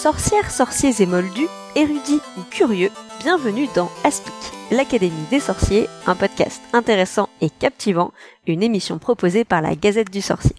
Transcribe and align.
Sorcières, 0.00 0.52
sorciers 0.52 1.02
et 1.02 1.06
moldus, 1.06 1.48
érudits 1.74 2.20
ou 2.36 2.42
curieux, 2.52 2.92
bienvenue 3.18 3.66
dans 3.74 3.90
Aspic, 4.04 4.32
l'Académie 4.70 5.26
des 5.28 5.40
sorciers, 5.40 5.88
un 6.06 6.14
podcast 6.14 6.62
intéressant 6.72 7.28
et 7.40 7.50
captivant, 7.50 8.12
une 8.46 8.62
émission 8.62 9.00
proposée 9.00 9.44
par 9.44 9.60
la 9.60 9.74
Gazette 9.74 10.12
du 10.12 10.20
Sorcier. 10.20 10.54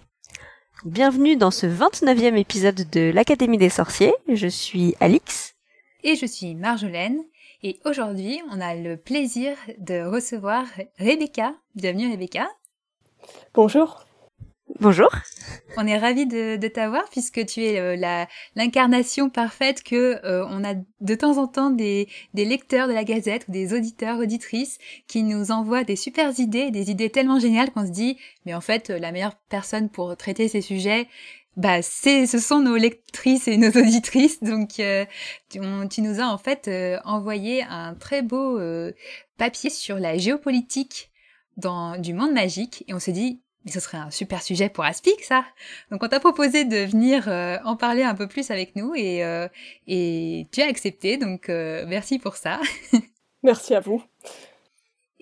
Bienvenue 0.84 1.38
dans 1.38 1.50
ce 1.50 1.64
29e 1.64 2.36
épisode 2.36 2.86
de 2.90 3.10
l'Académie 3.14 3.56
des 3.56 3.70
sorciers, 3.70 4.12
je 4.28 4.46
suis 4.46 4.94
Alix. 5.00 5.54
Et 6.04 6.16
je 6.16 6.26
suis 6.26 6.54
Marjolaine, 6.54 7.24
et 7.62 7.80
aujourd'hui 7.86 8.42
on 8.52 8.60
a 8.60 8.74
le 8.74 8.98
plaisir 8.98 9.56
de 9.78 10.02
recevoir 10.02 10.66
Rebecca. 10.98 11.54
Bienvenue 11.74 12.10
Rebecca. 12.10 12.46
Bonjour. 13.54 14.04
Bonjour. 14.80 15.10
On 15.76 15.86
est 15.86 15.98
ravis 15.98 16.24
de, 16.24 16.56
de 16.56 16.68
t'avoir 16.68 17.04
puisque 17.10 17.44
tu 17.44 17.62
es 17.62 17.78
euh, 17.78 17.96
la 17.96 18.26
l'incarnation 18.56 19.28
parfaite 19.28 19.82
que 19.82 20.18
euh, 20.24 20.46
on 20.48 20.64
a 20.64 20.72
de 20.74 21.14
temps 21.14 21.36
en 21.36 21.46
temps 21.46 21.68
des, 21.68 22.08
des 22.32 22.46
lecteurs 22.46 22.88
de 22.88 22.94
la 22.94 23.04
Gazette 23.04 23.46
ou 23.48 23.52
des 23.52 23.74
auditeurs 23.74 24.18
auditrices 24.18 24.78
qui 25.06 25.22
nous 25.22 25.50
envoient 25.50 25.84
des 25.84 25.96
super 25.96 26.32
idées, 26.40 26.70
des 26.70 26.90
idées 26.90 27.10
tellement 27.10 27.38
géniales 27.38 27.70
qu'on 27.72 27.84
se 27.84 27.90
dit 27.90 28.16
mais 28.46 28.54
en 28.54 28.62
fait 28.62 28.88
la 28.88 29.12
meilleure 29.12 29.36
personne 29.50 29.90
pour 29.90 30.16
traiter 30.16 30.48
ces 30.48 30.62
sujets 30.62 31.08
bah 31.58 31.82
c'est 31.82 32.26
ce 32.26 32.38
sont 32.38 32.60
nos 32.60 32.76
lectrices 32.76 33.48
et 33.48 33.58
nos 33.58 33.68
auditrices 33.68 34.42
donc 34.42 34.80
euh, 34.80 35.04
tu, 35.50 35.60
tu, 35.90 36.00
nous 36.00 36.20
as 36.20 36.26
en 36.26 36.38
fait 36.38 36.70
envoyé 37.04 37.64
un 37.64 37.94
très 37.94 38.22
beau 38.22 38.58
papier 39.36 39.68
sur 39.68 39.98
la 39.98 40.16
géopolitique 40.16 41.10
dans 41.58 41.98
du 41.98 42.14
monde 42.14 42.32
magique 42.32 42.82
et 42.88 42.94
on 42.94 42.98
s'est 42.98 43.12
dit 43.12 43.42
mais 43.64 43.70
ce 43.70 43.80
serait 43.80 43.98
un 43.98 44.10
super 44.10 44.42
sujet 44.42 44.68
pour 44.68 44.84
Aspic, 44.84 45.22
ça. 45.22 45.44
Donc 45.90 46.02
on 46.02 46.08
t'a 46.08 46.20
proposé 46.20 46.64
de 46.64 46.78
venir 46.78 47.28
euh, 47.28 47.58
en 47.64 47.76
parler 47.76 48.02
un 48.02 48.14
peu 48.14 48.26
plus 48.26 48.50
avec 48.50 48.74
nous 48.76 48.94
et, 48.94 49.24
euh, 49.24 49.48
et 49.86 50.46
tu 50.52 50.62
as 50.62 50.66
accepté, 50.66 51.18
donc 51.18 51.48
euh, 51.48 51.84
merci 51.86 52.18
pour 52.18 52.36
ça. 52.36 52.60
merci 53.42 53.74
à 53.74 53.80
vous. 53.80 54.02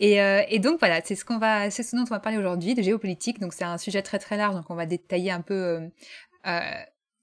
Et, 0.01 0.19
et 0.19 0.61
donc 0.61 0.79
voilà, 0.79 1.01
c'est 1.05 1.17
ce 1.17 1.25
qu'on 1.25 1.39
va, 1.39 1.73
c'est 1.73 1.83
ce 1.83 1.97
dont 1.97 2.03
on 2.03 2.15
va 2.15 2.21
parler 2.21 2.39
aujourd'hui 2.39 2.77
de 2.77 2.83
géopolitique. 2.83 3.41
Donc 3.41 3.53
c'est 3.53 3.65
un 3.65 3.79
sujet 3.79 4.01
très 4.01 4.21
très 4.21 4.37
large, 4.37 4.55
donc 4.55 4.71
on 4.71 4.77
va 4.77 4.87
détailler 4.87 5.33
un 5.33 5.41
peu 5.41 5.81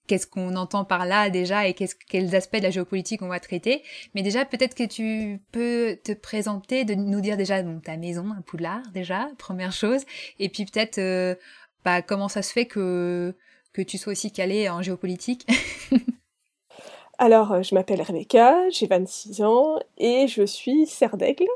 qu'est-ce 0.07 0.27
qu'on 0.27 0.55
entend 0.55 0.85
par 0.85 1.05
là 1.05 1.29
déjà 1.29 1.67
et 1.67 1.73
quels 1.73 2.35
aspects 2.35 2.57
de 2.57 2.63
la 2.63 2.69
géopolitique 2.69 3.21
on 3.21 3.27
va 3.27 3.39
traiter. 3.39 3.83
Mais 4.13 4.21
déjà, 4.21 4.45
peut-être 4.45 4.75
que 4.75 4.83
tu 4.83 5.41
peux 5.51 5.97
te 6.03 6.11
présenter, 6.11 6.85
de 6.85 6.95
nous 6.95 7.21
dire 7.21 7.37
déjà 7.37 7.61
ta 7.83 7.97
maison, 7.97 8.31
un 8.37 8.41
Poudlard 8.41 8.81
déjà, 8.93 9.29
première 9.37 9.71
chose, 9.71 10.03
et 10.39 10.49
puis 10.49 10.65
peut-être 10.65 10.97
euh, 10.97 11.35
bah, 11.83 12.01
comment 12.01 12.27
ça 12.27 12.41
se 12.41 12.51
fait 12.51 12.65
que, 12.65 13.35
que 13.73 13.81
tu 13.81 13.97
sois 13.97 14.11
aussi 14.11 14.31
calé 14.31 14.69
en 14.69 14.81
géopolitique? 14.81 15.47
Alors, 17.17 17.53
euh, 17.53 17.61
je 17.61 17.73
m'appelle 17.73 18.01
Rebecca, 18.01 18.69
j'ai 18.69 18.87
26 18.87 19.41
ans 19.41 19.79
et 19.97 20.27
je 20.27 20.45
suis 20.45 20.85
serre 20.85 21.15
d'aigle. 21.15 21.47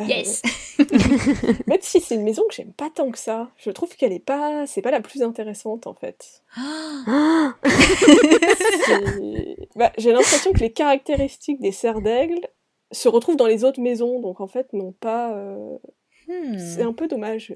Euh, 0.00 0.04
yes. 0.04 0.42
même 1.66 1.78
si 1.80 2.00
c'est 2.00 2.14
une 2.14 2.22
maison 2.22 2.42
que 2.48 2.54
j'aime 2.54 2.72
pas 2.72 2.88
tant 2.90 3.10
que 3.10 3.18
ça, 3.18 3.50
je 3.58 3.70
trouve 3.70 3.94
qu'elle 3.96 4.12
est 4.12 4.24
pas, 4.24 4.66
c'est 4.66 4.82
pas 4.82 4.90
la 4.90 5.00
plus 5.00 5.22
intéressante 5.22 5.86
en 5.86 5.94
fait. 5.94 6.42
bah, 9.76 9.92
j'ai 9.98 10.12
l'impression 10.12 10.52
que 10.52 10.60
les 10.60 10.72
caractéristiques 10.72 11.60
des 11.60 11.72
serres 11.72 12.00
d'aigle 12.00 12.40
se 12.92 13.08
retrouvent 13.08 13.36
dans 13.36 13.46
les 13.46 13.64
autres 13.64 13.80
maisons, 13.80 14.20
donc 14.20 14.40
en 14.40 14.48
fait 14.48 14.72
non 14.72 14.92
pas. 14.92 15.34
Euh, 15.34 15.76
hmm. 16.28 16.58
C'est 16.58 16.82
un 16.82 16.92
peu 16.92 17.06
dommage. 17.06 17.54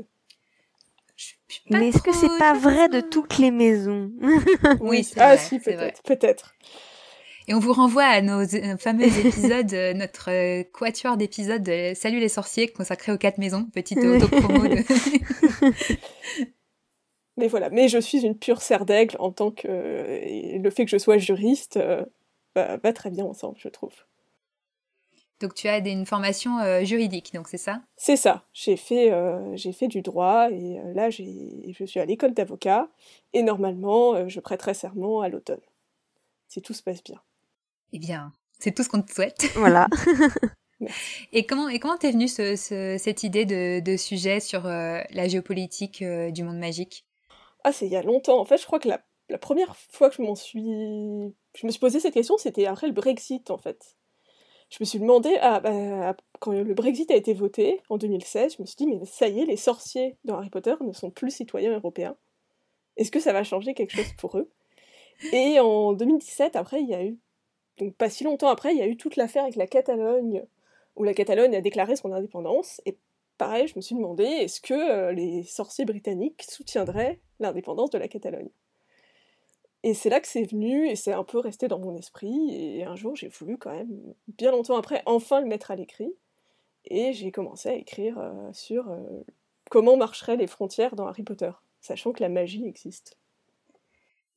Mais 1.71 1.89
est-ce 1.89 2.03
que 2.03 2.13
c'est 2.13 2.39
pas 2.39 2.55
vrai 2.55 2.89
de 2.89 3.01
toutes 3.01 3.39
les 3.39 3.51
maisons? 3.51 4.11
Oui, 4.81 5.09
ah 5.17 5.37
si 5.37 5.61
peut-être, 5.61 6.03
peut-être. 6.03 6.55
Et 7.47 7.55
on 7.55 7.59
vous 7.59 7.75
renvoie 7.75 8.05
à 8.05 8.23
nos 8.23 8.41
euh, 8.41 8.77
fameux 8.79 9.05
épisodes, 9.27 9.73
euh, 9.75 9.93
notre 9.93 10.31
euh, 10.31 10.65
quatuor 10.73 11.17
d'épisodes 11.17 11.63
de 11.63 11.93
Salut 11.95 12.19
les 12.19 12.29
sorciers 12.29 12.69
consacré 12.69 13.13
aux 13.13 13.19
quatre 13.19 13.39
maisons, 13.39 13.67
petite 13.67 13.99
auto-promo. 13.99 14.67
De... 14.67 14.77
mais 17.37 17.49
voilà, 17.49 17.69
mais 17.69 17.89
je 17.89 17.99
suis 17.99 18.25
une 18.25 18.39
pure 18.39 18.63
serre 18.63 18.87
d'aigle 18.87 19.17
en 19.19 19.31
tant 19.31 19.51
que 19.51 19.69
le 19.69 20.71
fait 20.71 20.87
que 20.87 20.91
je 20.91 20.99
sois 20.99 21.19
juriste 21.19 21.79
va, 22.55 22.93
très 22.93 23.11
bien 23.11 23.25
ensemble, 23.25 23.57
je 23.59 23.69
trouve. 23.69 23.93
Donc 25.41 25.53
tu 25.55 25.69
as 25.69 25.79
une 25.79 26.07
formation 26.07 26.85
juridique, 26.85 27.35
donc 27.35 27.49
c'est 27.49 27.59
ça? 27.59 27.83
C'est 27.97 28.17
ça. 28.17 28.45
J'ai 28.55 28.77
fait, 28.77 29.13
j'ai 29.55 29.73
fait 29.73 29.89
du 29.89 30.01
droit 30.01 30.49
et 30.51 30.79
là 30.95 31.11
je 31.11 31.85
suis 31.85 32.01
à 32.01 32.07
l'école 32.07 32.33
d'avocat 32.33 32.89
et 33.35 33.43
normalement 33.43 34.29
je 34.29 34.41
prêterai 34.41 34.73
serment 34.73 35.21
à 35.21 35.29
l'automne, 35.29 35.61
si 36.49 36.63
tout 36.63 36.73
se 36.73 36.83
passe 36.83 37.03
bien. 37.03 37.21
Eh 37.95 38.01
bien, 38.01 38.33
c'est 38.59 38.75
tout 38.75 38.83
ce 38.83 38.89
qu'on 38.89 39.01
te 39.01 39.13
souhaite. 39.13 39.47
Voilà. 39.55 39.87
et 41.33 41.47
comment 41.47 41.69
et 41.69 41.79
comment 41.79 41.97
t'es 41.97 42.11
venue 42.11 42.27
ce, 42.27 42.57
cette 42.99 43.23
idée 43.23 43.47
de, 43.47 43.79
de 43.79 43.97
sujet 43.97 44.41
sur 44.41 44.67
euh, 44.67 45.01
la 45.11 45.29
géopolitique 45.29 46.03
euh, 46.03 46.33
du 46.33 46.43
monde 46.43 46.59
magique? 46.59 47.07
Ah, 47.63 47.73
c'est 47.73 47.87
il 47.87 47.93
y 47.93 47.97
a 47.97 48.03
longtemps. 48.03 48.41
En 48.41 48.45
fait, 48.45 48.59
je 48.59 48.67
crois 48.67 48.81
que 48.81 48.89
la, 48.89 49.01
la 49.29 49.39
première 49.39 49.77
fois 49.77 50.11
que 50.11 50.17
je 50.17 50.23
m'en 50.23 50.35
suis, 50.35 50.65
je 51.57 51.67
me 51.67 51.71
suis 51.71 51.79
posé 51.79 52.01
cette 52.01 52.15
question, 52.15 52.37
c'était 52.37 52.67
après 52.67 52.89
le 52.89 52.93
Brexit, 52.93 53.53
en 53.53 53.59
fait. 53.59 53.95
Je 54.71 54.79
me 54.81 54.85
suis 54.85 54.99
demandé, 54.99 55.37
ah, 55.41 55.61
bah, 55.61 56.17
quand 56.41 56.51
le 56.51 56.75
Brexit 56.75 57.09
a 57.13 57.15
été 57.15 57.33
voté 57.33 57.81
en 57.91 57.97
2016, 57.97 58.57
je 58.57 58.63
me 58.63 58.67
suis 58.67 58.77
dit, 58.77 58.87
mais 58.89 59.05
ça 59.05 59.29
y 59.29 59.41
est, 59.41 59.47
les 59.47 59.57
sorciers 59.57 60.19
dans 60.25 60.35
Harry 60.35 60.51
Potter 60.51 60.75
ne 60.81 60.93
sont 60.93 61.11
plus 61.11 61.31
citoyens 61.31 61.73
européens. 61.73 62.17
Est-ce 62.97 63.13
que 63.13 63.21
ça 63.21 63.33
va 63.33 63.45
changer 63.45 63.73
quelque 63.73 63.95
chose 63.95 64.13
pour 64.19 64.37
eux? 64.37 64.51
Et 65.33 65.61
en 65.61 65.93
2017, 65.93 66.57
après, 66.57 66.83
il 66.83 66.89
y 66.89 66.95
a 66.95 67.05
eu 67.05 67.19
donc 67.79 67.95
pas 67.95 68.11
si 68.11 68.25
longtemps 68.25 68.49
après, 68.49 68.73
il 68.73 68.79
y 68.79 68.83
a 68.83 68.87
eu 68.87 68.97
toute 68.97 69.17
l'affaire 69.17 69.45
avec 69.45 69.57
la 69.57 69.67
Catalogne, 69.67 70.45
où 70.97 71.05
la 71.05 71.15
Catalogne 71.15 71.57
a 71.57 71.61
déclaré 71.61 71.97
son 71.97 72.13
indépendance, 72.13 72.81
et 72.87 72.97
pareil, 73.39 73.67
je 73.67 73.75
me 73.77 73.81
suis 73.81 73.95
demandé, 73.97 74.25
est-ce 74.25 74.61
que 74.61 74.75
euh, 74.75 75.13
les 75.13 75.43
sorciers 75.43 75.85
britanniques 75.85 76.43
soutiendraient 76.43 77.21
l'indépendance 77.41 77.91
de 77.91 77.99
la 77.99 78.09
Catalogne? 78.09 78.51
Et 79.83 79.93
c'est 79.93 80.09
là 80.09 80.21
que 80.21 80.29
c'est 80.29 80.45
venu, 80.45 80.89
et 80.89 80.97
c'est 80.97 81.13
un 81.13 81.25
peu 81.25 81.39
resté 81.39 81.69
dans 81.69 81.79
mon 81.79 81.97
esprit, 81.97 82.55
et 82.55 82.85
un 82.85 82.97
jour 82.97 83.17
j'ai 83.17 83.29
voulu 83.29 83.59
quand 83.59 83.73
même, 83.73 84.15
bien 84.29 84.51
longtemps 84.51 84.77
après, 84.77 85.03
enfin 85.05 85.41
le 85.41 85.47
mettre 85.47 85.71
à 85.71 85.77
l'écrit, 85.77 86.15
et 86.87 87.13
j'ai 87.13 87.33
commencé 87.33 87.69
à 87.69 87.75
écrire 87.75 88.19
euh, 88.19 88.53
sur 88.53 88.91
euh, 88.91 89.01
comment 89.71 89.97
marcheraient 89.97 90.37
les 90.37 90.47
frontières 90.47 90.97
dans 90.97 91.07
Harry 91.07 91.23
Potter, 91.23 91.51
sachant 91.81 92.13
que 92.13 92.23
la 92.23 92.29
magie 92.29 92.67
existe. 92.67 93.17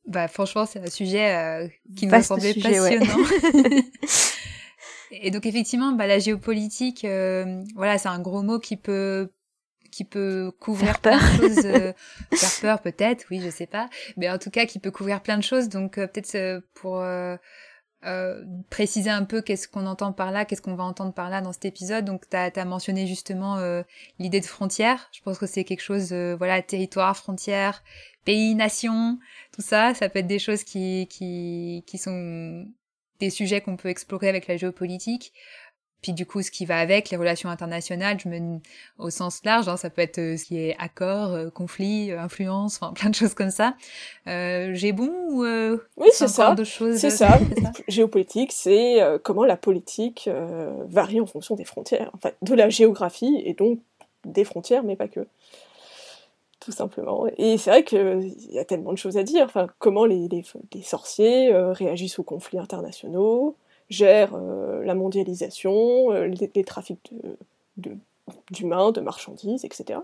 Bah 0.08 0.30
franchement, 0.30 0.66
c'est 0.66 0.80
un 0.80 0.90
sujet 0.90 1.36
euh, 1.36 1.68
qui 1.98 2.08
me 2.08 2.22
semblait 2.22 2.54
passionnant. 2.54 3.06
et 5.12 5.32
donc 5.32 5.46
effectivement, 5.46 5.92
bah, 5.92 6.08
la 6.08 6.18
géopolitique, 6.18 7.04
euh, 7.04 7.62
voilà, 7.76 7.98
c'est 7.98 8.08
un 8.08 8.20
gros 8.20 8.42
mot 8.42 8.58
qui 8.58 8.78
peut 8.78 9.30
qui 9.92 10.06
peut 10.06 10.52
couvrir 10.60 11.00
plein 11.00 11.18
de 11.18 11.38
choses, 11.38 11.66
euh, 11.66 11.94
faire 12.34 12.62
peur 12.62 12.82
peut-être, 12.82 13.26
oui, 13.32 13.42
je 13.44 13.50
sais 13.50 13.68
pas, 13.68 13.90
mais 14.16 14.30
en 14.30 14.38
tout 14.38 14.50
cas 14.50 14.66
qui 14.66 14.80
peut 14.80 14.92
couvrir 14.92 15.22
plein 15.22 15.38
de 15.38 15.44
choses. 15.44 15.68
Donc 15.68 15.96
peut-être 15.96 16.62
pour 16.74 17.04
préciser 18.70 19.10
un 19.10 19.24
peu 19.24 19.42
qu'est-ce 19.42 19.68
qu'on 19.68 19.86
entend 19.86 20.14
par 20.14 20.32
là, 20.32 20.46
qu'est-ce 20.46 20.62
qu'on 20.62 20.76
va 20.76 20.84
entendre 20.84 21.14
par 21.14 21.30
là 21.30 21.42
dans 21.42 21.54
cet 21.54 21.66
épisode. 21.66 22.06
Donc, 22.06 22.30
tu 22.30 22.38
as, 22.38 22.66
mentionné 22.66 23.08
justement 23.08 23.58
l'idée 24.20 24.40
de 24.40 24.46
frontière. 24.46 25.10
Je 25.12 25.22
pense 25.22 25.38
que 25.38 25.46
c'est 25.46 25.64
quelque 25.64 25.82
chose, 25.82 26.14
voilà, 26.14 26.62
territoire, 26.62 27.18
frontière, 27.18 27.84
pays, 28.26 28.56
nation, 28.56 29.20
tout 29.54 29.62
ça, 29.62 29.94
ça 29.94 30.10
peut 30.10 30.20
être 30.20 30.28
des 30.28 30.40
choses 30.40 30.64
qui, 30.64 31.08
qui, 31.08 31.84
qui 31.88 31.98
sont 31.98 32.66
des 33.20 33.30
sujets 33.30 33.62
qu'on 33.62 33.78
peut 33.78 33.90
explorer 33.90 34.30
avec 34.30 34.48
la 34.48 34.58
géopolitique. 34.58 35.34
Puis 36.02 36.14
du 36.14 36.26
coup, 36.26 36.44
ce 36.44 36.52
qui 36.52 36.66
va 36.66 36.78
avec 36.78 37.10
les 37.10 37.18
relations 37.18 37.50
internationales, 37.50 38.20
je 38.20 38.30
me 38.30 38.60
au 39.00 39.10
sens 39.10 39.44
large, 39.44 39.68
hein, 39.68 39.78
ça 39.78 39.90
peut 39.90 40.02
être 40.02 40.20
euh, 40.20 40.38
ce 40.38 40.46
qui 40.46 40.60
est 40.60 40.76
accord, 40.78 41.32
euh, 41.32 41.50
conflit, 41.50 42.12
euh, 42.12 42.20
influence, 42.20 42.78
enfin 42.78 42.94
plein 42.96 43.10
de 43.10 43.16
choses 43.16 43.34
comme 43.34 43.50
ça. 43.50 43.76
J'ai 44.26 44.92
bon 44.92 45.12
ou 45.30 45.44
oui, 45.98 46.10
c'est 46.14 46.28
ça. 46.28 46.56
C'est 46.96 47.10
ça. 47.10 47.40
Géopolitique, 47.88 48.52
c'est 48.52 49.00
comment 49.24 49.46
la 49.46 49.58
politique 49.58 50.30
varie 50.88 51.20
en 51.20 51.26
fonction 51.26 51.56
des 51.56 51.66
frontières, 51.66 52.12
en 52.14 52.18
fait, 52.18 52.36
de 52.42 52.54
la 52.54 52.70
géographie 52.70 53.42
et 53.46 53.54
donc 53.54 53.80
des 54.26 54.44
frontières, 54.44 54.84
mais 54.84 54.96
pas 54.96 55.08
que 55.08 55.26
tout 56.60 56.72
simplement. 56.72 57.28
Et 57.38 57.58
c'est 57.58 57.70
vrai 57.70 57.84
qu'il 57.84 58.34
y 58.50 58.60
a 58.60 58.66
tellement 58.66 58.92
de 58.92 58.98
choses 58.98 59.18
à 59.18 59.24
dire. 59.24 59.46
Enfin, 59.46 59.68
comment 59.80 60.06
les, 60.06 60.28
les, 60.28 60.82
sorciers 60.82 61.54
réagissent 61.54 62.20
aux 62.20 62.24
conflits 62.24 62.60
internationaux, 62.60 63.56
gèrent 63.90 64.36
euh, 64.36 64.84
la 64.84 64.96
mondialisation, 64.96 66.12
euh, 66.12 66.28
les, 66.28 66.64
trafics 66.64 67.14
d'humains, 68.52 68.92
de, 68.92 69.00
de, 69.00 69.02
marchandises, 69.02 69.66
etc. 69.66 70.00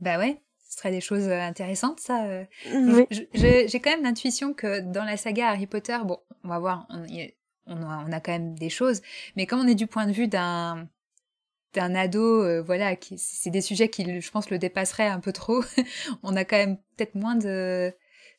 Bah 0.00 0.18
ouais, 0.18 0.40
ce 0.68 0.78
serait 0.78 0.90
des 0.90 1.00
choses 1.00 1.28
intéressantes, 1.28 2.00
ça. 2.00 2.26
Oui. 2.72 3.06
J'ai 3.34 3.80
quand 3.80 3.90
même 3.90 4.02
l'intuition 4.02 4.54
que 4.54 4.80
dans 4.80 5.04
la 5.04 5.16
saga 5.16 5.48
Harry 5.48 5.66
Potter, 5.66 5.98
bon, 6.04 6.18
on 6.42 6.48
va 6.48 6.58
voir, 6.58 6.86
on, 6.90 7.06
on, 7.66 7.82
a, 7.82 8.04
on 8.06 8.12
a 8.12 8.20
quand 8.20 8.32
même 8.32 8.58
des 8.58 8.70
choses, 8.70 9.02
mais 9.36 9.46
comme 9.46 9.60
on 9.60 9.68
est 9.68 9.74
du 9.74 9.86
point 9.86 10.06
de 10.06 10.12
vue 10.12 10.28
d'un 10.28 10.88
un 11.80 11.94
ado, 11.94 12.42
euh, 12.42 12.62
voilà, 12.62 12.94
c'est 13.16 13.50
des 13.50 13.60
sujets 13.60 13.88
qui, 13.88 14.20
je 14.20 14.30
pense, 14.30 14.50
le 14.50 14.58
dépasseraient 14.58 15.08
un 15.08 15.20
peu 15.20 15.32
trop. 15.32 15.62
on 16.22 16.36
a 16.36 16.44
quand 16.44 16.56
même 16.56 16.76
peut-être 16.96 17.14
moins 17.14 17.36
de, 17.36 17.92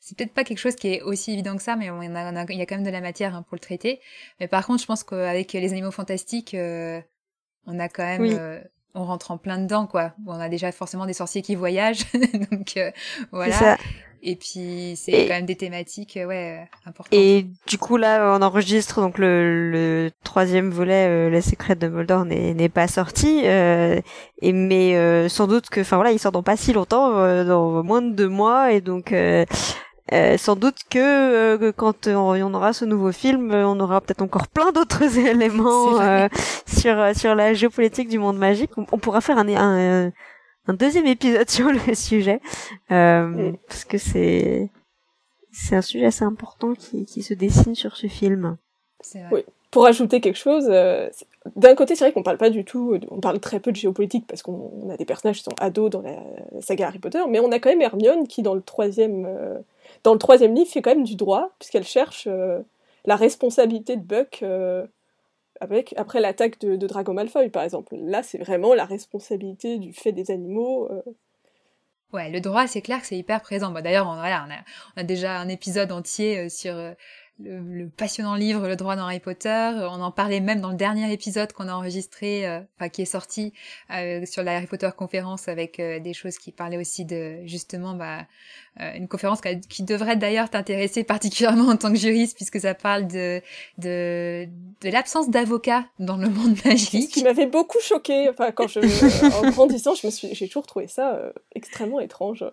c'est 0.06 0.16
peut-être 0.16 0.36
pas 0.36 0.44
quelque 0.44 0.60
chose 0.60 0.76
qui 0.76 0.90
est 0.90 1.02
aussi 1.02 1.34
évident 1.34 1.56
que 1.56 1.64
ça, 1.64 1.76
mais 1.76 1.88
il 1.88 2.58
y 2.58 2.62
a 2.62 2.66
quand 2.68 2.76
même 2.76 2.86
de 2.86 2.92
la 2.92 3.02
matière 3.02 3.36
hein, 3.36 3.42
pour 3.42 3.56
le 3.56 3.60
traiter. 3.60 4.00
Mais 4.40 4.48
par 4.48 4.64
contre, 4.64 4.80
je 4.80 4.86
pense 4.86 5.04
qu'avec 5.04 5.52
les 5.52 5.72
animaux 5.72 5.90
fantastiques, 5.90 6.54
euh, 6.54 7.02
on 7.66 7.80
a 7.80 7.90
quand 7.90 8.04
même, 8.04 8.38
euh, 8.40 8.60
on 8.94 9.04
rentre 9.04 9.32
en 9.32 9.40
plein 9.40 9.58
dedans, 9.58 9.88
quoi. 9.88 10.14
On 10.28 10.40
a 10.40 10.48
déjà 10.48 10.72
forcément 10.72 11.08
des 11.08 11.14
sorciers 11.14 11.42
qui 11.42 11.56
voyagent, 11.56 12.06
donc 12.52 12.78
euh, 12.78 12.92
voilà. 13.32 13.78
Et 14.22 14.36
puis 14.36 14.94
c'est 14.96 15.28
quand 15.28 15.34
même 15.34 15.48
des 15.48 15.56
thématiques, 15.56 16.20
ouais, 16.24 16.68
importantes. 16.86 17.14
Et 17.14 17.48
du 17.66 17.80
coup 17.80 17.98
là, 17.98 18.36
on 18.38 18.44
enregistre 18.44 19.02
donc 19.02 19.18
le, 19.18 19.72
le 19.72 20.12
troisième 20.24 20.70
volet, 20.70 21.08
euh, 21.08 21.30
La 21.32 21.42
Secrète 21.42 21.80
de 21.80 21.88
Moldor 21.88 22.26
n'est 22.26 22.70
pas 22.70 22.88
sorti, 22.88 23.42
euh, 23.46 24.00
et 24.42 24.54
mais 24.54 25.30
sans 25.30 25.48
doute 25.48 25.70
que, 25.70 25.82
enfin 25.82 25.96
voilà, 25.96 26.12
il 26.12 26.20
sort 26.20 26.32
dans 26.32 26.44
pas 26.44 26.58
si 26.58 26.74
longtemps, 26.74 27.12
dans 27.44 27.84
moins 27.84 28.04
de 28.04 28.12
deux 28.12 28.30
mois, 28.30 28.72
et 28.72 28.82
donc 28.82 29.14
euh, 30.14 30.38
sans 30.38 30.56
doute 30.56 30.78
que 30.88 31.00
euh, 31.00 31.72
quand 31.72 32.08
on, 32.08 32.54
aura 32.54 32.74
ce 32.74 32.86
nouveau 32.86 33.12
film, 33.12 33.52
euh, 33.52 33.68
on 33.68 33.80
aura 33.80 34.02
peut-être 34.02 34.22
encore 34.22 34.48
plein 34.48 34.72
d'autres 34.72 35.18
éléments 35.28 35.98
sur 36.68 37.16
sur 37.16 37.34
la 37.34 37.54
géopolitique 37.56 38.10
du 38.10 38.20
monde 38.20 38.38
magique. 38.38 38.70
On, 38.78 39.00
pourra 39.00 39.22
faire 39.22 39.40
un, 39.40 39.48
un, 39.50 40.12
un, 40.68 40.74
deuxième 40.74 41.08
épisode 41.08 41.50
sur 41.50 41.72
le 41.72 41.96
sujet 41.96 42.40
mm. 42.92 43.54
parce 43.68 43.86
que 43.86 43.98
c'est 43.98 44.70
c'est 45.52 45.76
un 45.76 45.82
sujet 45.82 46.06
assez 46.06 46.24
important 46.24 46.74
qui, 46.74 47.06
qui 47.06 47.24
se 47.24 47.34
dessine 47.34 47.74
sur 47.74 47.96
ce 47.98 48.06
film. 48.06 48.58
Vrai. 49.14 49.26
Oui. 49.32 49.46
Pour 49.72 49.88
ajouter 49.88 50.22
quelque 50.22 50.38
chose, 50.38 50.68
d'un 51.56 51.76
côté, 51.76 51.96
c'est 51.96 52.06
vrai 52.06 52.14
qu'on 52.14 52.24
parle 52.24 52.38
pas 52.38 52.50
du 52.50 52.64
tout, 52.64 52.98
on 53.12 53.20
parle 53.20 53.40
très 53.40 53.60
peu 53.60 53.72
de 53.72 53.76
géopolitique 53.76 54.26
parce 54.26 54.42
qu'on 54.42 54.90
a 54.90 54.96
des 54.96 55.04
personnages 55.04 55.38
qui 55.38 55.44
sont 55.44 55.56
ados 55.60 55.90
dans 55.90 56.02
la 56.02 56.16
saga 56.62 56.88
Harry 56.88 57.00
Potter, 57.00 57.20
mais 57.28 57.40
on 57.42 57.52
a 57.52 57.60
quand 57.60 57.70
même 57.70 57.82
Hermione 57.82 58.26
qui, 58.28 58.42
dans 58.42 58.54
le 58.54 58.62
troisième 58.62 59.28
dans 60.06 60.14
le 60.14 60.20
troisième 60.20 60.54
livre, 60.54 60.70
fait 60.70 60.84
quand 60.84 60.92
même 60.92 61.04
du 61.04 61.16
droit, 61.16 61.50
puisqu'elle 61.58 61.84
cherche 61.84 62.28
euh, 62.28 62.62
la 63.06 63.16
responsabilité 63.16 63.98
de 63.98 64.04
Buck 64.04 64.40
euh, 64.44 64.86
après 65.60 66.20
l'attaque 66.20 66.60
de, 66.60 66.76
Drago 66.76 67.12
Malfoy, 67.12 67.50
par 67.50 67.64
exemple. 67.64 67.96
Là, 67.98 68.22
c'est 68.22 68.38
vraiment 68.38 68.76
la 68.76 68.86
responsabilité 68.86 69.80
du 69.80 69.94
fait 69.94 70.12
des 70.12 70.30
animaux. 70.30 70.88
Euh. 70.92 71.02
Ouais, 72.14 72.30
le 72.30 72.40
droit, 72.40 72.68
c'est 72.68 72.82
clair 72.82 73.02
que 73.02 73.08
c'est 73.08 73.18
hyper 73.18 73.42
présent. 73.42 73.72
D'ailleurs, 73.72 74.06
on 74.08 74.22
a, 74.22 75.04
déjà 75.04 75.40
un 75.40 75.50
épisode 75.50 75.92
entier 75.92 76.50
sur 76.50 76.76
le, 77.40 77.88
passionnant 77.90 78.36
livre 78.36 78.68
Le 78.68 78.76
droit 78.76 78.96
dans 78.96 79.04
Harry 79.04 79.20
Potter. 79.20 79.72
On 79.76 80.02
en 80.02 80.12
parlait 80.12 80.40
même 80.40 80.62
dans 80.62 80.70
le 80.70 80.78
dernier 80.78 81.12
épisode 81.12 81.52
qu'on 81.52 81.68
a 81.68 81.74
enregistré, 81.74 82.48
euh, 82.48 82.62
enfin 82.78 82.90
qui 82.90 83.02
est 83.02 83.06
sorti 83.06 83.54
euh, 83.92 84.26
sur 84.26 84.44
la 84.44 84.56
Harry 84.56 84.68
Potter 84.68 84.90
conférence 84.96 85.48
avec 85.48 85.80
euh, 85.80 86.00
des 86.00 86.14
choses 86.14 86.38
qui 86.38 86.52
parlaient 86.52 86.78
aussi 86.78 87.04
de 87.06 87.46
justement 87.46 87.94
bah, 87.94 88.26
une 88.78 89.08
conférence 89.08 89.40
qui, 89.70 89.84
devrait 89.84 90.18
d'ailleurs 90.18 90.50
t'intéresser 90.50 91.04
particulièrement 91.06 91.70
en 91.70 91.78
tant 91.78 91.92
que 91.92 91.98
juriste 91.98 92.36
puisque 92.36 92.60
ça 92.60 92.74
parle 92.74 93.08
de 93.08 93.42
de, 93.78 94.48
de 94.82 94.90
l'absence 94.90 95.30
d'avocats 95.30 95.86
dans 96.00 96.18
le 96.18 96.30
monde 96.30 96.56
magique. 96.66 97.10
Ce 97.10 97.14
qui 97.14 97.24
m'avait 97.24 97.48
beaucoup 97.48 97.80
choqué. 97.82 98.30
Enfin, 98.30 98.52
quand 98.52 98.68
je 98.68 98.80
en 99.46 99.50
grandissant, 99.52 99.96
je 99.96 100.08
me 100.08 100.12
suis, 100.12 100.34
j'ai 100.34 100.48
toujours 100.48 100.68
trouvé 100.68 100.88
ça 100.88 101.20
extrêmement 101.54 102.00
étrange. 102.00 102.46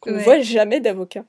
Qu'on 0.00 0.10
ne 0.10 0.18
voit 0.18 0.40
jamais 0.40 0.80
d'avocats. 0.80 1.24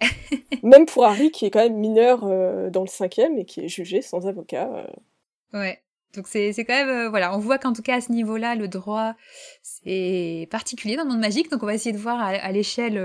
même 0.62 0.86
pour 0.86 1.04
Harry, 1.04 1.30
qui 1.30 1.46
est 1.46 1.50
quand 1.50 1.60
même 1.62 1.76
mineur 1.76 2.24
euh, 2.24 2.70
dans 2.70 2.82
le 2.82 2.88
cinquième 2.88 3.38
et 3.38 3.44
qui 3.44 3.60
est 3.60 3.68
jugé 3.68 4.02
sans 4.02 4.26
avocat. 4.26 4.68
Euh. 4.74 5.58
Ouais. 5.58 5.82
Donc 6.14 6.26
c'est 6.26 6.52
c'est 6.52 6.64
quand 6.64 6.74
même 6.74 6.88
euh, 6.88 7.08
voilà, 7.08 7.34
on 7.36 7.38
voit 7.38 7.58
qu'en 7.58 7.72
tout 7.72 7.82
cas 7.82 7.96
à 7.96 8.00
ce 8.00 8.10
niveau-là, 8.10 8.56
le 8.56 8.66
droit 8.66 9.14
c'est 9.62 10.48
particulier 10.50 10.96
dans 10.96 11.04
le 11.04 11.10
monde 11.10 11.20
magique. 11.20 11.50
Donc 11.50 11.62
on 11.62 11.66
va 11.66 11.74
essayer 11.74 11.92
de 11.92 12.00
voir 12.00 12.20
à, 12.20 12.50
l'échelle 12.50 12.98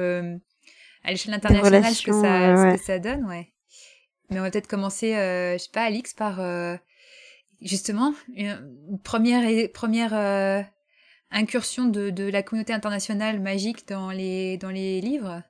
à 1.03 1.11
l'échelle 1.11 1.35
internationale 1.35 1.93
ce 1.93 2.03
que 2.03 2.11
ça 2.11 2.55
ce 2.55 2.77
que 2.77 2.83
ça 2.83 2.99
donne, 2.99 3.25
ouais. 3.25 3.51
Mais 4.31 4.39
on 4.39 4.41
va 4.41 4.49
peut-être 4.49 4.67
commencer, 4.67 5.11
je 5.13 5.57
sais 5.59 5.69
pas, 5.71 5.83
Alix, 5.83 6.15
par 6.15 6.41
justement 7.61 8.15
une 8.33 8.99
première 9.03 9.71
première 9.71 10.65
incursion 11.29 11.85
de, 11.85 12.09
de 12.09 12.23
la 12.23 12.41
communauté 12.41 12.73
internationale 12.73 13.39
magique 13.39 13.87
dans 13.87 14.09
les 14.09 14.57
dans 14.57 14.71
les 14.71 14.99
livres. 14.99 15.43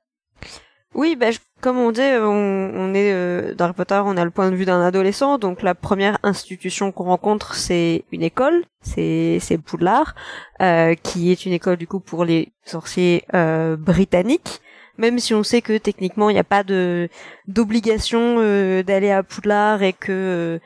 Oui, 0.94 1.16
bah, 1.16 1.26
comme 1.60 1.78
on 1.78 1.90
dit, 1.90 2.00
on, 2.00 2.94
est 2.94 3.12
euh, 3.12 3.54
dans 3.54 3.66
Harry 3.66 3.74
Potter, 3.74 4.00
on 4.04 4.16
a 4.16 4.24
le 4.24 4.30
point 4.30 4.50
de 4.50 4.56
vue 4.56 4.64
d'un 4.64 4.80
adolescent, 4.80 5.38
donc 5.38 5.62
la 5.62 5.74
première 5.74 6.18
institution 6.22 6.92
qu'on 6.92 7.04
rencontre, 7.04 7.54
c'est 7.54 8.04
une 8.12 8.22
école, 8.22 8.64
c'est 8.82 9.58
Poudlard, 9.64 10.14
euh, 10.62 10.94
qui 10.94 11.32
est 11.32 11.44
une 11.44 11.52
école 11.52 11.76
du 11.76 11.86
coup 11.86 12.00
pour 12.00 12.24
les 12.24 12.52
sorciers 12.64 13.24
euh, 13.34 13.76
britanniques. 13.76 14.60
Même 14.98 15.18
si 15.18 15.34
on 15.34 15.42
sait 15.42 15.60
que 15.60 15.76
techniquement 15.76 16.30
il 16.30 16.34
n'y 16.34 16.38
a 16.38 16.44
pas 16.44 16.64
de 16.64 17.10
d'obligation 17.46 18.36
euh, 18.38 18.82
d'aller 18.82 19.10
à 19.10 19.22
Poudlard 19.22 19.82
et 19.82 19.92
que 19.92 20.58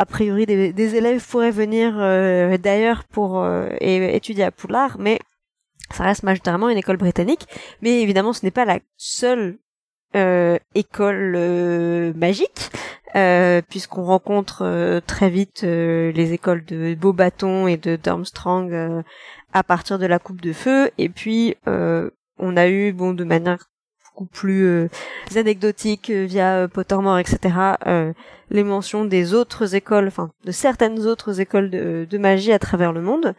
a 0.00 0.06
priori 0.06 0.46
des, 0.46 0.72
des, 0.72 0.96
élèves 0.96 1.24
pourraient 1.24 1.52
venir 1.52 1.94
d'ailleurs 2.58 3.04
pour 3.04 3.46
étudier 3.80 4.44
à 4.44 4.50
Poudlard, 4.50 4.96
mais 4.98 5.20
ça 5.90 6.04
reste 6.04 6.22
majoritairement 6.22 6.68
une 6.68 6.78
école 6.78 6.96
britannique, 6.96 7.46
mais 7.82 8.02
évidemment 8.02 8.32
ce 8.32 8.44
n'est 8.44 8.50
pas 8.50 8.64
la 8.64 8.78
seule 8.96 9.58
euh, 10.14 10.58
école 10.74 11.34
euh, 11.36 12.12
magique, 12.14 12.70
euh, 13.16 13.60
puisqu'on 13.68 14.04
rencontre 14.04 15.00
très 15.06 15.28
vite 15.28 15.62
les 15.62 16.32
écoles 16.32 16.64
de 16.64 16.94
Beaubaton 16.94 17.66
et 17.66 17.76
de 17.76 17.96
Durmstrang 17.96 19.02
à 19.52 19.62
partir 19.62 19.98
de 19.98 20.06
la 20.06 20.18
Coupe 20.18 20.40
de 20.40 20.52
Feu, 20.52 20.90
et 20.96 21.08
puis 21.08 21.56
on 21.66 22.56
a 22.56 22.68
eu, 22.68 22.92
bon, 22.92 23.12
de 23.12 23.24
manière 23.24 23.68
beaucoup 24.14 24.26
plus 24.26 24.88
anecdotique 25.34 26.10
via 26.10 26.68
Pottermore, 26.68 27.18
etc., 27.18 27.54
les 28.50 28.64
mentions 28.64 29.04
des 29.04 29.34
autres 29.34 29.74
écoles, 29.74 30.06
enfin 30.06 30.30
de 30.44 30.52
certaines 30.52 31.00
autres 31.06 31.40
écoles 31.40 31.68
de, 31.70 32.18
magie 32.18 32.52
à 32.52 32.58
travers 32.58 32.92
le 32.92 33.02
monde. 33.02 33.34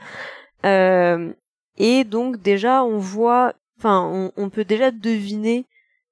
Et 1.78 2.04
donc 2.04 2.42
déjà 2.42 2.84
on 2.84 2.98
voit, 2.98 3.54
enfin 3.80 4.32
on, 4.36 4.50
peut 4.50 4.66
déjà 4.66 4.92
deviner 4.92 5.66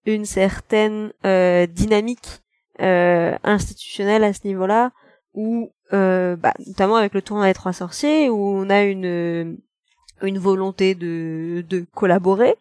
une 0.05 0.25
certaine 0.25 1.11
euh, 1.25 1.65
dynamique 1.65 2.41
euh, 2.81 3.35
institutionnelle 3.43 4.23
à 4.23 4.33
ce 4.33 4.45
niveau-là, 4.45 4.91
où 5.33 5.71
euh, 5.93 6.35
bah, 6.35 6.53
notamment 6.65 6.95
avec 6.95 7.13
le 7.13 7.21
tournoi 7.21 7.47
des 7.47 7.53
trois 7.53 7.73
sorciers, 7.73 8.29
où 8.29 8.37
on 8.37 8.69
a 8.69 8.83
une 8.83 9.57
une 10.21 10.39
volonté 10.39 10.95
de, 10.95 11.63
de 11.67 11.85
collaborer 11.93 12.55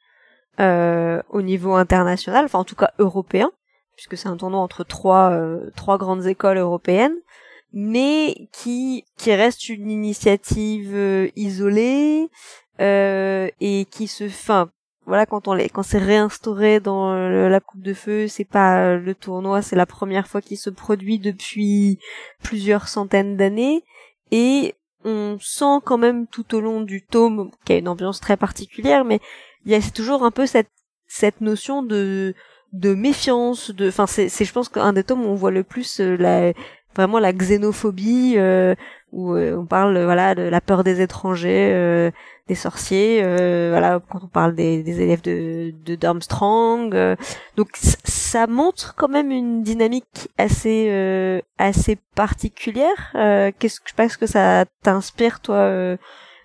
euh, 0.61 1.23
au 1.31 1.43
niveau 1.43 1.75
international, 1.75 2.45
enfin 2.45 2.59
en 2.61 2.65
tout 2.65 2.77
cas 2.77 2.93
européen, 2.99 3.51
puisque 3.97 4.17
c'est 4.17 4.29
un 4.29 4.37
tournoi 4.37 4.61
entre 4.61 4.85
trois 4.85 5.31
euh, 5.31 5.71
trois 5.77 5.99
grandes 5.99 6.27
écoles 6.27 6.59
européennes, 6.59 7.17
mais 7.73 8.49
qui 8.53 9.05
qui 9.17 9.35
reste 9.35 9.69
une 9.69 9.91
initiative 9.91 10.95
euh, 10.95 11.29
isolée 11.37 12.29
euh, 12.81 13.49
et 13.61 13.87
qui 13.91 14.07
se, 14.07 14.25
enfin, 14.25 14.71
voilà, 15.07 15.27
quand 15.27 15.49
on 15.49 15.55
les, 15.55 15.69
quand 15.69 15.83
c'est 15.83 15.99
réinstauré 15.99 16.81
dans 16.81 17.15
la 17.15 17.61
coupe 17.61 17.83
de 17.83 17.95
feu, 17.95 18.27
c'est 18.29 18.45
pas 18.45 18.97
le 18.97 19.15
tournoi, 19.15 19.63
c'est 19.63 19.77
la 19.77 19.87
première 19.87 20.27
fois 20.27 20.41
qu'il 20.41 20.57
se 20.57 20.71
produit 20.71 21.19
depuis 21.19 21.99
plusieurs 22.43 22.89
centaines 22.89 23.37
d'années, 23.37 23.85
et 24.31 24.75
on 25.05 25.37
sent 25.41 25.81
quand 25.85 25.99
même 25.99 26.27
tout 26.27 26.55
au 26.55 26.61
long 26.61 26.81
du 26.81 27.03
tome, 27.05 27.51
qu'il 27.65 27.75
y 27.75 27.77
a 27.77 27.81
une 27.81 27.89
ambiance 27.89 28.21
très 28.21 28.37
particulière, 28.37 29.05
mais 29.05 29.21
il 29.67 29.73
y 29.73 29.75
a 29.75 29.81
toujours 29.91 30.25
un 30.25 30.31
peu 30.31 30.47
cette 30.47 30.71
cette 31.07 31.41
notion 31.41 31.83
de 31.83 32.35
de 32.73 32.95
méfiance, 32.95 33.71
de, 33.71 33.89
enfin 33.89 34.07
c'est, 34.07 34.29
c'est 34.29 34.45
je 34.45 34.53
pense 34.53 34.69
qu'un 34.69 34.93
des 34.93 35.05
tomes 35.05 35.25
où 35.25 35.29
on 35.29 35.35
voit 35.35 35.53
le 35.53 35.63
plus 35.63 36.01
euh, 36.01 36.17
la 36.17 36.53
vraiment 36.95 37.19
la 37.19 37.33
xénophobie, 37.33 38.35
euh, 38.37 38.75
où 39.13 39.35
euh, 39.35 39.57
on 39.57 39.65
parle 39.65 40.03
voilà 40.03 40.35
de 40.35 40.43
la 40.43 40.61
peur 40.61 40.85
des 40.85 41.01
étrangers, 41.01 41.73
euh, 41.73 42.11
des 42.49 42.55
sorciers, 42.55 43.21
euh, 43.23 43.69
voilà 43.71 44.01
quand 44.11 44.21
on 44.25 44.29
parle 44.29 44.55
des, 44.55 44.83
des 44.83 45.01
élèves 45.01 45.23
de, 45.23 45.73
de 45.85 45.95
Darmstrang. 45.95 46.91
donc 47.57 47.69
ça 47.77 48.47
montre 48.47 48.95
quand 48.97 49.09
même 49.09 49.31
une 49.31 49.63
dynamique 49.63 50.29
assez 50.37 51.43
assez 51.59 51.97
particulière. 52.15 53.13
Qu'est-ce 53.59 53.81
que 53.81 53.89
je 53.89 53.95
pense 53.95 54.17
que 54.17 54.27
ça 54.27 54.65
t'inspire 54.83 55.41
toi, 55.41 55.97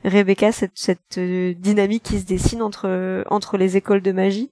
Rebecca, 0.05 0.51
cette 0.51 0.71
cette 0.75 1.19
dynamique 1.19 2.03
qui 2.03 2.19
se 2.19 2.25
dessine 2.25 2.61
entre 2.61 3.23
entre 3.29 3.57
les 3.57 3.75
écoles 3.75 4.01
de 4.01 4.11
magie? 4.11 4.51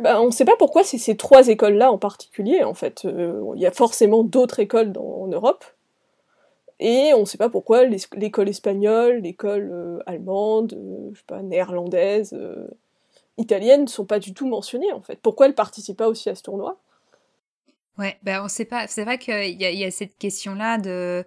Ben, 0.00 0.18
on 0.18 0.26
ne 0.26 0.30
sait 0.30 0.44
pas 0.44 0.56
pourquoi 0.58 0.82
c'est 0.82 0.98
ces 0.98 1.16
trois 1.16 1.48
écoles-là 1.48 1.92
en 1.92 1.98
particulier, 1.98 2.64
en 2.64 2.74
fait. 2.74 3.04
Il 3.04 3.60
y 3.60 3.66
a 3.66 3.70
forcément 3.70 4.24
d'autres 4.24 4.60
écoles 4.60 4.92
en 4.96 5.26
Europe, 5.26 5.64
et 6.80 7.12
on 7.12 7.20
ne 7.20 7.24
sait 7.26 7.36
pas 7.36 7.50
pourquoi 7.50 7.84
l'école 7.84 8.48
espagnole, 8.48 9.18
l'école 9.18 9.68
euh, 9.70 9.98
allemande, 10.06 10.72
euh, 10.72 11.10
je 11.12 11.18
sais 11.18 11.24
pas, 11.26 11.42
néerlandaise, 11.42 12.32
euh, 12.32 12.68
italienne 13.36 13.82
ne 13.82 13.86
sont 13.86 14.06
pas 14.06 14.18
du 14.18 14.32
tout 14.32 14.48
mentionnées 14.48 14.92
en 14.92 15.02
fait. 15.02 15.20
Pourquoi 15.20 15.46
elles 15.46 15.54
participent 15.54 15.98
pas 15.98 16.08
aussi 16.08 16.30
à 16.30 16.34
ce 16.34 16.42
tournoi? 16.42 16.80
Ouais, 17.98 18.18
ben 18.22 18.42
on 18.42 18.48
sait 18.48 18.64
pas. 18.64 18.86
C'est 18.86 19.04
vrai 19.04 19.18
qu'il 19.18 19.60
y, 19.60 19.84
a 19.84 19.90
cette 19.90 20.16
question-là 20.16 20.78
de. 20.78 21.22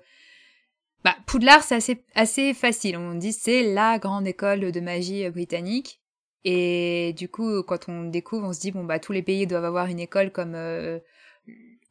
Bah, 1.03 1.15
Poudlard, 1.27 1.61
c'est 1.61 1.75
assez, 1.75 2.03
assez 2.15 2.55
facile. 2.55 2.97
On 2.97 3.13
dit 3.13 3.31
c'est 3.31 3.61
la 3.61 3.99
grande 3.99 4.25
école 4.25 4.71
de 4.71 4.79
magie 4.79 5.29
britannique. 5.29 5.99
Et 6.45 7.13
du 7.17 7.29
coup, 7.29 7.63
quand 7.63 7.87
on 7.87 8.03
découvre, 8.03 8.47
on 8.47 8.53
se 8.53 8.59
dit 8.59 8.71
bon 8.71 8.83
bah 8.83 8.99
tous 8.99 9.11
les 9.11 9.23
pays 9.23 9.47
doivent 9.47 9.65
avoir 9.65 9.87
une 9.87 9.99
école 9.99 10.31
comme 10.31 10.55
euh, 10.55 10.99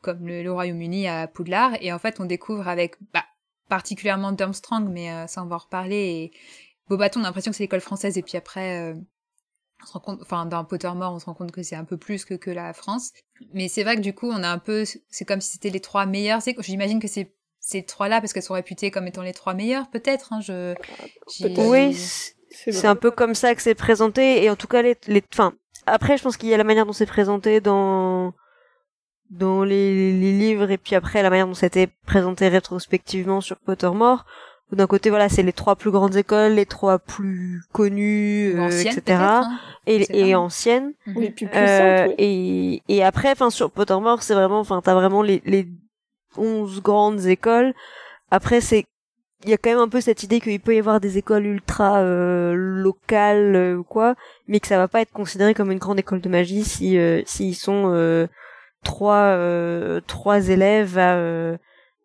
comme 0.03 0.27
le, 0.27 0.51
Royaume-Uni 0.51 1.09
à 1.09 1.27
Poudlard. 1.27 1.73
Et 1.81 1.93
en 1.93 1.99
fait, 1.99 2.21
on 2.21 2.27
découvre 2.27 2.69
avec 2.69 2.97
bah, 3.13 3.25
particulièrement 3.69 4.33
Durmstrang, 4.33 4.89
mais 4.91 5.11
euh, 5.11 5.27
ça 5.27 5.43
on 5.43 5.47
va 5.47 5.57
en 5.57 5.61
reparler. 5.61 5.97
Et 5.97 6.33
Beaubaton, 6.89 7.21
on 7.21 7.23
a 7.25 7.27
l'impression 7.27 7.51
que 7.51 7.57
c'est 7.57 7.65
l'école 7.65 7.81
française. 7.81 8.19
Et 8.19 8.23
puis 8.23 8.37
après, 8.37 8.81
euh, 8.81 8.95
on 9.83 9.87
se 9.87 9.93
rend 9.93 10.01
compte, 10.01 10.19
enfin 10.21 10.45
dans 10.45 10.65
Pottermore, 10.65 11.15
on 11.15 11.19
se 11.19 11.25
rend 11.25 11.35
compte 11.35 11.53
que 11.53 11.63
c'est 11.63 11.77
un 11.77 11.85
peu 11.85 11.97
plus 11.97 12.25
que 12.27 12.35
que 12.35 12.51
la 12.51 12.75
France. 12.75 13.13
Mais 13.55 13.69
c'est 13.69 13.85
vrai 13.85 13.97
que 13.97 14.03
du 14.03 14.15
coup, 14.15 14.29
on 14.29 14.43
a 14.43 14.49
un 14.49 14.59
peu, 14.59 14.85
c'est 15.09 15.25
comme 15.25 15.41
si 15.41 15.53
c'était 15.53 15.71
les 15.71 15.81
trois 15.81 16.05
meilleurs. 16.05 16.41
J'imagine 16.59 17.01
que 17.01 17.09
c'est 17.09 17.35
ces 17.59 17.85
trois-là 17.85 18.21
parce 18.21 18.33
qu'elles 18.33 18.43
sont 18.43 18.55
réputées 18.55 18.91
comme 18.91 19.07
étant 19.07 19.23
les 19.23 19.33
trois 19.33 19.55
meilleures, 19.55 19.89
peut-être. 19.89 20.33
Hein, 20.33 20.41
je. 20.41 20.75
Oui, 21.41 21.97
c'est 22.53 22.87
un 22.87 22.97
peu 22.97 23.11
comme 23.11 23.35
ça 23.35 23.55
que 23.55 23.63
c'est 23.63 23.75
présenté 23.75 24.45
et 24.45 24.51
en 24.51 24.57
tout 24.57 24.67
cas 24.67 24.83
les, 24.83 24.97
les, 25.07 25.23
enfin 25.33 25.53
après 25.87 26.17
je 26.17 26.23
pense 26.23 26.37
qu'il 26.37 26.49
y 26.49 26.55
a 26.55 26.57
la 26.57 26.65
manière 26.65 26.87
dont 26.87 26.93
c'est 26.93 27.07
présenté 27.07 27.61
dans 27.61 28.33
dans 29.31 29.65
les, 29.65 30.13
les, 30.13 30.33
livres 30.33 30.71
et 30.71 30.79
puis 30.79 30.95
après 30.95 31.23
la 31.23 31.31
manière 31.31 31.47
dont 31.47 31.55
c'était 31.55 31.89
présenté 32.07 32.49
rétrospectivement 32.49 33.41
sur 33.41 33.57
Pottermore. 33.57 34.27
D'un 34.73 34.87
côté 34.87 35.11
voilà 35.11 35.29
c'est 35.29 35.43
les 35.43 35.53
trois 35.53 35.77
plus 35.77 35.91
grandes 35.91 36.17
écoles 36.17 36.53
les 36.53 36.65
trois 36.65 36.99
plus 36.99 37.63
connues 37.73 38.59
euh, 38.59 38.71
etc 38.71 39.03
hein, 39.09 39.59
et, 39.87 40.29
et 40.29 40.35
anciennes. 40.35 40.95
Les 41.07 41.31
plus 41.31 41.47
euh, 41.55 42.09
et 42.17 42.83
et 42.89 43.05
après 43.05 43.31
enfin 43.33 43.51
sur 43.51 43.71
Pottermore 43.71 44.23
c'est 44.23 44.33
vraiment 44.33 44.61
enfin 44.61 44.81
t'as 44.83 44.95
vraiment 44.95 45.21
les 45.21 45.43
les 45.45 45.69
onze 46.39 46.81
grandes 46.81 47.27
écoles. 47.27 47.75
Après 48.31 48.63
c'est 48.63 48.87
il 49.45 49.51
y 49.51 49.53
a 49.55 49.59
quand 49.59 49.71
même 49.71 49.79
un 49.79 49.89
peu 49.89 50.01
cette 50.01 50.23
idée 50.23 50.41
qu'il 50.41 50.61
peut 50.61 50.75
y 50.75 50.79
avoir 50.79 51.01
des 51.01 51.19
écoles 51.19 51.47
ultra 51.47 52.01
euh, 52.01 52.55
locales 52.55 53.57
euh, 53.57 53.77
ou 53.77 53.83
quoi, 53.83 54.15
mais 54.47 54.61
que 54.61 54.67
ça 54.67 54.77
va 54.77 54.89
pas 54.89 55.01
être 55.01 55.13
considéré 55.13 55.55
comme 55.55 55.73
une 55.73 55.79
grande 55.79 55.99
école 55.99 56.21
de 56.21 56.29
magie 56.29 56.65
si 56.65 56.99
euh, 56.99 57.23
s'ils 57.27 57.57
sont 57.57 57.93
euh, 57.93 58.27
trois 58.85 59.37
trois 60.07 60.49
élèves 60.49 60.99
à, 60.99 61.57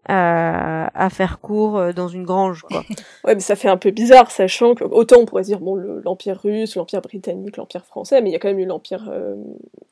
à, 0.08 1.06
à 1.06 1.10
faire 1.10 1.40
cours 1.40 1.94
dans 1.94 2.08
une 2.08 2.24
grange 2.24 2.62
quoi. 2.62 2.84
ouais, 3.24 3.36
mais 3.36 3.40
ça 3.40 3.56
fait 3.56 3.70
un 3.70 3.78
peu 3.78 3.92
bizarre 3.92 4.32
sachant 4.32 4.74
que 4.74 4.84
autant 4.84 5.18
on 5.20 5.26
pourrait 5.26 5.44
dire 5.44 5.60
bon 5.60 5.76
l'empire 5.76 6.40
russe, 6.42 6.76
l'empire 6.76 7.02
britannique, 7.02 7.58
l'empire 7.58 7.86
français, 7.86 8.22
mais 8.22 8.30
il 8.30 8.34
y 8.34 8.36
a 8.36 8.40
quand 8.40 8.48
même 8.48 8.60
eu 8.60 8.66
l'empire 8.66 9.12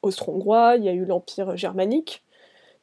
austro-hongrois, 0.02 0.76
il 0.78 0.86
y 0.86 0.90
a 0.90 0.94
eu 0.94 1.06
l'empire 1.06 1.58
germanique. 1.58 2.24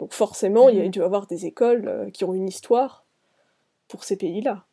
Donc 0.00 0.14
forcément, 0.14 0.69
il 0.69 0.78
y 0.78 0.81
a 0.81 0.85
mm. 0.85 0.90
dû 0.90 1.02
avoir 1.02 1.26
des 1.26 1.47
écoles 1.47 2.11
qui 2.12 2.25
ont 2.25 2.35
une 2.35 2.49
histoire 2.49 3.01
pour 3.92 4.04
ces 4.04 4.16
pays-là. 4.16 4.64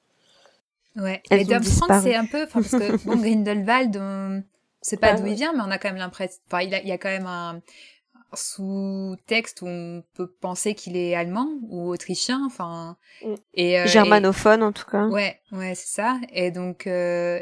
Ouais, 0.96 1.22
et 1.30 1.44
Durmstrang, 1.44 2.02
c'est 2.02 2.16
un 2.16 2.26
peu, 2.26 2.48
parce 2.48 2.72
que 2.72 2.96
bon, 3.06 3.18
Grindelwald, 3.18 3.98
on... 3.98 4.44
sait 4.82 4.96
pas 4.96 5.10
ah 5.10 5.16
d'où 5.16 5.28
il 5.28 5.36
vient, 5.36 5.52
mais 5.52 5.60
on 5.62 5.70
a 5.70 5.78
quand 5.78 5.90
même 5.90 5.98
l'impression, 5.98 6.40
enfin, 6.48 6.62
il, 6.62 6.70
y 6.72 6.92
a 6.92 6.98
quand 6.98 7.10
même 7.10 7.28
un, 7.28 7.62
sous-texte 8.34 9.62
où 9.62 9.68
on 9.68 10.04
peut 10.14 10.28
penser 10.28 10.74
qu'il 10.74 10.96
est 10.96 11.16
allemand 11.16 11.50
ou 11.64 11.90
autrichien, 11.90 12.42
enfin, 12.46 12.96
mm. 13.24 13.34
et 13.56 13.80
euh, 13.80 13.88
germanophone 13.88 14.64
en 14.64 14.72
tout 14.72 14.90
cas. 14.90 15.08
Ouais, 15.08 15.42
ouais, 15.52 15.76
c'est 15.76 15.94
ça. 16.02 16.18
Et 16.32 16.50
donc, 16.50 16.88
euh, 16.88 17.40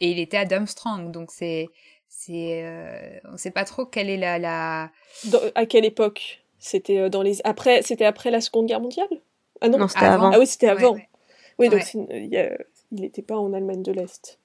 et 0.00 0.10
il 0.10 0.18
était 0.18 0.38
à 0.38 0.46
Durmstrang, 0.46 1.10
donc 1.10 1.30
c'est, 1.30 1.68
c'est, 2.08 2.62
euh, 2.64 3.18
on 3.30 3.36
sait 3.36 3.50
pas 3.50 3.64
trop 3.64 3.84
quelle 3.84 4.08
est 4.08 4.16
la, 4.16 4.38
la... 4.38 4.90
à 5.54 5.66
quelle 5.66 5.84
époque? 5.84 6.42
C'était 6.58 7.10
dans 7.10 7.22
les 7.22 7.40
après, 7.44 7.82
c'était 7.82 8.06
après 8.06 8.30
la 8.30 8.40
Seconde 8.40 8.66
Guerre 8.66 8.80
mondiale? 8.80 9.08
Ah 9.60 9.68
non, 9.68 9.86
c'était 9.88 10.06
avant. 10.06 10.30
Ah 10.32 10.38
oui, 10.38 10.46
c'était 10.46 10.68
avant. 10.68 10.96
Oui, 11.58 11.68
donc 11.68 11.82
il 11.94 12.56
n'était 12.92 13.22
pas 13.22 13.36
en 13.36 13.52
Allemagne 13.52 13.82
de 13.82 13.92
l'Est. 13.92 14.38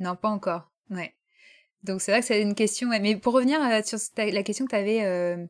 Non, 0.00 0.16
pas 0.16 0.28
encore. 0.28 0.70
Ouais. 0.90 1.14
Donc 1.84 2.00
c'est 2.00 2.10
vrai 2.10 2.20
que 2.20 2.26
c'est 2.26 2.42
une 2.42 2.54
question. 2.54 2.88
Mais 2.88 3.16
pour 3.16 3.34
revenir 3.34 3.60
euh, 3.62 3.80
sur 3.84 3.98
la 4.16 4.42
question 4.42 4.64
que 4.64 4.70
tu 4.70 4.76
avais, 4.76 5.04
euh, 5.04 5.44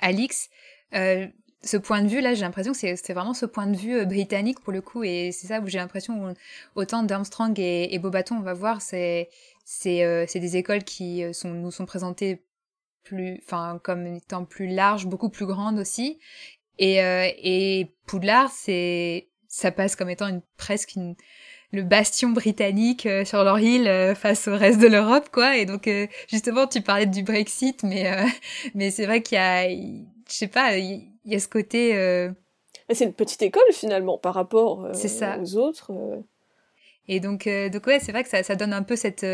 Alix, 0.00 0.50
euh, 0.94 1.26
ce 1.62 1.76
point 1.76 2.02
de 2.02 2.08
vue 2.08 2.20
là, 2.20 2.34
j'ai 2.34 2.42
l'impression 2.42 2.72
que 2.72 2.78
c'est 2.78 3.12
vraiment 3.12 3.34
ce 3.34 3.46
point 3.46 3.66
de 3.66 3.76
vue 3.76 3.98
euh, 3.98 4.04
britannique 4.04 4.60
pour 4.60 4.72
le 4.72 4.80
coup, 4.80 5.04
et 5.04 5.30
c'est 5.32 5.46
ça 5.46 5.60
où 5.60 5.68
j'ai 5.68 5.78
l'impression 5.78 6.34
autant 6.74 7.04
d'Armstrong 7.04 7.58
et, 7.58 7.94
et 7.94 7.98
Bobaton, 7.98 8.36
on 8.36 8.42
va 8.42 8.54
voir, 8.54 8.82
c'est 8.82 9.30
c'est 9.64 10.26
des 10.34 10.56
écoles 10.56 10.82
qui 10.82 11.22
sont 11.32 11.50
nous 11.50 11.70
sont 11.70 11.86
présentées 11.86 12.42
plus, 13.04 13.40
enfin 13.44 13.80
comme 13.82 14.06
étant 14.06 14.44
plus 14.44 14.66
larges, 14.66 15.06
beaucoup 15.06 15.30
plus 15.30 15.46
grandes 15.46 15.78
aussi, 15.78 16.18
et 16.78 16.96
et 16.98 17.94
Poudlard 18.06 18.50
c'est 18.50 19.28
ça 19.52 19.70
passe 19.70 19.96
comme 19.96 20.08
étant 20.08 20.28
une, 20.28 20.40
presque 20.56 20.94
une, 20.94 21.14
le 21.72 21.82
bastion 21.82 22.30
britannique 22.30 23.04
euh, 23.04 23.24
sur 23.26 23.44
leur 23.44 23.58
île 23.58 23.86
euh, 23.86 24.14
face 24.14 24.48
au 24.48 24.56
reste 24.56 24.80
de 24.80 24.86
l'Europe, 24.86 25.28
quoi. 25.30 25.58
Et 25.58 25.66
donc, 25.66 25.86
euh, 25.88 26.06
justement, 26.28 26.66
tu 26.66 26.80
parlais 26.80 27.04
du 27.04 27.22
Brexit, 27.22 27.82
mais 27.82 28.10
mais 28.74 28.90
c'est 28.90 29.04
vrai 29.04 29.22
qu'il 29.22 29.36
y 29.36 29.40
a, 29.40 29.68
je 29.68 30.34
sais 30.34 30.48
pas, 30.48 30.78
il 30.78 31.06
y, 31.26 31.34
a 31.34 31.38
ce 31.38 31.48
côté. 31.48 31.92
C'est 32.90 33.04
une 33.04 33.12
petite 33.12 33.42
école 33.42 33.62
finalement 33.72 34.18
par 34.18 34.34
rapport 34.34 34.88
ça. 34.94 35.38
aux 35.38 35.56
autres. 35.56 35.92
Et 37.08 37.20
donc, 37.20 37.46
donc 37.46 37.86
ouais, 37.86 38.00
c'est 38.00 38.12
vrai 38.12 38.22
que 38.22 38.30
ça, 38.30 38.42
ça 38.42 38.54
donne 38.54 38.72
un 38.72 38.82
peu 38.82 38.96
cette 38.96 39.26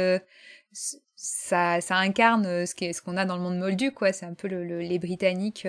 ça, 0.73 1.81
ça 1.81 1.97
incarne 1.97 2.67
ce 2.67 2.75
qu'on 2.75 2.93
ce 2.93 3.03
qu'on 3.03 3.17
a 3.17 3.25
dans 3.25 3.37
le 3.37 3.43
monde 3.43 3.59
moldu, 3.59 3.93
quoi. 3.93 4.13
C'est 4.13 4.27
un 4.27 4.35
peu 4.35 4.49
le, 4.49 4.81
les 4.81 4.99
Britanniques 4.99 5.67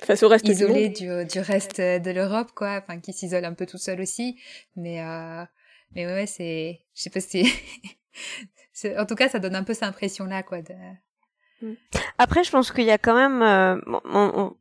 face 0.00 0.22
au 0.22 0.28
reste 0.28 0.48
isolé 0.48 0.88
du, 0.88 1.08
du, 1.26 1.40
reste 1.40 1.80
de 1.80 2.10
l'Europe, 2.10 2.52
quoi, 2.54 2.80
enfin 2.82 3.00
qui 3.00 3.12
s'isole 3.12 3.44
un 3.44 3.54
peu 3.54 3.66
tout 3.66 3.78
seul 3.78 4.00
aussi. 4.00 4.38
Mais 4.76 5.02
euh, 5.02 5.44
mais 5.94 6.06
ouais, 6.06 6.26
c'est, 6.26 6.80
je 6.94 7.02
sais 7.02 7.10
pas 7.10 7.20
si, 7.20 7.46
en 8.98 9.06
tout 9.06 9.14
cas, 9.14 9.28
ça 9.28 9.38
donne 9.38 9.56
un 9.56 9.64
peu 9.64 9.74
cette 9.74 9.84
impression-là, 9.84 10.42
quoi. 10.42 10.62
De... 10.62 10.74
Mm. 11.62 11.74
Après, 12.18 12.44
je 12.44 12.50
pense 12.50 12.72
qu'il 12.72 12.84
y 12.84 12.90
a 12.90 12.98
quand 12.98 13.14
même, 13.14 13.42
euh, 13.42 13.80
on, 14.04 14.54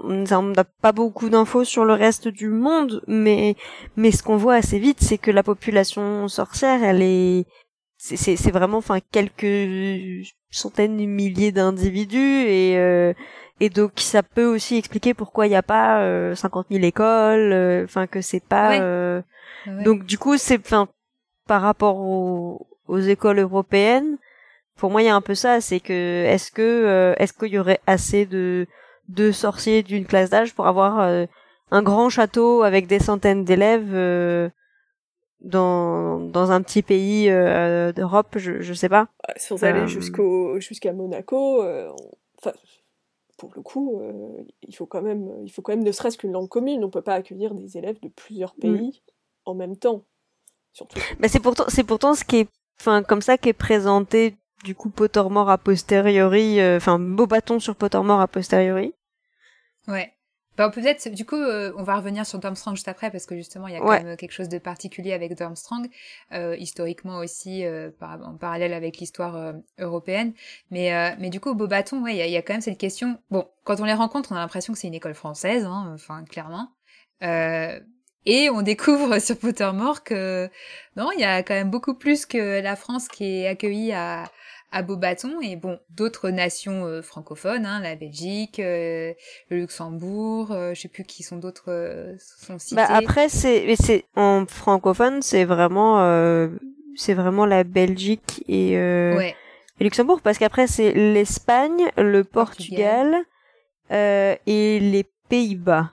on 0.00 0.42
n'a 0.42 0.64
pas 0.64 0.92
beaucoup 0.92 1.28
d'infos 1.28 1.64
sur 1.64 1.84
le 1.84 1.94
reste 1.94 2.28
du 2.28 2.48
monde, 2.48 3.02
mais 3.06 3.56
mais 3.96 4.10
ce 4.10 4.22
qu'on 4.22 4.36
voit 4.36 4.54
assez 4.54 4.78
vite, 4.78 5.00
c'est 5.00 5.18
que 5.18 5.30
la 5.30 5.42
population 5.42 6.28
sorcière, 6.28 6.82
elle 6.82 7.02
est 7.02 7.46
c'est 7.96 8.52
vraiment 8.52 8.78
enfin 8.78 9.00
quelques 9.00 10.24
centaines 10.50 10.96
de 10.96 11.04
milliers 11.04 11.50
d'individus 11.50 12.44
et 12.46 12.78
euh, 12.78 13.12
et 13.60 13.70
donc 13.70 13.92
ça 13.96 14.22
peut 14.22 14.44
aussi 14.44 14.76
expliquer 14.76 15.14
pourquoi 15.14 15.46
il 15.46 15.50
n'y 15.50 15.56
a 15.56 15.62
pas 15.62 16.02
euh, 16.02 16.34
50 16.34 16.66
000 16.70 16.84
écoles, 16.84 17.52
euh, 17.52 17.84
enfin 17.84 18.06
que 18.06 18.20
c'est 18.20 18.44
pas. 18.44 18.80
Euh, 18.80 19.20
donc 19.84 20.04
du 20.04 20.16
coup 20.18 20.36
c'est, 20.36 20.58
enfin 20.58 20.88
par 21.46 21.62
rapport 21.62 21.98
aux, 21.98 22.66
aux, 22.86 22.98
écoles 22.98 23.40
européennes, 23.40 24.18
pour 24.76 24.90
moi 24.90 25.02
il 25.02 25.06
y 25.06 25.08
a 25.08 25.16
un 25.16 25.20
peu 25.20 25.34
ça, 25.34 25.60
c'est 25.60 25.80
que 25.80 26.24
est-ce 26.24 26.52
que 26.52 26.62
euh, 26.62 27.14
est-ce 27.18 27.32
qu'il 27.32 27.48
y 27.48 27.58
aurait 27.58 27.80
assez 27.86 28.26
de 28.26 28.66
de 29.08 29.32
sorciers 29.32 29.82
d'une 29.82 30.06
classe 30.06 30.30
d'âge 30.30 30.54
pour 30.54 30.66
avoir 30.66 31.00
un 31.70 31.82
grand 31.82 32.10
château 32.10 32.62
avec 32.62 32.86
des 32.86 32.98
centaines 32.98 33.44
d'élèves 33.44 34.52
dans 35.40 36.20
dans 36.20 36.52
un 36.52 36.62
petit 36.62 36.82
pays 36.82 37.28
d'Europe, 37.28 38.36
je 38.36 38.60
je 38.60 38.74
sais 38.74 38.90
pas. 38.90 39.08
Sans 39.36 39.64
aller 39.64 39.88
jusqu'au 39.88 40.60
jusqu'à 40.60 40.92
Monaco, 40.92 41.64
enfin 42.38 42.52
pour 43.38 43.52
le 43.54 43.62
coup, 43.62 44.00
euh, 44.02 44.44
il 44.62 44.74
faut 44.74 44.84
quand 44.84 45.00
même, 45.00 45.32
il 45.44 45.50
faut 45.50 45.62
quand 45.62 45.72
même 45.72 45.84
ne 45.84 45.92
serait-ce 45.92 46.18
qu'une 46.18 46.32
langue 46.32 46.48
commune. 46.48 46.84
On 46.84 46.90
peut 46.90 47.02
pas 47.02 47.14
accueillir 47.14 47.54
des 47.54 47.78
élèves 47.78 47.98
de 48.00 48.08
plusieurs 48.08 48.54
mm. 48.56 48.60
pays 48.60 49.02
en 49.46 49.54
même 49.54 49.76
temps. 49.76 50.04
Surtout. 50.74 50.98
Mais 51.20 51.28
c'est 51.28 51.40
pourtant, 51.40 51.64
c'est 51.68 51.84
pourtant 51.84 52.14
ce 52.14 52.24
qui 52.24 52.38
est, 52.38 52.48
enfin, 52.80 53.02
comme 53.02 53.22
ça 53.22 53.38
qu'est 53.38 53.54
présenté 53.54 54.36
du 54.64 54.74
coup 54.74 54.90
Pottermore 54.90 55.50
a 55.50 55.56
posteriori, 55.56 56.60
euh, 56.60 56.76
enfin, 56.76 56.98
beau 56.98 57.26
bâton 57.26 57.60
sur 57.60 57.76
Pottermore 57.76 58.20
a 58.20 58.28
posteriori. 58.28 58.92
Ouais. 59.86 60.12
Bah, 60.58 60.70
peut-être, 60.70 61.08
du 61.10 61.24
coup, 61.24 61.36
euh, 61.36 61.72
on 61.76 61.84
va 61.84 61.94
revenir 61.94 62.26
sur 62.26 62.40
Durmstrang 62.40 62.74
juste 62.74 62.88
après, 62.88 63.12
parce 63.12 63.26
que 63.26 63.36
justement, 63.36 63.68
il 63.68 63.74
y 63.74 63.76
a 63.76 63.80
quand 63.80 64.02
même 64.02 64.16
quelque 64.16 64.32
chose 64.32 64.48
de 64.48 64.58
particulier 64.58 65.12
avec 65.12 65.36
Durmstrang, 65.36 65.86
euh, 66.32 66.56
historiquement 66.58 67.18
aussi, 67.18 67.64
euh, 67.64 67.90
par, 67.96 68.20
en 68.26 68.36
parallèle 68.36 68.72
avec 68.72 68.98
l'histoire 68.98 69.36
euh, 69.36 69.52
européenne. 69.78 70.32
Mais, 70.72 71.16
mais 71.20 71.30
du 71.30 71.38
coup, 71.38 71.54
Beaubaton, 71.54 72.02
ouais, 72.02 72.14
il 72.14 72.18
y 72.18 72.22
a, 72.22 72.26
y 72.26 72.36
a, 72.36 72.42
quand 72.42 72.54
même 72.54 72.60
cette 72.60 72.76
question. 72.76 73.18
Bon, 73.30 73.48
quand 73.62 73.78
on 73.78 73.84
les 73.84 73.94
rencontre, 73.94 74.32
on 74.32 74.34
a 74.34 74.40
l'impression 74.40 74.72
que 74.72 74.80
c'est 74.80 74.88
une 74.88 74.94
école 74.94 75.14
française, 75.14 75.64
hein, 75.64 75.92
enfin, 75.94 76.24
clairement. 76.24 76.72
et 77.22 78.50
on 78.50 78.62
découvre 78.62 79.18
sur 79.20 79.38
Pottermore 79.38 80.02
que, 80.02 80.50
non, 80.96 81.12
il 81.12 81.20
y 81.20 81.24
a 81.24 81.44
quand 81.44 81.54
même 81.54 81.70
beaucoup 81.70 81.94
plus 81.94 82.26
que 82.26 82.60
la 82.60 82.74
France 82.74 83.06
qui 83.06 83.42
est 83.42 83.46
accueillie 83.46 83.92
à, 83.92 84.24
à 84.70 84.82
Beaubaton 84.82 85.40
et 85.40 85.56
bon 85.56 85.78
d'autres 85.90 86.30
nations 86.30 86.84
euh, 86.84 87.02
francophones, 87.02 87.64
hein, 87.64 87.80
la 87.80 87.96
Belgique, 87.96 88.58
euh, 88.60 89.12
le 89.48 89.58
Luxembourg, 89.58 90.52
euh, 90.52 90.74
je 90.74 90.80
sais 90.80 90.88
plus 90.88 91.04
qui 91.04 91.22
sont 91.22 91.36
d'autres 91.36 92.14
sont 92.18 92.58
cités. 92.58 92.76
Bah 92.76 92.86
après 92.90 93.28
c'est 93.28 93.74
c'est 93.76 94.04
en 94.14 94.46
francophone 94.46 95.22
c'est 95.22 95.44
vraiment 95.44 95.98
c'est 96.96 97.14
vraiment 97.14 97.46
la 97.46 97.64
Belgique 97.64 98.44
et, 98.48 98.76
ouais. 98.76 99.34
et 99.80 99.84
Luxembourg 99.84 100.20
parce 100.20 100.38
qu'après 100.38 100.66
c'est 100.66 100.92
l'Espagne, 100.92 101.90
le 101.96 102.24
Portugal, 102.24 103.24
Portugal. 103.88 104.38
et 104.46 104.80
les 104.80 105.06
Pays-Bas. 105.28 105.92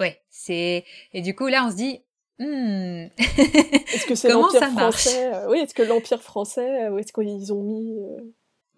Ouais, 0.00 0.20
c'est 0.28 0.84
et 1.12 1.22
du 1.22 1.34
coup 1.34 1.46
là 1.46 1.64
on 1.66 1.70
se 1.70 1.76
dit 1.76 2.00
Hmm. 2.38 3.06
est-ce 3.18 4.06
que 4.06 4.14
c'est 4.14 4.28
l'Empire 4.28 4.70
français 4.70 5.32
Oui, 5.48 5.58
est-ce 5.58 5.74
que 5.74 5.82
l'Empire 5.82 6.22
français, 6.22 6.88
ou 6.88 6.98
est-ce 6.98 7.12
qu'ils 7.12 7.52
ont 7.52 7.62
mis 7.62 7.96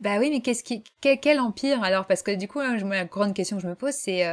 Bah 0.01 0.19
oui, 0.19 0.31
mais 0.31 0.41
qu'est-ce 0.41 0.63
qui, 0.63 0.85
quel, 1.01 1.41
empire? 1.41 1.83
Alors 1.83 2.07
Parce 2.07 2.23
que 2.23 2.31
du 2.31 2.47
coup, 2.47 2.61
hein, 2.61 2.77
la 2.77 3.05
grande 3.05 3.35
question 3.35 3.57
que 3.57 3.63
je 3.63 3.69
me 3.69 3.75
pose, 3.75 3.95
c'est 3.95 4.25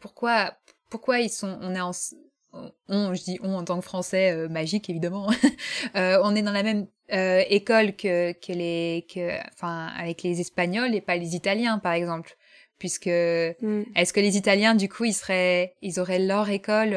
pourquoi, 0.00 0.54
pourquoi 0.90 1.20
ils 1.20 1.30
sont, 1.30 1.58
on 1.60 1.74
est 1.74 1.80
en, 1.80 1.92
on, 2.88 3.14
je 3.14 3.22
dis 3.22 3.38
on 3.42 3.54
en 3.54 3.64
tant 3.64 3.78
que 3.78 3.84
français 3.84 4.32
euh, 4.32 4.48
magique 4.48 4.88
évidemment, 4.90 5.28
euh, 5.96 6.20
on 6.22 6.34
est 6.34 6.42
dans 6.42 6.52
la 6.52 6.62
même 6.62 6.86
euh, 7.12 7.42
école 7.48 7.94
que, 7.96 8.32
que 8.32 8.52
les, 8.52 9.06
que, 9.12 9.38
enfin 9.52 9.88
avec 9.98 10.22
les 10.22 10.40
Espagnols 10.40 10.94
et 10.94 11.00
pas 11.00 11.16
les 11.16 11.34
Italiens 11.34 11.78
par 11.78 11.92
exemple, 11.92 12.36
puisque 12.84 13.06
mm. 13.06 13.82
est-ce 13.96 14.12
que 14.12 14.20
les 14.20 14.36
Italiens 14.36 14.74
du 14.74 14.90
coup 14.90 15.04
ils 15.04 15.14
seraient, 15.14 15.74
ils 15.80 16.00
auraient 16.00 16.18
leur 16.18 16.50
école 16.50 16.94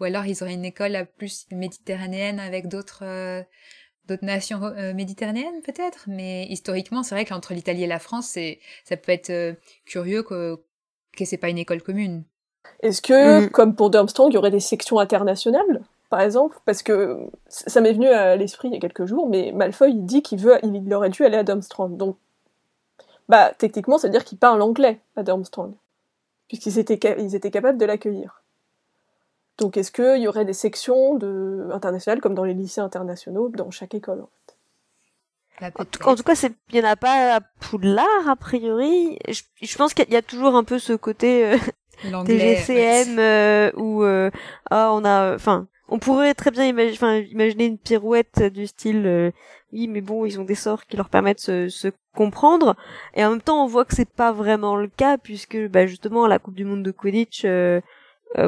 ou 0.00 0.04
alors 0.04 0.24
ils 0.24 0.42
auraient 0.42 0.54
une 0.54 0.64
école 0.64 1.06
plus 1.18 1.46
méditerranéenne 1.50 2.40
avec 2.40 2.68
d'autres 2.68 3.44
d'autres 4.08 4.24
nations 4.24 4.60
méditerranéennes 4.94 5.60
peut-être, 5.62 6.04
mais 6.08 6.46
historiquement 6.48 7.02
c'est 7.02 7.14
vrai 7.14 7.26
qu'entre 7.26 7.52
l'Italie 7.52 7.84
et 7.84 7.86
la 7.86 7.98
France 7.98 8.28
c'est 8.28 8.60
ça 8.84 8.96
peut 8.96 9.12
être 9.12 9.56
curieux 9.84 10.22
que 10.22 10.58
que 11.16 11.24
c'est 11.24 11.36
pas 11.36 11.50
une 11.50 11.58
école 11.58 11.82
commune. 11.82 12.24
Est-ce 12.82 13.02
que, 13.02 13.46
mm. 13.46 13.50
comme 13.50 13.74
pour 13.74 13.90
Durmstrang, 13.90 14.28
il 14.30 14.34
y 14.34 14.38
aurait 14.38 14.50
des 14.50 14.60
sections 14.60 14.98
internationales, 14.98 15.82
par 16.08 16.20
exemple? 16.20 16.58
Parce 16.64 16.82
que 16.82 17.18
ça 17.48 17.80
m'est 17.80 17.92
venu 17.92 18.08
à 18.08 18.36
l'esprit 18.36 18.68
il 18.68 18.74
y 18.74 18.76
a 18.76 18.80
quelques 18.80 19.06
jours, 19.06 19.28
mais 19.28 19.52
Malfoy 19.52 19.90
il 19.90 20.04
dit 20.04 20.22
qu'il 20.22 20.38
veut, 20.38 20.58
il 20.62 20.94
aurait 20.94 21.10
dû 21.10 21.24
aller 21.24 21.36
à 21.36 21.44
Durmstrang. 21.44 21.96
Donc, 21.96 22.16
bah, 23.30 23.52
techniquement, 23.56 23.96
ça 23.96 24.08
veut 24.08 24.12
dire 24.12 24.24
qu'il 24.24 24.38
parle 24.38 24.60
anglais 24.60 25.00
à 25.14 25.22
Durmstrang, 25.22 25.72
puisqu'ils 26.48 26.80
étaient, 26.80 26.98
ils 27.18 27.36
étaient 27.36 27.52
capables 27.52 27.78
de 27.78 27.84
l'accueillir. 27.86 28.42
Donc, 29.56 29.76
est-ce 29.76 29.92
qu'il 29.92 30.20
y 30.20 30.26
aurait 30.26 30.44
des 30.44 30.52
sections 30.52 31.14
de... 31.14 31.68
internationales, 31.72 32.20
comme 32.20 32.34
dans 32.34 32.44
les 32.44 32.54
lycées 32.54 32.80
internationaux, 32.80 33.48
dans 33.50 33.70
chaque 33.70 33.94
école, 33.94 34.22
en 34.22 34.26
fait? 34.26 34.56
En 35.78 35.84
tout, 36.16 36.22
cas, 36.22 36.34
il 36.70 36.76
y 36.76 36.80
en 36.80 36.88
a 36.88 36.96
pas 36.96 37.36
à 37.36 37.40
Poudlard 37.40 38.28
a 38.28 38.34
priori. 38.34 39.18
Je, 39.28 39.76
pense 39.76 39.92
qu'il 39.92 40.10
y 40.10 40.16
a 40.16 40.22
toujours 40.22 40.56
un 40.56 40.64
peu 40.64 40.78
ce 40.78 40.94
côté 40.94 41.44
euh, 41.44 41.58
TGCM 42.24 43.18
euh, 43.18 43.70
où 43.76 44.02
euh, 44.02 44.30
ah 44.70 44.90
on 44.94 45.04
a 45.04 45.34
enfin 45.34 45.68
on 45.90 45.98
pourrait 45.98 46.34
très 46.34 46.50
bien 46.50 46.66
imaginer, 46.66 47.66
une 47.66 47.78
pirouette 47.78 48.42
du 48.44 48.66
style 48.66 49.06
euh, 49.06 49.30
oui 49.72 49.88
mais 49.88 50.00
bon 50.00 50.24
ils 50.24 50.40
ont 50.40 50.44
des 50.44 50.54
sorts 50.54 50.86
qui 50.86 50.96
leur 50.96 51.08
permettent 51.08 51.50
de 51.50 51.68
se, 51.68 51.88
comprendre 52.14 52.74
et 53.14 53.24
en 53.24 53.30
même 53.30 53.40
temps 53.40 53.64
on 53.64 53.68
voit 53.68 53.84
que 53.84 53.94
c'est 53.94 54.08
pas 54.08 54.32
vraiment 54.32 54.74
le 54.74 54.88
cas 54.88 55.16
puisque 55.16 55.56
bah, 55.68 55.86
justement 55.86 56.24
à 56.24 56.28
la 56.28 56.40
Coupe 56.40 56.56
du 56.56 56.64
Monde 56.64 56.82
de 56.82 56.90
Quidditch 56.90 57.46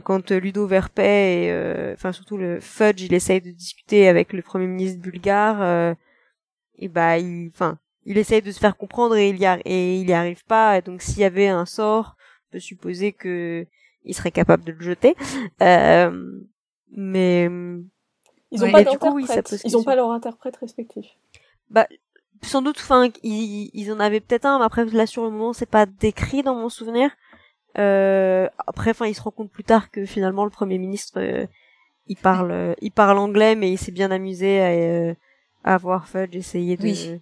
quand 0.04 0.32
Ludo 0.32 0.66
Verpet 0.66 1.44
et 1.44 1.92
enfin 1.92 2.10
surtout 2.10 2.36
le 2.36 2.58
Fudge 2.58 3.02
il 3.02 3.14
essaye 3.14 3.40
de 3.40 3.52
discuter 3.52 4.08
avec 4.08 4.32
le 4.32 4.42
premier 4.42 4.66
ministre 4.66 5.00
bulgare 5.00 5.94
et 6.76 6.88
bah 6.88 7.18
il 7.18 7.50
enfin 7.54 7.78
il 8.04 8.18
essaye 8.18 8.42
de 8.42 8.50
se 8.50 8.58
faire 8.58 8.76
comprendre 8.76 9.14
et 9.14 9.28
il 9.28 9.38
y 9.38 9.44
et 9.44 10.12
arrive 10.12 10.44
pas 10.44 10.80
donc 10.80 11.02
s'il 11.02 11.20
y 11.20 11.24
avait 11.24 11.46
un 11.46 11.66
sort 11.66 12.16
peut 12.52 12.60
supposer 12.60 13.12
que 13.12 13.66
il 14.04 14.14
serait 14.14 14.30
capable 14.30 14.64
de 14.64 14.72
le 14.72 14.80
jeter. 14.80 15.16
Euh, 15.60 16.40
mais 16.92 17.48
ils 18.50 18.64
ont 18.64 18.70
pas 18.70 18.84
d'interprète. 18.84 19.62
ils 19.64 19.76
ont 19.76 19.82
pas 19.82 19.96
leur 19.96 20.10
interprète 20.10 20.56
respectif. 20.56 21.06
Bah 21.70 21.86
sans 22.44 22.60
doute, 22.62 22.78
enfin 22.80 23.08
ils, 23.22 23.70
ils 23.72 23.92
en 23.92 24.00
avaient 24.00 24.20
peut-être 24.20 24.46
un, 24.46 24.58
mais 24.58 24.64
après 24.64 24.84
là 24.84 25.06
sur 25.06 25.24
le 25.24 25.30
moment 25.30 25.52
c'est 25.52 25.66
pas 25.66 25.86
décrit 25.86 26.42
dans 26.42 26.54
mon 26.54 26.68
souvenir. 26.68 27.10
Euh, 27.78 28.48
après, 28.66 28.90
enfin, 28.90 29.06
il 29.06 29.14
se 29.14 29.22
rend 29.22 29.30
compte 29.30 29.50
plus 29.50 29.64
tard 29.64 29.90
que 29.90 30.04
finalement 30.04 30.44
le 30.44 30.50
premier 30.50 30.78
ministre, 30.78 31.18
euh, 31.18 31.46
il 32.06 32.16
parle, 32.16 32.50
euh, 32.50 32.74
il 32.80 32.92
parle 32.92 33.18
anglais, 33.18 33.54
mais 33.54 33.70
il 33.70 33.78
s'est 33.78 33.92
bien 33.92 34.10
amusé 34.10 34.60
à, 34.60 34.68
euh, 34.70 35.14
avoir 35.64 36.08
Fudge 36.08 36.34
essayer 36.34 36.76
de 36.76 37.18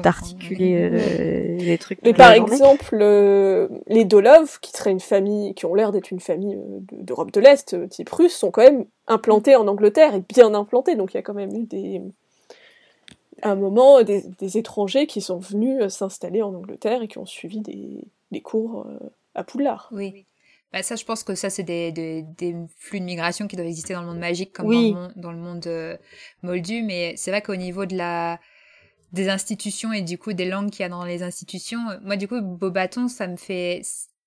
d'articuler 0.00 0.76
euh, 0.76 1.58
les 1.58 1.78
trucs. 1.78 2.00
Mais 2.02 2.14
par 2.14 2.32
exemple, 2.32 2.96
euh, 3.00 3.68
les 3.86 4.04
Dolov, 4.04 4.58
qui 4.60 4.70
seraient 4.72 4.90
une 4.90 5.00
famille, 5.00 5.54
qui 5.54 5.66
ont 5.66 5.74
l'air 5.74 5.92
d'être 5.92 6.10
une 6.10 6.20
famille 6.20 6.54
euh, 6.54 6.80
d'Europe 6.92 7.32
de 7.32 7.40
l'Est, 7.40 7.88
type 7.90 8.08
russe, 8.08 8.34
sont 8.34 8.50
quand 8.50 8.62
même 8.62 8.86
implantés 9.06 9.56
en 9.56 9.68
Angleterre 9.68 10.14
et 10.14 10.20
bien 10.20 10.54
implantés. 10.54 10.96
Donc 10.96 11.12
il 11.12 11.16
y 11.16 11.20
a 11.20 11.22
quand 11.22 11.34
même 11.34 11.54
eu 11.54 11.64
des 11.64 12.00
à 13.42 13.50
un 13.50 13.56
moment 13.56 14.02
des, 14.02 14.24
des 14.38 14.58
étrangers 14.58 15.06
qui 15.06 15.20
sont 15.20 15.38
venus 15.38 15.86
s'installer 15.88 16.40
en 16.40 16.54
Angleterre 16.54 17.02
et 17.02 17.08
qui 17.08 17.18
ont 17.18 17.26
suivi 17.26 17.60
des, 17.60 18.04
des 18.30 18.40
cours 18.40 18.86
à 19.34 19.44
Poudlard. 19.44 19.88
Oui. 19.92 20.24
Bah 20.74 20.82
ça, 20.82 20.96
je 20.96 21.04
pense 21.04 21.22
que 21.22 21.36
ça, 21.36 21.50
c'est 21.50 21.62
des, 21.62 21.92
des, 21.92 22.22
des, 22.36 22.56
flux 22.80 22.98
de 22.98 23.04
migration 23.04 23.46
qui 23.46 23.54
doivent 23.54 23.68
exister 23.68 23.94
dans 23.94 24.00
le 24.00 24.08
monde 24.08 24.18
magique 24.18 24.52
comme 24.52 24.66
dans 25.14 25.30
le 25.30 25.38
monde, 25.38 25.64
euh, 25.68 25.96
moldu. 26.42 26.82
Mais 26.82 27.14
c'est 27.16 27.30
vrai 27.30 27.42
qu'au 27.42 27.54
niveau 27.54 27.86
de 27.86 27.96
la 27.96 28.40
des 29.12 29.28
institutions 29.28 29.92
et 29.92 30.02
du 30.02 30.18
coup 30.18 30.32
des 30.32 30.46
langues 30.46 30.70
qu'il 30.70 30.80
y 30.80 30.84
a 30.84 30.88
dans 30.88 31.04
les 31.04 31.22
institutions, 31.22 31.90
euh, 31.90 31.98
moi 32.02 32.16
du 32.16 32.26
coup, 32.26 32.40
Beaubaton, 32.42 33.06
ça 33.06 33.28
me 33.28 33.36
fait, 33.36 33.82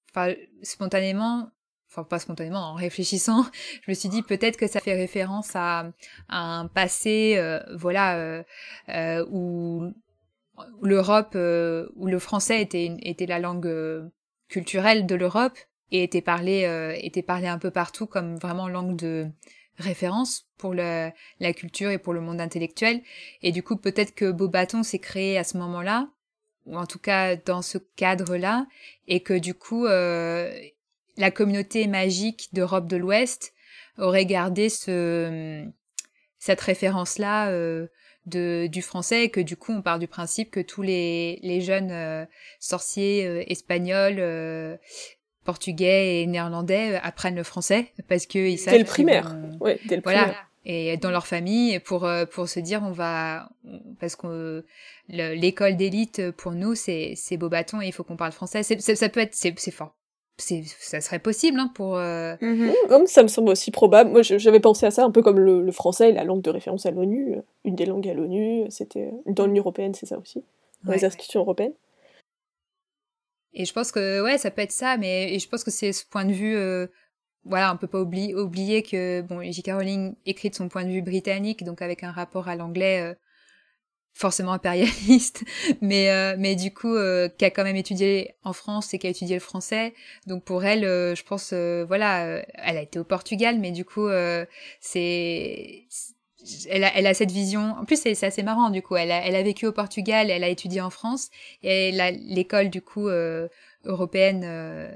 enfin, 0.10 0.34
spontanément, 0.64 1.52
enfin 1.92 2.06
pas 2.06 2.18
spontanément, 2.18 2.62
en 2.72 2.76
réfléchissant, 2.76 3.44
je 3.86 3.92
me 3.92 3.94
suis 3.94 4.08
dit 4.08 4.24
peut-être 4.24 4.56
que 4.56 4.68
ça 4.68 4.80
fait 4.80 4.96
référence 4.96 5.52
à, 5.54 5.92
un 6.30 6.68
passé, 6.74 7.34
euh, 7.36 7.60
voilà, 7.76 8.44
euh, 8.88 9.26
où 9.30 9.92
l'Europe, 10.82 11.36
où 11.36 12.08
le 12.08 12.20
français 12.20 12.62
était, 12.62 12.96
était 13.02 13.26
la 13.26 13.40
langue 13.40 14.10
culturelle 14.48 15.06
de 15.06 15.16
l'Europe 15.16 15.58
et 15.92 16.04
était 16.04 16.22
parlé 16.22 16.66
euh, 16.66 16.94
était 16.98 17.22
parlé 17.22 17.48
un 17.48 17.58
peu 17.58 17.72
partout 17.72 18.08
comme 18.08 18.38
vraiment 18.38 18.68
langue 18.68 18.96
de 18.96 19.28
référence 19.78 20.48
pour 20.58 20.74
le, 20.74 21.12
la 21.40 21.54
culture 21.54 21.92
et 21.92 22.00
pour 22.00 22.14
le 22.14 22.22
monde 22.22 22.42
intellectuel. 22.42 23.02
Et 23.42 23.52
du 23.52 23.64
coup 23.64 23.78
peut-être 23.78 24.16
que 24.16 24.32
Beaubaton 24.32 24.84
s'est 24.84 25.00
créé 25.00 25.38
à 25.38 25.44
ce 25.44 25.58
moment-là 25.58 26.10
ou 26.66 26.78
en 26.78 26.86
tout 26.86 27.00
cas 27.00 27.36
dans 27.36 27.62
ce 27.62 27.78
cadre-là 27.78 28.68
et 29.08 29.22
que 29.22 29.34
du 29.34 29.54
coup 29.54 29.86
euh, 29.86 30.52
la 31.18 31.32
communauté 31.32 31.88
magique 31.88 32.50
d'Europe 32.54 32.88
de 32.88 32.98
l'Ouest 32.98 33.54
aurait 33.98 34.26
gardé 34.26 34.70
ce 34.70 35.66
cette 36.40 36.62
référence 36.62 37.18
là 37.18 37.50
euh, 37.50 37.88
de, 38.26 38.68
du 38.68 38.82
français 38.82 39.26
et 39.26 39.30
que 39.30 39.40
du 39.40 39.58
coup 39.58 39.72
on 39.72 39.82
part 39.82 40.00
du 40.00 40.08
principe 40.08 40.52
que 40.52 40.60
tous 40.60 40.82
les, 40.82 41.40
les 41.42 41.62
jeunes 41.62 41.92
euh, 41.92 42.26
sorciers 42.60 43.26
euh, 43.26 43.44
espagnols 43.48 44.20
portugais 45.48 46.22
et 46.22 46.28
néerlandais 46.28 46.96
euh, 46.96 47.00
apprennent 47.02 47.38
le 47.38 47.44
français 47.44 47.88
parce 48.10 48.26
que 48.26 48.38
ils 48.38 48.58
savent 48.58 48.74
dès 48.74 48.80
le 48.80 48.86
primaire 48.86 49.34
ouais 49.62 49.80
dès 49.88 49.96
le 49.96 50.02
voilà. 50.04 50.36
et 50.66 50.98
dans 50.98 51.10
leur 51.10 51.26
famille 51.26 51.80
pour 51.80 52.04
euh, 52.04 52.26
pour 52.26 52.50
se 52.50 52.60
dire 52.60 52.82
on 52.84 52.92
va 52.92 53.50
parce 54.02 54.18
que 54.18 54.66
l'école 55.08 55.78
d'élite 55.78 56.32
pour 56.32 56.52
nous 56.52 56.76
c'est 56.76 57.14
c'est 57.16 57.38
Beaubaton 57.38 57.82
et 57.82 57.88
il 57.88 57.94
faut 57.94 58.04
qu'on 58.04 58.18
parle 58.18 58.34
français. 58.34 58.62
Ça 58.62 59.10
peut 59.10 59.22
être 59.22 59.34
c'est 59.36 59.72
fort. 59.72 59.96
Ça 60.38 61.02
serait 61.02 61.18
possible 61.18 61.60
hein, 61.60 61.72
pour 61.74 61.98
euh... 61.98 62.36
Mm-hmm. 62.36 63.08
ça 63.08 63.24
me 63.24 63.28
semble 63.28 63.50
aussi 63.50 63.72
probable. 63.72 64.12
Moi 64.12 64.22
j'avais 64.22 64.60
pensé 64.60 64.86
à 64.86 64.92
ça 64.92 65.06
un 65.06 65.12
peu 65.12 65.22
comme 65.24 65.40
le, 65.40 65.72
français 65.72 66.12
la 66.12 66.26
langue 66.26 66.42
de 66.42 66.50
référence 66.50 66.86
à 66.86 66.92
l'ONU 66.92 67.38
une 67.64 67.76
des 67.76 67.86
langues 67.86 68.10
à 68.10 68.14
l'ONU 68.14 68.66
c'était 68.70 69.14
dans 69.26 69.46
l'Union 69.46 69.64
européenne 69.64 69.94
c'est 69.94 70.08
ça 70.08 70.18
aussi 70.20 70.44
dans 70.84 70.92
les 70.92 71.06
institutions 71.06 71.40
européennes 71.40 71.74
et 73.58 73.66
je 73.66 73.74
pense 73.74 73.92
que 73.92 74.22
ouais, 74.22 74.38
ça 74.38 74.52
peut 74.52 74.62
être 74.62 74.72
ça, 74.72 74.98
mais 74.98 75.34
et 75.34 75.40
je 75.40 75.50
pense 75.50 75.64
que 75.64 75.72
c'est 75.72 75.92
ce 75.92 76.06
point 76.06 76.26
de 76.26 76.32
vue. 76.32 76.56
Euh, 76.56 76.86
voilà, 77.44 77.74
on 77.74 77.78
peut 77.78 77.88
pas 77.88 78.00
oublier, 78.00 78.36
oublier 78.36 78.84
que 78.84 79.22
bon, 79.22 79.42
J.K. 79.42 79.72
Rowling 79.72 80.16
écrit 80.26 80.50
de 80.52 80.56
son 80.56 80.70
point 80.70 80.86
de 80.86 80.92
vue 80.92 81.02
britannique, 81.02 81.64
donc 81.64 81.82
avec 81.82 82.04
un 82.04 82.12
rapport 82.12 82.48
à 82.50 82.56
l'anglais 82.56 83.02
euh, 83.02 83.16
forcément 84.14 84.54
impérialiste, 84.54 85.44
mais 85.82 86.12
euh, 86.12 86.36
mais 86.38 86.56
du 86.56 86.72
coup 86.74 86.94
euh, 86.94 87.30
qui 87.30 87.46
a 87.46 87.50
quand 87.50 87.64
même 87.64 87.76
étudié 87.76 88.36
en 88.44 88.54
France 88.54 88.94
et 88.94 89.00
qui 89.00 89.08
a 89.08 89.10
étudié 89.10 89.36
le 89.36 89.42
français. 89.42 89.96
Donc 90.28 90.44
pour 90.44 90.64
elle, 90.64 90.84
je 90.84 91.24
pense 91.24 91.54
voilà, 91.54 92.44
elle 92.54 92.78
a 92.78 92.82
été 92.82 93.00
au 93.00 93.06
Portugal, 93.06 93.60
mais 93.60 93.72
du 93.72 93.86
coup 93.86 94.08
c'est 94.82 95.88
elle 96.70 96.84
a, 96.84 96.96
elle 96.96 97.08
a 97.08 97.14
cette 97.14 97.32
vision. 97.32 97.76
En 97.80 97.86
plus, 97.86 98.00
c'est 98.02 98.24
assez 98.24 98.44
marrant 98.44 98.70
du 98.70 98.82
coup. 98.82 98.96
Elle 98.96 99.12
a, 99.12 99.26
elle 99.26 99.36
a 99.36 99.44
vécu 99.44 99.66
au 99.66 99.72
Portugal, 99.72 100.30
elle 100.30 100.44
a 100.44 100.50
étudié 100.50 100.82
en 100.82 100.90
France 100.90 101.30
et 101.64 101.92
l'école 101.92 102.70
du 102.70 102.82
coup 102.82 103.08
euh, 103.08 103.48
européenne 103.86 104.44
euh, 104.46 104.92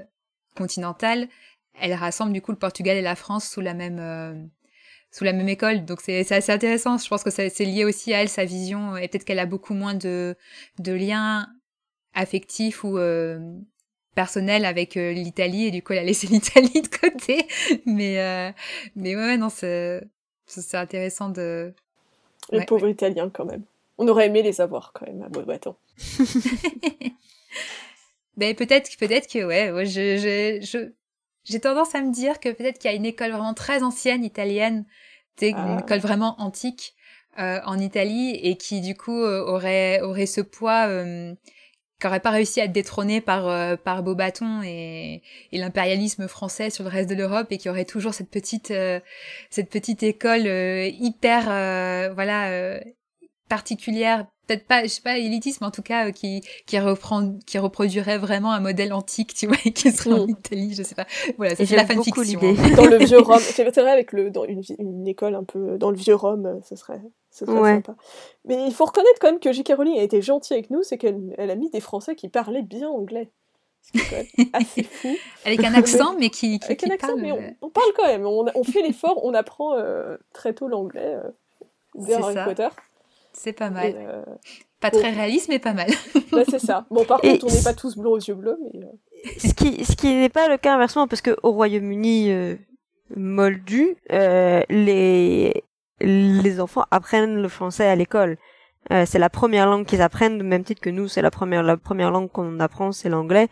continentale, 0.56 1.28
elle 1.80 1.94
rassemble 1.94 2.32
du 2.32 2.42
coup 2.42 2.52
le 2.52 2.58
Portugal 2.58 2.96
et 2.96 3.02
la 3.02 3.16
France 3.16 3.48
sous 3.48 3.60
la 3.60 3.74
même 3.74 3.98
euh, 3.98 4.34
sous 5.10 5.24
la 5.24 5.32
même 5.32 5.48
école. 5.48 5.84
Donc 5.84 6.00
c'est 6.02 6.30
assez 6.32 6.52
intéressant. 6.52 6.98
Je 6.98 7.08
pense 7.08 7.22
que 7.22 7.30
c'est 7.30 7.64
lié 7.64 7.84
aussi 7.84 8.14
à 8.14 8.22
elle 8.22 8.28
sa 8.28 8.44
vision 8.44 8.96
et 8.96 9.08
peut-être 9.08 9.24
qu'elle 9.24 9.38
a 9.38 9.46
beaucoup 9.46 9.74
moins 9.74 9.94
de 9.94 10.36
de 10.78 10.92
liens 10.92 11.48
affectifs 12.14 12.84
ou 12.84 12.98
personnels 14.14 14.66
avec 14.66 14.94
l'Italie 14.94 15.66
et 15.66 15.70
du 15.70 15.82
coup 15.82 15.94
elle 15.94 16.00
a 16.00 16.04
laissé 16.04 16.26
l'Italie 16.28 16.82
de 16.82 16.88
côté. 16.88 17.46
Mais 17.86 18.54
mais 18.96 19.16
ouais 19.16 19.36
non 19.36 19.48
c'est 19.48 20.02
c'est 20.60 20.76
intéressant 20.76 21.28
de. 21.30 21.72
Les 22.50 22.64
pauvres 22.64 22.88
Italiens, 22.88 23.30
quand 23.30 23.44
même. 23.44 23.62
On 23.98 24.08
aurait 24.08 24.26
aimé 24.26 24.42
les 24.42 24.60
avoir, 24.60 24.92
quand 24.92 25.06
même, 25.06 25.22
à 25.22 25.28
Beaubaton. 25.28 25.76
ben, 28.36 28.54
peut-être 28.54 28.96
peut-être 28.98 29.28
que, 29.30 29.44
ouais, 29.44 29.86
je, 29.86 30.60
je, 30.60 30.90
j'ai 31.44 31.60
tendance 31.60 31.94
à 31.94 32.02
me 32.02 32.12
dire 32.12 32.40
que 32.40 32.50
peut-être 32.50 32.78
qu'il 32.78 32.90
y 32.90 32.94
a 32.94 32.96
une 32.96 33.06
école 33.06 33.30
vraiment 33.30 33.54
très 33.54 33.82
ancienne 33.82 34.24
italienne 34.24 34.84
une 35.40 35.54
ah. 35.56 35.78
école 35.80 36.00
vraiment 36.00 36.34
antique 36.38 36.94
en 37.38 37.78
Italie 37.78 38.38
et 38.42 38.56
qui 38.56 38.80
du 38.80 38.94
coup 38.94 39.18
aurait 39.18 40.00
aurait 40.02 40.26
ce 40.26 40.42
poids 40.42 40.86
qui 40.86 41.36
n'aurait 42.06 42.20
pas 42.20 42.30
réussi 42.30 42.60
à 42.60 42.64
être 42.64 42.72
détrôné 42.72 43.20
par 43.20 43.48
euh, 43.48 43.76
par 43.76 44.02
Beaubaton 44.02 44.62
et, 44.62 45.22
et 45.52 45.58
l'impérialisme 45.58 46.28
français 46.28 46.70
sur 46.70 46.84
le 46.84 46.90
reste 46.90 47.10
de 47.10 47.14
l'Europe 47.14 47.48
et 47.50 47.58
qui 47.58 47.68
aurait 47.68 47.84
toujours 47.84 48.14
cette 48.14 48.30
petite 48.30 48.70
euh, 48.70 49.00
cette 49.50 49.70
petite 49.70 50.02
école 50.02 50.46
euh, 50.46 50.86
hyper 50.86 51.44
voilà 52.14 52.80
particulière 53.48 54.26
peut-être 54.46 54.66
pas 54.66 54.82
je 54.82 54.88
sais 54.88 55.02
pas 55.02 55.18
élitisme 55.18 55.64
en 55.64 55.70
tout 55.70 55.82
cas 55.82 56.10
qui 56.10 56.42
qui 56.66 56.78
reprend 56.78 57.34
qui 57.46 57.58
reproduirait 57.58 58.18
vraiment 58.18 58.52
un 58.52 58.60
modèle 58.60 58.92
antique 58.92 59.34
tu 59.34 59.46
vois 59.46 59.56
qui 59.74 59.92
serait 59.92 60.12
en 60.12 60.26
mm. 60.26 60.30
Italie 60.30 60.74
je 60.74 60.82
sais 60.82 60.94
pas 60.94 61.06
voilà 61.36 61.54
c'est 61.54 61.76
la 61.76 61.86
fanfiction 61.86 62.40
hein. 62.42 62.74
dans 62.76 62.86
le 62.86 62.98
vieux 62.98 63.18
Rome 63.20 63.40
c'est 63.40 63.64
vrai 63.64 63.90
avec 63.90 64.12
le 64.12 64.30
dans 64.30 64.44
une, 64.44 64.62
une 64.78 65.06
école 65.06 65.34
un 65.34 65.44
peu 65.44 65.78
dans 65.78 65.90
le 65.90 65.96
vieux 65.96 66.14
Rome 66.14 66.60
ce 66.68 66.76
serait 66.76 67.00
c'est 67.32 67.46
très 67.46 67.56
sympa. 67.56 67.96
Mais 68.44 68.66
il 68.66 68.74
faut 68.74 68.84
reconnaître 68.84 69.18
quand 69.18 69.28
même 69.28 69.40
que 69.40 69.52
J.K. 69.52 69.72
Rowling 69.74 69.98
a 69.98 70.02
été 70.02 70.20
gentille 70.20 70.54
avec 70.54 70.70
nous, 70.70 70.82
c'est 70.82 70.98
qu'elle 70.98 71.34
elle 71.38 71.50
a 71.50 71.56
mis 71.56 71.70
des 71.70 71.80
Français 71.80 72.14
qui 72.14 72.28
parlaient 72.28 72.62
bien 72.62 72.88
anglais. 72.90 73.30
Ce 73.80 73.92
qui 73.92 73.98
est 73.98 74.10
quand 74.10 74.38
même 74.38 74.48
assez 74.52 74.82
fou. 74.82 75.08
Avec 75.46 75.64
un 75.64 75.72
accent, 75.72 76.14
mais 76.18 76.28
qui, 76.28 76.58
qui, 76.58 76.66
Avec 76.66 76.84
un 76.84 76.90
accent, 76.90 77.16
mais 77.16 77.32
euh, 77.32 77.50
on, 77.62 77.70
parle 77.70 77.90
quand 77.96 78.06
même. 78.06 78.26
On, 78.26 78.44
on 78.54 78.64
fait 78.64 78.82
l'effort, 78.82 79.24
on 79.24 79.32
apprend 79.32 79.74
euh, 79.74 80.18
très 80.34 80.52
tôt 80.52 80.68
l'anglais 80.68 81.16
euh, 81.98 82.14
Harry 82.14 82.34
Potter. 82.44 82.68
C'est 83.32 83.54
pas 83.54 83.70
mal. 83.70 83.94
Euh, 83.96 84.24
pas 84.78 84.90
très 84.90 85.10
réaliste, 85.10 85.48
mais 85.48 85.58
pas 85.58 85.72
mal. 85.72 85.88
Là, 86.32 86.44
c'est 86.46 86.58
ça. 86.58 86.84
Bon, 86.90 87.04
par 87.04 87.22
contre, 87.22 87.46
on 87.46 87.50
n'est 87.50 87.62
pas 87.62 87.72
tous 87.72 87.96
blonds 87.96 88.12
aux 88.12 88.18
yeux 88.18 88.34
bleus, 88.34 88.58
mais... 88.62 88.80
ce 89.38 89.54
qui, 89.54 89.84
ce 89.86 89.96
qui 89.96 90.12
n'est 90.14 90.28
pas 90.28 90.48
le 90.48 90.58
cas 90.58 90.74
inversement, 90.74 91.08
parce 91.08 91.22
que 91.22 91.34
au 91.42 91.52
Royaume-Uni, 91.52 92.58
moldu, 93.16 93.96
les 94.10 95.64
les 96.00 96.60
enfants 96.60 96.84
apprennent 96.90 97.40
le 97.40 97.48
français 97.48 97.86
à 97.86 97.94
l'école. 97.94 98.38
Euh, 98.90 99.04
c'est 99.06 99.18
la 99.18 99.30
première 99.30 99.66
langue 99.66 99.86
qu'ils 99.86 100.02
apprennent, 100.02 100.38
de 100.38 100.42
même 100.42 100.64
titre 100.64 100.80
que 100.80 100.90
nous, 100.90 101.06
c'est 101.06 101.22
la 101.22 101.30
première 101.30 101.62
la 101.62 101.76
première 101.76 102.10
langue 102.10 102.30
qu'on 102.30 102.58
apprend, 102.58 102.90
c'est 102.90 103.08
l'anglais. 103.08 103.48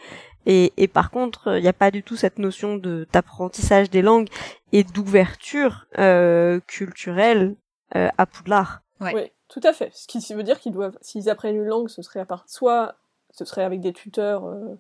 Et, 0.47 0.73
et 0.77 0.89
par 0.89 1.11
contre, 1.11 1.57
il 1.57 1.63
n'y 1.63 1.69
a 1.69 1.73
pas 1.73 1.91
du 1.91 2.03
tout 2.03 2.17
cette 2.17 2.39
notion 2.39 2.77
de 2.77 3.07
d'apprentissage 3.13 3.91
des 3.91 4.03
langues 4.03 4.29
et 4.73 4.85
d'ouverture 4.85 5.87
euh, 5.99 6.61
culturelle 6.67 7.57
euh, 7.97 8.09
à 8.19 8.27
Poudlard. 8.27 8.83
Ouais. 9.01 9.13
Oui, 9.15 9.33
tout 9.49 9.61
à 9.65 9.73
fait. 9.73 9.91
Ce 9.95 10.07
qui 10.07 10.35
veut 10.35 10.43
dire 10.43 10.59
qu'ils 10.61 10.73
doivent, 10.73 10.99
s'ils 11.01 11.29
apprennent 11.29 11.57
une 11.57 11.67
langue, 11.67 11.89
ce 11.89 12.03
serait 12.03 12.21
à 12.21 12.25
part, 12.25 12.45
soit 12.47 12.97
ce 13.31 13.45
serait 13.45 13.65
avec 13.65 13.81
des 13.81 13.93
tuteurs 13.93 14.47
euh, 14.47 14.79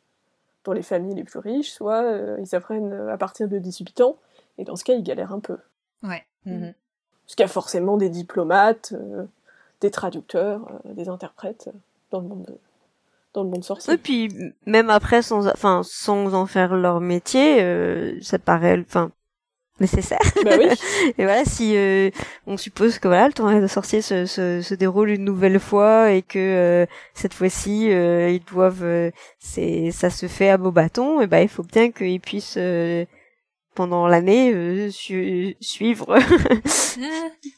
dans 0.64 0.73
les 0.73 0.83
familles 0.83 1.14
les 1.14 1.25
plus 1.25 1.38
riches, 1.38 1.70
soit 1.70 2.03
euh, 2.03 2.37
ils 2.40 2.55
apprennent 2.55 2.92
à 2.92 3.16
partir 3.16 3.49
de 3.49 3.59
18 3.59 4.01
ans. 4.01 4.16
Et 4.59 4.64
dans 4.64 4.77
ce 4.77 4.85
cas, 4.85 4.94
ils 4.94 5.03
galèrent 5.03 5.33
un 5.33 5.40
peu. 5.40 5.59
Ouais. 6.03 6.25
Mm 6.44 6.70
parce 7.31 7.37
qu'il 7.37 7.45
y 7.45 7.49
a 7.49 7.49
forcément 7.49 7.97
des 7.97 8.09
diplomates, 8.09 8.93
euh, 8.93 9.23
des 9.81 9.93
traducteurs, 9.93 10.62
euh, 10.85 10.95
des 10.95 11.09
interprètes 11.09 11.69
euh, 11.69 11.79
dans 12.11 12.21
le 12.21 12.27
monde 12.27 12.59
dans 13.35 13.45
le 13.45 13.51
monde 13.51 13.62
sorcier. 13.62 13.95
Et 13.95 13.99
puis 13.99 14.53
même 14.66 14.90
après, 14.90 15.23
sans, 15.23 15.47
enfin, 15.47 15.83
sans 15.85 16.35
en 16.35 16.47
faire 16.47 16.75
leur 16.75 17.01
métier, 17.01 17.61
ça 18.21 18.40
paraît, 18.40 18.83
enfin, 18.85 19.12
nécessaire. 19.79 20.19
Bah 20.45 20.57
oui. 20.59 20.66
et 21.16 21.23
voilà, 21.23 21.45
si 21.45 21.77
on 22.49 22.57
suppose 22.57 22.99
que 22.99 23.07
voilà, 23.07 23.29
le 23.29 23.33
tournoi 23.33 23.61
de 23.61 23.69
sorcier 23.69 24.03
se, 24.03 24.27
se, 24.27 24.62
se, 24.62 24.75
déroule 24.75 25.11
une 25.11 25.25
nouvelle 25.25 25.61
fois 25.61 26.11
et 26.11 26.23
que 26.23 26.88
cette 27.14 27.33
fois-ci 27.33 27.85
ils 27.85 28.43
doivent, 28.51 29.12
c'est, 29.38 29.93
ça 29.93 30.11
se 30.11 30.27
fait 30.27 30.51
à 30.51 30.59
beau 30.59 30.73
bâton, 30.73 31.21
et 31.21 31.29
ben 31.29 31.38
il 31.38 31.49
faut 31.49 31.62
bien 31.62 31.93
qu'ils 31.93 32.21
puissent 32.21 32.59
pendant 33.74 34.06
l'année 34.06 34.52
euh, 34.52 34.90
suivre. 34.90 36.18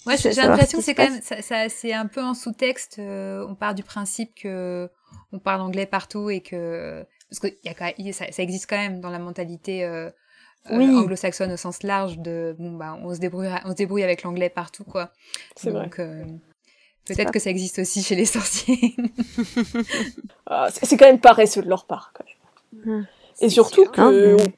Moi, 0.07 0.16
j'ai 0.16 0.33
l'impression 0.33 0.79
que 0.79 0.85
c'est 0.85 0.94
quand 0.94 1.09
même 1.09 1.20
ça, 1.22 1.40
ça 1.42 1.68
c'est 1.68 1.92
un 1.92 2.07
peu 2.07 2.22
en 2.22 2.35
sous-texte. 2.35 2.98
Euh, 2.98 3.46
on 3.48 3.55
part 3.55 3.75
du 3.75 3.83
principe 3.83 4.35
que 4.35 4.88
on 5.33 5.38
parle 5.38 5.61
anglais 5.61 5.87
partout 5.87 6.31
et 6.31 6.40
que 6.40 7.05
parce 7.31 7.40
que 7.40 7.48
y 7.64 7.68
a 7.68 7.75
quand 7.75 7.87
même, 7.87 8.12
ça, 8.12 8.31
ça, 8.31 8.42
existe 8.42 8.68
quand 8.68 8.77
même 8.77 9.01
dans 9.01 9.11
la 9.11 9.18
mentalité 9.18 9.85
euh, 9.85 10.11
euh 10.70 10.96
anglo-saxonne 10.96 11.53
au 11.53 11.57
sens 11.57 11.83
large 11.83 12.18
de 12.18 12.55
bon 12.59 12.72
bah 12.72 12.96
on 13.03 13.12
se 13.14 13.18
débrouille 13.18 13.48
on 13.64 13.70
se 13.70 13.77
débrouille 13.77 14.05
avec 14.05 14.22
l'anglais 14.22 14.51
partout 14.51 14.85
quoi. 14.85 15.11
C'est 15.57 15.70
vrai. 15.70 15.88
Peut-être 17.05 17.33
que 17.33 17.40
ça 17.40 17.51
existe 17.51 17.81
aussi 17.81 18.01
chez 18.01 18.14
les 18.14 18.27
sorciers. 18.27 18.94
ah, 20.46 20.68
c'est 20.70 20.96
quand 20.96 21.07
même 21.07 21.18
paresseux 21.18 21.62
de 21.62 21.68
leur 21.68 21.85
part 21.87 22.12
quand 22.14 22.25
même. 22.25 22.94
Hum. 22.94 23.07
Et 23.40 23.48
surtout 23.48 23.87
que 23.87 24.37
Mm. 24.37 24.53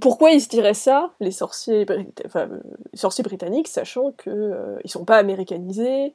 Pourquoi 0.00 0.30
ils 0.30 0.42
se 0.42 0.48
diraient 0.48 0.74
ça, 0.74 1.14
les 1.20 1.30
sorciers, 1.30 1.86
enfin, 2.26 2.50
euh, 2.50 2.60
les 2.92 2.98
sorciers 2.98 3.24
britanniques, 3.24 3.68
sachant 3.68 4.12
que 4.12 4.28
euh, 4.28 4.78
ils 4.84 4.90
sont 4.90 5.06
pas 5.06 5.16
américanisés, 5.16 6.14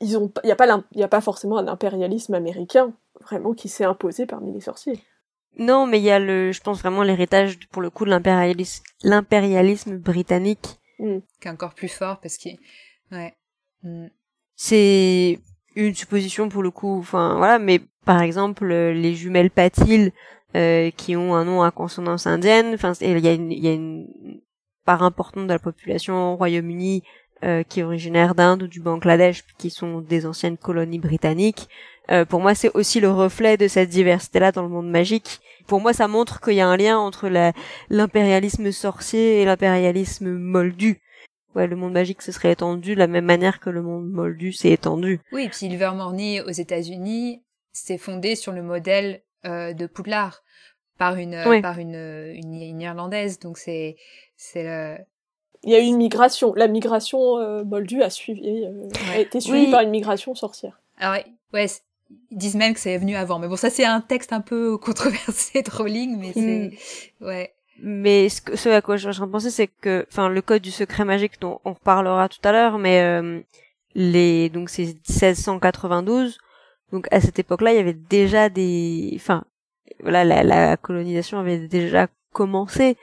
ils, 0.00 0.16
ont, 0.16 0.30
il 0.44 0.46
n'y 0.46 0.52
a 0.52 0.56
pas, 0.56 0.82
il 0.92 1.02
a 1.02 1.08
pas 1.08 1.20
forcément 1.20 1.58
un 1.58 1.66
impérialisme 1.66 2.34
américain 2.34 2.92
vraiment 3.20 3.52
qui 3.52 3.68
s'est 3.68 3.84
imposé 3.84 4.26
parmi 4.26 4.52
les 4.52 4.60
sorciers. 4.60 5.00
Non, 5.56 5.86
mais 5.86 5.98
il 5.98 6.04
y 6.04 6.10
a 6.10 6.20
le, 6.20 6.52
je 6.52 6.60
pense 6.60 6.80
vraiment 6.80 7.02
l'héritage 7.02 7.58
pour 7.70 7.82
le 7.82 7.90
coup 7.90 8.04
de 8.04 8.10
l'impérialisme, 8.10 8.84
l'impérialisme 9.02 9.96
britannique, 9.96 10.78
mm. 11.00 11.18
qui 11.40 11.48
est 11.48 11.50
encore 11.50 11.74
plus 11.74 11.88
fort 11.88 12.20
parce 12.20 12.38
que, 12.38 12.50
ouais. 13.10 13.34
Mm. 13.82 14.06
C'est 14.54 15.40
une 15.74 15.94
supposition 15.94 16.48
pour 16.48 16.62
le 16.62 16.70
coup, 16.70 16.98
enfin 16.98 17.36
voilà, 17.38 17.58
mais 17.58 17.80
par 18.04 18.22
exemple 18.22 18.66
les 18.66 19.14
jumelles 19.14 19.50
Patil 19.50 20.12
euh, 20.56 20.90
qui 20.90 21.14
ont 21.16 21.34
un 21.34 21.44
nom 21.44 21.62
à 21.62 21.70
consonance 21.70 22.26
indienne. 22.26 22.72
Enfin, 22.74 22.92
il 23.00 23.18
y 23.18 23.28
a 23.28 23.32
une, 23.32 23.52
y 23.52 23.68
a 23.68 23.72
une 23.72 24.06
part 24.84 25.02
importante 25.02 25.46
de 25.46 25.52
la 25.52 25.58
population 25.58 26.32
au 26.32 26.36
Royaume-Uni 26.36 27.02
euh, 27.44 27.62
qui 27.62 27.80
est 27.80 27.84
originaire 27.84 28.34
d'Inde 28.34 28.64
ou 28.64 28.66
du 28.66 28.80
Bangladesh, 28.80 29.44
qui 29.58 29.70
sont 29.70 30.00
des 30.00 30.26
anciennes 30.26 30.56
colonies 30.56 30.98
britanniques. 30.98 31.68
Euh, 32.10 32.24
pour 32.24 32.40
moi, 32.40 32.54
c'est 32.54 32.74
aussi 32.74 32.98
le 32.98 33.10
reflet 33.10 33.56
de 33.56 33.68
cette 33.68 33.90
diversité-là 33.90 34.50
dans 34.50 34.62
le 34.62 34.68
monde 34.68 34.90
magique. 34.90 35.40
Pour 35.66 35.80
moi, 35.80 35.92
ça 35.92 36.08
montre 36.08 36.40
qu'il 36.40 36.54
y 36.54 36.60
a 36.60 36.66
un 36.66 36.76
lien 36.76 36.98
entre 36.98 37.28
l'impérialisme 37.90 38.72
sorcier 38.72 39.42
et 39.42 39.44
l'impérialisme 39.44 40.30
moldu. 40.30 41.00
Ouais, 41.54 41.66
le 41.66 41.76
monde 41.76 41.92
magique 41.92 42.22
se 42.22 42.32
serait 42.32 42.52
étendu 42.52 42.94
de 42.94 42.98
la 42.98 43.06
même 43.06 43.26
manière 43.26 43.60
que 43.60 43.70
le 43.70 43.82
monde 43.82 44.08
moldu 44.10 44.52
s'est 44.52 44.70
étendu. 44.70 45.20
Oui, 45.30 45.44
et 45.44 45.48
puis 45.50 46.40
aux 46.40 46.50
États-Unis, 46.50 47.42
c'est 47.70 47.98
fondé 47.98 48.34
sur 48.34 48.52
le 48.52 48.62
modèle 48.62 49.22
euh, 49.44 49.72
de 49.72 49.86
Poudlard 49.86 50.42
par 50.98 51.16
une 51.16 51.60
par 51.62 51.78
une, 51.78 51.94
une, 52.34 52.80
irlandaise 52.80 53.38
donc 53.38 53.56
c'est 53.56 53.96
c'est 54.36 54.66
il 55.64 55.70
y 55.70 55.74
a 55.74 55.80
eu 55.80 55.84
une 55.84 55.96
migration. 55.96 56.54
La 56.54 56.68
migration 56.68 57.38
euh, 57.38 57.64
Moldu 57.64 58.02
a 58.02 58.10
suivi 58.10 58.64
euh, 58.64 58.88
a 59.12 59.18
été 59.18 59.40
suivie 59.40 59.70
par 59.70 59.80
une 59.80 59.90
migration 59.90 60.34
sorcière. 60.34 60.80
Alors 60.98 61.22
ouais. 61.52 61.66
Ils 62.30 62.38
disent 62.38 62.54
même 62.54 62.72
que 62.72 62.80
c'est 62.80 62.96
venu 62.96 63.16
avant. 63.16 63.38
Mais 63.38 63.48
bon 63.48 63.56
ça 63.56 63.70
c'est 63.70 63.84
un 63.84 64.00
texte 64.00 64.32
un 64.32 64.40
peu 64.40 64.78
controversé 64.78 65.62
de 65.62 65.70
Rowling 65.70 66.18
mais 66.18 66.32
c'est 66.32 66.70
hmm. 67.20 67.24
ouais. 67.26 67.54
Mais 67.80 68.28
ce, 68.28 68.40
ce, 68.56 68.68
à 68.70 68.82
quoi 68.82 68.96
je 68.96 69.02
suis 69.02 69.08
en 69.08 69.12
train 69.12 69.26
de 69.26 69.32
penser 69.32 69.50
c'est 69.50 69.68
que 69.68 70.06
enfin 70.10 70.28
le 70.28 70.42
code 70.42 70.62
du 70.62 70.70
secret 70.70 71.04
magique 71.04 71.40
dont 71.40 71.60
on 71.64 71.74
reparlera 71.74 72.28
tout 72.28 72.40
à 72.42 72.52
l'heure 72.52 72.78
mais 72.78 73.44
les 73.94 74.48
donc 74.48 74.68
c'est 74.68 74.82
1692 75.08 76.38
donc 76.92 77.06
à 77.10 77.20
cette 77.20 77.38
époque-là, 77.38 77.72
il 77.72 77.76
y 77.76 77.80
avait 77.80 77.92
déjà 77.92 78.48
des, 78.48 79.12
enfin, 79.16 79.44
voilà, 80.00 80.24
la, 80.24 80.42
la 80.42 80.76
colonisation 80.76 81.38
avait 81.38 81.68
déjà 81.68 82.08
commencé. 82.32 82.96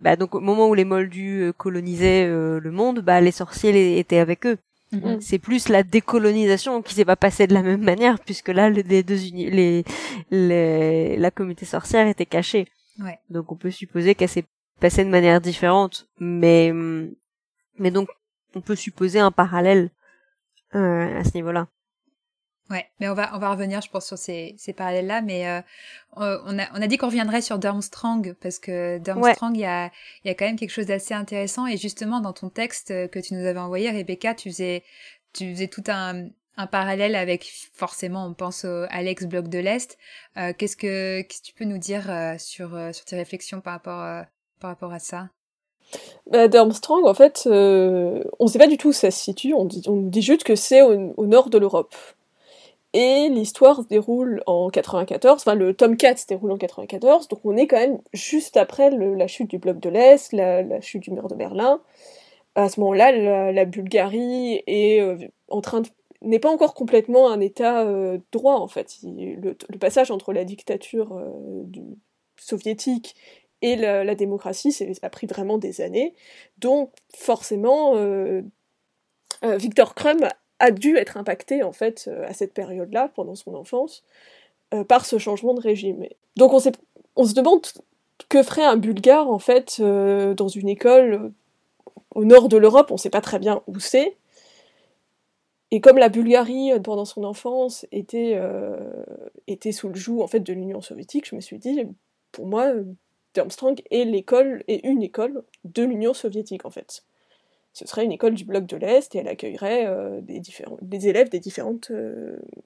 Bah, 0.00 0.16
donc 0.16 0.34
au 0.34 0.40
moment 0.40 0.68
où 0.68 0.74
les 0.74 0.84
Moldus 0.84 1.42
euh, 1.42 1.52
colonisaient 1.52 2.26
euh, 2.26 2.60
le 2.60 2.70
monde, 2.70 3.00
bah 3.00 3.20
les 3.20 3.30
sorciers 3.30 3.98
étaient 3.98 4.18
avec 4.18 4.46
eux. 4.46 4.58
Mm-hmm. 4.92 5.20
C'est 5.20 5.38
plus 5.38 5.68
la 5.68 5.82
décolonisation 5.82 6.82
qui 6.82 6.94
s'est 6.94 7.04
pas 7.04 7.16
passée 7.16 7.46
de 7.46 7.54
la 7.54 7.62
même 7.62 7.82
manière 7.82 8.20
puisque 8.20 8.50
là 8.50 8.70
les 8.70 9.02
deux 9.02 9.16
les, 9.32 9.84
les 10.30 11.16
la 11.16 11.30
communauté 11.30 11.64
sorcière 11.64 12.06
était 12.06 12.26
cachée. 12.26 12.68
Ouais. 13.00 13.18
Donc 13.30 13.50
on 13.50 13.56
peut 13.56 13.70
supposer 13.70 14.14
qu'elle 14.14 14.28
s'est 14.28 14.44
passée 14.78 15.04
de 15.04 15.10
manière 15.10 15.40
différente, 15.40 16.08
mais 16.20 16.72
mais 17.78 17.90
donc 17.90 18.08
on 18.54 18.60
peut 18.60 18.76
supposer 18.76 19.18
un 19.18 19.32
parallèle 19.32 19.90
euh, 20.74 21.18
à 21.18 21.24
ce 21.24 21.34
niveau-là. 21.34 21.68
Ouais, 22.68 22.84
mais 22.98 23.08
on 23.08 23.14
va 23.14 23.30
on 23.34 23.38
va 23.38 23.50
revenir, 23.50 23.80
je 23.80 23.88
pense, 23.88 24.06
sur 24.06 24.18
ces, 24.18 24.54
ces 24.58 24.72
parallèles-là, 24.72 25.22
mais 25.22 25.48
euh, 25.48 25.60
on 26.16 26.58
a 26.58 26.64
on 26.74 26.82
a 26.82 26.86
dit 26.88 26.96
qu'on 26.96 27.06
reviendrait 27.06 27.40
sur 27.40 27.58
Durmstrang 27.58 28.34
parce 28.40 28.58
que 28.58 28.98
Durmstrang, 28.98 29.52
il 29.54 29.60
y 29.60 29.64
a 29.64 29.92
il 30.24 30.28
y 30.28 30.30
a 30.30 30.34
quand 30.34 30.46
même 30.46 30.58
quelque 30.58 30.70
chose 30.70 30.86
d'assez 30.86 31.14
intéressant 31.14 31.66
et 31.66 31.76
justement 31.76 32.20
dans 32.20 32.32
ton 32.32 32.48
texte 32.48 32.88
que 33.10 33.18
tu 33.20 33.34
nous 33.34 33.46
avais 33.46 33.60
envoyé, 33.60 33.90
Rebecca, 33.90 34.34
tu 34.34 34.50
faisais 34.50 34.82
tu 35.32 35.52
faisais 35.52 35.68
tout 35.68 35.84
un 35.86 36.28
un 36.56 36.66
parallèle 36.66 37.14
avec 37.14 37.50
forcément 37.74 38.26
on 38.26 38.34
pense 38.34 38.64
à 38.64 39.02
l'ex-bloc 39.02 39.48
de 39.48 39.58
l'Est. 39.58 39.98
Euh, 40.36 40.52
qu'est-ce 40.56 40.76
que 40.76 41.20
qu'est-ce 41.22 41.42
que 41.42 41.46
tu 41.46 41.54
peux 41.54 41.64
nous 41.64 41.78
dire 41.78 42.10
euh, 42.10 42.34
sur 42.38 42.74
euh, 42.74 42.92
sur 42.92 43.04
tes 43.04 43.16
réflexions 43.16 43.60
par 43.60 43.74
rapport 43.74 44.24
par 44.60 44.70
rapport 44.70 44.92
à 44.92 44.98
ça? 44.98 45.28
Bah, 46.30 46.48
Durmstrang, 46.48 47.04
en 47.04 47.14
fait, 47.14 47.42
on 47.46 48.24
ne 48.40 48.48
sait 48.48 48.58
pas 48.58 48.66
du 48.66 48.76
tout 48.76 48.88
où 48.88 48.92
ça 48.92 49.12
se 49.12 49.22
situe. 49.22 49.54
On 49.54 49.64
dit, 49.64 49.82
on 49.86 50.02
dit 50.02 50.22
juste 50.22 50.42
que 50.42 50.56
c'est 50.56 50.82
au 50.82 51.26
nord 51.26 51.48
de 51.48 51.58
l'Europe. 51.58 51.94
Et 52.98 53.28
l'histoire 53.28 53.82
se 53.82 53.88
déroule 53.88 54.42
en 54.46 54.70
94, 54.70 55.42
enfin 55.42 55.54
le 55.54 55.74
tome 55.74 55.98
4 55.98 56.18
se 56.18 56.26
déroule 56.28 56.50
en 56.52 56.56
94, 56.56 57.28
donc 57.28 57.40
on 57.44 57.54
est 57.54 57.66
quand 57.66 57.76
même 57.76 58.00
juste 58.14 58.56
après 58.56 58.88
la 58.88 59.26
chute 59.26 59.50
du 59.50 59.58
bloc 59.58 59.80
de 59.80 59.90
l'Est, 59.90 60.32
la, 60.32 60.80
chute 60.80 61.02
du 61.02 61.10
mur 61.10 61.28
de 61.28 61.34
Berlin. 61.34 61.82
à 62.54 62.70
ce 62.70 62.80
moment-là, 62.80 63.52
la, 63.52 63.64
Bulgarie 63.66 64.62
est 64.66 65.30
en 65.48 65.60
train 65.60 65.82
de 65.82 65.88
n'est 66.22 66.38
pas 66.38 66.48
encore 66.50 66.72
complètement 66.72 67.30
un 67.30 67.38
État 67.40 67.84
droit 68.32 68.56
en 68.56 68.66
fait. 68.66 68.96
le, 69.02 69.52
passage 69.78 70.10
entre 70.10 70.32
la 70.32 70.44
dictature 70.44 71.22
du, 71.64 71.82
soviétique 72.38 73.14
et 73.60 73.76
la, 73.76 74.14
démocratie, 74.14 74.72
ça 74.72 74.86
a 75.02 75.10
pris 75.10 75.26
vraiment 75.26 75.58
des 75.58 75.82
années. 75.82 76.14
Donc 76.56 76.94
forcément, 77.14 77.92
Victor 79.42 79.94
Krum 79.94 80.26
a 80.58 80.70
dû 80.70 80.96
être 80.96 81.16
impacté 81.16 81.62
en 81.62 81.72
fait 81.72 82.08
à 82.26 82.32
cette 82.32 82.54
période-là, 82.54 83.10
pendant 83.14 83.34
son 83.34 83.54
enfance, 83.54 84.02
par 84.88 85.04
ce 85.04 85.18
changement 85.18 85.54
de 85.54 85.60
régime. 85.60 86.06
Donc 86.36 86.52
on, 86.52 87.24
se 87.24 87.34
demande 87.34 87.62
que 88.28 88.42
ferait 88.42 88.64
un 88.64 88.76
Bulgare 88.76 89.30
en 89.30 89.38
fait 89.38 89.78
euh, 89.80 90.34
dans 90.34 90.48
une 90.48 90.68
école 90.68 91.12
euh, 91.14 91.28
au 92.14 92.24
nord 92.24 92.48
de 92.48 92.56
l'Europe, 92.56 92.90
on 92.90 92.94
ne 92.94 92.98
sait 92.98 93.10
pas 93.10 93.20
très 93.20 93.38
bien 93.38 93.62
où 93.66 93.78
c'est. 93.78 94.16
Et 95.70 95.80
comme 95.80 95.98
la 95.98 96.08
Bulgarie 96.08 96.72
euh, 96.72 96.78
pendant 96.78 97.04
son 97.04 97.24
enfance 97.24 97.86
était, 97.90 98.40
sous 99.72 99.88
le 99.88 99.94
joug 99.94 100.22
en 100.22 100.26
fait 100.26 100.40
de 100.40 100.52
l'Union 100.52 100.80
soviétique, 100.80 101.28
je 101.28 101.36
me 101.36 101.40
suis 101.40 101.58
dit 101.58 101.82
pour 102.32 102.46
moi 102.46 102.72
Durmstrang 103.34 103.76
est 103.90 104.04
l'école 104.04 104.62
est 104.68 104.84
une 104.84 105.02
école 105.02 105.42
de 105.64 105.82
l'Union 105.82 106.14
soviétique 106.14 106.64
en 106.66 106.70
fait. 106.70 107.02
Ce 107.76 107.86
serait 107.86 108.04
une 108.04 108.12
école 108.12 108.34
du 108.34 108.44
bloc 108.46 108.64
de 108.64 108.76
l'Est 108.78 109.14
et 109.14 109.18
elle 109.18 109.28
accueillerait 109.28 109.86
des, 110.22 110.40
différents, 110.40 110.78
des 110.80 111.08
élèves 111.08 111.28
des 111.28 111.40
différentes 111.40 111.92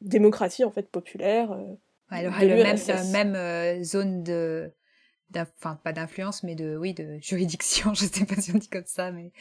démocraties 0.01 0.65
en 0.65 0.71
fait 0.71 0.89
populaires. 0.89 1.59
elle 2.13 2.29
aurait 2.29 2.47
le 2.47 2.63
même, 2.63 3.33
même 3.35 3.83
zone 3.83 4.23
de 4.23 4.71
enfin 5.39 5.79
pas 5.83 5.93
d'influence 5.93 6.43
mais 6.43 6.55
de 6.55 6.77
oui 6.77 6.95
de 6.95 7.19
juridiction. 7.23 7.95
Je 7.95 8.07
sais 8.07 8.25
pas 8.25 8.41
si 8.41 8.53
on 8.55 8.59
dit 8.59 8.69
comme 8.69 8.87
ça 8.87 9.11
mais 9.13 9.33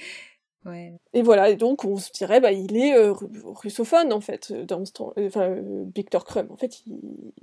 ouais. 0.65 0.93
Et 1.13 1.21
voilà 1.21 1.49
et 1.49 1.55
donc 1.55 1.85
on 1.85 1.97
se 1.97 2.11
dirait 2.11 2.39
bah 2.39 2.51
il 2.51 2.77
est 2.77 2.95
euh, 2.95 3.13
russophone 3.13 4.13
en 4.13 4.21
fait 4.21 4.51
euh, 4.51 4.65
dans 4.65 4.83
euh, 5.17 5.27
enfin 5.27 5.55
Victor 5.95 6.25
Krum 6.25 6.47
en 6.51 6.57
fait 6.57 6.85
il, 6.85 7.33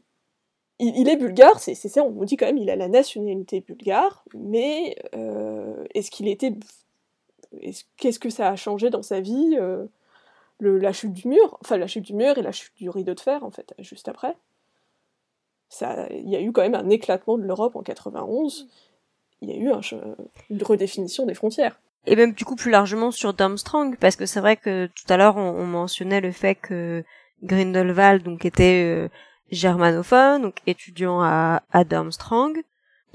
il, 0.79 1.09
est 1.09 1.17
bulgare 1.17 1.59
c'est 1.61 1.75
ça 1.75 2.03
on 2.03 2.11
nous 2.11 2.25
dit 2.25 2.37
quand 2.37 2.47
même 2.47 2.59
il 2.59 2.71
a 2.71 2.77
la 2.77 2.89
nationalité 2.89 3.61
bulgare 3.61 4.25
mais 4.35 4.97
est-ce 5.95 6.11
qu'il 6.11 6.29
était 6.29 6.53
qu'est-ce 7.97 8.19
que 8.19 8.31
ça 8.31 8.49
a 8.49 8.57
changé 8.57 8.90
dans 8.90 9.03
sa 9.03 9.21
vie 9.21 9.57
le, 10.59 10.79
la 10.79 10.92
chute 10.92 11.12
du 11.12 11.29
mur? 11.29 11.59
Enfin 11.61 11.77
la 11.77 11.87
chute 11.87 12.05
du 12.05 12.14
mur 12.14 12.38
et 12.38 12.42
la 12.42 12.53
chute 12.53 12.75
du 12.77 12.88
rideau 12.90 13.14
de 13.14 13.21
fer 13.21 13.45
en 13.45 13.51
fait 13.51 13.75
juste 13.79 14.09
après 14.09 14.37
il 16.11 16.29
y 16.29 16.37
a 16.37 16.40
eu 16.40 16.53
quand 16.53 16.62
même 16.62 16.75
un 16.75 16.88
éclatement 16.88 17.38
de 17.38 17.45
l'Europe 17.45 17.77
en 17.77 17.83
91. 17.83 18.69
Il 19.42 19.51
y 19.51 19.53
a 19.53 19.57
eu 19.57 19.71
une 20.51 20.62
redéfinition 20.62 21.27
des 21.27 21.35
frontières. 21.35 21.79
Et 22.07 22.16
même 22.16 22.33
du 22.33 22.45
coup 22.45 22.57
plus 22.57 22.71
largement 22.71 23.11
sur 23.11 23.35
Darmstrong, 23.35 23.97
parce 23.99 24.16
que 24.16 24.27
c'est 24.27 24.40
vrai 24.40 24.57
que 24.57 24.87
tout 24.87 25.12
à 25.12 25.16
l'heure 25.16 25.37
on, 25.37 25.66
mentionnait 25.66 26.21
le 26.21 26.31
fait 26.31 26.55
que 26.55 27.05
Grindelwald 27.42 28.27
était 28.45 28.85
euh, 28.85 29.09
germanophone, 29.51 30.42
donc 30.42 30.59
étudiant 30.66 31.21
à, 31.21 31.62
à 31.73 31.85
Darmstrong, 31.85 32.62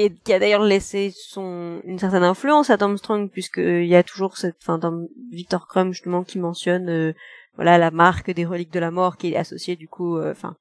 et 0.05 0.13
qui 0.23 0.33
a 0.33 0.39
d'ailleurs 0.39 0.63
laissé 0.63 1.13
son 1.15 1.81
une 1.83 1.99
certaine 1.99 2.23
influence 2.23 2.69
à 2.69 2.77
Darmstrong 2.77 3.29
puisqu'il 3.29 3.85
y 3.85 3.95
a 3.95 4.03
toujours 4.03 4.37
cette, 4.37 4.57
enfin 4.61 4.77
dans 4.77 5.07
Victor 5.31 5.67
Krum 5.67 5.91
justement 5.93 6.23
qui 6.23 6.39
mentionne 6.39 6.89
euh, 6.89 7.13
voilà 7.55 7.77
la 7.77 7.91
marque 7.91 8.31
des 8.31 8.45
reliques 8.45 8.73
de 8.73 8.79
la 8.79 8.91
mort 8.91 9.17
qui 9.17 9.33
est 9.33 9.37
associée 9.37 9.75
du 9.75 9.87
coup, 9.87 10.17
euh, 10.17 10.31
enfin 10.31 10.55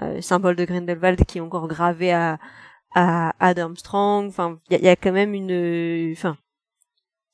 euh, 0.00 0.20
symbole 0.20 0.56
de 0.56 0.64
Grindelwald 0.64 1.24
qui 1.24 1.38
est 1.38 1.42
encore 1.42 1.68
gravé 1.68 2.12
à 2.12 2.38
à, 2.94 3.32
à 3.40 3.58
Armstrong. 3.58 4.28
Enfin, 4.28 4.58
il 4.70 4.78
y 4.84 4.88
a, 4.88 4.96
quand 4.96 5.12
même 5.12 5.32
une, 5.32 6.12
enfin, 6.12 6.36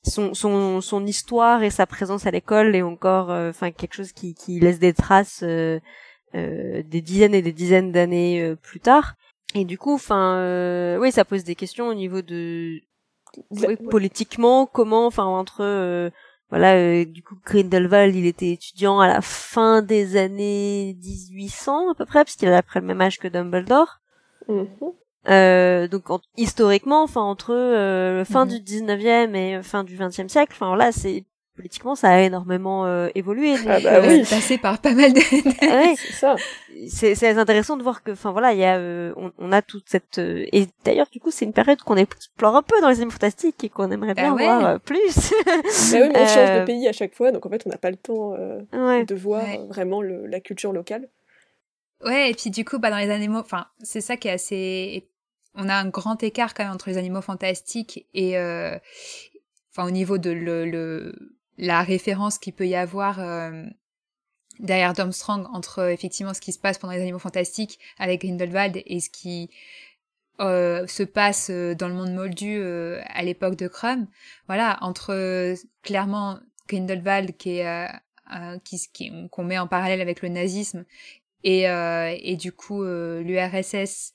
son, 0.03 0.33
son, 0.33 0.79
son 0.79 1.05
histoire 1.05 1.63
et 1.63 1.69
sa 1.69 1.85
présence 1.85 2.25
à 2.25 2.31
l'école 2.31 2.75
est 2.77 2.81
encore, 2.81 3.29
enfin, 3.29 3.71
quelque 3.71 3.95
chose 3.95 4.13
qui, 4.13 4.35
qui 4.35 4.61
laisse 4.61 4.79
des 4.79 4.93
traces 4.93 5.43
des 5.43 7.01
dizaines 7.01 7.33
et 7.33 7.41
des 7.41 7.51
dizaines 7.51 7.91
d'années 7.91 8.55
plus 8.61 8.79
tard. 8.79 9.15
Et 9.55 9.65
du 9.65 9.77
coup, 9.77 9.93
enfin, 9.93 10.97
oui, 10.99 11.11
ça 11.11 11.25
pose 11.25 11.43
des 11.43 11.55
questions 11.55 11.87
au 11.87 11.93
niveau 11.93 12.21
de, 12.21 12.79
politiquement, 13.89 14.65
comment, 14.65 15.07
enfin, 15.07 15.25
entre 15.25 16.11
voilà, 16.49 16.75
euh, 16.75 17.05
du 17.05 17.21
coup, 17.21 17.35
Grindelwald, 17.45 18.15
il 18.15 18.25
était 18.25 18.51
étudiant 18.51 18.99
à 18.99 19.07
la 19.07 19.21
fin 19.21 19.81
des 19.81 20.17
années 20.17 20.97
1800 21.03 21.91
à 21.91 21.95
peu 21.95 22.05
près, 22.05 22.23
parce 22.23 22.35
qu'il 22.35 22.49
a 22.49 22.57
après 22.57 22.79
le 22.79 22.87
même 22.87 23.01
âge 23.01 23.19
que 23.19 23.27
Dumbledore. 23.27 23.99
Mhm. 24.47 24.67
Euh, 25.27 25.87
donc 25.87 26.05
historiquement, 26.37 27.03
enfin 27.03 27.21
entre 27.21 27.53
euh, 27.53 28.23
fin 28.25 28.45
mhm. 28.45 28.51
du 28.51 28.59
19e 28.61 29.35
et 29.35 29.61
fin 29.61 29.83
du 29.83 29.95
20e 29.95 30.29
siècle, 30.29 30.53
enfin 30.55 30.75
là 30.77 30.91
c'est 30.93 31.25
politiquement, 31.59 31.93
ça 31.93 32.11
a 32.11 32.21
énormément 32.21 32.85
euh, 32.85 33.09
évolué. 33.15 33.53
ah 33.67 33.81
bah 33.81 33.99
oui. 34.07 34.23
passé 34.29 34.57
par 34.57 34.79
pas 34.79 34.93
mal 34.93 35.11
de. 35.11 35.19
ouais, 35.61 35.93
c'est 35.97 36.13
ça. 36.13 36.37
C'est 36.87 37.37
intéressant 37.37 37.75
de 37.75 37.83
voir 37.83 38.01
que, 38.01 38.11
enfin 38.11 38.31
voilà, 38.31 38.53
il 38.53 38.59
y 38.59 38.63
a, 38.63 38.77
euh, 38.77 39.13
on, 39.17 39.33
on, 39.37 39.51
a 39.51 39.61
toute 39.61 39.83
cette. 39.89 40.19
Euh, 40.19 40.45
et 40.53 40.67
d'ailleurs, 40.85 41.09
du 41.11 41.19
coup, 41.19 41.31
c'est 41.31 41.43
une 41.43 41.51
période 41.51 41.81
qu'on 41.81 41.97
explore 41.97 42.55
un 42.55 42.61
peu 42.61 42.79
dans 42.79 42.87
les 42.87 42.95
animaux 42.95 43.11
fantastiques 43.11 43.61
et 43.65 43.67
qu'on 43.67 43.91
aimerait 43.91 44.13
bien 44.13 44.37
ah 44.39 44.41
voir 44.41 44.79
plus. 44.79 45.33
bah 45.45 45.51
oui, 45.65 46.09
mais 46.13 46.21
on 46.21 46.27
change 46.27 46.59
de 46.61 46.65
pays 46.65 46.87
à 46.87 46.93
chaque 46.93 47.13
fois, 47.13 47.33
donc 47.33 47.45
en 47.45 47.49
fait, 47.49 47.63
on 47.65 47.69
n'a 47.69 47.77
pas 47.77 47.91
le 47.91 47.97
temps 47.97 48.37
de 48.37 49.15
voir 49.15 49.43
vraiment 49.67 50.01
le, 50.01 50.27
la 50.27 50.39
culture 50.39 50.71
locale. 50.71 51.09
Ouais, 52.05 52.31
et 52.31 52.33
puis 52.33 52.51
du 52.51 52.63
coup, 52.63 52.79
bah 52.79 52.89
dans 52.89 52.97
les 52.99 53.09
animaux, 53.09 53.39
enfin, 53.39 53.67
c'est 53.83 53.99
ça 53.99 54.15
qui 54.15 54.29
est 54.29 54.31
assez. 54.31 55.09
On 55.55 55.67
a 55.67 55.75
un 55.75 55.89
grand 55.89 56.23
écart 56.23 56.53
quand 56.53 56.63
même 56.63 56.71
entre 56.71 56.89
les 56.89 56.97
animaux 56.97 57.21
fantastiques 57.21 58.07
et, 58.13 58.37
enfin, 58.37 59.85
au 59.85 59.91
niveau 59.91 60.17
de 60.17 60.31
le, 60.31 60.63
le 60.63 61.38
la 61.59 61.83
référence 61.83 62.39
qu'il 62.39 62.53
peut 62.53 62.67
y 62.67 62.75
avoir 62.75 63.19
euh, 63.19 63.65
derrière 64.59 64.93
Armstrong 64.97 65.45
entre 65.53 65.79
euh, 65.79 65.89
effectivement 65.89 66.33
ce 66.33 66.41
qui 66.41 66.53
se 66.53 66.59
passe 66.59 66.77
pendant 66.77 66.93
les 66.93 67.01
Animaux 67.01 67.19
Fantastiques 67.19 67.79
avec 67.97 68.21
Grindelwald 68.21 68.81
et 68.85 68.99
ce 69.01 69.09
qui 69.09 69.49
euh, 70.39 70.87
se 70.87 71.03
passe 71.03 71.51
dans 71.51 71.89
le 71.89 71.93
monde 71.93 72.13
moldu 72.13 72.63
à 72.63 73.23
l'époque 73.23 73.57
de 73.57 73.67
Crumb. 73.67 74.07
Voilà, 74.47 74.77
entre 74.81 75.53
clairement 75.83 76.39
Grindelwald 76.69 77.35
qui 77.35 77.57
est 77.57 77.87
qui, 78.63 79.11
qu'on 79.31 79.43
met 79.43 79.57
en 79.57 79.67
parallèle 79.67 79.99
avec 79.99 80.21
le 80.21 80.29
nazisme 80.29 80.85
et, 81.43 81.63
et 81.63 82.37
du 82.37 82.53
coup 82.53 82.83
l'URSS 82.83 84.13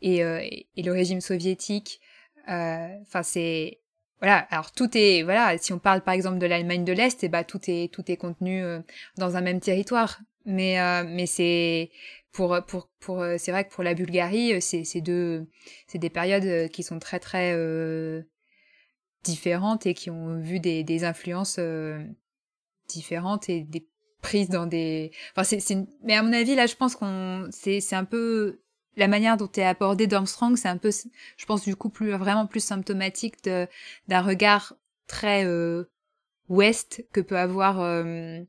et, 0.00 0.18
et, 0.20 0.82
le 0.82 0.92
régime 0.92 1.20
soviétique. 1.20 2.00
Enfin, 2.46 3.22
c'est 3.22 3.80
voilà, 4.20 4.38
alors 4.50 4.72
tout 4.72 4.90
est 4.96 5.22
voilà, 5.22 5.56
si 5.58 5.72
on 5.72 5.78
parle 5.78 6.02
par 6.02 6.14
exemple 6.14 6.38
de 6.38 6.46
l'Allemagne 6.46 6.84
de 6.84 6.92
l'Est, 6.92 7.24
eh 7.24 7.28
bah 7.28 7.44
tout 7.44 7.60
est 7.68 7.92
tout 7.92 8.10
est 8.10 8.16
contenu 8.16 8.62
euh, 8.62 8.80
dans 9.16 9.36
un 9.36 9.40
même 9.40 9.60
territoire. 9.60 10.20
Mais 10.44 10.80
euh, 10.80 11.04
mais 11.06 11.26
c'est 11.26 11.90
pour 12.32 12.58
pour 12.66 12.88
pour 13.00 13.20
euh, 13.22 13.36
c'est 13.38 13.50
vrai 13.50 13.64
que 13.66 13.72
pour 13.72 13.82
la 13.84 13.94
Bulgarie, 13.94 14.60
c'est 14.60 14.84
c'est 14.84 15.00
deux 15.00 15.48
c'est 15.86 15.98
des 15.98 16.10
périodes 16.10 16.70
qui 16.70 16.82
sont 16.82 16.98
très 16.98 17.18
très 17.18 17.56
différentes 19.24 19.86
et 19.86 19.94
qui 19.94 20.10
ont 20.10 20.38
vu 20.38 20.60
des 20.60 20.84
des 20.84 21.04
influences 21.04 21.58
différentes 22.88 23.48
et 23.48 23.62
des 23.62 23.86
prises 24.22 24.48
dans 24.50 24.66
des 24.66 25.12
enfin 25.34 25.44
c'est 25.44 25.76
mais 26.02 26.14
à 26.14 26.22
mon 26.22 26.32
avis 26.32 26.54
là 26.54 26.66
je 26.66 26.76
pense 26.76 26.94
qu'on 26.96 27.48
c'est 27.50 27.80
c'est 27.80 27.96
un 27.96 28.04
peu 28.04 28.60
la 29.00 29.08
manière 29.08 29.36
dont 29.36 29.50
est 29.56 29.64
abordé 29.64 30.06
Armstrong, 30.12 30.56
c'est 30.56 30.68
un 30.68 30.76
peu, 30.76 30.90
je 30.90 31.46
pense 31.46 31.64
du 31.64 31.74
coup 31.74 31.88
plus 31.88 32.12
vraiment 32.12 32.46
plus 32.46 32.60
symptomatique 32.60 33.42
d'un 33.44 34.20
regard 34.20 34.74
très 35.08 35.44
euh, 35.44 35.84
ouest 36.50 37.04
que 37.12 37.20
peut 37.20 37.38
avoir 37.38 37.80
euh, 37.80 38.40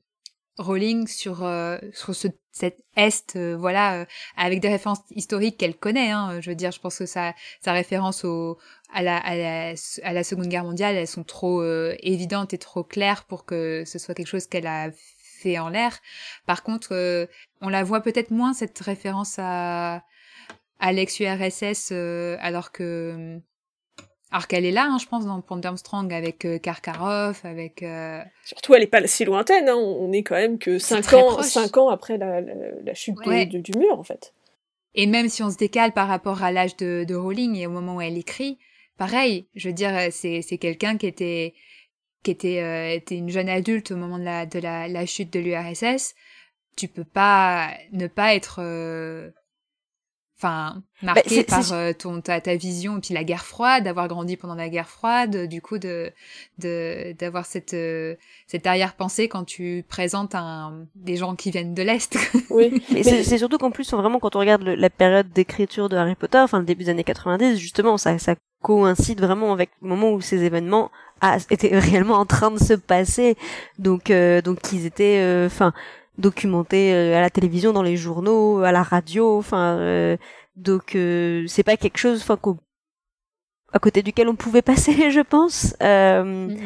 Rowling 0.57 1.07
sur 1.07 1.43
euh, 1.43 1.77
sur 1.93 2.13
ce 2.13 2.27
cet 2.53 2.83
est, 2.97 3.37
euh, 3.37 3.55
voilà, 3.55 4.05
avec 4.35 4.59
des 4.59 4.67
références 4.67 4.99
historiques 5.11 5.57
qu'elle 5.57 5.77
connaît. 5.77 6.11
Hein, 6.11 6.41
je 6.41 6.49
veux 6.49 6.55
dire, 6.55 6.71
je 6.73 6.81
pense 6.81 6.97
que 6.97 7.05
sa 7.05 7.33
sa 7.61 7.71
référence 7.71 8.25
au 8.25 8.57
à 8.93 9.01
la, 9.01 9.15
à 9.17 9.37
la, 9.37 9.73
à 10.03 10.11
la 10.11 10.23
Seconde 10.25 10.47
Guerre 10.47 10.65
mondiale, 10.65 10.97
elles 10.97 11.07
sont 11.07 11.23
trop 11.23 11.63
évidentes 11.63 12.53
et 12.53 12.57
trop 12.57 12.83
claires 12.83 13.23
pour 13.23 13.45
que 13.45 13.83
ce 13.85 13.97
soit 13.99 14.13
quelque 14.13 14.27
chose 14.27 14.47
qu'elle 14.47 14.67
a 14.67 14.89
fait 15.39 15.59
en 15.59 15.69
l'air. 15.69 15.97
Par 16.45 16.61
contre, 16.61 17.29
on 17.61 17.69
la 17.69 17.83
voit 17.85 18.01
peut-être 18.01 18.31
moins 18.31 18.53
cette 18.53 18.79
référence 18.79 19.35
à 19.39 20.03
à 20.81 20.91
l'ex-URSS 20.91 21.89
euh, 21.91 22.35
alors 22.41 22.73
que 22.73 23.39
alors 24.33 24.47
qu'elle 24.47 24.65
est 24.65 24.71
là, 24.71 24.87
hein, 24.89 24.97
je 24.97 25.07
pense, 25.07 25.25
dans 25.25 25.41
Pont 25.41 25.59
Armstrong 25.59 26.11
avec 26.13 26.45
euh, 26.45 26.57
Karkarov, 26.57 27.41
avec. 27.43 27.83
Euh, 27.83 28.21
Surtout, 28.45 28.73
elle 28.73 28.83
est 28.83 28.87
pas 28.87 29.05
si 29.05 29.25
lointaine. 29.25 29.67
Hein. 29.67 29.75
On 29.75 30.11
est 30.13 30.23
quand 30.23 30.35
même 30.35 30.57
que 30.57 30.79
cinq 30.79 31.11
ans, 31.11 31.41
cinq 31.43 31.75
ans 31.75 31.89
après 31.89 32.17
la, 32.17 32.39
la, 32.39 32.93
chute 32.93 33.17
du 33.19 33.77
mur, 33.77 33.99
en 33.99 34.03
fait. 34.03 34.33
Et 34.95 35.05
même 35.05 35.27
si 35.27 35.43
on 35.43 35.49
se 35.49 35.57
décale 35.57 35.91
par 35.91 36.07
rapport 36.07 36.43
à 36.43 36.51
l'âge 36.53 36.77
de, 36.77 37.03
de 37.05 37.13
Rowling 37.13 37.57
et 37.57 37.67
au 37.67 37.71
moment 37.71 37.97
où 37.97 38.01
elle 38.01 38.17
écrit, 38.17 38.57
pareil. 38.97 39.47
Je 39.53 39.67
veux 39.67 39.73
dire, 39.73 39.91
c'est 40.11 40.41
c'est 40.41 40.57
quelqu'un 40.57 40.97
qui 40.97 41.07
était 41.07 41.53
qui 42.23 42.31
était 42.31 42.95
était 42.95 43.17
une 43.17 43.29
jeune 43.29 43.49
adulte 43.49 43.91
au 43.91 43.97
moment 43.97 44.17
de 44.17 44.23
la 44.23 44.45
de 44.45 44.59
la, 44.59 44.87
la 44.87 45.05
chute 45.05 45.33
de 45.33 45.41
l'URSS. 45.41 46.15
Tu 46.77 46.87
peux 46.87 47.03
pas 47.03 47.69
ne 47.91 48.07
pas 48.07 48.33
être 48.33 48.61
enfin 50.41 50.81
marqué 51.03 51.43
par 51.43 51.71
euh, 51.71 51.93
ton 51.93 52.21
ta, 52.21 52.41
ta 52.41 52.55
vision 52.55 52.97
et 52.97 53.01
puis 53.01 53.13
la 53.13 53.23
guerre 53.23 53.45
froide 53.45 53.83
d'avoir 53.83 54.07
grandi 54.07 54.37
pendant 54.37 54.55
la 54.55 54.69
guerre 54.69 54.89
froide 54.89 55.47
du 55.47 55.61
coup 55.61 55.77
de 55.77 56.11
de 56.57 57.13
d'avoir 57.13 57.45
cette 57.45 57.73
euh, 57.73 58.15
cette 58.47 58.65
arrière-pensée 58.65 59.27
quand 59.27 59.43
tu 59.43 59.85
présentes 59.87 60.33
un 60.33 60.87
des 60.95 61.15
gens 61.15 61.35
qui 61.35 61.51
viennent 61.51 61.73
de 61.73 61.83
l'est. 61.83 62.17
Oui. 62.49 62.83
C'est 63.03 63.37
surtout 63.37 63.57
qu'en 63.57 63.71
plus 63.71 63.93
vraiment 63.93 64.19
quand 64.19 64.35
on 64.35 64.39
regarde 64.39 64.63
la 64.63 64.89
période 64.89 65.31
d'écriture 65.31 65.89
de 65.89 65.95
Harry 65.95 66.15
Potter 66.15 66.39
enfin 66.39 66.59
le 66.59 66.65
début 66.65 66.83
des 66.83 66.89
années 66.89 67.03
90 67.03 67.57
justement 67.57 67.97
ça 67.97 68.17
ça 68.17 68.35
coïncide 68.61 69.21
vraiment 69.21 69.53
avec 69.53 69.69
le 69.81 69.87
moment 69.87 70.11
où 70.11 70.21
ces 70.21 70.43
événements 70.43 70.91
étaient 71.49 71.77
réellement 71.77 72.15
en 72.15 72.25
train 72.25 72.51
de 72.51 72.59
se 72.59 72.73
passer. 72.73 73.37
Donc 73.79 74.09
euh, 74.09 74.41
donc 74.41 74.59
ils 74.73 74.85
étaient 74.85 75.43
enfin 75.45 75.71
documenté 76.17 76.93
euh, 76.93 77.17
à 77.17 77.21
la 77.21 77.29
télévision, 77.29 77.73
dans 77.73 77.83
les 77.83 77.97
journaux, 77.97 78.59
à 78.59 78.71
la 78.71 78.83
radio. 78.83 79.37
Enfin, 79.37 79.77
euh, 79.79 80.17
donc 80.55 80.95
euh, 80.95 81.45
c'est 81.47 81.63
pas 81.63 81.77
quelque 81.77 81.97
chose, 81.97 82.21
enfin, 82.21 82.39
à 83.73 83.79
côté 83.79 84.03
duquel 84.03 84.29
on 84.29 84.35
pouvait 84.35 84.61
passer, 84.61 85.11
je 85.11 85.21
pense. 85.21 85.75
Euh, 85.81 86.47
mm-hmm. 86.47 86.59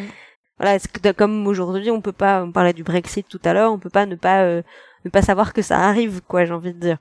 Voilà, 0.58 0.80
que, 0.80 1.12
comme 1.12 1.48
aujourd'hui, 1.48 1.92
on 1.92 2.02
peut 2.02 2.14
pas, 2.14 2.44
on 2.44 2.52
parlait 2.52 2.74
du 2.74 2.84
Brexit 2.84 3.28
tout 3.28 3.42
à 3.44 3.54
l'heure, 3.54 3.74
on 3.74 3.80
peut 3.80 3.90
pas 3.90 4.06
ne 4.06 4.16
pas 4.16 4.46
ne 4.46 5.10
pas 5.12 5.22
savoir 5.22 5.54
que 5.54 5.62
ça 5.62 5.80
arrive, 5.80 6.22
quoi, 6.22 6.46
j'ai 6.46 6.54
envie 6.54 6.74
de 6.74 6.80
dire. 6.80 6.98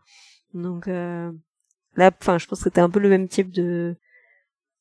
Donc 0.55 0.87
là, 0.87 2.11
enfin, 2.21 2.39
je 2.39 2.47
pense 2.47 2.59
que 2.59 2.65
c'était 2.65 2.81
un 2.81 2.91
peu 2.91 2.99
le 2.99 3.09
même 3.09 3.29
type 3.29 3.53
de 3.53 3.97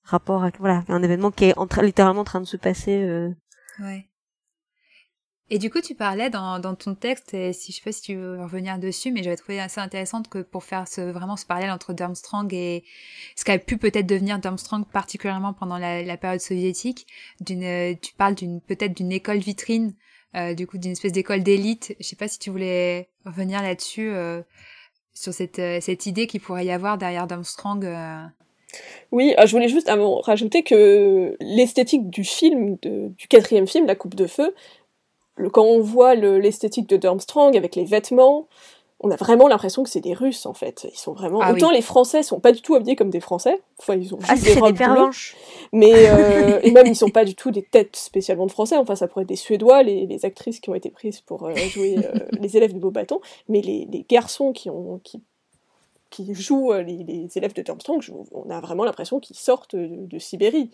rapport 0.03 0.43
à 0.43 0.49
voilà 0.59 0.83
un 0.89 1.03
événement 1.03 1.29
qui 1.29 1.45
est 1.45 1.57
en 1.57 1.67
littéralement 1.81 2.21
en 2.21 2.25
train 2.25 2.41
de 2.41 2.47
se 2.47 2.57
passer. 2.57 3.29
Ouais. 3.79 4.09
Et 5.53 5.59
du 5.59 5.69
coup, 5.69 5.81
tu 5.81 5.93
parlais 5.93 6.31
dans, 6.31 6.57
dans 6.57 6.73
ton 6.73 6.95
texte, 6.95 7.35
et 7.35 7.53
si 7.53 7.71
je 7.71 7.77
sais 7.77 7.83
pas 7.83 7.91
si 7.91 8.01
tu 8.01 8.15
veux 8.15 8.41
revenir 8.41 8.79
dessus, 8.79 9.11
mais 9.11 9.21
j'avais 9.21 9.35
trouvé 9.35 9.59
assez 9.59 9.79
intéressante 9.79 10.27
que 10.27 10.39
pour 10.39 10.63
faire 10.63 10.87
ce, 10.87 11.01
vraiment 11.01 11.37
ce 11.37 11.45
parallèle 11.45 11.69
entre 11.69 11.93
Durmstrang 11.93 12.51
et 12.51 12.83
ce 13.35 13.45
qu'a 13.45 13.59
pu 13.59 13.77
peut-être 13.77 14.07
devenir 14.07 14.39
Durmstrang, 14.39 14.83
particulièrement 14.83 15.53
pendant 15.53 15.77
la, 15.77 16.17
période 16.17 16.41
soviétique, 16.41 17.05
d'une, 17.39 17.95
tu 17.99 18.15
parles 18.15 18.33
d'une 18.33 18.61
peut-être 18.61 18.95
d'une 18.95 19.11
école 19.11 19.37
vitrine, 19.37 19.93
euh, 20.35 20.55
du 20.55 20.65
coup 20.65 20.79
d'une 20.79 20.93
espèce 20.93 21.11
d'école 21.11 21.43
d'élite. 21.43 21.95
Je 21.99 22.03
sais 22.07 22.15
pas 22.15 22.27
si 22.27 22.39
tu 22.39 22.49
voulais 22.49 23.09
revenir 23.23 23.61
là-dessus 23.61 24.09
euh, 24.09 24.41
sur 25.13 25.35
cette, 25.35 25.59
euh, 25.59 25.79
cette 25.81 26.07
idée 26.07 26.25
qu'il 26.25 26.41
pourrait 26.41 26.65
y 26.65 26.71
avoir 26.71 26.97
derrière 26.97 27.27
Durmstrang. 27.27 27.83
Euh... 27.83 28.23
Oui, 29.11 29.35
je 29.45 29.51
voulais 29.51 29.69
juste 29.69 29.91
rajouter 30.23 30.63
que 30.63 31.37
l'esthétique 31.39 32.09
du 32.09 32.23
film, 32.23 32.75
du 32.81 33.27
quatrième 33.27 33.67
film, 33.67 33.85
La 33.85 33.93
Coupe 33.93 34.15
de 34.15 34.25
Feu, 34.25 34.55
quand 35.51 35.63
on 35.63 35.81
voit 35.81 36.15
l'esthétique 36.15 36.87
de 36.87 36.97
Durmstrang 36.97 37.55
avec 37.55 37.75
les 37.75 37.85
vêtements, 37.85 38.47
on 39.03 39.11
a 39.11 39.17
vraiment 39.17 39.49
l'impression 39.49 39.83
que 39.83 39.89
c'est 39.89 39.99
des 39.99 40.13
Russes 40.13 40.45
en 40.45 40.53
fait. 40.53 40.87
Ils 40.91 40.97
sont 40.97 41.13
vraiment. 41.13 41.41
Ah 41.41 41.51
Autant 41.51 41.71
les 41.71 41.81
Français 41.81 42.23
sont 42.23 42.39
pas 42.39 42.53
du 42.53 42.61
tout 42.61 42.73
habillés 42.73 42.95
comme 42.95 43.09
des 43.09 43.19
Français. 43.19 43.61
Enfin, 43.77 43.95
ils 43.95 44.15
ont 44.15 44.19
ah, 44.27 44.35
juste 44.35 44.55
des 44.55 44.59
robes 44.59 45.11
Mais 45.73 45.91
euh, 45.93 46.59
et 46.63 46.71
même 46.71 46.87
ils 46.87 46.95
sont 46.95 47.09
pas 47.09 47.25
du 47.25 47.35
tout 47.35 47.51
des 47.51 47.63
têtes 47.63 47.97
spécialement 47.97 48.45
de 48.45 48.51
Français. 48.51 48.77
Enfin, 48.77 48.95
ça 48.95 49.09
pourrait 49.09 49.23
être 49.23 49.29
des 49.29 49.35
Suédois, 49.35 49.83
les, 49.83 50.05
les 50.05 50.25
actrices 50.25 50.61
qui 50.61 50.69
ont 50.69 50.75
été 50.75 50.89
prises 50.89 51.19
pour 51.19 51.43
euh, 51.43 51.55
jouer 51.55 51.97
euh, 51.97 52.19
les 52.39 52.55
élèves 52.55 52.73
de 52.73 52.79
Beaubaton. 52.79 53.19
Mais 53.49 53.61
les, 53.61 53.85
les, 53.91 54.05
garçons 54.07 54.53
qui 54.53 54.69
ont 54.69 54.99
qui 55.03 55.21
qui 56.09 56.33
jouent 56.33 56.71
les, 56.73 57.03
les 57.03 57.27
élèves 57.35 57.53
de 57.53 57.63
Durmstrang, 57.63 57.99
on 58.31 58.49
a 58.51 58.61
vraiment 58.61 58.85
l'impression 58.85 59.19
qu'ils 59.19 59.35
sortent 59.35 59.75
de, 59.75 60.05
de 60.05 60.19
Sibérie. 60.19 60.69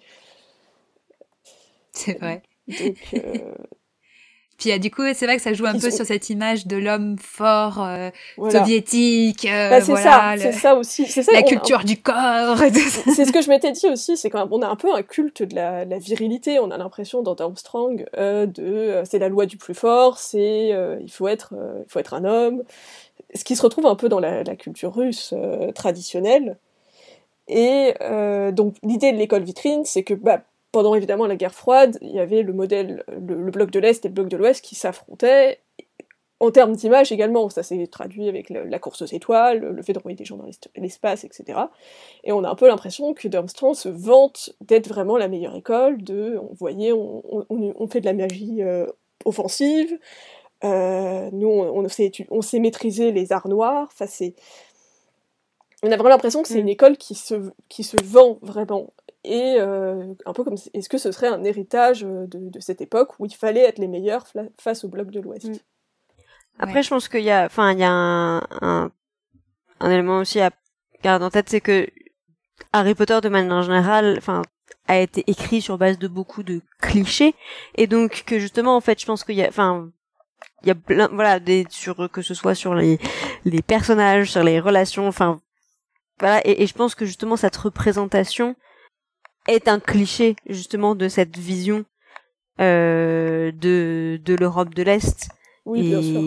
C'est 1.94 2.20
vrai. 2.20 2.44
Donc, 2.68 2.98
puis 4.60 4.78
du 4.80 4.92
coup, 4.92 5.04
c'est 5.14 5.26
vrai 5.26 5.38
que 5.38 5.42
ça 5.42 5.54
joue 5.54 5.66
un 5.66 5.80
peu 5.80 5.90
sur 5.90 6.06
cette 6.06 6.30
image 6.30 6.68
de 6.68 6.76
l'homme 6.76 7.16
fort 7.18 7.82
euh, 7.82 8.10
soviétique. 8.52 9.46
Euh, 9.46 9.70
bah, 9.70 9.82
c'est 9.82 9.96
ça, 9.96 10.34
c'est 10.38 10.52
ça 10.52 10.76
aussi. 10.76 11.06
C'est 11.08 11.24
ça. 11.24 11.32
La 11.32 11.44
culture 11.44 11.84
du 11.86 12.02
corps. 12.02 12.58
c'est 12.58 13.26
ce 13.26 13.32
que 13.32 13.42
je 13.42 13.50
m'étais 13.50 13.72
dit 13.72 13.88
aussi. 13.88 14.18
C'est 14.18 14.30
quand 14.30 14.48
on 14.52 14.62
a 14.62 14.68
un 14.68 14.76
peu 14.76 14.94
un 14.94 15.02
culte 15.02 15.44
de 15.44 15.56
la, 15.56 15.86
la 15.86 15.98
virilité. 15.98 16.60
On 16.60 16.72
a 16.72 16.78
l'impression 16.78 17.22
dans 17.22 17.36
Armstrong 17.36 18.06
euh, 18.18 18.46
de 18.46 18.64
euh, 18.64 19.06
c'est 19.06 19.20
la 19.20 19.30
loi 19.30 19.46
du 19.46 19.58
plus 19.58 19.74
fort. 19.74 20.20
C'est 20.20 20.74
euh, 20.74 20.98
il 21.02 21.12
faut 21.12 21.28
être 21.28 21.54
il 21.86 21.90
faut 21.90 22.00
être 22.00 22.14
un 22.14 22.26
homme. 22.26 22.64
Ce 23.36 23.44
qui 23.44 23.56
se 23.56 23.62
retrouve 23.62 23.86
un 23.86 23.96
peu 23.96 24.10
dans 24.10 24.20
la, 24.20 24.44
la 24.44 24.56
culture 24.56 24.94
russe 24.94 25.34
traditionnelle. 25.76 26.58
Et 27.48 27.94
donc 28.52 28.76
l'idée 28.84 29.12
de 29.12 29.18
l'école 29.18 29.44
vitrine, 29.44 29.86
c'est 29.86 30.04
que 30.04 30.14
bah, 30.14 30.42
pendant 30.72 30.96
évidemment 30.96 31.28
la 31.28 31.36
guerre 31.36 31.54
froide, 31.54 31.98
il 32.02 32.12
y 32.12 32.20
avait 32.20 32.44
le 32.44 32.54
modèle, 32.54 33.04
le, 33.08 33.52
bloc 33.52 33.72
de 33.72 33.80
l'Est 33.80 34.06
et 34.06 34.08
le 34.10 34.14
bloc 34.14 34.28
de 34.28 34.38
l'Ouest 34.38 34.64
qui 34.64 34.76
s'affrontaient. 34.76 35.60
En 36.42 36.52
termes 36.52 36.74
d'image 36.74 37.12
également, 37.12 37.50
ça 37.50 37.64
s'est 37.64 37.88
traduit 37.88 38.30
avec 38.30 38.50
la 38.50 38.80
course 38.80 39.02
aux 39.02 39.08
étoiles, 39.08 39.60
le 39.60 39.82
fait 39.82 39.92
d'envoyer 39.92 40.16
des 40.16 40.24
gens 40.24 40.38
dans 40.38 40.48
l'espace, 40.78 41.26
etc. 41.26 41.60
Et 42.24 42.32
on 42.32 42.46
a 42.46 42.50
un 42.50 42.56
peu 42.56 42.68
l'impression 42.68 43.14
que 43.14 43.28
Durmstrang 43.28 43.74
se 43.74 43.90
vante 43.90 44.52
d'être 44.62 44.88
vraiment 44.88 45.18
la 45.18 45.28
meilleure 45.28 45.56
école, 45.56 46.02
de, 46.02 46.40
on 46.62 47.46
on, 47.50 47.88
fait 47.90 48.00
de 48.00 48.06
la 48.06 48.14
magie 48.14 48.64
euh, 48.64 48.86
offensive, 49.26 49.98
euh, 50.64 51.30
nous 51.34 51.50
on, 51.50 51.84
on, 51.84 51.88
sait, 51.90 52.12
on 52.30 52.42
sait 52.42 52.60
maîtriser 52.60 53.12
les 53.12 53.34
arts 53.34 53.50
noirs, 53.50 53.90
enfin 53.92 54.08
c'est... 54.08 54.36
On 55.84 55.92
a 55.92 55.96
vraiment 55.96 56.10
l'impression 56.10 56.42
que 56.42 56.48
c'est 56.48 56.56
mm. 56.56 56.62
une 56.62 56.70
école 56.70 56.98
qui 56.98 57.16
se, 57.16 57.52
qui 57.70 57.84
se 57.84 57.96
vend 58.04 58.38
vraiment 58.42 58.94
et 59.24 59.56
euh, 59.60 60.14
un 60.26 60.34
peu 60.34 60.44
comme 60.44 60.56
est-ce 60.74 60.90
que 60.90 60.98
ce 60.98 61.12
serait 61.12 61.28
un 61.28 61.44
héritage 61.44 62.04
euh, 62.04 62.26
de, 62.28 62.60
cette 62.60 62.82
époque 62.82 63.20
où 63.20 63.26
il 63.26 63.36
fallait 63.36 63.64
être 63.64 63.78
les 63.78 63.88
meilleurs 63.88 64.26
face 64.58 64.84
au 64.84 64.88
bloc 64.88 65.12
de 65.12 65.20
l'Ouest? 65.20 65.50
Mm. 65.50 65.56
Après, 66.60 66.84
je 66.84 66.90
pense 66.90 67.08
qu'il 67.08 67.24
y 67.24 67.32
a, 67.32 67.46
enfin, 67.46 67.72
il 67.72 67.80
y 67.80 67.84
a 67.84 67.92
un, 67.92 68.42
un, 68.62 68.92
élément 69.82 70.18
aussi 70.18 70.42
à 70.42 70.52
garder 71.04 71.24
en 71.24 71.30
tête, 71.30 71.50
c'est 71.50 71.62
que 71.62 71.88
Harry 72.74 72.96
Potter, 72.96 73.20
de 73.22 73.30
manière 73.30 73.62
générale, 73.64 74.16
enfin, 74.18 74.42
a 74.88 75.00
été 75.00 75.24
écrit 75.28 75.62
sur 75.62 75.78
base 75.78 75.98
de 76.00 76.10
beaucoup 76.10 76.44
de 76.44 76.62
clichés, 76.82 77.34
et 77.76 77.88
donc 77.88 78.24
que 78.26 78.40
justement, 78.40 78.76
en 78.76 78.82
fait, 78.82 79.00
je 79.00 79.06
pense 79.06 79.24
qu'il 79.24 79.36
y 79.36 79.44
a, 79.44 79.48
enfin, 79.48 79.90
il 80.64 80.68
y 80.68 80.72
a 80.72 80.76
plein, 80.76 81.08
voilà, 81.14 81.40
des 81.40 81.66
sur 81.70 82.12
que 82.12 82.22
ce 82.22 82.34
soit 82.34 82.56
sur 82.56 82.76
les 82.76 83.00
les 83.46 83.62
personnages, 83.62 84.32
sur 84.32 84.44
les 84.44 84.60
relations, 84.60 85.08
enfin, 85.08 85.40
voilà, 86.20 86.42
et, 86.46 86.64
et 86.64 86.68
je 86.68 86.74
pense 86.74 86.96
que 86.96 87.06
justement 87.06 87.38
cette 87.38 87.56
représentation 87.58 88.56
est 89.48 89.68
un 89.68 89.80
cliché 89.80 90.36
justement 90.48 90.96
de 90.96 91.08
cette 91.08 91.38
vision 91.38 91.86
euh, 92.60 93.52
de 93.52 94.20
de 94.24 94.36
l'Europe 94.36 94.74
de 94.76 94.84
l'Est. 94.84 95.30
Oui, 95.66 95.80
et, 95.80 95.90
bien 95.90 96.02
sûr. 96.02 96.22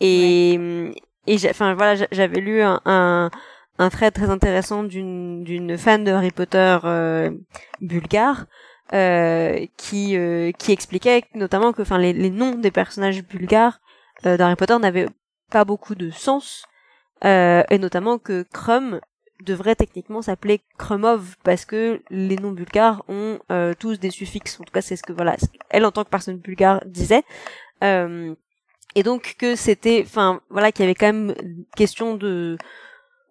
Et 0.00 0.92
et 1.26 1.50
enfin 1.50 1.74
voilà, 1.74 2.06
j'avais 2.12 2.40
lu 2.40 2.60
un, 2.60 2.80
un 2.84 3.30
un 3.78 3.90
thread 3.90 4.12
très 4.14 4.30
intéressant 4.30 4.84
d'une 4.84 5.42
d'une 5.42 5.76
fan 5.78 6.04
de 6.04 6.12
Harry 6.12 6.30
Potter 6.30 6.78
euh, 6.84 7.30
bulgare 7.80 8.46
euh, 8.92 9.66
qui 9.76 10.16
euh, 10.16 10.52
qui 10.52 10.72
expliquait 10.72 11.24
notamment 11.34 11.72
que 11.72 11.82
enfin 11.82 11.98
les, 11.98 12.12
les 12.12 12.30
noms 12.30 12.54
des 12.54 12.70
personnages 12.70 13.24
bulgares 13.24 13.80
euh, 14.26 14.36
d'Harry 14.36 14.56
Potter 14.56 14.78
n'avaient 14.78 15.08
pas 15.50 15.64
beaucoup 15.64 15.94
de 15.94 16.10
sens 16.10 16.66
euh, 17.24 17.62
et 17.70 17.78
notamment 17.78 18.18
que 18.18 18.44
Krum 18.52 19.00
devrait 19.42 19.74
techniquement 19.74 20.22
s'appeler 20.22 20.60
Krumov 20.78 21.36
parce 21.42 21.64
que 21.64 22.02
les 22.10 22.36
noms 22.36 22.52
bulgares 22.52 23.02
ont 23.08 23.38
euh, 23.50 23.74
tous 23.78 23.98
des 23.98 24.10
suffixes. 24.10 24.58
En 24.60 24.64
tout 24.64 24.72
cas, 24.72 24.80
c'est 24.80 24.96
ce 24.96 25.02
que 25.02 25.12
voilà, 25.12 25.36
elle 25.70 25.84
en 25.84 25.92
tant 25.92 26.04
que 26.04 26.10
personne 26.10 26.36
bulgare 26.36 26.82
disait. 26.86 27.22
Euh, 27.82 28.34
et 28.94 29.02
donc 29.02 29.36
que 29.38 29.56
c'était, 29.56 30.02
enfin 30.06 30.40
voilà, 30.50 30.72
qu'il 30.72 30.84
y 30.84 30.86
avait 30.86 30.94
quand 30.94 31.12
même 31.12 31.34
question 31.76 32.16
de 32.16 32.56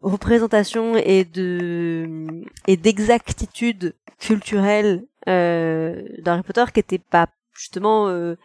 représentation 0.02 0.98
et 0.98 1.24
de 1.24 2.26
et 2.68 2.76
d'exactitude 2.76 3.96
culturelle 4.20 5.06
euh, 5.30 6.04
d'Harry 6.20 6.44
Potter 6.44 6.66
qui 6.74 6.82
était 6.82 7.00
pas 7.00 7.28
justement 7.54 8.10
euh, 8.10 8.36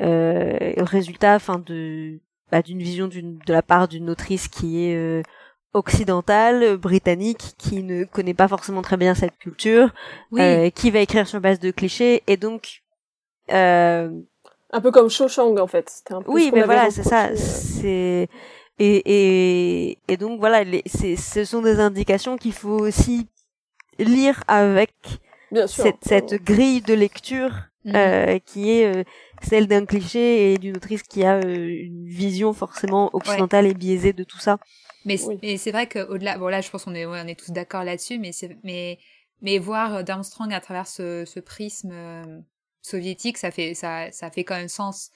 euh, 0.00 0.72
résultat, 0.78 1.34
enfin 1.34 1.58
de 1.58 2.18
bah, 2.50 2.62
d'une 2.62 2.78
vision 2.78 3.08
d'une 3.08 3.38
de 3.38 3.52
la 3.52 3.62
part 3.62 3.88
d'une 3.88 4.08
autrice 4.08 4.48
qui 4.48 4.84
est 4.86 4.96
euh, 4.96 5.22
occidentale, 5.74 6.76
britannique, 6.76 7.54
qui 7.58 7.82
ne 7.82 8.04
connaît 8.04 8.34
pas 8.34 8.48
forcément 8.48 8.82
très 8.82 8.96
bien 8.96 9.14
cette 9.14 9.38
culture, 9.38 9.90
euh, 10.38 10.70
qui 10.70 10.90
va 10.90 11.00
écrire 11.00 11.26
sur 11.26 11.40
base 11.40 11.60
de 11.60 11.70
clichés, 11.70 12.22
et 12.26 12.36
donc... 12.36 12.82
Euh... 13.50 14.10
Un 14.72 14.80
peu 14.80 14.90
comme 14.90 15.10
Shawshank, 15.10 15.58
en 15.58 15.66
fait. 15.66 16.02
Un 16.10 16.22
peu 16.22 16.30
oui, 16.30 16.50
mais 16.52 16.62
voilà, 16.62 16.90
c'est 16.90 17.02
ça. 17.02 17.26
Euh. 17.26 17.36
C'est... 17.36 18.28
Et, 18.78 19.02
et, 19.04 19.98
et 20.08 20.16
donc 20.16 20.40
voilà, 20.40 20.64
les, 20.64 20.82
ce 20.86 21.44
sont 21.44 21.62
des 21.62 21.78
indications 21.78 22.36
qu'il 22.36 22.54
faut 22.54 22.78
aussi 22.78 23.28
lire 23.98 24.42
avec 24.48 24.92
Bien 25.50 25.66
sûr. 25.66 25.84
cette, 25.84 25.98
cette 26.02 26.42
grille 26.42 26.80
de 26.80 26.94
lecture 26.94 27.52
mhm. 27.84 27.94
euh, 27.94 28.38
qui 28.44 28.70
est 28.72 28.86
euh, 28.86 29.04
celle 29.42 29.66
d'un 29.66 29.84
cliché 29.84 30.52
et 30.52 30.58
d'une 30.58 30.76
autrice 30.76 31.02
qui 31.02 31.22
a 31.24 31.44
une 31.44 32.06
vision 32.06 32.52
forcément 32.54 33.10
occidentale 33.12 33.66
et 33.66 33.74
biaisée 33.74 34.14
de 34.14 34.24
tout 34.24 34.38
ça. 34.38 34.58
Mais, 35.04 35.16
c'est 35.56 35.70
vrai 35.70 35.88
qu'au-delà, 35.88 36.38
bon 36.38 36.48
là 36.48 36.60
je 36.60 36.70
pense 36.70 36.84
qu'on 36.84 36.94
est, 36.94 37.06
on 37.06 37.14
est 37.14 37.38
tous 37.38 37.50
d'accord 37.52 37.84
là-dessus, 37.84 38.18
mais, 38.18 38.30
mais, 38.62 38.98
mais 39.40 39.58
voir 39.58 39.94
euh, 39.94 40.02
Armstrong 40.06 40.52
à 40.52 40.60
travers 40.60 40.86
ce, 40.86 41.24
ce 41.24 41.40
prisme 41.40 41.90
euh, 41.92 42.40
soviétique, 42.82 43.38
ça 43.38 43.50
fait, 43.50 43.74
ça, 43.74 44.10
ça 44.12 44.30
fait 44.30 44.44
quand 44.44 44.56
même 44.56 44.68
sens. 44.68 45.10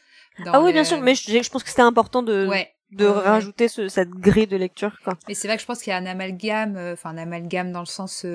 ah 0.44 0.60
oui, 0.60 0.72
bien 0.72 0.84
sûr, 0.84 1.00
mais 1.00 1.14
je, 1.14 1.42
je 1.42 1.50
pense 1.50 1.62
que 1.62 1.68
c'était 1.68 1.82
important 1.82 2.22
de, 2.22 2.48
de 2.92 3.04
rajouter 3.06 3.68
ce, 3.68 3.88
cette 3.88 4.10
grille 4.10 4.46
de 4.46 4.56
lecture 4.56 4.98
quoi. 5.04 5.14
Mais 5.28 5.34
c'est 5.34 5.48
vrai 5.48 5.56
que 5.56 5.62
je 5.62 5.66
pense 5.66 5.82
qu'il 5.82 5.90
y 5.90 5.94
a 5.94 5.98
un 5.98 6.06
amalgame, 6.06 6.76
enfin 6.92 7.10
un 7.10 7.18
amalgame 7.18 7.72
dans 7.72 7.80
le 7.80 7.86
sens 7.86 8.26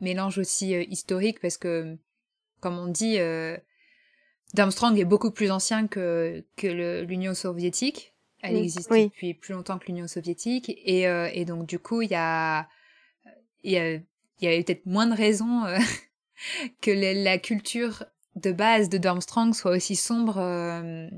mélange 0.00 0.38
aussi 0.38 0.72
historique 0.72 1.40
parce 1.40 1.56
que 1.56 1.96
comme 2.60 2.78
on 2.78 2.86
dit, 2.86 3.18
Armstrong 4.56 4.98
est 4.98 5.04
beaucoup 5.04 5.30
plus 5.30 5.50
ancien 5.50 5.86
que, 5.86 6.44
que 6.56 7.02
l'Union 7.02 7.34
soviétique. 7.34 8.13
Elle 8.44 8.56
existe 8.56 8.90
depuis 8.92 9.34
plus 9.34 9.54
longtemps 9.54 9.78
que 9.78 9.86
l'Union 9.86 10.06
soviétique. 10.06 10.72
Et, 10.84 11.08
euh, 11.08 11.28
et, 11.32 11.44
donc, 11.44 11.66
du 11.66 11.78
coup, 11.78 12.02
il 12.02 12.10
y 12.10 12.14
a, 12.14 12.68
il 13.62 13.72
y, 13.72 13.78
a, 13.78 13.92
y 13.94 14.46
avait 14.46 14.62
peut-être 14.62 14.86
moins 14.86 15.06
de 15.06 15.14
raisons 15.14 15.64
euh, 15.64 15.78
que 16.82 16.90
la 16.90 17.38
culture 17.38 18.04
de 18.36 18.52
base 18.52 18.88
de 18.88 19.04
Armstrong 19.06 19.54
soit 19.54 19.72
aussi 19.72 19.96
sombre. 19.96 20.38
Euh, 20.38 21.08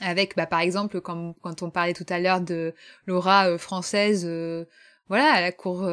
avec, 0.00 0.34
bah, 0.34 0.46
par 0.46 0.60
exemple, 0.60 1.00
quand, 1.00 1.34
quand 1.42 1.62
on 1.62 1.70
parlait 1.70 1.92
tout 1.92 2.06
à 2.08 2.18
l'heure 2.18 2.40
de 2.40 2.74
l'aura 3.06 3.56
française, 3.56 4.26
voilà, 5.08 5.32
à 5.32 5.40
la 5.40 5.52
cour 5.52 5.88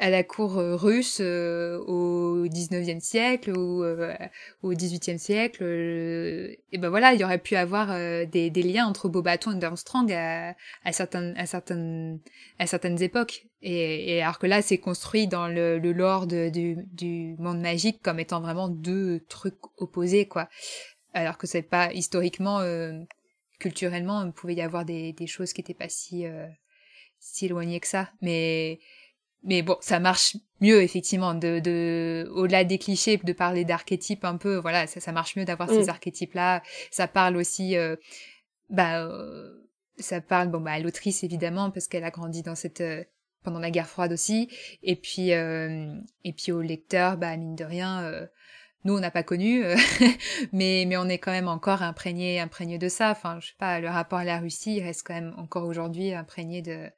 à 0.00 0.08
la 0.08 0.24
cour 0.24 0.56
euh, 0.56 0.76
russe 0.76 1.18
euh, 1.20 1.78
au 1.80 2.46
19e 2.46 3.00
siècle 3.00 3.54
ou 3.56 3.84
euh, 3.84 4.16
au 4.62 4.72
18e 4.72 5.18
siècle 5.18 5.62
et 5.62 6.78
ben 6.78 6.88
voilà 6.88 7.12
il 7.12 7.20
y 7.20 7.24
aurait 7.24 7.38
pu 7.38 7.54
avoir 7.54 7.88
des, 8.26 8.48
des, 8.50 8.62
liens 8.62 8.86
entre 8.86 9.10
Beaubaton 9.10 9.60
et 9.60 9.64
Armstrong 9.64 10.10
à, 10.10 10.56
à 10.84 10.92
certaines 10.92 11.34
à 11.36 11.44
certaines 11.44 12.18
à 12.58 12.66
certaines 12.66 13.02
époques. 13.02 13.46
Et, 13.62 14.16
et 14.16 14.22
alors 14.22 14.38
que 14.38 14.46
là 14.46 14.62
c'est 14.62 14.78
construit 14.78 15.26
dans 15.26 15.48
le, 15.48 15.78
le 15.78 15.92
lore 15.92 16.26
de, 16.26 16.48
du, 16.48 16.78
du 16.92 17.36
monde 17.38 17.60
magique 17.60 18.00
comme 18.02 18.18
étant 18.18 18.40
vraiment 18.40 18.68
deux 18.68 19.20
trucs 19.28 19.58
opposés 19.76 20.26
quoi. 20.26 20.48
Alors 21.12 21.36
que 21.36 21.46
c'est 21.46 21.62
pas 21.62 21.92
historiquement 21.92 22.60
culturellement 23.58 24.24
il 24.24 24.32
pouvait 24.32 24.54
y 24.54 24.62
avoir 24.62 24.86
des, 24.86 25.12
des 25.12 25.26
choses 25.26 25.52
qui 25.52 25.60
étaient 25.60 25.74
pas 25.74 25.90
si 25.90 26.24
si 27.18 27.44
éloignées 27.44 27.80
que 27.80 27.86
ça. 27.86 28.08
Mais 28.22 28.80
mais 29.42 29.62
bon, 29.62 29.76
ça 29.80 30.00
marche 30.00 30.36
mieux 30.60 30.82
effectivement 30.82 31.34
de, 31.34 31.60
de 31.60 32.28
au-delà 32.34 32.64
des 32.64 32.78
clichés, 32.78 33.16
de 33.16 33.32
parler 33.32 33.64
d'archétypes 33.64 34.24
un 34.24 34.36
peu. 34.36 34.56
Voilà, 34.56 34.86
ça, 34.86 35.00
ça 35.00 35.12
marche 35.12 35.36
mieux 35.36 35.44
d'avoir 35.44 35.68
ces 35.70 35.84
mm. 35.84 35.88
archétypes-là. 35.88 36.62
Ça 36.90 37.08
parle 37.08 37.36
aussi, 37.36 37.76
euh, 37.76 37.96
bah, 38.68 39.02
euh, 39.04 39.50
ça 39.98 40.20
parle 40.20 40.48
bon 40.48 40.60
bah 40.60 40.72
à 40.72 40.78
l'autrice 40.78 41.24
évidemment 41.24 41.70
parce 41.70 41.86
qu'elle 41.86 42.04
a 42.04 42.10
grandi 42.10 42.42
dans 42.42 42.54
cette 42.54 42.80
euh, 42.80 43.04
pendant 43.42 43.58
la 43.58 43.70
guerre 43.70 43.88
froide 43.88 44.12
aussi. 44.12 44.50
Et 44.82 44.96
puis 44.96 45.30
et 45.30 46.32
puis 46.36 46.52
au 46.52 46.60
lecteur, 46.60 47.16
bah 47.16 47.34
mine 47.38 47.56
de 47.56 47.64
rien. 47.64 48.28
nous, 48.84 48.94
on 48.94 49.00
n'a 49.00 49.10
pas 49.10 49.22
connu, 49.22 49.64
mais 50.52 50.84
mais 50.86 50.98
on 50.98 51.08
est 51.08 51.18
quand 51.18 51.32
même 51.32 51.48
encore 51.48 51.80
imprégné 51.82 52.38
imprégné 52.40 52.76
de 52.76 52.90
ça. 52.90 53.10
Enfin, 53.10 53.38
je 53.40 53.48
sais 53.48 53.54
pas, 53.58 53.80
le 53.80 53.88
rapport 53.88 54.18
à 54.18 54.24
la 54.24 54.38
Russie 54.38 54.82
reste 54.82 55.06
quand 55.06 55.14
même 55.14 55.34
encore 55.38 55.66
aujourd'hui 55.66 56.12
imprégné 56.12 56.60
de 56.60 56.90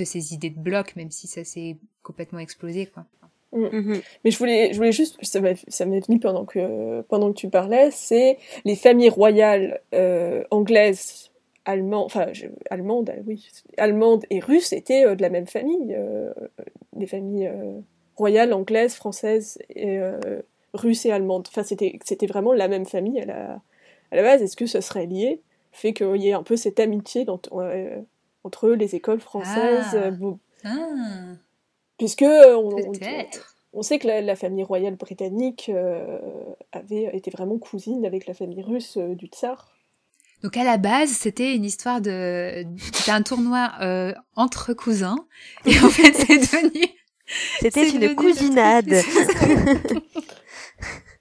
de 0.00 0.04
ces 0.04 0.34
idées 0.34 0.50
de 0.50 0.58
bloc, 0.58 0.96
même 0.96 1.10
si 1.10 1.26
ça 1.26 1.44
s'est 1.44 1.76
complètement 2.02 2.38
explosé, 2.38 2.86
quoi. 2.86 3.04
Mm. 3.52 3.64
Mm-hmm. 3.64 4.02
Mais 4.24 4.30
je 4.30 4.38
voulais, 4.38 4.72
je 4.72 4.76
voulais 4.76 4.92
juste, 4.92 5.18
ça 5.22 5.40
m'est 5.40 6.06
venu 6.06 6.20
pendant 6.20 6.44
que, 6.44 7.02
pendant 7.02 7.32
que 7.32 7.36
tu 7.36 7.48
parlais, 7.48 7.90
c'est 7.90 8.38
les 8.64 8.76
familles 8.76 9.08
royales 9.08 9.80
euh, 9.92 10.44
anglaises, 10.50 11.30
allemandes, 11.64 12.06
enfin 12.06 12.26
allemandes, 12.70 13.12
oui, 13.26 13.46
allemandes 13.76 14.24
et 14.30 14.40
russes 14.40 14.72
étaient 14.72 15.04
euh, 15.04 15.14
de 15.14 15.22
la 15.22 15.30
même 15.30 15.46
famille, 15.46 15.94
euh, 15.94 16.32
les 16.96 17.06
familles 17.06 17.50
royales 18.16 18.52
anglaises, 18.52 18.94
françaises, 18.94 19.58
et, 19.74 19.98
russes 20.74 21.04
et 21.06 21.10
allemandes. 21.10 21.46
Enfin, 21.48 21.62
c'était, 21.62 21.98
c'était 22.04 22.26
vraiment 22.26 22.52
la 22.52 22.68
même 22.68 22.86
famille 22.86 23.20
à 23.20 23.24
la, 23.24 23.60
à 24.12 24.16
la 24.16 24.22
base. 24.22 24.42
Est-ce 24.42 24.56
que 24.56 24.66
ce 24.66 24.80
serait 24.80 25.06
lié, 25.06 25.40
fait 25.72 25.92
qu'il 25.92 26.16
y 26.16 26.28
ait 26.28 26.34
un 26.34 26.42
peu 26.42 26.56
cette 26.56 26.78
amitié 26.78 27.24
dans, 27.24 27.40
entre 28.44 28.70
les 28.70 28.94
écoles 28.94 29.20
françaises. 29.20 29.90
Ah. 29.92 29.96
Euh, 29.96 30.34
ah. 30.64 31.36
Puisque 31.98 32.22
euh, 32.22 32.56
on, 32.56 32.76
on, 33.72 33.82
sait 33.82 33.98
que 33.98 34.06
la, 34.06 34.36
famille 34.36 34.64
royale 34.64 34.96
britannique 34.96 35.70
euh, 35.72 36.18
avait 36.72 37.10
été 37.14 37.30
vraiment 37.30 37.58
cousine 37.58 38.06
avec 38.06 38.26
la 38.26 38.34
famille 38.34 38.62
russe 38.62 38.96
du 38.98 39.26
tsar. 39.26 39.72
Donc 40.42 40.56
à 40.56 40.64
la 40.64 40.78
base, 40.78 41.10
c'était 41.10 41.54
une 41.54 41.66
histoire 41.66 42.00
de, 42.00 42.64
c'était 42.94 43.10
un 43.10 43.20
tournoi 43.22 43.72
entre 44.36 44.72
cousins, 44.72 45.26
et 45.66 45.78
en 45.80 45.90
fait, 45.90 46.14
c'est 46.14 46.38
devenu. 46.62 46.86
C'était 47.60 47.90
une 47.90 48.14
cousinade. 48.14 48.88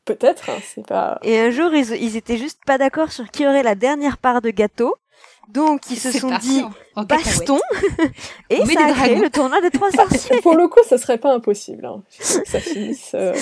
Peut-être, 0.06 0.50
hein, 0.50 0.58
c'est 0.64 0.88
pas. 0.88 1.20
Et 1.22 1.38
un 1.38 1.52
jour, 1.52 1.72
ils, 1.74 1.92
ils 2.02 2.16
étaient 2.16 2.38
juste 2.38 2.62
pas 2.66 2.80
d'accord 2.80 3.12
sur 3.12 3.30
qui 3.30 3.46
aurait 3.46 3.62
la 3.62 3.76
dernière 3.76 4.18
part 4.18 4.42
de 4.42 4.50
gâteau. 4.50 4.96
Donc 5.54 5.90
ils 5.90 6.00
se 6.00 6.12
sont 6.12 6.38
dit 6.38 6.62
baston 6.96 7.60
et 8.50 8.66
ça 8.66 8.86
a 8.86 8.94
créé 8.94 9.16
le 9.16 9.30
tournoi 9.30 9.62
des 9.62 9.72
trois 9.72 9.92
sorciers. 9.92 10.42
Pour 10.42 10.56
le 10.56 10.68
coup, 10.68 10.80
ça 10.88 10.98
serait 10.98 11.18
pas 11.18 11.34
impossible. 11.34 11.86
Hein. 11.86 12.04
Ça 12.20 12.60
finisse. 12.60 13.12
Euh. 13.16 13.34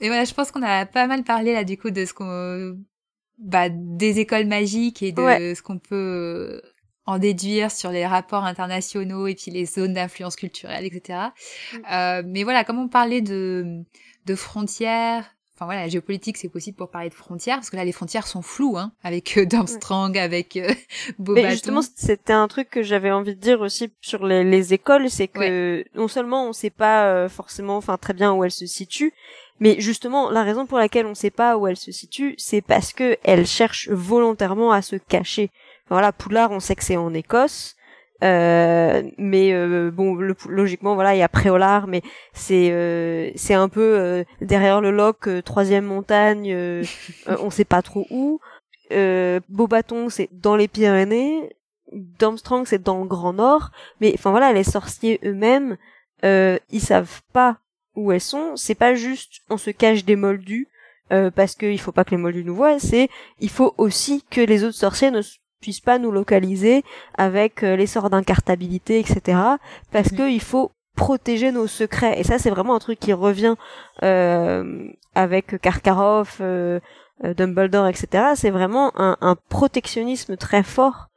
Et 0.00 0.08
voilà, 0.08 0.24
je 0.24 0.34
pense 0.34 0.50
qu'on 0.50 0.62
a 0.62 0.86
pas 0.86 1.06
mal 1.06 1.24
parlé 1.24 1.52
là 1.52 1.64
du 1.64 1.78
coup 1.78 1.90
de 1.90 2.04
ce 2.04 2.12
qu'on, 2.12 2.78
bah, 3.38 3.68
des 3.70 4.18
écoles 4.18 4.46
magiques 4.46 5.02
et 5.02 5.12
de 5.12 5.54
ce 5.54 5.62
qu'on 5.62 5.78
peut 5.78 6.60
en 7.06 7.18
déduire 7.18 7.70
sur 7.70 7.90
les 7.90 8.06
rapports 8.06 8.44
internationaux 8.44 9.26
et 9.28 9.34
puis 9.34 9.50
les 9.50 9.64
zones 9.64 9.94
d'influence 9.94 10.36
culturelle, 10.36 10.84
etc. 10.84 11.18
Mm. 11.72 11.76
Euh, 11.90 12.22
mais 12.26 12.44
voilà, 12.44 12.64
comme 12.64 12.78
on 12.78 12.88
parlait 12.88 13.22
de 13.22 13.82
de 14.26 14.34
frontières, 14.34 15.24
Enfin 15.58 15.64
voilà, 15.64 15.80
la 15.80 15.88
géopolitique 15.88 16.36
c'est 16.36 16.48
possible 16.48 16.76
pour 16.76 16.88
parler 16.88 17.08
de 17.08 17.14
frontières 17.14 17.56
parce 17.56 17.68
que 17.68 17.74
là 17.74 17.84
les 17.84 17.90
frontières 17.90 18.28
sont 18.28 18.42
floues 18.42 18.78
hein, 18.78 18.92
avec 19.02 19.36
euh, 19.36 19.44
Darmstrong, 19.44 20.16
avec 20.16 20.56
euh, 20.56 20.72
Mais 21.18 21.50
justement, 21.50 21.80
c'était 21.82 22.32
un 22.32 22.46
truc 22.46 22.70
que 22.70 22.84
j'avais 22.84 23.10
envie 23.10 23.34
de 23.34 23.40
dire 23.40 23.60
aussi 23.60 23.92
sur 24.00 24.24
les, 24.24 24.44
les 24.44 24.72
écoles, 24.72 25.10
c'est 25.10 25.26
que 25.26 25.84
non 25.96 26.06
seulement 26.06 26.46
on 26.46 26.52
sait 26.52 26.70
pas 26.70 27.06
euh, 27.06 27.28
forcément, 27.28 27.76
enfin 27.76 27.96
très 27.96 28.14
bien 28.14 28.32
où 28.34 28.44
elles 28.44 28.52
se 28.52 28.66
situent, 28.66 29.12
mais 29.58 29.80
justement 29.80 30.30
la 30.30 30.44
raison 30.44 30.64
pour 30.64 30.78
laquelle 30.78 31.06
on 31.06 31.16
sait 31.16 31.32
pas 31.32 31.56
où 31.56 31.66
elles 31.66 31.76
se 31.76 31.90
situent, 31.90 32.36
c'est 32.38 32.62
parce 32.62 32.92
que 32.92 33.18
elles 33.24 33.48
cherchent 33.48 33.88
volontairement 33.88 34.70
à 34.70 34.80
se 34.80 34.94
cacher. 34.94 35.50
voilà, 35.88 36.12
Poudlard, 36.12 36.52
on 36.52 36.60
sait 36.60 36.76
que 36.76 36.84
c'est 36.84 36.96
en 36.96 37.12
Écosse. 37.12 37.74
Euh, 38.24 39.02
mais 39.16 39.52
euh, 39.52 39.90
bon, 39.90 40.14
logiquement, 40.48 40.94
voilà, 40.94 41.14
il 41.14 41.18
y 41.18 41.22
a 41.22 41.28
Préolard, 41.28 41.86
mais 41.86 42.02
c'est 42.32 42.70
euh, 42.72 43.30
c'est 43.36 43.54
un 43.54 43.68
peu 43.68 43.98
euh, 43.98 44.24
derrière 44.40 44.80
le 44.80 44.90
loch, 44.90 45.28
troisième 45.44 45.84
montagne, 45.84 46.54
on 47.26 47.50
sait 47.50 47.64
pas 47.64 47.82
trop 47.82 48.06
où. 48.10 48.40
Beaubaton, 48.90 50.08
c'est 50.08 50.28
dans 50.32 50.56
les 50.56 50.68
Pyrénées. 50.68 51.54
Domstrong, 51.92 52.66
c'est 52.66 52.82
dans 52.82 53.00
le 53.00 53.06
Grand 53.06 53.32
Nord. 53.32 53.70
Mais 54.00 54.12
enfin 54.14 54.30
voilà, 54.30 54.52
les 54.52 54.64
sorciers 54.64 55.20
eux-mêmes, 55.24 55.76
ils 56.22 56.80
savent 56.80 57.22
pas 57.32 57.58
où 57.94 58.12
elles 58.12 58.20
sont. 58.20 58.56
C'est 58.56 58.74
pas 58.74 58.94
juste 58.94 59.42
on 59.50 59.56
se 59.58 59.70
cache 59.70 60.04
des 60.04 60.16
moldus. 60.16 60.68
parce 61.10 61.54
qu'il 61.54 61.80
faut 61.80 61.92
pas 61.92 62.04
que 62.04 62.10
les 62.10 62.16
moldus 62.16 62.44
nous 62.44 62.54
voient, 62.54 62.78
c'est 62.78 63.08
il 63.40 63.50
faut 63.50 63.74
aussi 63.78 64.24
que 64.30 64.40
les 64.40 64.64
autres 64.64 64.76
sorciers 64.76 65.10
ne 65.10 65.22
puisse 65.60 65.80
pas 65.80 65.98
nous 65.98 66.10
localiser 66.10 66.84
avec 67.16 67.62
euh, 67.62 67.76
l'essor 67.76 68.10
d'incartabilité, 68.10 68.98
etc. 69.00 69.38
Parce 69.92 70.12
mm. 70.12 70.16
que 70.16 70.30
il 70.30 70.40
faut 70.40 70.72
protéger 70.98 71.52
nos 71.52 71.66
secrets. 71.66 72.18
Et 72.20 72.24
ça, 72.24 72.38
c'est 72.38 72.50
vraiment 72.50 72.74
un 72.74 72.80
truc 72.80 72.98
qui 72.98 73.12
revient 73.12 73.54
euh, 74.02 74.88
avec 75.14 75.60
Karkaroff, 75.60 76.38
euh, 76.40 76.80
euh, 77.24 77.34
Dumbledore, 77.34 77.86
etc. 77.86 78.32
C'est 78.34 78.50
vraiment 78.50 78.92
un, 79.00 79.16
un, 79.20 79.36
protectionnisme 79.48 80.36
très 80.36 80.62
fort 80.62 81.08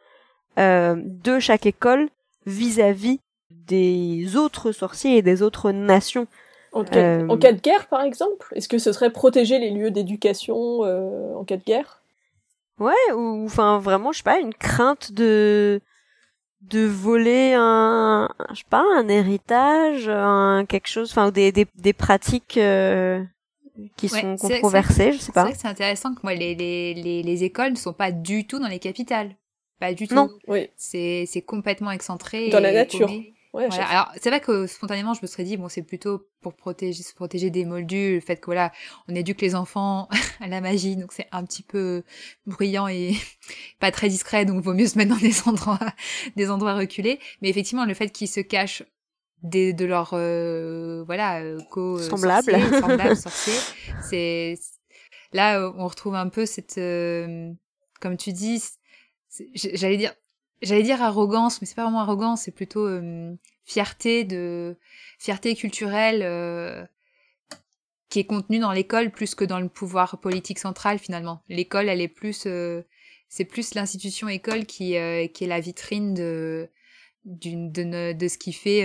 euh, 0.58 0.96
de 0.98 1.40
chaque 1.40 1.66
école 1.66 2.10
vis-à-vis 2.46 3.20
des 3.50 4.36
autres 4.38 4.72
sorciers 4.72 5.18
et 5.18 5.22
des 5.22 5.42
autres 5.42 5.72
nations. 5.72 6.28
En 6.74 6.86
cas, 6.86 7.26
en 7.28 7.38
cas 7.38 7.52
de 7.52 7.60
guerre, 7.60 7.88
par 7.88 8.02
exemple? 8.02 8.54
Est-ce 8.56 8.70
que 8.70 8.78
ce 8.78 8.94
serait 8.94 9.12
protéger 9.12 9.60
les 9.60 9.72
lieux 9.72 9.92
d'éducation 9.92 10.82
en 11.36 11.44
cas 11.44 11.58
de 11.58 11.64
guerre? 11.64 12.01
Ouais, 12.82 13.14
ou 13.16 13.46
enfin 13.46 13.78
vraiment, 13.78 14.12
je 14.12 14.18
sais 14.18 14.24
pas, 14.24 14.40
une 14.40 14.56
crainte 14.56 15.12
de 15.12 15.82
de 16.62 16.86
voler 16.86 17.54
un, 17.56 18.28
je 18.50 18.56
sais 18.56 18.64
pas, 18.70 18.84
un 18.96 19.08
héritage, 19.08 20.10
un 20.10 20.66
quelque 20.68 20.88
chose, 20.88 21.12
enfin 21.12 21.32
des, 21.32 21.52
des, 21.52 21.68
des 21.76 21.94
pratiques 21.94 22.58
euh, 22.58 23.24
qui 23.98 24.10
sont 24.10 24.36
controversées, 24.36 25.12
je 25.12 25.20
sais 25.20 25.32
pas. 25.32 25.42
C'est 25.42 25.48
vrai 25.50 25.54
que 25.54 25.62
c'est 25.62 25.68
intéressant 25.68 26.16
que 26.16 26.22
moi 26.24 26.34
les, 26.34 26.56
les, 26.56 26.96
les, 26.96 27.24
les 27.24 27.44
écoles 27.44 27.72
ne 27.72 27.78
sont 27.78 27.94
pas 27.94 28.12
du 28.12 28.48
tout 28.48 28.60
dans 28.60 28.68
les 28.68 28.80
capitales, 28.80 29.36
pas 29.80 29.94
du 29.94 30.08
tout. 30.08 30.16
Non, 30.16 30.30
oui. 30.48 30.70
C'est 30.76 31.26
c'est 31.28 31.42
complètement 31.44 31.92
excentré. 31.92 32.50
Dans 32.50 32.60
la 32.60 32.72
nature. 32.72 33.12
Ouais, 33.54 33.68
Alors 33.70 34.10
c'est 34.22 34.30
vrai 34.30 34.40
que 34.40 34.66
spontanément 34.66 35.14
je 35.14 35.20
me 35.22 35.28
serais 35.28 35.44
dit 35.44 35.58
bon 35.58 35.68
c'est 35.68 35.82
plutôt 35.82 36.26
pour 36.40 36.56
protéger 36.56 37.04
se 37.04 37.14
protéger 37.14 37.50
des 37.50 37.66
moldus 37.66 38.16
le 38.16 38.20
fait 38.22 38.38
que 38.38 38.46
voilà 38.46 38.72
on 39.10 39.16
éduque 39.16 39.42
les 39.42 39.56
enfants 39.56 40.08
à 40.40 40.48
la 40.48 40.62
magie 40.62 40.96
donc 40.96 41.12
c'est 41.12 41.28
un 41.34 41.44
petit 41.44 41.62
peu 41.62 42.04
bruyant 42.46 42.88
et 42.88 43.14
pas 43.80 43.92
très 43.92 44.08
discret 44.08 44.46
donc 44.46 44.64
vaut 44.64 44.74
mieux 44.74 44.88
se 44.88 44.98
mettre 44.98 45.12
dans 45.12 45.20
des 45.20 45.48
endroits 45.50 45.80
des 46.38 46.50
endroits 46.50 46.76
reculés. 46.76 47.20
Mais 47.42 47.50
effectivement 47.50 47.86
le 47.86 47.94
fait 47.94 48.10
qu'ils 48.10 48.30
se 48.30 48.40
cachent 48.40 48.84
des 49.44 49.74
de 49.74 49.84
leurs 49.84 50.12
euh, 50.14 51.04
voilà 51.06 51.42
euh, 51.42 51.60
co 51.72 51.98
euh, 51.98 52.10
semblables 52.10 52.56
semblables 52.80 53.18
sorciers 53.18 53.60
c'est 54.02 54.58
là 55.34 55.74
on 55.76 55.88
retrouve 55.88 56.16
un 56.16 56.30
peu 56.30 56.46
cette 56.46 56.80
comme 58.02 58.18
tu 58.18 58.34
dis, 58.34 58.62
j'allais 59.54 59.98
dire, 59.98 60.14
j'allais 60.62 60.84
dire 60.84 61.02
arrogance, 61.02 61.62
mais 61.62 61.68
c'est 61.68 61.76
pas 61.76 61.84
vraiment 61.84 62.02
arrogance, 62.02 62.44
c'est 62.44 62.52
plutôt 62.52 62.88
fierté 63.66 64.24
de 64.24 64.76
fierté 65.20 65.56
culturelle 65.56 66.22
euh, 66.24 66.86
qui 68.10 68.20
est 68.20 68.26
contenue 68.26 68.60
dans 68.60 68.72
l'école 68.72 69.12
plus 69.12 69.36
que 69.36 69.46
dans 69.46 69.60
le 69.60 69.70
pouvoir 69.70 70.20
politique 70.20 70.60
central 70.60 71.00
finalement. 71.00 71.44
L'école, 71.48 71.88
elle 71.88 72.02
est 72.02 72.08
plus, 72.08 72.46
euh, 72.46 72.82
c'est 73.30 73.46
plus 73.46 73.74
l'institution 73.76 74.28
école 74.28 74.66
qui 74.66 74.98
euh, 74.98 75.28
qui 75.28 75.46
est 75.46 75.48
la 75.48 75.60
vitrine 75.60 76.14
de 76.14 76.70
d'une 77.24 77.72
de, 77.72 78.14
de, 78.14 78.28
ce 78.28 78.38
qui 78.38 78.52
fait 78.52 78.84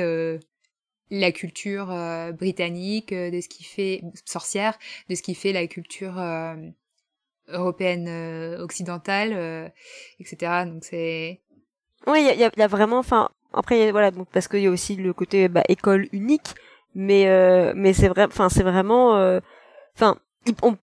la 1.10 1.32
culture 1.32 1.86
britannique, 2.34 3.14
de 3.14 3.40
ce 3.40 3.48
qui 3.48 3.64
fait 3.64 4.02
sorcière, 4.26 4.78
de 5.08 5.14
ce 5.14 5.22
qui 5.22 5.34
fait 5.34 5.54
la 5.54 5.66
culture 5.66 6.22
européenne 7.48 8.08
occidentale, 8.60 9.72
etc. 10.20 10.64
Donc 10.66 10.84
c'est 10.84 11.40
oui, 12.06 12.20
il 12.32 12.38
y 12.38 12.44
a, 12.44 12.50
y 12.56 12.62
a, 12.62 12.66
vraiment, 12.66 12.98
enfin, 12.98 13.28
après 13.52 13.90
voilà, 13.90 14.10
donc 14.10 14.28
parce 14.32 14.48
qu'il 14.48 14.60
y 14.60 14.66
a 14.66 14.70
aussi 14.70 14.96
le 14.96 15.12
côté 15.12 15.48
bah, 15.48 15.62
école 15.68 16.08
unique, 16.12 16.54
mais 16.94 17.28
euh, 17.28 17.72
mais 17.76 17.92
c'est 17.92 18.08
vrai, 18.08 18.24
enfin 18.24 18.48
c'est 18.48 18.62
vraiment, 18.62 19.16
euh, 19.16 19.40
enfin, 19.96 20.16
on 20.62 20.76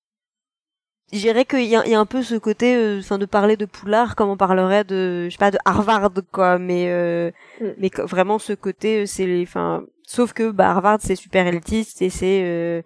je 1.12 1.20
dirais 1.20 1.46
qu'il 1.46 1.66
y 1.66 1.76
a, 1.76 1.86
y 1.88 1.94
a 1.94 2.00
un 2.00 2.08
peu 2.08 2.24
ce 2.24 2.36
côté 2.36 2.76
euh, 2.76 3.00
enfin 3.00 3.20
de 3.20 3.26
parler 3.26 3.56
de 3.56 3.66
Poulard 3.66 4.16
comme 4.16 4.30
on 4.30 4.38
parlerait 4.38 4.84
de 4.84 5.26
je 5.26 5.32
sais 5.32 5.38
pas 5.38 5.52
de 5.52 5.60
Harvard 5.64 6.10
quoi 6.32 6.58
mais 6.58 6.86
euh, 6.88 7.30
mm. 7.62 7.68
mais 7.78 7.92
vraiment 8.00 8.40
ce 8.40 8.54
côté 8.54 9.06
c'est 9.06 9.42
enfin 9.44 9.84
sauf 10.08 10.34
que 10.34 10.50
bah 10.50 10.72
Harvard 10.72 10.98
c'est 11.02 11.16
super 11.16 11.46
élitiste 11.46 12.02
et 12.02 12.10
c'est 12.10 12.84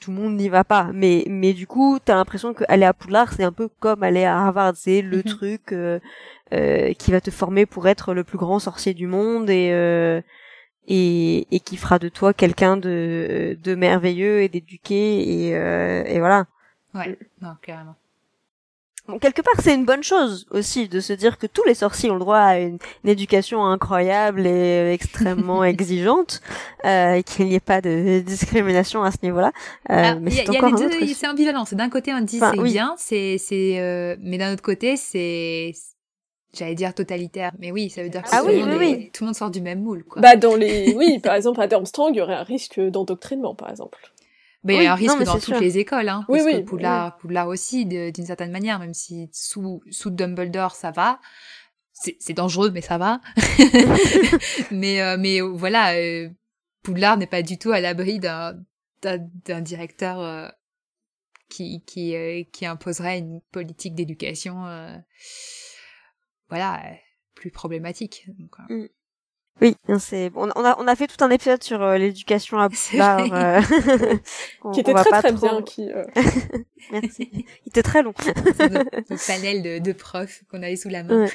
tout 0.00 0.10
le 0.10 0.16
monde 0.16 0.36
n'y 0.36 0.48
va 0.48 0.64
pas 0.64 0.90
mais 0.94 1.24
mais 1.28 1.52
du 1.52 1.66
coup 1.66 1.98
t'as 2.02 2.14
l'impression 2.14 2.54
qu'aller 2.54 2.86
à 2.86 2.94
Poulard 2.94 3.32
c'est 3.34 3.44
un 3.44 3.52
peu 3.52 3.68
comme 3.78 4.02
aller 4.02 4.24
à 4.24 4.38
Harvard 4.38 4.72
c'est 4.74 5.02
le 5.02 5.18
mm-hmm. 5.18 5.36
truc 5.36 5.74
euh, 6.52 6.92
qui 6.94 7.10
va 7.10 7.20
te 7.20 7.30
former 7.30 7.66
pour 7.66 7.88
être 7.88 8.14
le 8.14 8.24
plus 8.24 8.38
grand 8.38 8.58
sorcier 8.58 8.94
du 8.94 9.06
monde 9.06 9.50
et 9.50 9.70
euh, 9.72 10.20
et, 10.88 11.46
et 11.50 11.60
qui 11.60 11.76
fera 11.76 11.98
de 11.98 12.08
toi 12.08 12.32
quelqu'un 12.32 12.76
de, 12.76 13.58
de 13.62 13.74
merveilleux 13.74 14.42
et 14.42 14.48
d'éduqué 14.48 15.48
et, 15.48 15.56
euh, 15.56 16.04
et 16.04 16.20
voilà. 16.20 16.46
Ouais, 16.94 17.18
non, 17.42 17.54
carrément. 17.60 17.96
Bon, 19.08 19.20
quelque 19.20 19.40
part, 19.40 19.54
c'est 19.60 19.74
une 19.74 19.84
bonne 19.84 20.02
chose 20.02 20.46
aussi 20.50 20.88
de 20.88 20.98
se 20.98 21.12
dire 21.12 21.38
que 21.38 21.46
tous 21.46 21.62
les 21.64 21.74
sorciers 21.74 22.10
ont 22.10 22.14
le 22.14 22.20
droit 22.20 22.38
à 22.38 22.58
une, 22.58 22.78
éducation 23.04 23.64
incroyable 23.64 24.46
et 24.46 24.92
extrêmement 24.92 25.62
exigeante, 25.64 26.40
euh, 26.84 27.14
et 27.14 27.22
qu'il 27.22 27.46
n'y 27.46 27.54
ait 27.54 27.60
pas 27.60 27.80
de 27.80 28.20
discrimination 28.20 29.04
à 29.04 29.12
ce 29.12 29.18
niveau-là. 29.22 29.52
Euh, 29.90 30.18
mais 30.20 30.30
c'est 30.32 30.48
encore 30.50 30.76
C'est 30.76 31.28
ambivalent. 31.28 31.64
C'est 31.64 31.76
d'un 31.76 31.88
côté 31.88 32.12
on 32.14 32.20
dit 32.20 32.40
c'est 32.40 32.62
bien, 32.62 32.94
c'est 32.98 33.38
c'est, 33.38 33.78
euh, 33.80 34.16
mais 34.20 34.38
d'un 34.38 34.52
autre 34.52 34.62
côté 34.62 34.96
c'est 34.96 35.72
j'allais 36.56 36.74
dire 36.74 36.94
totalitaire, 36.94 37.52
mais 37.58 37.70
oui, 37.70 37.90
ça 37.90 38.02
veut 38.02 38.08
dire 38.08 38.22
que 38.22 38.28
ah 38.32 38.40
tout, 38.40 38.48
oui, 38.48 38.60
le 38.60 38.66
monde 38.66 38.78
oui, 38.78 39.10
tout 39.12 39.24
le 39.24 39.26
monde 39.26 39.36
sort 39.36 39.50
du 39.50 39.60
même 39.60 39.82
moule. 39.82 40.04
Quoi. 40.04 40.22
Bah 40.22 40.36
dans 40.36 40.56
les, 40.56 40.94
oui, 40.96 41.18
par 41.18 41.34
exemple 41.34 41.60
à 41.60 41.66
Durmstrang, 41.66 42.10
il 42.10 42.16
y 42.16 42.20
aurait 42.20 42.34
un 42.34 42.42
risque 42.42 42.80
d'endoctrinement, 42.80 43.54
par 43.54 43.70
exemple. 43.70 43.98
Mais 44.64 44.76
il 44.76 44.82
y 44.82 44.86
a 44.86 44.92
un 44.92 44.96
risque 44.96 45.22
dans 45.22 45.38
toutes 45.38 45.60
les 45.60 45.78
écoles, 45.78 46.08
hein, 46.08 46.24
parce 46.26 46.42
que 46.42 46.60
Poudlard, 46.62 47.16
Poudlard 47.18 47.46
aussi, 47.46 47.86
d'une 47.86 48.26
certaine 48.26 48.50
manière, 48.50 48.80
même 48.80 48.94
si 48.94 49.30
sous 49.32 49.80
sous 49.90 50.10
Dumbledore 50.10 50.74
ça 50.74 50.90
va, 50.90 51.20
c'est 51.92 52.34
dangereux, 52.34 52.70
mais 52.70 52.80
ça 52.80 52.98
va. 52.98 53.20
mais 54.70 55.00
euh, 55.00 55.16
mais 55.18 55.40
euh, 55.40 55.52
voilà, 55.54 55.94
euh, 55.94 56.28
Poudlard 56.82 57.16
n'est 57.16 57.26
pas 57.26 57.42
du 57.42 57.58
tout 57.58 57.70
à 57.70 57.80
l'abri 57.80 58.18
d'un 58.18 58.54
d'un 59.02 59.60
directeur 59.60 60.20
euh, 60.20 60.48
qui 61.48 61.82
qui 61.84 62.14
qui 62.52 62.66
imposerait 62.66 63.18
une 63.18 63.40
politique 63.52 63.94
d'éducation 63.94 64.64
voilà, 66.48 66.82
plus 67.36 67.50
problématique. 67.50 68.26
Euh. 68.70 68.82
Mm. 68.82 68.88
Oui, 69.62 69.74
c'est 69.98 70.30
on 70.34 70.50
a 70.50 70.76
on 70.78 70.86
a 70.86 70.96
fait 70.96 71.06
tout 71.06 71.24
un 71.24 71.30
épisode 71.30 71.62
sur 71.62 71.80
euh, 71.82 71.96
l'éducation 71.96 72.58
à 72.58 72.68
Poudlard 72.90 73.32
euh, 73.32 73.60
qui 74.74 74.80
était 74.80 74.92
très 74.92 75.22
très 75.22 75.32
bien 75.32 75.62
qui 75.62 75.88
Merci. 76.92 77.30
Il 77.32 77.68
était 77.68 77.82
très 77.82 78.02
long. 78.02 78.12
le 78.18 79.26
panel 79.26 79.62
de, 79.62 79.78
de 79.78 79.92
profs 79.92 80.42
qu'on 80.50 80.62
avait 80.62 80.76
sous 80.76 80.90
la 80.90 81.04
main. 81.04 81.26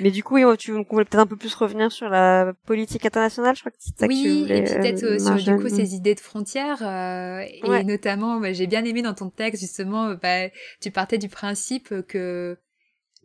Mais 0.00 0.10
du 0.10 0.24
coup, 0.24 0.38
tu 0.56 0.72
voulais 0.72 1.04
peut-être 1.04 1.18
un 1.18 1.26
peu 1.26 1.36
plus 1.36 1.54
revenir 1.54 1.92
sur 1.92 2.08
la 2.08 2.54
politique 2.66 3.04
internationale, 3.04 3.54
je 3.54 3.60
crois 3.60 3.70
que 3.70 3.76
c'est 3.78 3.96
ça 3.96 4.06
oui, 4.06 4.22
que 4.22 4.28
tu 4.28 4.40
voulais, 4.40 4.58
et 4.58 4.62
peut-être 4.62 5.20
sur 5.20 5.36
du 5.36 5.62
coup 5.62 5.68
ces 5.68 5.94
idées 5.94 6.14
de 6.14 6.20
frontières 6.20 6.82
et 6.82 7.84
notamment, 7.84 8.40
bah, 8.40 8.52
j'ai 8.52 8.66
bien 8.66 8.84
aimé 8.84 9.02
dans 9.02 9.14
ton 9.14 9.28
texte 9.30 9.60
justement, 9.60 10.14
bah, 10.14 10.48
tu 10.80 10.90
partais 10.90 11.18
du 11.18 11.28
principe 11.28 11.94
que 12.08 12.58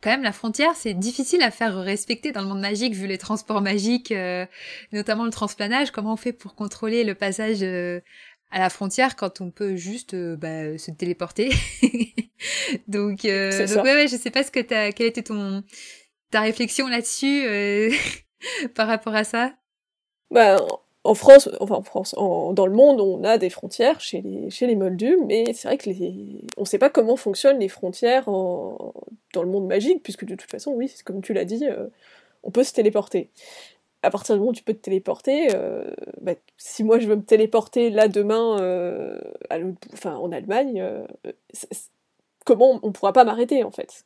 quand 0.02 0.10
même 0.10 0.24
la 0.24 0.32
frontière 0.32 0.76
c'est 0.76 0.94
difficile 0.94 1.42
à 1.42 1.52
faire 1.52 1.76
respecter 1.76 2.32
dans 2.32 2.42
le 2.42 2.48
monde 2.48 2.62
magique 2.62 2.94
vu 2.94 3.08
les 3.08 3.18
transports 3.18 3.62
magiques 3.62 4.12
euh, 4.12 4.46
notamment 4.92 5.26
le 5.26 5.32
transplanage. 5.32 5.92
Comment 5.92 6.14
on 6.14 6.18
fait 6.18 6.34
pour 6.34 6.56
contrôler 6.56 7.04
le 7.04 7.16
passage 7.16 7.60
euh, 7.62 8.00
à 8.52 8.60
la 8.60 8.70
frontière 8.70 9.16
quand 9.16 9.42
on 9.42 9.52
peut 9.52 9.76
juste 9.76 10.14
euh, 10.14 10.36
bah, 10.36 10.78
se 10.78 10.92
téléporter 10.92 11.50
donc, 12.88 13.22
donc 13.22 13.26
ouais, 13.26 13.94
ouais 13.96 14.08
je 14.08 14.18
sais 14.18 14.32
pas 14.32 14.44
ce 14.44 14.52
que 14.52 14.60
t'as 14.60 14.92
quelle 14.92 15.08
était 15.08 15.24
ton 15.24 15.64
ta 16.32 16.42
réflexion 16.42 16.88
là-dessus 16.88 17.92
par 18.76 18.88
rapport 18.88 19.16
à 19.16 19.24
ça? 19.24 19.54
Bah 20.32 20.58
en 21.04 21.14
France, 21.14 21.50
enfin 21.60 21.76
en 21.76 21.82
France, 21.82 22.14
dans 22.16 22.66
le 22.66 22.74
monde, 22.74 23.00
on 23.00 23.24
a 23.24 23.38
des 23.38 23.50
frontières 23.50 24.02
chez 24.02 24.22
les, 24.22 24.50
chez 24.50 24.68
les 24.68 24.76
Moldus, 24.76 25.18
mais 25.26 25.54
c'est 25.54 25.68
vrai 25.68 25.78
que 25.78 25.90
les, 25.90 26.42
on 26.58 26.62
ne 26.62 26.66
sait 26.66 26.78
pas 26.78 26.90
comment 26.90 27.16
fonctionnent 27.16 27.60
les 27.60 27.70
frontières 27.70 28.26
dans 28.28 28.94
le 29.44 29.46
monde 29.50 29.68
magique, 29.68 30.04
puisque 30.04 30.26
de 30.26 30.36
toute 30.36 30.52
façon, 30.52 30.72
oui, 30.72 30.94
comme 31.06 31.22
tu 31.22 31.34
l'as 31.34 31.46
dit, 31.46 31.66
euh, 31.66 31.88
on 32.44 32.52
peut 32.52 32.64
se 32.64 32.74
téléporter. 32.74 33.30
À 34.02 34.12
partir 34.12 34.36
du 34.36 34.40
moment 34.40 34.52
où 34.52 34.56
tu 34.56 34.64
peux 34.64 34.74
te 34.74 34.82
téléporter, 34.82 35.50
euh, 35.56 35.90
bah, 36.22 36.34
si 36.58 36.84
moi 36.84 37.00
je 37.00 37.08
veux 37.08 37.18
me 37.18 37.24
téléporter 37.24 37.90
là 37.90 38.08
demain 38.08 38.60
euh, 38.62 39.20
enfin, 39.94 40.16
en 40.16 40.32
Allemagne, 40.32 40.86
comment 42.46 42.80
on 42.82 42.88
ne 42.88 42.94
pourra 42.94 43.14
pas 43.14 43.24
m'arrêter 43.24 43.64
en 43.64 43.72
fait? 43.72 44.06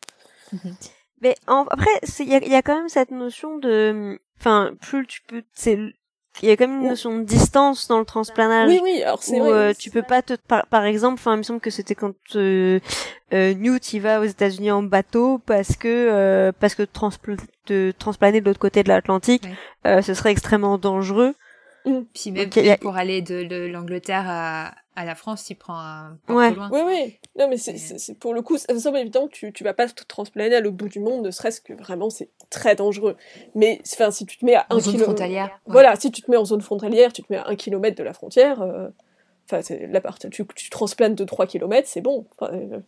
Mais 1.22 1.36
après, 1.48 1.91
il 2.20 2.28
y 2.28 2.56
a, 2.56 2.62
quand 2.62 2.76
même 2.76 2.89
cette 2.89 3.12
notion 3.12 3.58
de, 3.58 4.20
enfin, 4.38 4.74
plus 4.82 5.08
tu 5.08 5.22
peux, 5.22 5.44
il 6.42 6.50
y 6.50 6.52
a 6.52 6.58
quand 6.58 6.68
même 6.68 6.82
une 6.82 6.88
notion 6.88 7.20
de 7.20 7.24
distance 7.24 7.88
dans 7.88 8.00
le 8.00 8.06
transplanage. 8.06 8.70
Oui, 8.70 8.80
oui, 8.82 9.04
alors 9.04 9.22
c'est 9.22 9.40
vrai. 9.40 9.50
Euh, 9.50 9.74
tu 9.78 9.92
peux 9.92 10.02
pas 10.02 10.22
te, 10.22 10.34
par, 10.34 10.86
exemple, 10.86 11.16
enfin, 11.16 11.36
il 11.36 11.38
me 11.38 11.44
semble 11.44 11.60
que 11.60 11.70
c'était 11.70 11.96
quand 11.96 12.14
euh, 12.36 12.80
euh, 13.34 13.54
Newt 13.54 13.94
il 13.94 14.00
va 14.00 14.20
aux 14.20 14.26
États-Unis 14.26 14.72
en 14.72 14.84
bateau 14.84 15.40
parce 15.46 15.76
que 15.76 15.88
euh, 15.88 16.52
parce 16.60 16.76
que 16.76 16.84
transpl 16.84 17.36
de 17.68 17.94
transplaner 17.98 18.42
de 18.42 18.46
l'autre 18.46 18.60
côté 18.60 18.84
de 18.84 18.90
l'Atlantique, 18.90 19.44
euh, 19.88 20.02
ce 20.02 20.14
serait 20.14 20.32
extrêmement 20.32 20.78
dangereux. 20.78 21.34
Mm. 21.86 22.00
Puis 22.14 22.32
même 22.32 22.50
pour 22.82 22.96
aller 22.96 23.22
de, 23.22 23.68
l'Angleterre 23.68 24.26
à, 24.28 24.74
à, 24.96 25.06
la 25.06 25.16
France, 25.16 25.50
il 25.50 25.56
prend 25.56 25.78
un 25.78 26.18
peu 26.26 26.34
ouais. 26.34 26.54
loin. 26.54 26.70
Oui, 26.72 26.82
oui. 26.86 27.20
Non, 27.38 27.48
mais 27.48 27.58
c'est 27.58 28.18
pour 28.20 28.34
le 28.34 28.41
coup, 28.41 28.58
ça 28.58 28.74
me 28.74 28.80
semble 28.80 28.98
évident 28.98 29.28
que 29.28 29.34
tu, 29.34 29.54
tu 29.54 29.64
vas 29.64 29.74
pas 29.74 29.88
te 29.88 30.04
transplaner 30.04 30.56
à 30.56 30.60
l'autre 30.60 30.76
bout 30.76 30.89
du 30.89 31.00
monde, 31.00 31.26
ne 31.26 31.32
serait-ce 31.32 31.62
que 31.62 31.74
vraiment 31.74 32.10
c'est 32.10 32.30
très 32.50 32.76
dangereux. 32.76 33.16
Mais 33.56 33.82
enfin, 33.94 34.12
si 34.12 34.26
tu 34.26 34.38
te 34.38 34.46
mets 34.46 34.56
à 34.56 34.66
en 34.70 34.78
un 34.78 34.80
zone 34.80 35.00
frontalière. 35.00 35.60
Voilà, 35.66 35.96
si 35.96 36.12
tu 36.12 36.22
te 36.22 36.30
mets 36.30 36.38
en 36.38 36.46
zone 36.46 36.62
frontalière, 36.62 37.14
tu 37.14 37.24
te 37.24 37.32
mets 37.32 37.39
à 37.39 37.48
un 37.48 37.56
kilomètre 37.56 37.98
de 37.98 38.04
la 38.04 38.14
frontière, 38.14 38.62
euh, 38.62 38.89
enfin, 39.46 39.62
c'est 39.62 39.88
la 39.88 40.02
partie, 40.02 40.30
tu, 40.30 40.46
tu 40.56 40.70
transplanes 40.70 41.16
de 41.16 41.24
3 41.24 41.48
kilomètres, 41.48 41.88
c'est 41.88 42.02
bon. 42.02 42.26
Euh, 42.41 42.80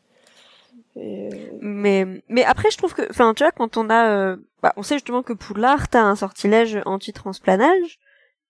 et... 0.95 1.29
Mais, 1.61 2.05
mais 2.29 2.43
après, 2.43 2.69
je 2.71 2.77
trouve 2.77 2.93
que, 2.93 3.09
enfin, 3.09 3.33
tu 3.33 3.43
vois, 3.43 3.51
quand 3.51 3.77
on 3.77 3.89
a, 3.89 4.09
euh, 4.09 4.37
bah, 4.61 4.73
on 4.77 4.83
sait 4.83 4.95
justement 4.95 5.23
que 5.23 5.33
Poudlard, 5.33 5.89
t'as 5.89 6.01
un 6.01 6.15
sortilège 6.15 6.79
anti-transplanage, 6.85 7.99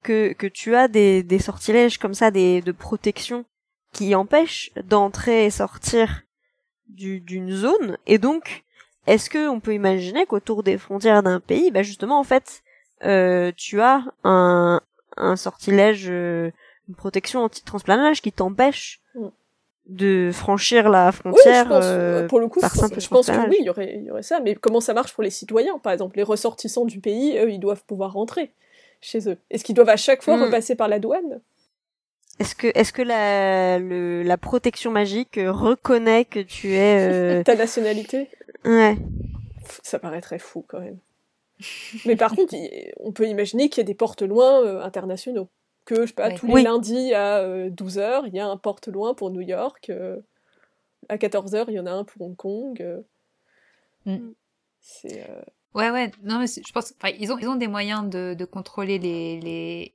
que, 0.06 0.34
que 0.34 0.47
tu 0.47 0.76
as 0.76 0.88
des, 0.88 1.24
des 1.24 1.39
sortilèges 1.39 1.97
comme 1.97 2.14
ça, 2.14 2.30
des, 2.32 2.62
de 2.62 2.72
protection 2.72 3.43
qui 3.91 4.14
empêchent 4.14 4.72
d'entrer 4.84 5.45
et 5.45 5.49
sortir 5.49 6.24
du, 6.88 7.20
d'une 7.20 7.51
zone. 7.51 7.97
Et 8.06 8.20
donc, 8.20 8.64
est-ce 9.08 9.30
que 9.30 9.49
on 9.49 9.60
peut 9.60 9.74
imaginer 9.74 10.26
qu'autour 10.26 10.64
des 10.64 10.78
frontières 10.78 11.24
d'un 11.24 11.39
pays, 11.39 11.72
bah 11.72 11.84
justement, 11.84 12.20
en 12.20 12.24
fait, 12.24 12.62
euh, 13.03 13.51
tu 13.58 13.82
as 13.82 14.03
un, 14.24 14.80
un 15.18 15.36
sortilège, 15.36 16.06
euh, 16.10 16.51
une 16.88 16.95
protection 16.95 17.43
anti-transplanage 17.43 18.22
qui 18.22 18.32
t'empêche 18.32 19.01
mm. 19.16 19.28
de 19.88 20.30
franchir 20.32 20.89
la 20.89 21.12
frontière. 21.12 21.68
Oui, 21.72 21.80
euh, 21.82 22.28
pour 22.28 22.39
le 22.39 22.47
coup, 22.47 22.60
je 22.62 23.08
pense 23.08 23.28
que 23.28 23.49
oui, 23.49 23.58
il 23.60 23.66
y 23.66 23.70
aurait, 23.70 23.95
il 23.95 24.03
y 24.03 24.12
aurait 24.12 24.24
ça. 24.24 24.39
Mais 24.39 24.53
comment 24.53 24.82
ça 24.82 24.93
marche 24.93 25.14
pour 25.14 25.24
les 25.24 25.32
citoyens, 25.32 25.80
par 25.80 25.93
exemple, 25.93 26.18
les 26.18 26.24
ressortissants 26.24 26.86
du 26.86 26.99
pays, 26.99 27.38
eux, 27.39 27.51
ils 27.51 27.60
doivent 27.60 27.84
pouvoir 27.86 28.14
rentrer 28.14 28.51
chez 29.06 29.30
eux 29.30 29.38
Est-ce 29.49 29.64
qu'ils 29.64 29.76
doivent 29.76 29.89
à 29.89 29.97
chaque 29.97 30.24
fois 30.24 30.38
hmm. 30.38 30.43
repasser 30.43 30.76
par 30.76 30.88
la 30.88 30.99
douane? 30.99 31.41
Est-ce 32.39 32.56
que, 32.56 32.68
est-ce 32.76 32.91
que 32.91 33.01
la, 33.01 33.80
le, 33.80 34.24
la 34.24 34.38
protection 34.38 34.91
magique 34.91 35.39
reconnaît 35.41 36.26
que 36.26 36.39
tu 36.39 36.74
es... 36.74 37.10
Euh... 37.39 37.43
Ta 37.43 37.56
nationalité? 37.56 38.30
Ouais. 38.66 38.97
Ça 39.84 39.99
paraît 39.99 40.22
très 40.22 40.39
fou 40.39 40.66
quand 40.68 40.80
même. 40.80 40.97
Mais 42.06 42.16
par 42.16 42.36
contre, 42.36 42.53
on 42.99 43.12
peut 43.12 43.28
imaginer 43.28 43.70
qu'il 43.70 43.82
y 43.82 43.86
a 43.86 43.88
des 43.88 43.95
portes 43.95 44.22
loin 44.22 44.64
euh, 44.64 44.82
internationaux. 44.82 45.49
Que, 45.86 46.01
je 46.01 46.08
sais 46.08 46.14
pas, 46.14 46.32
tous 46.32 46.47
les 46.47 46.64
lundis 46.64 47.14
à 47.14 47.47
12h, 47.70 47.99
euh, 47.99 48.22
il 48.26 48.34
y 48.34 48.39
a 48.39 48.47
un 48.47 48.58
porte 48.58 48.88
loin 48.88 49.14
pour 49.14 49.30
New 49.30 49.41
York. 49.41 49.91
Euh, 49.91 50.18
à 51.10 51.18
14h, 51.18 51.66
il 51.68 51.76
y 51.76 51.80
en 51.80 51.86
a 51.86 51.91
un 51.91 52.03
pour 52.03 52.24
Hong 52.24 52.36
Kong. 52.36 53.03
Mm. 54.06 54.32
C'est. 54.82 55.24
Ouais, 55.76 55.91
ouais. 55.91 56.09
Non, 56.23 56.39
mais 56.39 56.47
je 56.47 56.71
pense, 56.71 56.93
enfin, 56.97 57.13
ils 57.19 57.32
ont, 57.34 57.38
ils 57.38 57.47
ont 57.49 57.55
des 57.55 57.67
moyens 57.67 58.09
de, 58.09 58.34
de 58.34 58.45
contrôler 58.45 58.97
les, 58.97 59.41
les, 59.41 59.93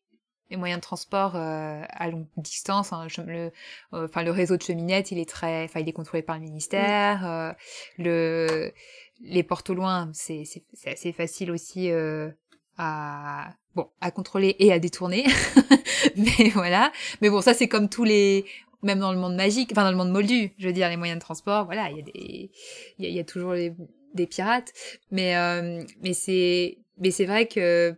les 0.51 0.57
moyens 0.59 0.79
de 0.79 0.83
transport 0.83 1.37
euh, 1.37 1.83
à 1.89 2.11
longue 2.11 2.27
distance. 2.37 2.93
hein. 2.93 3.07
Le, 3.27 3.51
euh, 3.95 4.05
enfin, 4.05 4.23
le 4.23 4.31
réseau 4.31 4.59
de 4.59 4.63
cheminettes, 4.63 5.11
il 5.11 5.19
est 5.19 5.29
très, 5.29 5.65
enfin, 5.65 5.81
il 5.81 5.89
est 5.89 5.93
contrôlé 5.95 6.23
par 6.23 6.37
le 6.37 6.43
ministère. 6.43 7.27
euh, 7.27 7.53
le, 7.97 8.73
les 9.23 9.43
portes 9.43 9.71
au 9.71 9.75
loin, 9.75 10.11
c'est, 10.13 10.45
c'est, 10.45 10.91
assez 10.91 11.13
facile 11.13 11.51
aussi 11.51 11.91
euh, 11.91 12.31
à, 12.77 13.55
bon, 13.75 13.89
à 14.03 14.11
contrôler 14.11 14.57
et 14.59 14.73
à 14.73 14.79
détourner. 14.79 15.25
mais 16.17 16.51
voilà. 16.51 16.93
Mais 17.23 17.31
bon, 17.31 17.41
ça, 17.41 17.55
c'est 17.55 17.69
comme 17.69 17.89
tous 17.89 18.05
les, 18.05 18.45
même 18.83 18.99
dans 18.99 19.13
le 19.13 19.19
monde 19.19 19.35
magique, 19.35 19.71
enfin 19.73 19.85
dans 19.85 19.91
le 19.91 19.97
monde 19.97 20.11
moldu, 20.13 20.53
je 20.59 20.67
veux 20.67 20.75
dire, 20.75 20.91
les 20.91 20.99
moyens 20.99 21.19
de 21.19 21.25
transport, 21.25 21.65
voilà, 21.65 21.91
il 21.91 21.97
y 21.97 22.01
a 22.01 22.03
des, 22.03 22.51
il 22.99 23.07
y 23.07 23.13
y 23.13 23.19
a 23.21 23.25
toujours 23.25 23.53
les, 23.55 23.73
des 24.15 24.27
pirates, 24.27 24.73
mais 25.11 25.37
euh, 25.37 25.83
mais 26.03 26.13
c'est 26.15 26.79
mais 26.99 27.11
c'est 27.11 27.27
vrai 27.27 27.47
que 27.49 27.95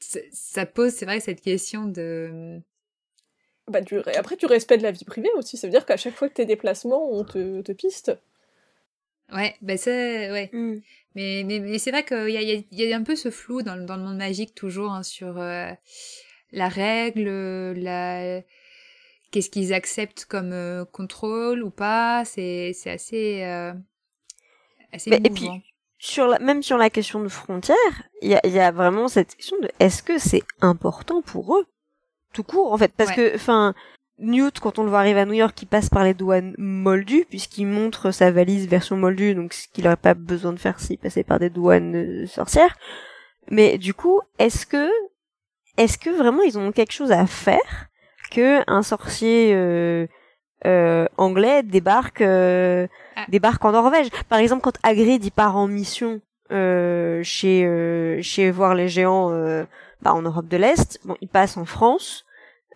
ça- 0.00 0.20
ça 0.32 0.66
pose 0.66 0.92
c'est 0.94 1.06
vrai 1.06 1.20
cette 1.20 1.40
question 1.42 1.86
de 1.86 2.60
Bah, 3.68 3.80
du... 3.80 3.98
Après, 4.16 4.36
du 4.36 4.46
respect 4.46 4.78
de 4.78 4.82
la 4.82 4.90
vie 4.92 5.04
privée 5.04 5.30
aussi. 5.36 5.56
Ça 5.56 5.66
veut 5.66 5.70
dire 5.72 5.86
qu'à 5.86 5.96
chaque 5.96 6.14
fois 6.14 6.28
que 6.28 6.34
tes 6.34 6.46
déplacements, 6.46 7.10
on 7.12 7.24
te, 7.24 7.60
te 7.62 7.72
piste. 7.72 8.12
ouais 9.32 9.54
ben 9.60 9.76
c'est 9.76 10.30
ouais 10.30 10.50
Mm. 10.52 10.76
mais 11.14 11.42
mais, 11.44 11.58
mais 11.60 11.78
c'est 11.78 11.90
vrai 11.90 12.04
qu'il 12.04 12.30
y 12.30 12.36
a, 12.36 12.42
il 12.42 12.48
y, 12.48 12.52
a, 12.56 12.62
il 12.70 12.80
y 12.88 12.92
a 12.92 12.96
un 12.96 13.02
peu 13.02 13.16
ce 13.16 13.30
flou 13.30 13.62
dans, 13.62 13.74
le- 13.76 13.84
dans 13.84 13.96
le 13.96 14.02
monde 14.02 14.16
magique 14.18 14.54
toujours 14.54 14.92
hein, 14.92 15.02
sur 15.02 15.38
euh, 15.38 15.70
la 16.52 16.68
règle 16.68 17.28
la 17.72 18.42
qu'est-ce 19.30 19.50
qu'ils 19.50 19.74
acceptent 19.74 20.26
comme 20.26 20.52
euh, 20.52 20.84
contrôle 20.84 21.62
ou 21.62 21.70
pas 21.70 22.24
c'est 22.24 22.72
c'est 22.74 22.90
assez 22.90 23.42
euh, 23.44 23.72
assez 24.92 25.10
et 25.10 25.30
puis. 25.30 25.48
Sur 25.98 26.26
la, 26.26 26.38
même 26.40 26.62
sur 26.62 26.76
la 26.76 26.90
question 26.90 27.20
de 27.20 27.28
frontières, 27.28 27.76
il 28.20 28.28
y 28.28 28.34
a, 28.34 28.46
y 28.46 28.58
a 28.58 28.70
vraiment 28.70 29.08
cette 29.08 29.34
question 29.34 29.56
de 29.62 29.70
est-ce 29.80 30.02
que 30.02 30.18
c'est 30.18 30.42
important 30.60 31.22
pour 31.22 31.56
eux 31.56 31.64
tout 32.34 32.42
court 32.42 32.70
en 32.70 32.76
fait? 32.76 32.92
Parce 32.94 33.10
Ouais. 33.10 33.16
que 33.16 33.34
enfin 33.34 33.74
Newt 34.18 34.60
quand 34.60 34.78
on 34.78 34.82
le 34.84 34.90
voit 34.90 34.98
arriver 34.98 35.20
à 35.20 35.24
New 35.24 35.32
York 35.32 35.56
il 35.62 35.66
passe 35.66 35.88
par 35.88 36.04
les 36.04 36.12
douanes 36.12 36.54
moldues 36.58 37.24
puisqu'il 37.30 37.66
montre 37.66 38.10
sa 38.10 38.30
valise 38.30 38.68
version 38.68 38.98
moldue 38.98 39.34
donc 39.34 39.54
ce 39.54 39.68
qu'il 39.68 39.86
aurait 39.86 39.96
pas 39.96 40.12
besoin 40.12 40.52
de 40.52 40.58
faire 40.58 40.78
s'il 40.80 40.98
passait 40.98 41.24
par 41.24 41.38
des 41.38 41.48
douanes 41.48 41.96
euh, 41.96 42.26
sorcières 42.26 42.76
mais 43.50 43.78
du 43.78 43.94
coup 43.94 44.20
est-ce 44.38 44.66
que 44.66 44.90
est-ce 45.78 45.96
que 45.96 46.10
vraiment 46.10 46.42
ils 46.42 46.58
ont 46.58 46.72
quelque 46.72 46.92
chose 46.92 47.10
à 47.12 47.26
faire 47.26 47.86
que 48.30 48.60
un 48.70 48.82
sorcier 48.82 49.52
euh, 49.54 50.06
euh, 50.64 51.06
anglais 51.18 51.62
débarque 51.62 52.20
euh, 52.22 52.86
Ah. 53.16 53.24
débarque 53.28 53.64
en 53.64 53.72
Norvège 53.72 54.08
par 54.28 54.38
exemple 54.38 54.62
quand 54.62 54.76
Hagrid 54.82 55.24
il 55.24 55.30
part 55.30 55.56
en 55.56 55.66
mission 55.68 56.20
euh, 56.50 57.22
chez 57.22 57.64
euh, 57.66 58.20
chez 58.22 58.50
voir 58.50 58.74
les 58.74 58.88
géants 58.88 59.30
euh, 59.32 59.64
bah, 60.02 60.12
en 60.14 60.22
Europe 60.22 60.48
de 60.48 60.56
l'Est 60.56 61.00
bon 61.04 61.16
il 61.20 61.28
passe 61.28 61.56
en 61.56 61.64
France 61.64 62.24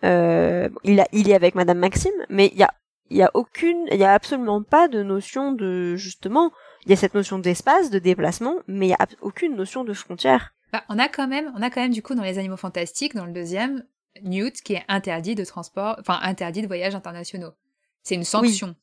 euh, 0.03 0.69
il 0.83 0.99
a 0.99 1.07
il 1.11 1.29
est 1.29 1.35
avec 1.35 1.55
Madame 1.55 1.79
Maxime 1.79 2.11
mais 2.29 2.47
il 2.53 2.59
y 2.59 2.63
a 2.63 2.73
il 3.09 3.17
y 3.17 3.23
a 3.23 3.31
aucune 3.33 3.87
il 3.91 3.97
y 3.99 4.03
a 4.03 4.13
absolument 4.13 4.61
pas 4.63 4.87
de 4.87 5.03
notion 5.03 5.51
de 5.51 5.95
justement 5.95 6.51
il 6.85 6.89
y 6.91 6.93
a 6.93 6.97
cette 6.97 7.13
notion 7.13 7.39
d'espace 7.39 7.89
de 7.89 7.99
déplacement 7.99 8.55
mais 8.67 8.87
il 8.87 8.89
y 8.91 8.93
a 8.93 9.07
aucune 9.21 9.55
notion 9.55 9.83
de 9.83 9.93
frontière 9.93 10.53
Bah, 10.73 10.83
on 10.89 10.97
a 10.97 11.07
quand 11.09 11.27
même, 11.27 11.51
on 11.57 11.61
a 11.61 11.69
quand 11.69 11.81
même 11.81 11.91
du 11.93 12.01
coup 12.01 12.15
dans 12.15 12.23
les 12.23 12.37
animaux 12.39 12.57
fantastiques, 12.57 13.13
dans 13.15 13.25
le 13.25 13.33
deuxième, 13.33 13.83
Newt 14.23 14.61
qui 14.63 14.73
est 14.73 14.83
interdit 14.87 15.35
de 15.35 15.43
transport, 15.45 15.97
enfin 15.99 16.19
interdit 16.23 16.61
de 16.61 16.67
voyages 16.67 16.95
internationaux. 16.95 17.51
C'est 18.03 18.15
une 18.15 18.23
sanction. 18.23 18.75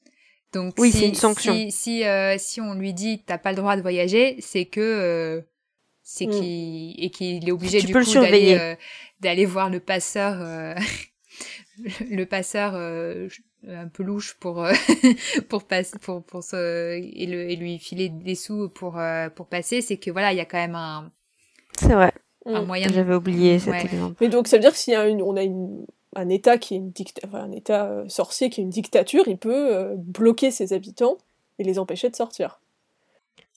Donc 0.52 0.74
Oui, 0.78 0.90
si, 0.92 0.98
c'est 0.98 1.08
une 1.08 1.14
sanction. 1.14 1.52
Si 1.54 1.72
si, 1.72 2.04
euh, 2.04 2.36
si 2.38 2.60
on 2.60 2.74
lui 2.74 2.94
dit 2.94 3.22
t'as 3.24 3.38
pas 3.38 3.50
le 3.50 3.56
droit 3.56 3.76
de 3.76 3.82
voyager, 3.82 4.36
c'est 4.40 4.64
que 4.64 4.80
euh, 4.80 5.42
c'est 6.02 6.26
Mm. 6.26 6.30
qu'il 6.30 7.04
et 7.04 7.10
qu'il 7.10 7.48
est 7.48 7.52
obligé 7.52 7.80
Tu 7.80 7.86
du 7.86 7.92
coup 7.94 8.14
d'aller 8.14 8.56
euh, 8.58 8.74
d'aller 9.20 9.44
voir 9.44 9.68
le 9.68 9.80
passeur 9.80 10.40
euh, 10.40 10.74
le, 12.10 12.24
passeur 12.24 12.72
euh, 12.74 13.28
un 13.68 13.88
peu 13.88 14.02
louche 14.02 14.34
pour 14.40 14.64
euh, 14.64 14.72
pour 15.48 15.64
passer 15.64 15.98
pour 16.00 16.24
pour 16.24 16.42
se 16.42 16.96
et, 16.96 17.26
le, 17.26 17.50
et 17.50 17.56
lui 17.56 17.78
filer 17.78 18.08
des 18.08 18.34
sous 18.34 18.70
pour 18.70 18.98
pour 19.34 19.46
passer 19.48 19.82
c'est 19.82 19.98
que 19.98 20.10
voilà 20.10 20.32
il 20.32 20.36
y 20.36 20.40
a 20.40 20.46
quand 20.46 20.58
même 20.58 20.74
un, 20.76 21.12
c'est 21.78 21.92
vrai 21.94 22.12
un 22.46 22.62
Mm. 22.62 22.66
moyen 22.66 22.88
j'avais 22.88 23.14
oublié 23.14 23.58
cet 23.58 23.74
Ouais. 23.74 23.84
exemple 23.84 24.16
Mais 24.22 24.28
donc, 24.28 24.48
ça 24.48 24.56
veut 24.56 24.62
dire 24.62 24.72
que 24.72 24.78
s'il 24.78 24.94
y 24.94 24.96
a 24.96 25.06
une, 25.06 25.20
on 25.20 25.36
a 25.36 25.42
une, 25.42 25.84
un 26.18 26.28
État 26.28 26.58
qui 26.58 26.74
est 26.74 26.78
une 26.78 26.90
dicta... 26.90 27.26
enfin, 27.26 27.40
un 27.44 27.52
État 27.52 27.86
euh, 27.86 28.08
sorcier 28.08 28.50
qui 28.50 28.60
est 28.60 28.64
une 28.64 28.70
dictature, 28.70 29.26
il 29.28 29.38
peut 29.38 29.74
euh, 29.74 29.94
bloquer 29.96 30.50
ses 30.50 30.72
habitants 30.72 31.16
et 31.58 31.64
les 31.64 31.78
empêcher 31.78 32.08
de 32.10 32.16
sortir. 32.16 32.60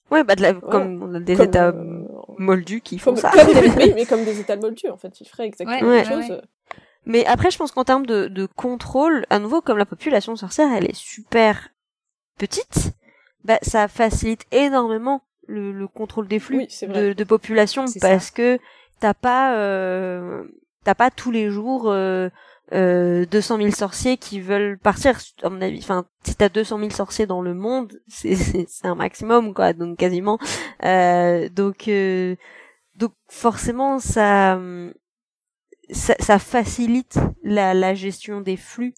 ouais 0.09 0.23
bah 0.23 0.35
de 0.35 0.41
la- 0.41 0.53
comme 0.53 1.01
on 1.03 1.13
a 1.15 1.19
des 1.19 1.35
Comme, 1.35 1.45
états 1.47 1.67
euh, 1.69 2.03
moldus 2.37 2.81
qui 2.81 2.99
font 2.99 3.15
ça 3.15 3.31
comme 3.31 3.53
des, 3.53 3.93
mais 3.95 4.05
comme 4.05 4.23
des 4.25 4.39
États 4.39 4.55
moldus, 4.57 4.89
en 4.89 4.97
fait. 4.97 5.19
Ils 5.21 5.27
feraient 5.27 5.45
exactement 5.47 5.87
Ouais, 5.89 6.03
la 6.03 6.09
même 6.09 6.27
chose. 6.27 6.41
Mais 7.05 7.25
après, 7.25 7.49
je 7.49 7.57
pense 7.57 7.71
qu'en 7.71 7.83
termes 7.83 8.05
de, 8.05 8.27
de 8.27 8.45
contrôle, 8.45 9.25
à 9.31 9.39
nouveau, 9.39 9.61
comme 9.61 9.77
la 9.79 9.85
population 9.85 10.35
sorcière, 10.35 10.71
elle 10.71 10.85
est 10.85 10.95
super 10.95 11.69
petite, 12.37 12.91
bah, 13.43 13.57
ça 13.63 13.87
facilite 13.87 14.45
énormément 14.51 15.21
le, 15.47 15.71
le 15.71 15.87
contrôle 15.87 16.27
des 16.27 16.39
flux 16.39 16.57
Oui, 16.57 16.87
de, 16.87 17.13
de 17.13 17.23
population 17.23 17.85
parce 17.99 18.29
que 18.29 18.59
t'as 18.99 19.15
pas, 19.15 19.55
t'as 20.83 20.93
pas 20.95 21.09
tous 21.09 21.31
les 21.31 21.49
jours 21.49 21.89
euh, 21.89 22.29
euh, 22.73 23.25
200 23.25 23.57
000 23.57 23.71
sorciers 23.71 24.17
qui 24.17 24.39
veulent 24.39 24.77
partir. 24.79 25.17
À 25.43 25.49
mon 25.49 25.61
avis, 25.61 25.79
enfin, 25.79 26.05
si 26.23 26.35
t'as 26.35 26.49
200 26.49 26.79
000 26.79 26.89
sorciers 26.91 27.25
dans 27.27 27.41
le 27.41 27.53
monde, 27.53 27.99
c'est 28.07 28.35
c'est 28.35 28.87
un 28.87 28.95
maximum, 28.95 29.53
quoi. 29.53 29.73
Donc 29.73 29.97
quasiment. 29.97 30.37
Euh, 30.83 31.49
donc 31.49 31.87
euh, 31.87 32.35
donc 32.95 33.13
forcément, 33.29 33.99
ça 33.99 34.59
ça, 35.89 36.15
ça 36.19 36.39
facilite 36.39 37.17
la, 37.43 37.73
la 37.73 37.93
gestion 37.93 38.41
des 38.41 38.57
flux 38.57 38.93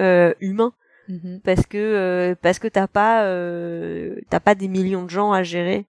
euh, 0.00 0.34
humains 0.40 0.72
Mhm. 1.08 1.40
parce 1.44 1.66
que 1.66 1.78
euh, 1.78 2.36
parce 2.40 2.60
que 2.60 2.68
t'as 2.68 2.86
pas 2.86 3.24
euh, 3.24 4.20
t'as 4.30 4.38
pas 4.38 4.54
des 4.54 4.68
millions 4.68 5.02
de 5.02 5.10
gens 5.10 5.32
à 5.32 5.42
gérer. 5.42 5.84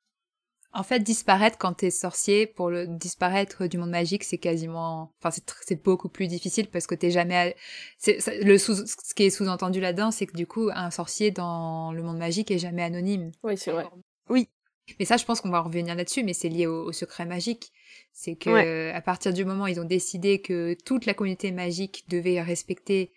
En 0.75 0.81
fait, 0.83 0.99
disparaître 1.01 1.57
quand 1.59 1.73
t'es 1.73 1.91
sorcier, 1.91 2.47
pour 2.47 2.69
le 2.69 2.87
disparaître 2.87 3.67
du 3.67 3.77
monde 3.77 3.91
magique, 3.91 4.23
c'est 4.23 4.39
quasiment, 4.39 5.13
enfin, 5.19 5.29
c'est 5.29 5.45
tr- 5.47 5.61
c'est 5.65 5.83
beaucoup 5.83 6.09
plus 6.09 6.25
difficile 6.27 6.67
parce 6.67 6.87
que 6.87 6.95
t'es 6.95 7.11
jamais, 7.11 7.35
à- 7.35 7.53
c'est 7.99 8.19
ça- 8.19 8.33
le 8.35 8.57
sous, 8.57 8.75
ce 8.87 9.13
qui 9.13 9.23
est 9.23 9.29
sous-entendu 9.29 9.79
là-dedans, 9.79 10.09
c'est 10.09 10.25
que 10.25 10.35
du 10.35 10.47
coup, 10.47 10.69
un 10.73 10.89
sorcier 10.89 11.29
dans 11.29 11.91
le 11.91 12.01
monde 12.01 12.17
magique 12.17 12.49
est 12.49 12.57
jamais 12.57 12.81
anonyme. 12.81 13.31
Oui, 13.43 13.55
c'est 13.57 13.71
vrai. 13.71 13.85
Mais 14.99 15.05
ça, 15.05 15.15
je 15.15 15.23
pense 15.23 15.39
qu'on 15.39 15.49
va 15.49 15.61
revenir 15.61 15.95
là-dessus, 15.95 16.23
mais 16.23 16.33
c'est 16.33 16.49
lié 16.49 16.67
au, 16.67 16.83
au 16.85 16.91
secret 16.91 17.25
magique. 17.25 17.71
C'est 18.11 18.35
que 18.35 18.49
Ouais. 18.49 18.91
à 18.91 18.99
partir 19.01 19.31
du 19.31 19.45
moment 19.45 19.63
où 19.63 19.67
ils 19.67 19.79
ont 19.79 19.85
décidé 19.85 20.41
que 20.41 20.75
toute 20.85 21.05
la 21.05 21.13
communauté 21.13 21.51
magique 21.53 22.03
devait 22.09 22.41
respecter, 22.41 23.11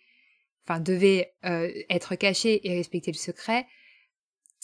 enfin 0.64 0.78
devait 0.78 1.34
euh, 1.44 1.72
être 1.90 2.14
cachée 2.14 2.68
et 2.68 2.76
respecter 2.76 3.10
le 3.10 3.16
secret, 3.16 3.66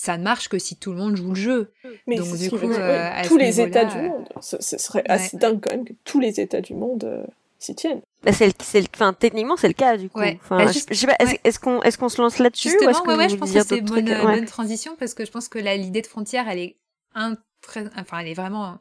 ça 0.04 0.18
ne 0.18 0.24
marche 0.24 0.48
que 0.48 0.58
si 0.58 0.74
tout 0.76 0.90
le 0.90 0.96
monde 0.98 1.16
joue 1.16 1.28
le 1.30 1.34
jeu. 1.36 1.72
Mais 2.08 2.16
Donc, 2.16 2.26
c'est 2.26 2.48
du 2.48 2.50
coup, 2.50 2.56
euh, 2.70 3.10
oui, 3.20 3.28
tous 3.28 3.36
les 3.36 3.60
États 3.60 3.84
du 3.84 3.96
monde. 3.98 4.28
Ce, 4.40 4.56
ce 4.60 4.76
serait 4.78 5.00
ouais. 5.00 5.10
assez 5.10 5.36
dingue 5.36 5.60
quand 5.62 5.70
même 5.70 5.84
que 5.84 5.92
tous 6.04 6.18
les 6.18 6.40
États 6.40 6.60
du 6.60 6.74
monde 6.74 7.04
euh, 7.04 7.24
s'y 7.60 7.74
tiennent. 7.76 8.00
Bah, 8.24 8.32
c'est 8.32 8.46
le, 8.48 8.52
c'est 8.60 8.80
le, 8.80 8.86
enfin 8.94 9.12
techniquement 9.12 9.56
c'est 9.56 9.68
le 9.68 9.74
cas 9.74 9.96
du 9.96 10.08
coup. 10.10 10.18
Ouais. 10.18 10.38
Enfin, 10.42 10.56
Bah, 10.58 10.66
je- 10.66 10.72
juste- 10.72 10.88
je 10.92 10.98
sais 10.98 11.06
pas, 11.06 11.14
est-ce 11.20 11.30
ouais. 11.30 11.40
est-ce 11.44 11.58
qu'on 11.60 11.80
est-ce 11.82 11.98
qu'on 11.98 12.08
se 12.08 12.20
lance 12.20 12.38
là-dessus 12.38 12.68
ou 12.68 12.70
Justement, 12.72 13.00
que 13.02 13.16
ouais, 13.16 13.28
je 13.28 13.36
pense 13.36 13.52
que 13.52 13.60
c'est 13.62 13.80
d'autres 13.80 13.94
bonne, 13.94 14.04
trucs 14.06 14.24
Ouais. 14.26 14.34
bonne 14.36 14.44
transition 14.46 14.96
parce 14.98 15.14
que 15.14 15.24
je 15.24 15.30
pense 15.30 15.46
que 15.48 15.58
la- 15.60 15.76
l'idée 15.76 16.02
de 16.02 16.06
frontière, 16.08 16.48
elle 16.48 16.58
est 16.58 16.76
un, 17.14 17.36
très, 17.60 17.84
enfin, 17.96 18.18
elle 18.20 18.28
est 18.28 18.34
vraiment 18.34 18.78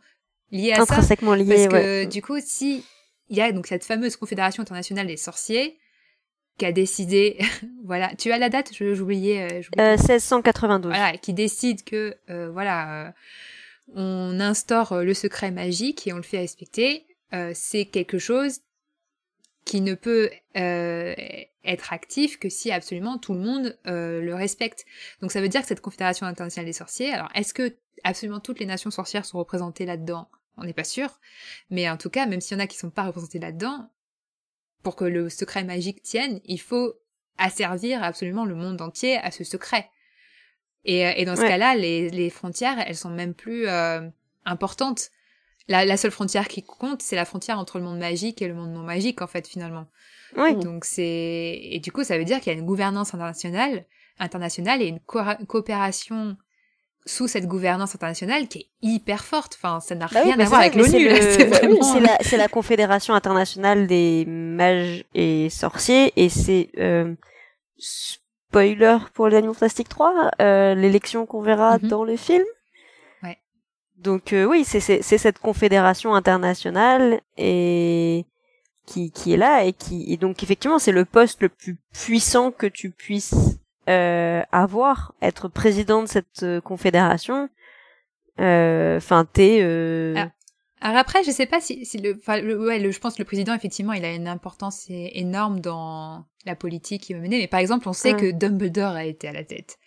liée 0.52 0.72
à 0.72 0.78
ça. 0.78 0.82
intrinsèquement 0.84 1.36
lié. 1.36 1.68
Parce 1.68 1.68
que 1.84 2.06
du 2.06 2.22
coup, 2.24 2.38
si 2.44 2.84
il 3.30 3.38
y 3.38 3.42
a 3.42 3.52
donc 3.52 3.68
cette 3.68 3.86
fameuse 3.86 4.16
confédération 4.16 4.62
internationale 4.64 5.06
des 5.08 5.18
sorciers 5.18 5.78
qui 6.58 6.66
a 6.66 6.72
décidé, 6.72 7.40
voilà, 7.86 8.14
tu 8.16 8.32
as 8.32 8.38
la 8.38 8.50
date, 8.50 8.72
j'oubliais, 8.74 9.52
euh, 9.52 9.62
j'oubliais. 9.62 9.94
Euh, 9.94 9.98
1692. 9.98 10.92
voilà, 10.92 11.18
qui 11.18 11.34
décide 11.34 11.84
que 11.84 12.16
euh, 12.30 12.50
voilà, 12.52 13.08
euh, 13.08 13.12
on 13.96 14.40
instaure 14.40 14.94
euh, 14.94 15.04
le 15.04 15.14
secret 15.14 15.52
magique 15.52 16.08
et 16.08 16.14
on 16.14 16.18
le 16.18 16.24
fait 16.24 16.40
respecter. 16.40 17.06
Euh, 17.34 17.52
c'est 17.54 17.86
quelque 17.86 18.20
chose 18.20 18.60
qui 19.66 19.82
ne 19.82 19.94
peut 19.94 20.30
euh, 20.58 21.14
être 21.64 21.94
actif 21.94 22.40
que 22.40 22.50
si 22.50 22.72
absolument 22.72 23.18
tout 23.18 23.34
le 23.34 23.40
monde 23.40 23.78
euh, 23.88 24.22
le 24.22 24.36
respecte. 24.36 24.86
Donc 25.22 25.32
ça 25.32 25.42
veut 25.42 25.50
dire 25.50 25.62
que 25.62 25.68
cette 25.68 25.82
confédération 25.82 26.26
internationale 26.26 26.66
des 26.66 26.74
sorciers, 26.74 27.14
alors 27.14 27.30
est-ce 27.36 27.54
que 27.54 27.76
absolument 28.04 28.40
toutes 28.40 28.60
les 28.60 28.66
nations 28.66 28.92
sorcières 28.92 29.26
sont 29.26 29.38
représentées 29.38 29.86
là-dedans? 29.86 30.30
On 30.58 30.64
n'est 30.64 30.74
pas 30.74 30.84
sûr, 30.84 31.20
mais 31.70 31.90
en 31.90 31.98
tout 31.98 32.10
cas, 32.10 32.26
même 32.26 32.42
s'il 32.42 32.58
y 32.58 32.62
en 32.62 32.64
a 32.64 32.68
qui 32.68 32.78
sont 32.78 32.90
pas 32.90 33.04
représentées 33.04 33.40
là-dedans, 33.40 33.90
pour 34.84 34.96
que 34.96 35.06
le 35.06 35.30
secret 35.30 35.64
magique 35.64 36.02
tienne, 36.04 36.42
il 36.46 36.60
faut 36.60 36.94
asservir 37.38 38.04
absolument 38.04 38.46
le 38.46 38.56
monde 38.56 38.82
entier 38.82 39.18
à 39.18 39.32
ce 39.32 39.44
secret. 39.44 39.90
Et, 40.86 41.06
euh, 41.06 41.14
et 41.16 41.26
dans 41.26 41.36
ce 41.36 41.42
Ouais. 41.42 41.48
cas-là, 41.48 41.76
les, 41.76 42.10
les 42.10 42.30
frontières, 42.30 42.78
elles 42.88 42.96
sont 42.96 43.10
même 43.10 43.34
plus 43.34 43.68
euh, 43.68 44.02
importantes. 44.46 45.10
La, 45.68 45.86
la 45.86 45.96
seule 45.98 46.12
frontière 46.12 46.48
qui 46.48 46.64
compte, 46.64 47.02
c'est 47.02 47.16
la 47.16 47.26
frontière 47.26 47.60
entre 47.60 47.78
le 47.78 47.86
monde 47.86 48.00
magique 48.00 48.42
et 48.42 48.48
le 48.48 48.56
monde 48.56 48.72
non 48.74 48.82
magique, 48.84 49.22
en 49.22 49.28
fait, 49.28 49.48
finalement. 49.48 49.86
Oui. 50.38 50.56
Donc 50.56 50.86
c'est 50.86 51.60
et 51.62 51.80
du 51.80 51.92
coup, 51.92 52.04
ça 52.04 52.18
veut 52.18 52.26
dire 52.26 52.40
qu'il 52.40 52.52
y 52.52 52.56
a 52.56 52.60
une 52.60 52.66
gouvernance 52.66 53.14
internationale, 53.14 53.86
internationale 54.18 54.82
et 54.82 54.88
une 54.88 55.00
co- 55.00 55.20
coopération 55.48 56.36
sous 57.06 57.28
cette 57.28 57.48
gouvernance 57.48 57.96
internationale 57.96 58.48
qui 58.48 58.60
est 58.60 58.68
hyper 58.82 59.24
forte. 59.26 59.58
Enfin, 59.58 59.80
ça 59.80 59.96
n'a 59.96 60.08
Bah 60.08 60.22
rien 60.24 60.40
à 60.40 60.46
voir 60.46 60.62
avec 60.62 60.76
l'ONU. 60.76 60.90
c'est 60.90 61.00
le- 61.00 61.16
C'est 61.38 61.46
vraiment- 61.46 61.74
oui, 61.74 61.80
c'est 61.94 62.00
la, 62.00 62.18
c'est 62.22 62.38
la 62.38 62.48
Confédération 62.48 63.14
internationale 63.16 63.88
des 63.88 64.26
mages 64.28 65.04
et 65.16 65.50
sorciers 65.50 66.14
et 66.16 66.30
c'est 66.30 66.70
euh, 66.78 67.14
spoiler 67.78 68.98
pour 69.14 69.28
les 69.28 69.38
Animaux 69.38 69.54
Fantastiques 69.54 69.90
3, 69.90 70.32
euh, 70.42 70.76
l'élection 70.76 71.26
qu'on 71.26 71.42
verra 71.42 71.78
Mhm. 71.80 71.88
dans 71.90 72.04
le 72.04 72.16
film. 72.18 72.44
Ouais. 73.24 73.38
Donc 73.98 74.34
euh, 74.34 74.46
oui, 74.46 74.64
c'est 74.66 74.80
c'est 74.80 75.02
c'est 75.02 75.18
cette 75.18 75.40
confédération 75.40 76.14
internationale 76.16 77.22
et 77.38 78.26
qui 78.86 79.12
qui 79.12 79.34
est 79.34 79.38
là 79.38 79.64
et 79.64 79.74
qui 79.74 80.12
et 80.12 80.18
donc 80.18 80.44
effectivement 80.44 80.80
c'est 80.80 80.92
le 80.92 81.06
poste 81.06 81.42
le 81.42 81.50
plus 81.50 81.78
puissant 81.94 82.52
que 82.52 82.66
tu 82.68 82.90
puisses 82.92 83.34
euh, 83.34 83.58
avoir, 84.52 85.14
être 85.22 85.48
président 85.48 86.02
de 86.04 86.08
cette 86.08 86.44
euh, 86.44 86.62
confédération. 86.62 87.50
Euh, 88.40 88.98
Enfin, 88.98 89.26
t'es 89.32 89.60
euh, 89.62 90.16
Ah. 90.18 90.30
Alors 90.84 90.98
après, 90.98 91.24
je 91.24 91.30
sais 91.30 91.46
pas 91.46 91.62
si, 91.62 91.86
si 91.86 92.00
le, 92.00 92.18
enfin, 92.20 92.42
le- 92.42 92.60
ouais, 92.60 92.80
le- 92.80 92.90
je 92.90 93.00
pense 93.00 93.14
que 93.14 93.22
le 93.22 93.26
président, 93.26 93.54
effectivement, 93.54 93.94
il 93.94 94.04
a 94.04 94.14
une 94.14 94.28
importance 94.28 94.86
énorme 94.90 95.60
dans 95.60 96.26
la 96.46 96.56
politique 96.56 97.04
qu'il 97.04 97.16
va 97.16 97.22
mener. 97.22 97.38
Mais 97.38 97.48
par 97.48 97.60
exemple, 97.60 97.88
on 97.88 97.94
sait 97.94 98.14
que 98.14 98.32
Dumbledore 98.32 98.96
a 98.96 99.06
été 99.06 99.28
à 99.28 99.32
la 99.32 99.44
tête. 99.44 99.78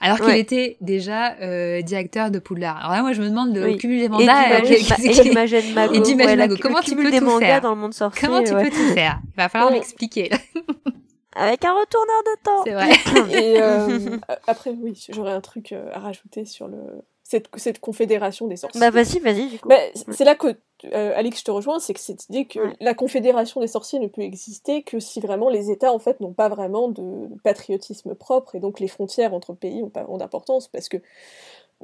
Alors 0.00 0.20
qu'il 0.20 0.36
était 0.36 0.76
déjà 0.80 1.34
euh, 1.40 1.82
directeur 1.82 2.30
de 2.30 2.38
Poudlard. 2.38 2.76
Alors 2.78 2.92
là, 2.92 3.02
moi, 3.02 3.12
je 3.14 3.20
me 3.22 3.28
demande 3.28 3.52
le 3.54 3.64
Oui. 3.64 3.78
cumul 3.78 3.98
des 3.98 4.04
et 4.04 4.08
mandats. 4.08 4.60
euh, 4.60 4.60
et 4.62 5.22
d'Imagine 5.22 5.72
Mago. 5.74 5.94
Et 5.94 6.00
d'Imagine 6.00 6.26
Ouais, 6.30 6.36
la- 6.36 6.46
Mago. 6.46 6.56
Comment 6.62 6.80
tu 6.82 6.94
peux 6.94 7.10
des 7.10 7.18
tout 7.18 7.38
faire 7.40 7.60
dans 7.60 7.74
le 7.74 7.80
monde 7.80 7.94
sorcier 7.94 8.20
Comment 8.28 8.42
tu 8.44 8.52
peux 8.54 8.70
tout 8.70 8.92
faire? 8.94 9.20
Il 9.32 9.36
va 9.36 9.48
falloir 9.48 9.72
m'expliquer. 9.72 10.30
Avec 11.34 11.64
un 11.64 11.72
retourneur 11.78 12.22
de 12.24 12.42
temps. 12.42 12.62
C'est 12.64 12.72
vrai. 12.72 12.90
Et 13.42 13.60
euh, 13.62 14.18
après, 14.46 14.70
oui, 14.70 15.04
j'aurais 15.10 15.32
un 15.32 15.40
truc 15.40 15.72
euh, 15.72 15.88
à 15.92 15.98
rajouter 16.00 16.44
sur 16.44 16.68
le 16.68 16.78
cette, 17.26 17.48
cette 17.56 17.80
confédération 17.80 18.46
des 18.46 18.56
sorciers. 18.56 18.78
Bah 18.80 18.90
vas-y, 18.90 19.18
vas-y 19.18 19.48
du 19.48 19.58
coup. 19.58 19.68
Bah, 19.68 19.78
c'est 20.10 20.24
là 20.24 20.34
que, 20.34 20.48
euh, 20.92 21.12
Alex, 21.16 21.38
je 21.40 21.44
te 21.44 21.50
rejoins, 21.50 21.78
c'est 21.80 21.94
que 21.94 22.00
cette 22.00 22.28
idée 22.28 22.44
que 22.44 22.58
Ouais. 22.60 22.76
la 22.80 22.92
confédération 22.92 23.62
des 23.62 23.66
sorciers 23.66 23.98
ne 23.98 24.08
peut 24.08 24.20
exister 24.20 24.82
que 24.82 25.00
si 25.00 25.20
vraiment 25.20 25.48
les 25.48 25.70
États, 25.70 25.90
en 25.90 25.98
fait, 25.98 26.20
n'ont 26.20 26.34
pas 26.34 26.50
vraiment 26.50 26.88
de 26.88 27.28
patriotisme 27.42 28.14
propre, 28.14 28.54
et 28.56 28.60
donc 28.60 28.78
les 28.78 28.88
frontières 28.88 29.32
entre 29.32 29.54
pays 29.54 29.82
ont 29.82 29.88
pas 29.88 30.02
vraiment 30.02 30.18
d'importance, 30.18 30.68
parce 30.68 30.90
que 30.90 30.98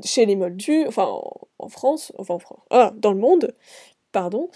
chez 0.04 0.26
les 0.26 0.36
Moldus, 0.36 0.86
enfin, 0.86 1.06
en, 1.06 1.32
en 1.58 1.68
France, 1.70 2.12
enfin, 2.18 2.34
en 2.34 2.38
France, 2.38 2.60
ah, 2.70 2.92
dans 2.94 3.12
le 3.12 3.18
monde, 3.18 3.54
pardon, 4.12 4.50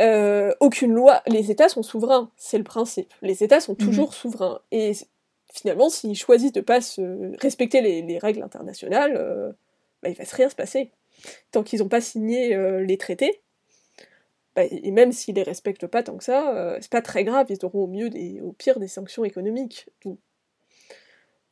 euh, 0.00 0.54
aucune 0.60 0.92
loi, 0.92 1.22
les 1.26 1.50
États 1.50 1.68
sont 1.68 1.82
souverains, 1.82 2.30
c'est 2.36 2.58
le 2.58 2.64
principe. 2.64 3.12
Les 3.22 3.42
États 3.42 3.60
sont 3.60 3.74
toujours 3.74 4.14
souverains, 4.14 4.60
et 4.70 4.92
finalement, 5.52 5.88
s'ils 5.88 6.16
choisissent 6.16 6.52
de 6.52 6.60
pas 6.60 6.80
se 6.80 7.36
respecter 7.40 7.80
les, 7.80 8.02
les 8.02 8.18
règles 8.18 8.42
internationales, 8.42 9.16
euh, 9.16 9.52
bah, 10.02 10.08
il 10.10 10.14
va 10.16 10.24
rien 10.30 10.48
se 10.48 10.54
passer. 10.54 10.90
Tant 11.50 11.62
qu'ils 11.62 11.80
n'ont 11.80 11.88
pas 11.88 12.00
signé 12.00 12.54
euh, 12.54 12.84
les 12.84 12.96
traités, 12.96 13.40
bah, 14.54 14.62
et 14.70 14.90
même 14.90 15.10
s'ils 15.12 15.34
les 15.34 15.42
respectent 15.42 15.86
pas 15.86 16.02
tant 16.02 16.16
que 16.16 16.24
ça, 16.24 16.54
euh, 16.54 16.78
c'est 16.80 16.90
pas 16.92 17.02
très 17.02 17.24
grave, 17.24 17.46
ils 17.50 17.64
auront 17.64 17.84
au 17.84 17.86
mieux 17.88 18.10
des, 18.10 18.40
au 18.40 18.52
pire 18.52 18.78
des 18.78 18.88
sanctions 18.88 19.24
économiques. 19.24 19.88
Donc, 20.04 20.18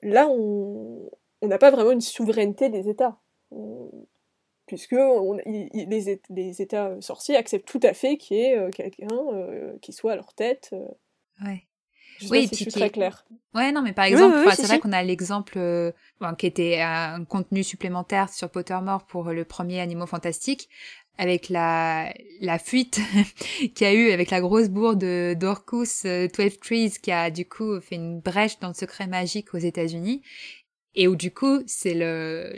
là, 0.03 0.29
on 0.29 1.11
on 1.43 1.49
n'a 1.49 1.59
pas 1.59 1.71
vraiment 1.71 1.93
une 1.93 2.01
souveraineté 2.01 2.71
des 2.71 2.89
États, 2.89 3.19
On- 3.51 3.91
puisque 4.67 4.93
on- 4.95 5.39
il- 5.47 5.69
il- 5.73 5.89
les, 5.89 6.21
les 6.31 6.63
États 6.63 7.01
sorciers 7.01 7.37
acceptent 7.37 7.69
tout 7.69 7.81
à 7.83 7.95
fait 7.95 8.17
qu'il 8.17 8.37
y 8.37 8.41
ait 8.41 8.59
euh, 8.59 8.71
quelqu'un 8.71 9.09
euh, 9.33 9.77
qui 9.83 9.93
soit 9.93 10.13
à 10.13 10.17
leur 10.17 10.35
tête. 10.35 10.71
euh, 10.73 10.87
Ouais. 11.45 11.67
je 12.19 12.29
Oui, 12.29 12.43
si 12.43 12.49
puis 12.49 12.57
je 12.65 12.71
suis 12.71 12.73
très 12.73 12.91
claire. 12.91 13.27
Ouais, 13.55 13.73
non, 13.73 13.83
mais 13.83 13.93
par 13.93 14.05
exemple, 14.07 14.37
oui, 14.39 14.45
oui, 14.47 14.53
c'est 14.57 14.67
vrai 14.67 14.79
qu'on 14.81 14.93
a 14.93 15.03
l'exemple 15.03 15.55
euh, 15.59 15.93
bon, 16.21 16.35
qui 16.35 16.47
était 16.47 16.81
un 16.81 17.25
contenu 17.25 17.63
supplémentaire 17.63 18.29
sur 18.33 18.51
Pottermore 18.51 19.07
pour 19.07 19.25
le 19.31 19.45
premier 19.45 19.81
Animaux 19.81 20.07
Fantastiques, 20.07 20.69
avec 21.19 21.49
la, 21.49 22.13
la 22.41 22.59
fuite 22.59 22.99
qu'il 23.75 23.87
y 23.87 23.91
a 23.91 23.95
eu 23.95 24.11
avec 24.11 24.31
la 24.31 24.41
grosse 24.43 24.69
bourre 24.69 24.97
de 24.97 25.35
d'Orcus 25.39 26.05
euh, 26.05 26.29
12 26.29 26.59
Trees 26.61 26.93
qui 27.03 27.11
a 27.13 27.31
du 27.31 27.49
coup 27.49 27.81
fait 27.81 27.95
une 27.95 28.21
brèche 28.21 28.59
dans 28.61 28.69
le 28.69 28.75
secret 28.75 29.07
magique 29.07 29.55
aux 29.55 29.59
États-Unis 29.59 30.21
et 30.95 31.09
où 31.09 31.17
du 31.17 31.31
coup 31.33 31.61
c'est 31.67 31.95
le 31.95 32.53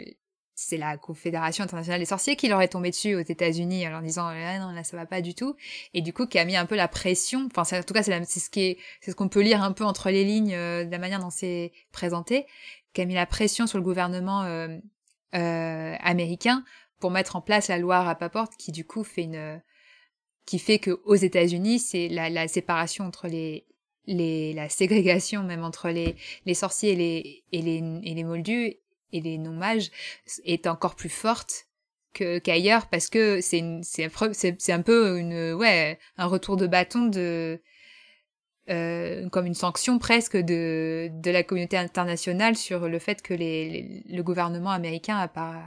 c'est 0.60 0.76
la 0.76 0.96
Confédération 0.96 1.62
internationale 1.62 2.00
des 2.00 2.06
sorciers 2.06 2.34
qui 2.34 2.48
leur 2.48 2.60
est 2.60 2.68
tombée 2.68 2.90
dessus 2.90 3.14
aux 3.14 3.20
États-Unis 3.20 3.86
en 3.86 3.90
leur 3.90 4.02
disant 4.02 4.26
ah 4.26 4.58
non 4.58 4.72
là 4.72 4.82
ça 4.82 4.96
va 4.96 5.06
pas 5.06 5.20
du 5.20 5.32
tout 5.32 5.54
et 5.94 6.02
du 6.02 6.12
coup 6.12 6.26
qui 6.26 6.36
a 6.36 6.44
mis 6.44 6.56
un 6.56 6.66
peu 6.66 6.74
la 6.74 6.88
pression. 6.88 7.48
Enfin 7.54 7.78
en 7.78 7.82
tout 7.84 7.94
cas 7.94 8.02
c'est 8.02 8.24
ce 8.24 8.50
qui 8.50 8.62
est 8.62 8.78
c'est 9.00 9.12
ce 9.12 9.16
qu'on 9.16 9.28
peut 9.28 9.40
lire 9.40 9.62
un 9.62 9.70
peu 9.70 9.84
entre 9.84 10.10
les 10.10 10.24
lignes 10.24 10.54
euh, 10.54 10.84
de 10.84 10.90
la 10.90 10.98
manière 10.98 11.20
dont 11.20 11.30
c'est 11.30 11.70
présenté 11.92 12.44
qui 12.92 13.00
a 13.00 13.04
mis 13.04 13.14
la 13.14 13.24
pression 13.24 13.68
sur 13.68 13.78
le 13.78 13.84
gouvernement 13.84 14.42
euh, 14.42 14.66
euh, 15.36 15.94
américain 16.00 16.64
pour 16.98 17.12
mettre 17.12 17.36
en 17.36 17.40
place 17.40 17.68
la 17.68 17.78
loi 17.78 18.02
Rapaport 18.02 18.50
qui 18.58 18.72
du 18.72 18.84
coup 18.84 19.04
fait 19.04 19.22
une 19.22 19.62
qui 20.44 20.58
fait 20.58 20.80
que 20.80 21.00
aux 21.04 21.14
États-Unis 21.14 21.78
c'est 21.78 22.08
la, 22.08 22.30
la 22.30 22.48
séparation 22.48 23.04
entre 23.04 23.28
les 23.28 23.64
les 24.06 24.54
la 24.54 24.68
ségrégation 24.68 25.44
même 25.44 25.62
entre 25.62 25.90
les 25.90 26.16
les 26.46 26.54
sorciers 26.54 26.94
et 26.94 26.96
les 26.96 27.44
et 27.52 27.62
les 27.62 28.00
et 28.02 28.14
les 28.14 28.24
moldus 28.24 28.74
et 29.12 29.20
les 29.20 29.38
non 29.38 29.52
mages 29.52 29.90
est 30.44 30.66
encore 30.66 30.94
plus 30.96 31.08
forte 31.08 31.66
que 32.14 32.38
qu'ailleurs 32.38 32.86
parce 32.88 33.08
que 33.10 33.40
c'est 33.40 33.62
c'est 33.82 34.72
un 34.72 34.82
peu 34.82 35.18
une 35.18 35.52
ouais 35.54 35.98
un 36.16 36.26
retour 36.26 36.56
de 36.56 36.66
bâton 36.66 37.06
de 37.06 37.60
euh, 38.70 39.28
comme 39.30 39.46
une 39.46 39.54
sanction 39.54 39.98
presque 39.98 40.36
de 40.36 41.08
de 41.12 41.30
la 41.30 41.42
communauté 41.42 41.76
internationale 41.78 42.56
sur 42.56 42.88
le 42.88 42.98
fait 42.98 43.22
que 43.22 43.32
les, 43.34 43.68
les- 43.70 44.04
le 44.08 44.22
gouvernement 44.22 44.70
américain 44.70 45.16
a 45.16 45.28
pas 45.28 45.62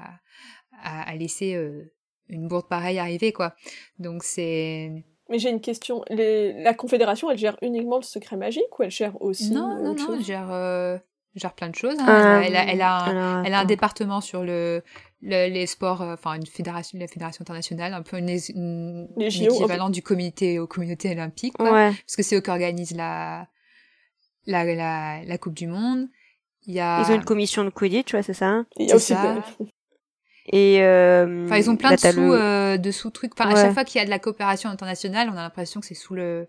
a, 0.84 1.02
a 1.10 1.16
laissé 1.16 1.56
euh, 1.56 1.92
une 2.30 2.48
bourde 2.48 2.68
pareille 2.68 3.00
arriver 3.00 3.32
quoi 3.34 3.56
donc 3.98 4.24
c'est 4.24 4.92
Mais 5.30 5.40
j'ai 5.40 5.50
une 5.50 5.62
question. 5.62 6.04
Les- 6.10 6.54
La 6.62 6.74
Confédération, 6.74 7.30
elle 7.32 7.38
gère 7.38 7.58
uniquement 7.62 7.98
le 7.98 8.04
secret 8.04 8.36
magique 8.38 8.78
ou 8.78 8.84
elle 8.84 8.92
gère 8.92 9.20
aussi 9.22 9.52
non 9.52 9.76
euh, 9.78 9.82
non 9.84 9.94
non 9.96 10.14
elle 10.16 10.24
gère 10.24 10.52
euh, 10.52 10.98
gère 11.36 11.54
plein 11.54 11.70
de 11.70 11.76
choses 11.76 11.96
hein. 12.00 12.06
Euh, 12.10 12.42
elle, 12.42 12.56
a, 12.56 12.66
elle 12.72 12.82
a 12.82 13.04
un, 13.06 13.44
Elle 13.44 13.54
a 13.54 13.60
un 13.62 13.66
département 13.66 14.20
sur 14.22 14.44
le, 14.44 14.84
le- 15.22 15.48
les 15.50 15.66
sports, 15.66 16.02
euh, 16.02 16.14
enfin 16.16 16.34
une 16.34 16.46
fédération, 16.46 16.98
la 17.00 17.08
fédération 17.08 17.42
internationale, 17.44 17.94
un 17.94 18.02
peu 18.02 18.18
une, 18.18 18.30
une, 18.30 19.08
une 19.18 19.22
équivalent 19.44 19.90
du 19.90 20.02
comité 20.02 20.60
aux 20.60 20.68
communautés 20.68 21.12
olympiques, 21.12 21.54
quoi, 21.58 21.72
Ouais. 21.72 21.92
parce 21.92 22.16
que 22.18 22.24
c'est 22.24 22.36
eux 22.36 22.42
qui 22.42 22.50
organisent 22.50 22.96
la, 22.96 23.48
la, 24.46 24.66
la, 24.66 25.24
la 25.24 25.38
Coupe 25.38 25.54
du 25.54 25.68
Monde. 25.68 26.08
Il 26.68 26.74
y 26.74 26.80
a, 26.80 27.02
Ils 27.02 27.12
ont 27.12 27.16
une 27.16 27.24
commission 27.26 27.64
de 27.64 27.70
Quidditch, 27.70 28.14
ouais, 28.14 28.24
c'est 28.24 28.34
ça. 28.34 28.48
hein 28.48 28.66
Il 28.78 28.88
y 28.90 28.92
a 28.92 28.96
aussi 28.96 29.14
ça. 29.14 29.36
de- 29.36 29.66
Et 30.48 30.82
euh, 30.84 31.46
enfin 31.46 31.58
ils 31.58 31.70
ont 31.70 31.76
plein 31.78 31.92
de 31.94 31.98
sous, 32.00 32.20
le- 32.20 32.34
euh, 32.42 32.78
de 32.78 32.92
sous 32.92 33.10
trucs. 33.10 33.32
Enfin 33.40 33.50
à 33.52 33.56
chaque 33.56 33.74
fois 33.74 33.84
qu'il 33.86 34.00
y 34.00 34.02
a 34.02 34.06
de 34.06 34.10
la 34.10 34.20
coopération 34.20 34.70
internationale, 34.70 35.30
on 35.32 35.38
a 35.38 35.42
l'impression 35.44 35.80
que 35.80 35.86
c'est 35.88 35.94
sous 35.96 36.14
le, 36.16 36.48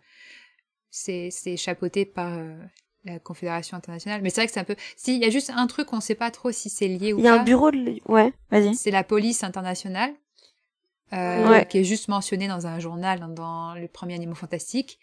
c'est 0.91 1.29
c'est 1.31 1.57
chapeauté 1.57 2.05
par 2.07 2.33
euh, 2.37 2.57
la 3.05 3.19
Confédération 3.19 3.77
internationale. 3.77 4.21
Mais 4.23 4.31
c'est 4.31 4.41
vrai 4.43 4.47
que 4.47 4.53
c'est 4.53 4.61
un 4.61 4.65
peu, 4.65 4.77
si 4.97 5.17
il 5.17 5.23
y 5.23 5.25
a 5.25 5.31
juste 5.31 5.51
un 5.55 5.67
truc, 5.67 5.93
on 5.93 6.01
sait 6.01 6.15
pas 6.15 6.31
trop 6.31 6.53
si 6.53 6.71
c'est 6.71 6.89
lié 6.89 7.13
ou 7.13 7.19
Il 7.19 7.25
y 7.25 7.29
a 7.29 7.35
pas. 7.35 7.41
un 7.41 7.45
bureau 7.45 7.71
de. 7.71 7.97
Ouais, 8.09 8.33
vas-y. 8.51 8.75
c'est 8.75 8.91
la 8.91 9.03
police 9.05 9.43
internationale, 9.45 10.13
euh, 11.13 11.49
Ouais. 11.51 11.67
qui 11.67 11.79
est 11.79 11.85
juste 11.85 12.09
mentionnée 12.09 12.49
dans 12.49 12.67
un 12.67 12.79
journal 12.79 13.21
dans, 13.21 13.29
dans 13.29 13.75
le 13.75 13.89
premier 13.89 14.15
Animaux 14.15 14.35
Fantastiques. 14.35 14.99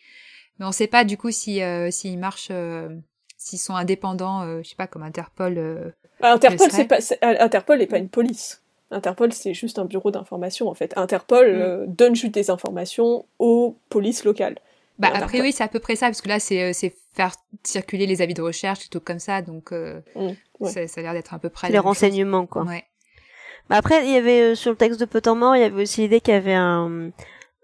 Mais 0.58 0.66
on 0.66 0.72
sait 0.72 0.88
pas 0.88 1.04
du 1.06 1.18
coup 1.18 1.32
si 1.32 1.62
euh, 1.62 1.92
s'ils 1.92 2.18
marchent, 2.20 2.50
euh, 2.52 2.90
s'ils 3.38 3.60
sont 3.60 3.76
indépendants, 3.76 4.42
euh, 4.42 4.62
je 4.64 4.70
sais 4.70 4.76
pas 4.76 4.88
comme 4.88 5.04
Interpol. 5.04 5.58
euh. 5.58 5.90
Bah, 6.20 6.34
Interpol, 6.34 6.68
c'est 6.72 6.86
pas, 6.86 7.00
c'est- 7.02 7.20
Interpol 7.24 7.80
n'est 7.80 7.88
pas 7.88 7.98
une 7.98 8.10
police. 8.10 8.62
Interpol, 8.92 9.32
c'est 9.34 9.54
juste 9.54 9.78
un 9.78 9.86
bureau 9.86 10.10
d'information, 10.12 10.68
en 10.68 10.74
fait. 10.74 10.98
Interpol 10.98 11.48
Mm. 11.48 11.62
euh, 11.62 11.86
donne 11.88 12.16
juste 12.16 12.34
des 12.34 12.50
informations 12.50 13.26
aux 13.38 13.78
polices 13.90 14.24
locales. 14.26 14.58
Bah 15.00 15.10
Interpol. 15.14 15.42
oui, 15.42 15.52
c'est 15.54 15.64
à 15.64 15.68
peu 15.70 15.80
près 15.80 15.96
ça 15.96 16.08
parce 16.08 16.22
que 16.22 16.28
là 16.28 16.40
c'est 16.40 16.62
euh, 16.62 16.72
c'est 16.74 16.94
faire 17.16 17.34
circuler 17.64 18.06
les 18.06 18.22
avis 18.22 18.34
de 18.34 18.42
recherche, 18.42 18.80
des 18.80 18.88
trucs 18.90 19.06
comme 19.06 19.20
ça, 19.20 19.42
donc 19.42 19.72
euh, 19.72 20.02
Mm, 20.16 20.30
ouais. 20.60 20.72
ça, 20.72 20.88
ça 20.88 21.00
a 21.00 21.04
l'air 21.04 21.14
d'être 21.14 21.34
à 21.34 21.40
peu 21.40 21.50
près 21.50 21.70
les 21.70 21.76
chose. 21.76 21.84
renseignements, 21.86 22.46
quoi. 22.46 22.64
Ouais. 22.64 22.84
Bah 23.70 23.78
après, 23.78 24.06
il 24.06 24.12
y 24.14 24.18
avait 24.18 24.42
euh, 24.52 24.56
sur 24.56 24.72
le 24.72 24.78
texte 24.78 25.00
de 25.00 25.06
Pottermore, 25.06 25.56
il 25.56 25.62
y 25.62 25.64
avait 25.64 25.84
aussi 25.84 26.02
l'idée 26.02 26.22
qu'il 26.22 26.34
y 26.34 26.38
avait 26.38 26.54
un, 26.56 27.12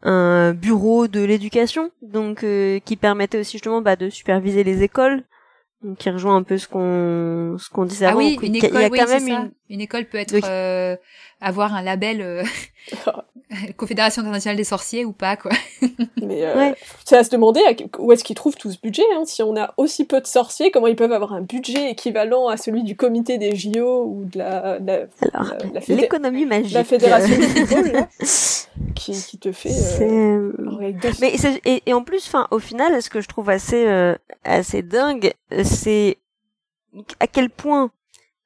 un 0.04 0.54
bureau 0.54 1.08
de 1.08 1.24
l'éducation, 1.24 1.92
donc 2.02 2.44
euh, 2.44 2.80
qui 2.80 2.96
permettait 2.96 3.40
aussi 3.40 3.54
justement 3.54 3.82
bah, 3.82 3.96
de 3.96 4.10
superviser 4.10 4.64
les 4.64 4.84
écoles, 4.84 5.24
donc 5.84 5.98
qui 5.98 6.10
rejoint 6.10 6.36
un 6.36 6.44
peu 6.44 6.58
ce 6.58 6.68
qu'on 6.68 7.58
ce 7.58 7.70
qu'on 7.70 7.86
disait 7.86 8.06
Ah 8.06 8.10
avant. 8.10 8.20
oui, 8.20 8.38
qu'il 8.38 8.50
une 8.50 8.56
a- 8.56 8.58
école, 8.68 8.80
il 8.80 8.82
y 8.82 8.86
a 8.86 8.90
quand 9.06 9.12
même 9.12 9.28
une 9.28 9.52
Une 9.70 9.82
école 9.82 10.06
peut 10.06 10.18
être 10.20 10.34
Oui. 10.34 10.42
euh, 10.46 10.96
avoir 11.42 11.74
un 11.74 11.82
label 11.82 12.22
euh, 12.22 12.44
Confédération 13.78 14.22
internationale 14.22 14.58
des 14.58 14.64
sorciers 14.64 15.06
ou 15.06 15.12
pas 15.12 15.38
quoi. 15.38 15.52
Mais 16.22 16.44
euh, 16.46 16.56
Ouais. 16.56 16.76
c'est 17.04 17.18
à 17.18 17.24
se 17.24 17.30
demander 17.30 17.62
à- 17.62 18.00
où 18.00 18.12
est-ce 18.12 18.24
qu'ils 18.24 18.36
trouvent 18.36 18.56
tout 18.56 18.72
ce 18.72 18.80
budget. 18.80 19.04
Hein. 19.16 19.24
Si 19.26 19.42
on 19.44 19.56
a 19.56 19.74
aussi 19.78 20.06
peu 20.06 20.20
de 20.22 20.28
sorciers, 20.28 20.72
comment 20.72 20.88
ils 20.88 20.96
peuvent 20.96 21.12
avoir 21.12 21.34
un 21.34 21.42
budget 21.42 21.90
équivalent 21.92 22.48
à 22.48 22.58
celui 22.58 22.84
du 22.84 22.96
comité 22.96 23.38
des 23.38 23.56
JO 23.56 24.06
ou 24.06 24.26
de 24.26 24.38
la, 24.40 24.80
de 24.80 24.88
la, 24.88 24.94
alors 25.34 25.54
la- 25.60 25.74
la 25.74 25.80
fédé- 25.82 26.02
l'économie 26.02 26.46
magique. 26.46 26.74
la 26.74 26.84
fédération 26.84 27.36
de 27.36 27.42
football, 27.44 27.92
là, 27.92 28.08
qui, 28.96 29.12
qui 29.14 29.38
te 29.40 29.52
fait... 29.52 29.70
euh, 30.02 30.52
C'est- 31.02 31.22
Mais 31.22 31.38
c'est- 31.38 31.62
et, 31.66 31.84
et 31.86 31.94
en 31.94 32.04
plus, 32.04 32.32
au 32.52 32.60
final, 32.60 33.02
ce 33.02 33.10
que 33.10 33.22
je 33.22 33.28
trouve 33.28 33.50
assez 33.50 33.86
euh, 33.88 34.16
assez 34.44 34.82
dingue, 34.82 35.34
euh, 35.54 35.64
c'est 35.64 36.18
à 37.20 37.28
quel 37.28 37.50
point 37.50 37.86
euh, 37.86 37.90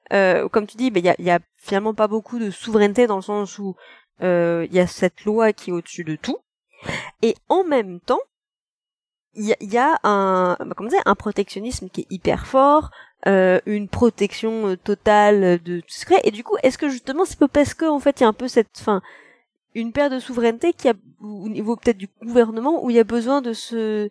comme 0.10 0.68
tu 0.68 0.78
dis, 0.78 0.92
il 0.94 1.06
y, 1.06 1.10
a, 1.10 1.16
y 1.20 1.30
a 1.30 1.40
finalement 1.56 1.94
pas 1.94 2.08
beaucoup 2.08 2.40
de 2.40 2.52
souveraineté 2.52 3.08
dans 3.08 3.18
le 3.18 3.22
sens 3.22 3.60
où 3.60 3.76
il 4.22 4.70
y 4.72 4.80
a 4.80 4.88
cette 4.88 5.24
loi 5.26 5.54
qui 5.54 5.70
est 5.70 5.74
au-dessus 5.74 6.04
de 6.04 6.16
tout. 6.16 6.38
Et 7.22 7.36
en 7.50 7.64
même 7.64 8.00
temps, 8.00 8.22
il 9.36 9.46
y, 9.46 9.66
y, 9.66 9.78
a 9.78 10.00
un, 10.04 10.56
bah, 10.60 10.74
comment 10.76 10.90
dire, 10.90 11.02
un 11.06 11.16
protectionnisme 11.16 11.90
qui 11.90 12.02
est 12.02 12.08
hyper 12.10 12.48
fort, 12.48 12.90
euh, 13.28 13.60
une 13.66 13.90
protection 13.90 14.78
totale 14.78 15.62
de 15.62 15.82
tout 15.82 15.94
secret. 15.94 16.22
Et 16.24 16.32
du 16.32 16.44
coup, 16.44 16.56
est-ce 16.64 16.78
que 16.78 16.90
justement, 16.90 17.26
c'est 17.26 17.38
parce 17.48 17.74
que 17.74 17.86
en 17.86 18.00
fait, 18.00 18.20
il 18.20 18.24
y 18.24 18.26
a 18.26 18.30
un 18.30 18.34
peu 18.34 18.48
cette, 18.48 18.78
fin, 18.78 19.02
une 19.76 19.92
paire 19.92 20.10
de 20.10 20.20
souveraineté 20.20 20.74
qui 20.74 20.90
a 20.90 20.94
au 21.22 21.50
niveau 21.50 21.76
peut-être 21.76 21.98
du 21.98 22.08
gouvernement 22.24 22.84
où 22.84 22.90
il 22.90 22.96
y 22.96 23.00
a 23.00 23.04
besoin 23.04 23.42
de 23.42 23.54
se 23.54 24.10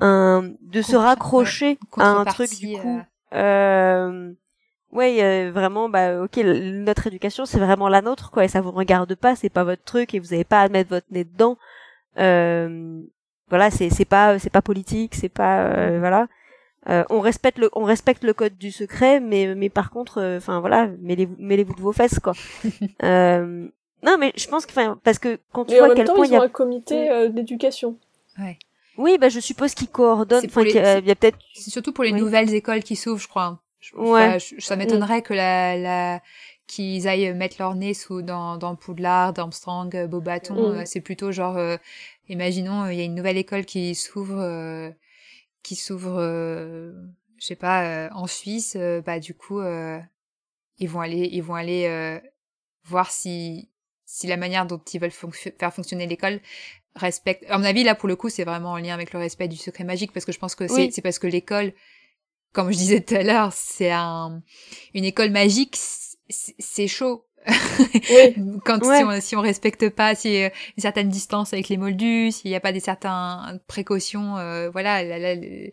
un, 0.00 0.52
de 0.60 0.82
se 0.82 0.94
raccrocher 0.94 1.78
à 1.96 2.08
un 2.08 2.24
truc 2.24 2.50
du 2.56 2.76
coup 2.78 3.00
euh... 3.32 4.32
ouais 4.92 5.50
vraiment 5.50 5.88
bah 5.88 6.22
ok 6.22 6.36
notre 6.38 7.06
éducation 7.06 7.46
c'est 7.46 7.58
vraiment 7.58 7.88
la 7.88 8.02
nôtre 8.02 8.30
quoi 8.30 8.44
et 8.44 8.48
ça 8.48 8.60
vous 8.60 8.72
regarde 8.72 9.14
pas 9.14 9.36
c'est 9.36 9.48
pas 9.48 9.64
votre 9.64 9.84
truc 9.84 10.14
et 10.14 10.18
vous 10.18 10.32
avez 10.32 10.44
pas 10.44 10.62
à 10.62 10.68
mettre 10.68 10.90
votre 10.90 11.06
nez 11.10 11.24
dedans 11.24 11.58
euh... 12.18 13.00
voilà 13.48 13.70
c'est 13.70 13.90
c'est 13.90 14.04
pas 14.04 14.38
c'est 14.38 14.50
pas 14.50 14.62
politique 14.62 15.14
c'est 15.14 15.28
pas 15.28 15.64
euh, 15.66 15.98
voilà 16.00 16.26
euh, 16.88 17.04
on 17.10 17.20
respecte 17.20 17.58
le 17.58 17.70
on 17.74 17.84
respecte 17.84 18.24
le 18.24 18.32
code 18.32 18.56
du 18.58 18.72
secret 18.72 19.20
mais 19.20 19.54
mais 19.54 19.68
par 19.68 19.90
contre 19.90 20.18
euh, 20.18 20.38
enfin 20.38 20.60
voilà 20.60 20.88
mêlez-vous 21.00 21.36
mêlez-vous 21.38 21.74
de 21.74 21.80
vos 21.80 21.92
fesses 21.92 22.18
quoi 22.18 22.32
euh, 23.04 23.68
non, 24.02 24.16
mais 24.18 24.32
je 24.36 24.48
pense 24.48 24.66
que, 24.66 24.72
enfin, 24.72 24.98
parce 25.04 25.18
que 25.18 25.38
quand 25.52 25.66
tu 25.66 25.76
vois 25.76 25.92
à 25.92 25.94
quel 25.94 26.06
temps, 26.06 26.14
point 26.14 26.26
il 26.26 26.32
y 26.32 26.36
a 26.36 26.42
un 26.42 26.48
comité 26.48 27.10
euh, 27.10 27.28
d'éducation. 27.28 27.96
Ouais. 28.38 28.58
Oui, 28.96 29.18
bah 29.18 29.28
je 29.28 29.40
suppose 29.40 29.74
qu'ils 29.74 29.88
coordonnent. 29.88 30.46
Enfin, 30.46 30.62
les... 30.62 30.70
il 30.70 30.76
y 30.76 30.78
a, 30.78 30.96
a 30.96 31.14
peut-être. 31.14 31.38
C'est 31.54 31.70
surtout 31.70 31.92
pour 31.92 32.04
les 32.04 32.12
oui. 32.12 32.20
nouvelles 32.20 32.54
écoles 32.54 32.82
qui 32.82 32.96
s'ouvrent, 32.96 33.20
je 33.20 33.28
crois. 33.28 33.58
Ouais. 33.94 34.38
Ça, 34.38 34.54
ça 34.58 34.76
m'étonnerait 34.76 35.22
que 35.22 35.34
la, 35.34 35.76
la 35.76 36.22
qu'ils 36.66 37.08
aillent 37.08 37.34
mettre 37.34 37.56
leur 37.58 37.74
nez 37.74 37.94
sous 37.94 38.22
dans 38.22 38.56
dans 38.56 38.76
Poudlard, 38.76 39.34
Armstrong, 39.36 40.06
Beaubaton. 40.06 40.74
Mm. 40.74 40.86
C'est 40.86 41.00
plutôt 41.00 41.32
genre, 41.32 41.56
euh, 41.56 41.76
imaginons, 42.28 42.88
il 42.88 42.96
y 42.96 43.00
a 43.00 43.04
une 43.04 43.14
nouvelle 43.14 43.36
école 43.36 43.64
qui 43.64 43.94
s'ouvre, 43.94 44.40
euh, 44.40 44.90
qui 45.62 45.74
s'ouvre, 45.74 46.16
euh, 46.18 46.92
je 47.38 47.46
sais 47.46 47.56
pas, 47.56 47.84
euh, 47.84 48.08
en 48.12 48.26
Suisse. 48.26 48.76
bah 49.04 49.18
du 49.18 49.34
coup, 49.34 49.60
ils 49.60 50.88
vont 50.88 51.00
aller, 51.00 51.28
ils 51.32 51.42
vont 51.42 51.54
aller 51.54 52.20
voir 52.84 53.10
si 53.10 53.68
si 54.06 54.26
la 54.26 54.36
manière 54.36 54.66
dont 54.66 54.80
ils 54.92 55.00
veulent 55.00 55.12
fonc 55.12 55.30
faire 55.30 55.72
fonctionner 55.72 56.06
l'école 56.06 56.40
respecte. 56.96 57.44
À 57.48 57.58
mon 57.58 57.64
avis, 57.64 57.84
là, 57.84 57.94
pour 57.94 58.08
le 58.08 58.16
coup, 58.16 58.28
c'est 58.28 58.42
vraiment 58.44 58.72
en 58.72 58.78
lien 58.78 58.94
avec 58.94 59.12
le 59.12 59.20
respect 59.20 59.46
du 59.46 59.56
secret 59.56 59.84
magique, 59.84 60.12
parce 60.12 60.24
que 60.24 60.32
je 60.32 60.38
pense 60.38 60.56
que 60.56 60.64
oui. 60.72 60.90
c'est 60.92 61.02
parce 61.02 61.20
que 61.20 61.28
l'école, 61.28 61.72
comme 62.52 62.70
je 62.72 62.76
disais 62.78 63.00
tout 63.00 63.14
à 63.14 63.22
l'heure, 63.22 63.52
c'est 63.52 63.90
un, 63.90 64.42
une 64.94 65.04
école 65.04 65.30
magique, 65.30 65.76
c'est 66.28 66.88
chaud. 66.88 67.26
oui. 67.48 68.34
Quand 68.64 68.84
ouais. 68.84 68.98
si, 68.98 69.04
on, 69.04 69.20
si 69.20 69.36
on 69.36 69.40
respecte 69.40 69.88
pas, 69.88 70.14
si 70.14 70.42
euh, 70.42 70.50
une 70.76 70.82
certaine 70.82 71.08
distance 71.08 71.52
avec 71.52 71.68
les 71.68 71.76
moldus, 71.76 72.32
s'il 72.32 72.50
n'y 72.50 72.56
a 72.56 72.60
pas 72.60 72.72
des 72.72 72.80
certaines 72.80 73.60
précautions, 73.66 74.36
euh, 74.36 74.68
voilà, 74.70 75.02
là, 75.02 75.18
là, 75.18 75.34
le, 75.34 75.70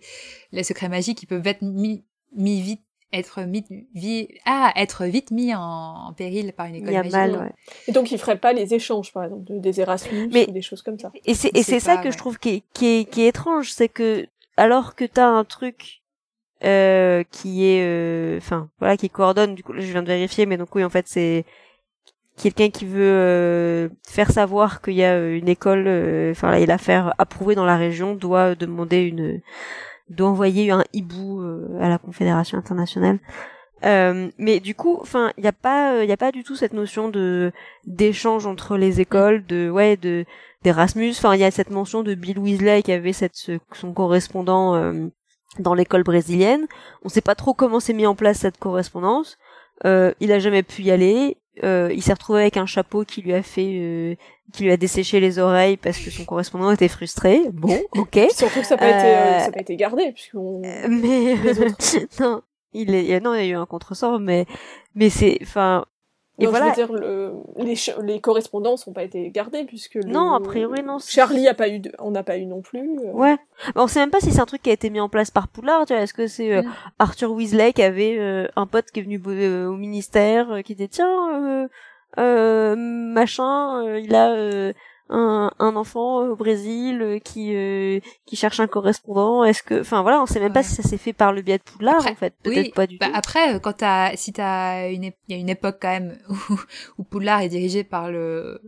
le 0.53 0.63
secret 0.63 0.87
magique, 0.87 1.21
ils 1.23 1.27
peuvent 1.27 1.45
être 1.45 1.61
mis, 1.61 2.05
mis 2.35 2.61
vite 2.61 2.81
être 3.13 3.41
mis, 3.43 3.63
vie, 3.93 4.27
ah, 4.45 4.73
être 4.75 5.05
vite 5.05 5.31
mis 5.31 5.53
en, 5.55 5.61
en, 5.61 6.13
péril 6.13 6.53
par 6.53 6.65
une 6.65 6.75
école 6.75 6.89
Il 6.89 6.93
y 6.93 6.97
a 6.97 6.99
magique. 6.99 7.13
mal, 7.13 7.31
ouais. 7.37 7.51
Et 7.87 7.91
donc, 7.91 8.11
ils 8.11 8.17
feraient 8.17 8.37
pas 8.37 8.53
les 8.53 8.73
échanges, 8.73 9.13
par 9.13 9.23
exemple, 9.23 9.45
des 9.47 9.79
Erasmus 9.79 10.29
Mais, 10.31 10.47
ou 10.49 10.51
des 10.51 10.61
choses 10.61 10.81
comme 10.81 10.99
ça. 10.99 11.11
Et 11.25 11.33
c'est, 11.33 11.55
et 11.55 11.63
c'est 11.63 11.79
ça 11.79 11.97
que 11.97 12.05
ouais. 12.05 12.11
je 12.11 12.17
trouve 12.17 12.37
qui 12.37 12.49
est, 12.49 12.63
qui 12.73 12.85
est, 12.85 13.09
qui 13.09 13.21
est 13.21 13.27
étrange, 13.27 13.71
c'est 13.71 13.89
que, 13.89 14.27
alors 14.57 14.95
que 14.95 15.05
t'as 15.05 15.27
un 15.27 15.45
truc, 15.45 16.01
euh, 16.63 17.23
qui 17.31 17.65
est, 17.65 18.37
enfin, 18.37 18.61
euh, 18.61 18.75
voilà, 18.79 18.97
qui 18.97 19.09
coordonne, 19.09 19.55
du 19.55 19.63
coup, 19.63 19.73
je 19.75 19.91
viens 19.91 20.03
de 20.03 20.07
vérifier, 20.07 20.45
mais 20.45 20.57
donc 20.57 20.73
oui, 20.75 20.83
en 20.83 20.89
fait, 20.89 21.07
c'est, 21.07 21.45
quelqu'un 22.37 22.69
qui 22.69 22.85
veut 22.85 23.01
euh, 23.01 23.89
faire 24.07 24.31
savoir 24.31 24.81
qu'il 24.81 24.93
y 24.93 25.03
a 25.03 25.27
une 25.27 25.49
école, 25.49 25.81
enfin, 26.31 26.53
euh, 26.53 26.59
il 26.59 26.71
a 26.71 26.77
faire 26.77 27.13
approuver 27.17 27.55
dans 27.55 27.65
la 27.65 27.77
région, 27.77 28.15
doit 28.15 28.55
demander 28.55 29.01
une, 29.01 29.41
doit 30.09 30.29
envoyer 30.29 30.71
un 30.71 30.83
hibou 30.93 31.41
euh, 31.41 31.79
à 31.81 31.89
la 31.89 31.97
Confédération 31.97 32.57
internationale. 32.57 33.19
Euh, 33.85 34.29
mais 34.37 34.59
du 34.59 34.73
coup, 34.73 34.97
enfin, 35.01 35.31
il 35.37 35.41
n'y 35.41 35.49
a 35.49 35.53
pas, 35.53 36.03
il 36.03 36.09
y 36.09 36.13
a 36.13 36.17
pas 36.17 36.31
du 36.31 36.43
tout 36.43 36.55
cette 36.55 36.73
notion 36.73 37.09
de 37.09 37.51
d'échange 37.85 38.47
entre 38.47 38.75
les 38.77 39.01
écoles, 39.01 39.45
de 39.45 39.69
ouais, 39.69 39.97
de 39.97 40.25
d'Erasmus. 40.63 41.11
Enfin, 41.11 41.35
il 41.35 41.41
y 41.41 41.43
a 41.43 41.51
cette 41.51 41.69
mention 41.69 42.01
de 42.01 42.15
Bill 42.15 42.39
Weasley 42.39 42.81
qui 42.81 42.91
avait 42.91 43.13
cette 43.13 43.35
son 43.35 43.93
correspondant 43.93 44.75
euh, 44.75 45.07
dans 45.59 45.73
l'école 45.73 46.03
brésilienne. 46.03 46.67
On 47.03 47.09
sait 47.09 47.21
pas 47.21 47.35
trop 47.35 47.53
comment 47.53 47.79
s'est 47.79 47.93
mis 47.93 48.05
en 48.05 48.15
place 48.15 48.39
cette 48.39 48.57
correspondance. 48.57 49.37
Euh, 49.85 50.13
il 50.19 50.31
a 50.31 50.39
jamais 50.39 50.63
pu 50.63 50.83
y 50.83 50.91
aller. 50.91 51.37
Euh, 51.63 51.91
il 51.93 52.03
s'est 52.03 52.13
retrouvé 52.13 52.41
avec 52.41 52.57
un 52.57 52.65
chapeau 52.65 53.03
qui 53.03 53.21
lui 53.21 53.33
a 53.33 53.41
fait, 53.41 53.79
euh, 53.79 54.15
qui 54.53 54.63
lui 54.63 54.71
a 54.71 54.77
desséché 54.77 55.19
les 55.19 55.39
oreilles 55.39 55.77
parce 55.77 55.97
que 55.97 56.11
son 56.11 56.25
correspondant 56.25 56.71
était 56.71 56.87
frustré. 56.87 57.41
Bon, 57.51 57.79
ok. 57.95 58.19
Surtout 58.31 58.59
que 58.59 58.65
ça 58.65 58.75
n'a 58.75 58.79
pas, 58.79 58.89
été, 58.89 59.47
euh, 59.47 59.51
pas 59.51 59.61
été 59.61 59.75
gardé 59.75 60.11
puisqu'on. 60.11 60.61
mais 60.89 61.35
non, 62.19 62.41
il 62.73 62.93
est, 62.93 63.19
non, 63.19 63.33
il 63.33 63.45
y 63.45 63.49
a 63.49 63.53
eu 63.53 63.55
un 63.55 63.65
contresort, 63.65 64.19
mais 64.19 64.45
mais 64.95 65.09
c'est, 65.09 65.39
enfin. 65.41 65.85
Et 66.39 66.45
non, 66.45 66.51
voilà. 66.51 66.73
Je 66.75 66.81
veux 66.81 66.87
dire, 66.87 66.93
le, 66.93 67.33
les, 67.57 67.75
les 68.03 68.21
correspondances 68.21 68.85
n'ont 68.85 68.93
pas 68.93 69.03
été 69.03 69.29
gardées 69.31 69.63
puisque 69.63 69.95
le, 69.95 70.03
non, 70.03 70.33
a 70.33 70.39
priori 70.39 70.83
non. 70.83 70.99
Charlie 70.99 71.47
a 71.47 71.55
pas 71.55 71.67
eu, 71.67 71.79
de, 71.79 71.91
on 71.97 72.11
n'a 72.11 72.21
pas 72.21 72.37
eu 72.37 72.45
non 72.45 72.61
plus. 72.61 72.99
Euh... 72.99 73.11
Ouais. 73.11 73.37
Bon, 73.73 73.83
on 73.83 73.87
sait 73.87 73.99
même 73.99 74.11
pas 74.11 74.19
si 74.19 74.31
c'est 74.31 74.39
un 74.39 74.45
truc 74.45 74.61
qui 74.61 74.69
a 74.69 74.73
été 74.73 74.91
mis 74.91 74.99
en 74.99 75.09
place 75.09 75.31
par 75.31 75.47
Poulard. 75.47 75.85
Tu 75.87 75.93
vois, 75.93 76.03
est-ce 76.03 76.13
que 76.13 76.27
c'est 76.27 76.53
euh, 76.53 76.61
mm. 76.61 76.73
Arthur 76.99 77.31
Weasley 77.31 77.73
qui 77.73 77.81
avait 77.81 78.17
euh, 78.19 78.47
un 78.55 78.67
pote 78.67 78.91
qui 78.91 78.99
est 78.99 79.03
venu 79.03 79.19
euh, 79.25 79.67
au 79.67 79.77
ministère, 79.77 80.61
qui 80.63 80.75
dit 80.75 80.89
tiens, 80.89 81.67
euh, 82.19 82.75
machin, 82.77 83.97
il 83.97 84.13
a 84.13 84.73
un, 85.09 85.51
un, 85.59 85.75
enfant 85.75 86.25
au 86.27 86.35
Brésil 86.35 87.19
qui 87.23 87.55
qui 88.25 88.35
cherche 88.35 88.59
un 88.59 88.67
correspondant. 88.67 89.43
Est-ce 89.43 89.63
que, 89.63 89.81
enfin 89.81 90.01
voilà, 90.01 90.21
on 90.21 90.25
sait 90.25 90.39
même 90.39 90.49
ouais. 90.49 90.53
pas 90.53 90.63
si 90.63 90.75
ça 90.75 90.83
s'est 90.83 90.97
fait 90.97 91.13
par 91.13 91.33
le 91.33 91.41
biais 91.41 91.57
de 91.57 91.63
Poudlard 91.63 91.97
après, 91.97 92.11
en 92.11 92.15
fait. 92.15 92.33
Peut-être 92.43 92.65
oui, 92.65 92.71
pas 92.71 92.87
du 92.87 92.97
bah 92.97 93.07
tout. 93.07 93.13
Après, 93.15 93.59
quand 93.61 93.73
t'as, 93.73 94.15
si 94.15 94.33
t'as 94.33 94.89
une, 94.89 95.03
il 95.03 95.13
y 95.29 95.33
a 95.33 95.37
une 95.37 95.49
époque 95.49 95.77
quand 95.81 95.89
même 95.89 96.17
où, 96.29 96.59
où 96.97 97.03
Poudlard 97.03 97.41
est 97.41 97.49
dirigé 97.49 97.83
par 97.83 98.11
le 98.11 98.61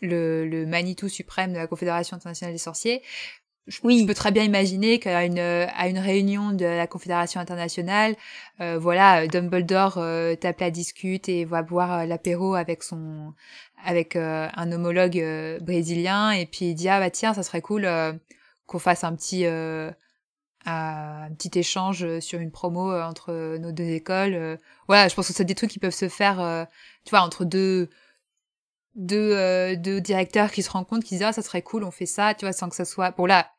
le, 0.00 0.46
le 0.46 0.66
Manitou 0.66 1.08
suprême 1.08 1.52
de 1.52 1.58
la 1.58 1.66
Confédération 1.66 2.16
internationale 2.16 2.54
des 2.54 2.58
sorciers. 2.58 3.02
Je, 3.66 3.80
oui. 3.84 4.00
je 4.00 4.06
peux 4.06 4.14
très 4.14 4.30
bien 4.30 4.44
imaginer 4.44 4.98
qu'à 4.98 5.24
une 5.26 5.38
à 5.38 5.88
une 5.88 5.98
réunion 5.98 6.52
de 6.52 6.64
la 6.64 6.86
Confédération 6.86 7.38
internationale, 7.38 8.16
euh, 8.60 8.78
voilà, 8.78 9.26
Dumbledore 9.26 9.98
euh, 9.98 10.34
tape 10.36 10.60
la 10.60 10.70
discute 10.70 11.28
et 11.28 11.44
va 11.44 11.62
boire 11.62 11.92
euh, 11.92 12.06
l'apéro 12.06 12.54
avec 12.54 12.82
son 12.82 13.34
avec 13.84 14.16
euh, 14.16 14.48
un 14.54 14.72
homologue 14.72 15.18
euh, 15.18 15.58
brésilien 15.60 16.30
et 16.30 16.46
puis 16.46 16.70
il 16.70 16.74
dit 16.74 16.88
ah 16.88 17.00
bah 17.00 17.10
tiens 17.10 17.34
ça 17.34 17.42
serait 17.42 17.62
cool 17.62 17.84
euh, 17.84 18.12
qu'on 18.66 18.78
fasse 18.78 19.04
un 19.04 19.14
petit 19.14 19.46
un 20.66 21.30
petit 21.30 21.58
échange 21.58 22.18
sur 22.20 22.40
une 22.40 22.50
promo 22.50 22.92
entre 22.92 23.56
nos 23.56 23.72
deux 23.72 23.88
écoles. 23.88 24.58
voilà, 24.86 25.08
je 25.08 25.14
pense 25.14 25.28
que 25.28 25.32
c'est 25.32 25.44
des 25.44 25.54
trucs 25.54 25.70
qui 25.70 25.78
peuvent 25.78 25.90
se 25.94 26.08
faire, 26.08 26.66
tu 27.04 27.10
vois, 27.10 27.20
entre 27.20 27.46
deux 27.46 27.88
deux, 28.98 29.32
euh, 29.32 29.76
deux 29.76 30.00
directeurs 30.00 30.50
qui 30.50 30.62
se 30.62 30.70
rencontrent, 30.70 31.06
qui 31.06 31.14
disent 31.14 31.24
ah 31.24 31.32
ça 31.32 31.42
serait 31.42 31.62
cool, 31.62 31.84
on 31.84 31.90
fait 31.90 32.06
ça, 32.06 32.34
tu 32.34 32.44
vois, 32.44 32.52
sans 32.52 32.68
que 32.68 32.76
ça 32.76 32.84
soit. 32.84 33.12
Bon 33.12 33.26
là, 33.26 33.50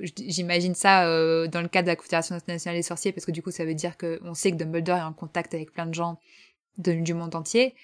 j'imagine 0.00 0.74
ça 0.74 1.06
euh, 1.06 1.46
dans 1.46 1.62
le 1.62 1.68
cadre 1.68 1.86
de 1.86 1.92
la 1.92 1.96
Confédération 1.96 2.34
internationale 2.34 2.76
des 2.76 2.82
sorciers, 2.82 3.12
parce 3.12 3.24
que 3.24 3.30
du 3.30 3.42
coup 3.42 3.52
ça 3.52 3.64
veut 3.64 3.74
dire 3.74 3.96
que 3.96 4.20
on 4.24 4.34
sait 4.34 4.50
que 4.50 4.56
Dumbledore 4.56 4.98
est 4.98 5.02
en 5.02 5.12
contact 5.12 5.54
avec 5.54 5.72
plein 5.72 5.86
de 5.86 5.94
gens 5.94 6.18
du 6.78 7.14
monde 7.14 7.34
entier 7.34 7.74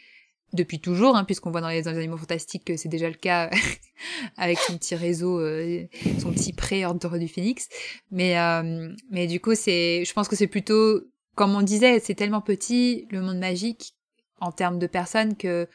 depuis 0.53 0.81
toujours, 0.81 1.17
hein, 1.17 1.25
puisqu'on 1.25 1.51
voit 1.51 1.61
dans 1.61 1.69
les, 1.69 1.87
animaux 1.89 2.17
fantastiques 2.17 2.65
que 2.65 2.77
c'est 2.77 2.89
déjà 2.89 3.09
le 3.09 3.15
cas 3.15 3.51
avec 4.37 4.59
son 4.59 4.77
petit 4.77 4.95
réseau, 4.95 5.41
euh, 5.41 5.85
son 6.21 6.33
petit 6.33 6.53
pré-ordre 6.53 7.19
du 7.19 7.29
phénix. 7.29 7.69
Mais 8.11 8.39
euh, 8.39 8.93
mais 9.11 9.27
du 9.27 9.41
coup 9.41 9.55
c'est, 9.55 10.05
je 10.05 10.13
pense 10.13 10.29
que 10.29 10.37
c'est 10.37 10.47
plutôt, 10.47 11.03
comme 11.35 11.55
on 11.55 11.63
disait, 11.63 12.01
c'est 12.01 12.15
tellement 12.15 12.41
petit 12.41 13.07
le 13.11 13.21
monde 13.21 13.39
magique 13.39 13.95
en 14.41 14.53
termes 14.53 14.79
de 14.79 14.87
personnes 14.87 15.37
que 15.37 15.69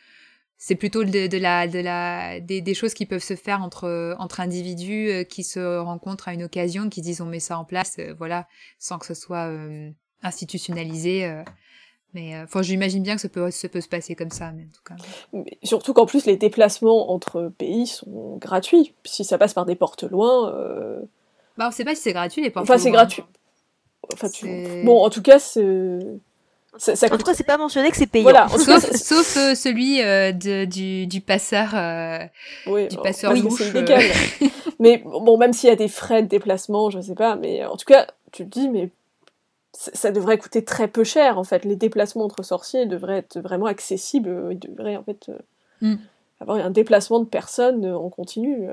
c'est 0.66 0.76
plutôt 0.76 1.04
de, 1.04 1.38
la, 1.38 1.68
de 1.68 1.80
la, 1.80 2.40
des, 2.40 2.62
des, 2.62 2.74
choses 2.74 2.94
qui 2.94 3.06
peuvent 3.06 3.22
se 3.22 3.36
faire 3.36 3.62
entre, 3.62 4.16
entre 4.18 4.40
individus 4.40 5.10
euh, 5.10 5.24
qui 5.26 5.44
se 5.44 5.78
rencontrent 5.78 6.30
à 6.30 6.34
une 6.34 6.44
occasion, 6.44 6.88
qui 6.88 7.02
disent 7.02 7.20
on 7.20 7.26
met 7.26 7.42
ça 7.42 7.58
en 7.58 7.66
place, 7.66 7.98
euh, 8.00 8.14
voilà, 8.18 8.48
sans 8.80 8.98
que 8.98 9.06
ce 9.06 9.14
soit 9.14 9.50
euh, 9.50 9.92
institutionnalisé. 10.22 11.44
Mais 12.14 12.40
enfin, 12.44 12.62
j'imagine 12.62 13.04
bien 13.04 13.16
que 13.16 13.22
ça 13.22 13.30
peut, 13.30 13.50
ça 13.52 13.70
peut 13.70 13.82
se 13.82 13.88
passer 13.88 14.16
comme 14.16 14.32
ça, 14.32 14.52
mais 14.52 14.64
en 14.64 14.76
tout 14.76 14.84
cas. 14.86 14.96
Mais 15.34 15.58
surtout 15.64 15.94
qu'en 15.94 16.06
plus, 16.06 16.26
les 16.26 16.38
déplacements 16.38 17.12
entre 17.12 17.52
pays 17.58 17.88
sont 17.88 18.38
gratuits. 18.38 18.94
Si 19.04 19.24
ça 19.24 19.38
passe 19.38 19.54
par 19.54 19.66
des 19.66 19.76
portes 19.76 20.04
loin. 20.04 20.54
Bah, 21.58 21.68
on 21.68 21.72
sait 21.72 21.86
pas 21.86 21.96
si 21.96 22.02
c'est 22.02 22.14
gratuit, 22.14 22.42
les 22.42 22.50
portes 22.50 22.64
Enfin, 22.70 22.78
c'est 22.78 22.92
gratuit. 22.92 23.24
Enfin, 24.12 24.30
tu... 24.30 24.48
Bon, 24.84 25.04
en 25.04 25.10
tout 25.10 25.22
cas, 25.22 25.40
c'est. 25.40 26.00
Ça, 26.78 26.96
ça 26.96 27.08
coûte... 27.08 27.16
En 27.16 27.18
tout 27.20 27.26
cas, 27.26 27.36
c'est 27.36 27.44
pas 27.44 27.58
mentionné 27.58 27.92
que 27.92 27.98
c'est 27.98 28.08
payant. 28.08 28.24
Voilà, 28.24 28.48
sauf, 28.50 28.92
sauf 28.96 29.38
euh, 29.38 29.54
celui 29.54 30.02
euh, 30.02 30.32
de, 30.32 30.66
du, 30.66 31.06
du 31.06 31.22
passeur, 31.22 31.70
euh, 31.76 32.26
oui, 32.66 32.88
du 32.88 32.98
passeur 32.98 33.32
oui, 33.32 33.44
c'est 33.56 33.68
illégal. 33.68 34.02
mais 34.80 35.04
bon, 35.06 35.38
même 35.38 35.54
s'il 35.54 35.70
y 35.70 35.72
a 35.72 35.76
des 35.76 35.88
frais 35.88 36.24
de 36.24 36.28
déplacement, 36.28 36.90
je 36.90 37.00
sais 37.00 37.14
pas, 37.14 37.36
mais 37.36 37.64
en 37.64 37.78
tout 37.78 37.86
cas, 37.86 38.08
tu 38.32 38.44
te 38.44 38.60
dis, 38.60 38.70
mais 38.70 38.90
ça 39.74 40.12
devrait 40.12 40.38
coûter 40.38 40.64
très 40.64 40.88
peu 40.88 41.04
cher 41.04 41.38
en 41.38 41.44
fait. 41.44 41.66
Les 41.66 41.76
déplacements 41.76 42.26
entre 42.26 42.44
sorciers 42.44 42.86
devraient 42.86 43.18
être 43.18 43.40
vraiment 43.40 43.66
accessibles. 43.66 44.50
Ils 44.52 44.60
devraient 44.60 44.96
en 44.96 45.04
fait 45.04 45.32
mm. 45.82 45.96
avoir 46.40 46.58
un 46.58 46.70
déplacement 46.70 47.20
de 47.20 47.26
personnes 47.26 47.86
en 47.86 48.10
continu. 48.10 48.68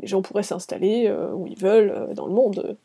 Les 0.00 0.06
gens 0.06 0.20
pourraient 0.20 0.42
s'installer 0.42 1.10
où 1.32 1.46
ils 1.46 1.58
veulent 1.58 2.12
dans 2.14 2.26
le 2.26 2.34
monde. 2.34 2.76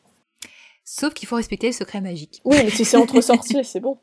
Sauf 0.84 1.14
qu'il 1.14 1.28
faut 1.28 1.36
respecter 1.36 1.68
le 1.68 1.72
secret 1.72 2.00
magique. 2.00 2.40
Oui, 2.44 2.56
mais 2.64 2.70
si 2.70 2.84
c'est 2.84 2.96
entre 2.96 3.20
sorciers, 3.22 3.64
c'est 3.64 3.80
bon. 3.80 3.98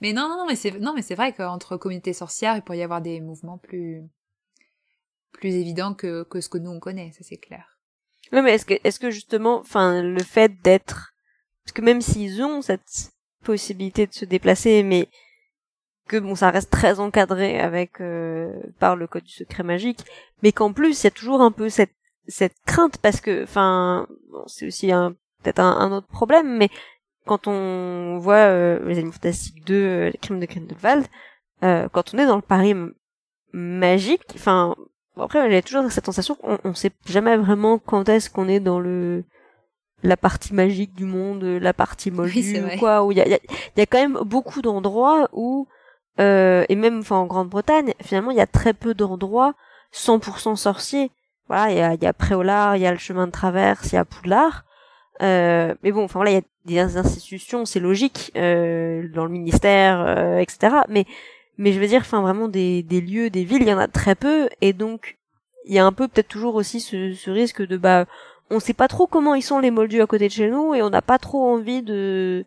mais 0.00 0.12
non, 0.12 0.28
non, 0.28 0.38
non, 0.38 0.46
mais 0.46 0.56
c'est 0.56 0.78
non, 0.78 0.92
mais 0.94 1.02
c'est 1.02 1.14
vrai 1.14 1.32
qu'entre 1.32 1.76
communautés 1.76 2.12
sorcières, 2.12 2.56
il 2.56 2.62
pourrait 2.62 2.78
y 2.78 2.82
avoir 2.82 3.00
des 3.00 3.20
mouvements 3.20 3.58
plus 3.58 4.02
plus 5.32 5.54
évidents 5.54 5.94
que 5.94 6.24
que 6.24 6.40
ce 6.40 6.48
que 6.48 6.58
nous 6.58 6.70
on 6.70 6.80
connaît, 6.80 7.12
ça 7.12 7.20
c'est 7.22 7.36
clair. 7.36 7.78
Oui, 8.32 8.42
mais 8.42 8.54
est-ce 8.54 8.66
que 8.66 8.74
est-ce 8.82 8.98
que 8.98 9.10
justement, 9.10 9.60
enfin, 9.60 10.02
le 10.02 10.22
fait 10.22 10.60
d'être, 10.62 11.14
parce 11.70 11.78
que 11.78 11.82
même 11.82 12.00
s'ils 12.00 12.42
ont 12.42 12.62
cette 12.62 13.12
possibilité 13.44 14.08
de 14.08 14.12
se 14.12 14.24
déplacer, 14.24 14.82
mais 14.82 15.08
que 16.08 16.16
bon, 16.16 16.34
ça 16.34 16.50
reste 16.50 16.68
très 16.68 16.98
encadré 16.98 17.60
avec 17.60 18.00
euh, 18.00 18.52
par 18.80 18.96
le 18.96 19.06
code 19.06 19.22
du 19.22 19.32
secret 19.32 19.62
magique, 19.62 20.04
mais 20.42 20.50
qu'en 20.50 20.72
plus 20.72 21.00
il 21.00 21.04
y 21.04 21.06
a 21.06 21.12
toujours 21.12 21.40
un 21.40 21.52
peu 21.52 21.68
cette 21.68 21.94
cette 22.26 22.56
crainte 22.66 22.98
parce 22.98 23.20
que, 23.20 23.44
enfin, 23.44 24.08
bon, 24.32 24.42
c'est 24.48 24.66
aussi 24.66 24.90
un 24.90 25.12
peut-être 25.44 25.60
un, 25.60 25.92
autre 25.92 26.08
problème, 26.08 26.56
mais 26.56 26.70
quand 27.24 27.46
on 27.46 28.18
voit 28.18 28.34
euh, 28.34 28.84
les 28.88 28.96
Animaux 28.96 29.12
Fantastiques 29.12 29.64
2, 29.64 29.74
euh, 29.74 30.10
les 30.10 30.18
Crimes 30.18 30.40
de 30.40 30.46
Grindelwald, 30.46 31.06
euh, 31.62 31.88
quand 31.92 32.12
on 32.12 32.18
est 32.18 32.26
dans 32.26 32.34
le 32.34 32.42
Paris 32.42 32.74
magique, 33.52 34.24
enfin, 34.34 34.74
bon, 35.16 35.22
après, 35.22 35.48
j'ai 35.48 35.62
toujours 35.62 35.88
cette 35.92 36.06
sensation 36.06 36.34
qu'on 36.34 36.58
on 36.64 36.74
sait 36.74 36.90
jamais 37.06 37.36
vraiment 37.36 37.78
quand 37.78 38.08
est-ce 38.08 38.28
qu'on 38.28 38.48
est 38.48 38.60
dans 38.60 38.80
le 38.80 39.22
la 40.02 40.16
partie 40.16 40.54
magique 40.54 40.94
du 40.94 41.04
monde, 41.04 41.44
la 41.44 41.72
partie 41.72 42.10
moldue 42.10 42.62
ou 42.62 42.78
quoi, 42.78 43.04
où 43.04 43.12
il 43.12 43.18
y 43.18 43.20
a, 43.20 43.28
y, 43.28 43.38
y 43.76 43.80
a, 43.80 43.86
quand 43.86 44.00
même 44.00 44.18
beaucoup 44.24 44.62
d'endroits 44.62 45.28
où, 45.32 45.68
euh, 46.20 46.64
et 46.68 46.76
même 46.76 47.00
enfin 47.00 47.16
en 47.16 47.26
Grande-Bretagne, 47.26 47.94
finalement, 48.02 48.30
il 48.30 48.36
y 48.36 48.42
a 48.42 48.46
très 48.46 48.74
peu 48.74 48.94
d'endroits 48.94 49.54
100% 49.94 50.56
sorciers. 50.56 51.10
Voilà, 51.48 51.70
il 51.70 51.76
y 51.78 51.80
a, 51.80 51.94
y 51.94 52.06
a 52.06 52.12
Préolard, 52.12 52.76
il 52.76 52.82
y 52.82 52.86
a 52.86 52.92
le 52.92 52.98
chemin 52.98 53.26
de 53.26 53.32
traverse, 53.32 53.92
il 53.92 53.96
y 53.96 53.98
a 53.98 54.04
Poudlard. 54.04 54.64
Euh, 55.22 55.74
mais 55.82 55.92
bon, 55.92 56.04
enfin 56.04 56.20
voilà, 56.20 56.30
il 56.30 56.72
y 56.72 56.78
a 56.78 56.86
des 56.86 56.96
institutions, 56.96 57.66
c'est 57.66 57.80
logique, 57.80 58.32
euh, 58.36 59.08
dans 59.12 59.24
le 59.24 59.30
ministère, 59.30 60.00
euh, 60.00 60.38
etc. 60.38 60.76
Mais 60.88 61.04
mais 61.58 61.72
je 61.72 61.80
veux 61.80 61.86
dire, 61.86 62.00
enfin 62.00 62.22
vraiment 62.22 62.48
des, 62.48 62.82
des 62.82 63.02
lieux, 63.02 63.28
des 63.28 63.44
villes, 63.44 63.62
il 63.62 63.68
y 63.68 63.74
en 63.74 63.78
a 63.78 63.88
très 63.88 64.14
peu, 64.14 64.48
et 64.62 64.72
donc 64.72 65.18
il 65.66 65.74
y 65.74 65.78
a 65.78 65.84
un 65.84 65.92
peu 65.92 66.08
peut-être 66.08 66.28
toujours 66.28 66.54
aussi 66.54 66.80
ce, 66.80 67.12
ce 67.12 67.30
risque 67.30 67.60
de 67.60 67.76
bah 67.76 68.06
on 68.50 68.60
sait 68.60 68.74
pas 68.74 68.88
trop 68.88 69.06
comment 69.06 69.34
ils 69.34 69.42
sont 69.42 69.58
les 69.58 69.70
moldus 69.70 70.02
à 70.02 70.06
côté 70.06 70.28
de 70.28 70.32
chez 70.32 70.50
nous 70.50 70.74
et 70.74 70.82
on 70.82 70.90
n'a 70.90 71.02
pas 71.02 71.18
trop 71.18 71.48
envie 71.48 71.82
de 71.82 72.44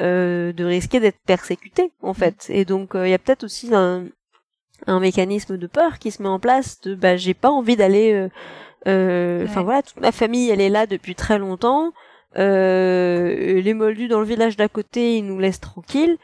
euh, 0.00 0.52
de 0.52 0.64
risquer 0.64 1.00
d'être 1.00 1.20
persécuté 1.26 1.92
en 2.02 2.14
fait. 2.14 2.46
Et 2.48 2.64
donc 2.64 2.92
il 2.94 3.08
y 3.08 3.14
a 3.14 3.18
peut-être 3.18 3.44
aussi 3.44 3.74
un, 3.74 4.06
un 4.86 5.00
mécanisme 5.00 5.56
de 5.56 5.66
peur 5.66 5.98
qui 5.98 6.10
se 6.10 6.22
met 6.22 6.28
en 6.28 6.38
place 6.38 6.80
de 6.82 6.94
bah 6.94 7.16
j'ai 7.16 7.34
pas 7.34 7.50
envie 7.50 7.76
d'aller 7.76 8.28
euh, 8.86 9.44
enfin 9.44 9.62
voilà, 9.62 9.82
toute 9.82 10.00
ma 10.00 10.12
famille, 10.12 10.50
elle 10.50 10.60
est 10.60 10.68
là 10.68 10.86
depuis 10.86 11.14
très 11.14 11.38
longtemps. 11.38 11.92
Euh, 12.36 13.60
les 13.60 13.74
moldus 13.74 14.08
dans 14.08 14.20
le 14.20 14.26
village 14.26 14.56
d'à 14.56 14.68
côté, 14.68 15.18
ils 15.18 15.26
nous 15.26 15.38
laissent 15.38 15.60
tranquilles. 15.60 16.16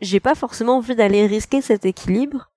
J'ai 0.00 0.20
pas 0.20 0.34
forcément 0.34 0.78
envie 0.78 0.96
d'aller 0.96 1.26
risquer 1.26 1.60
cet 1.60 1.84
équilibre 1.84 2.50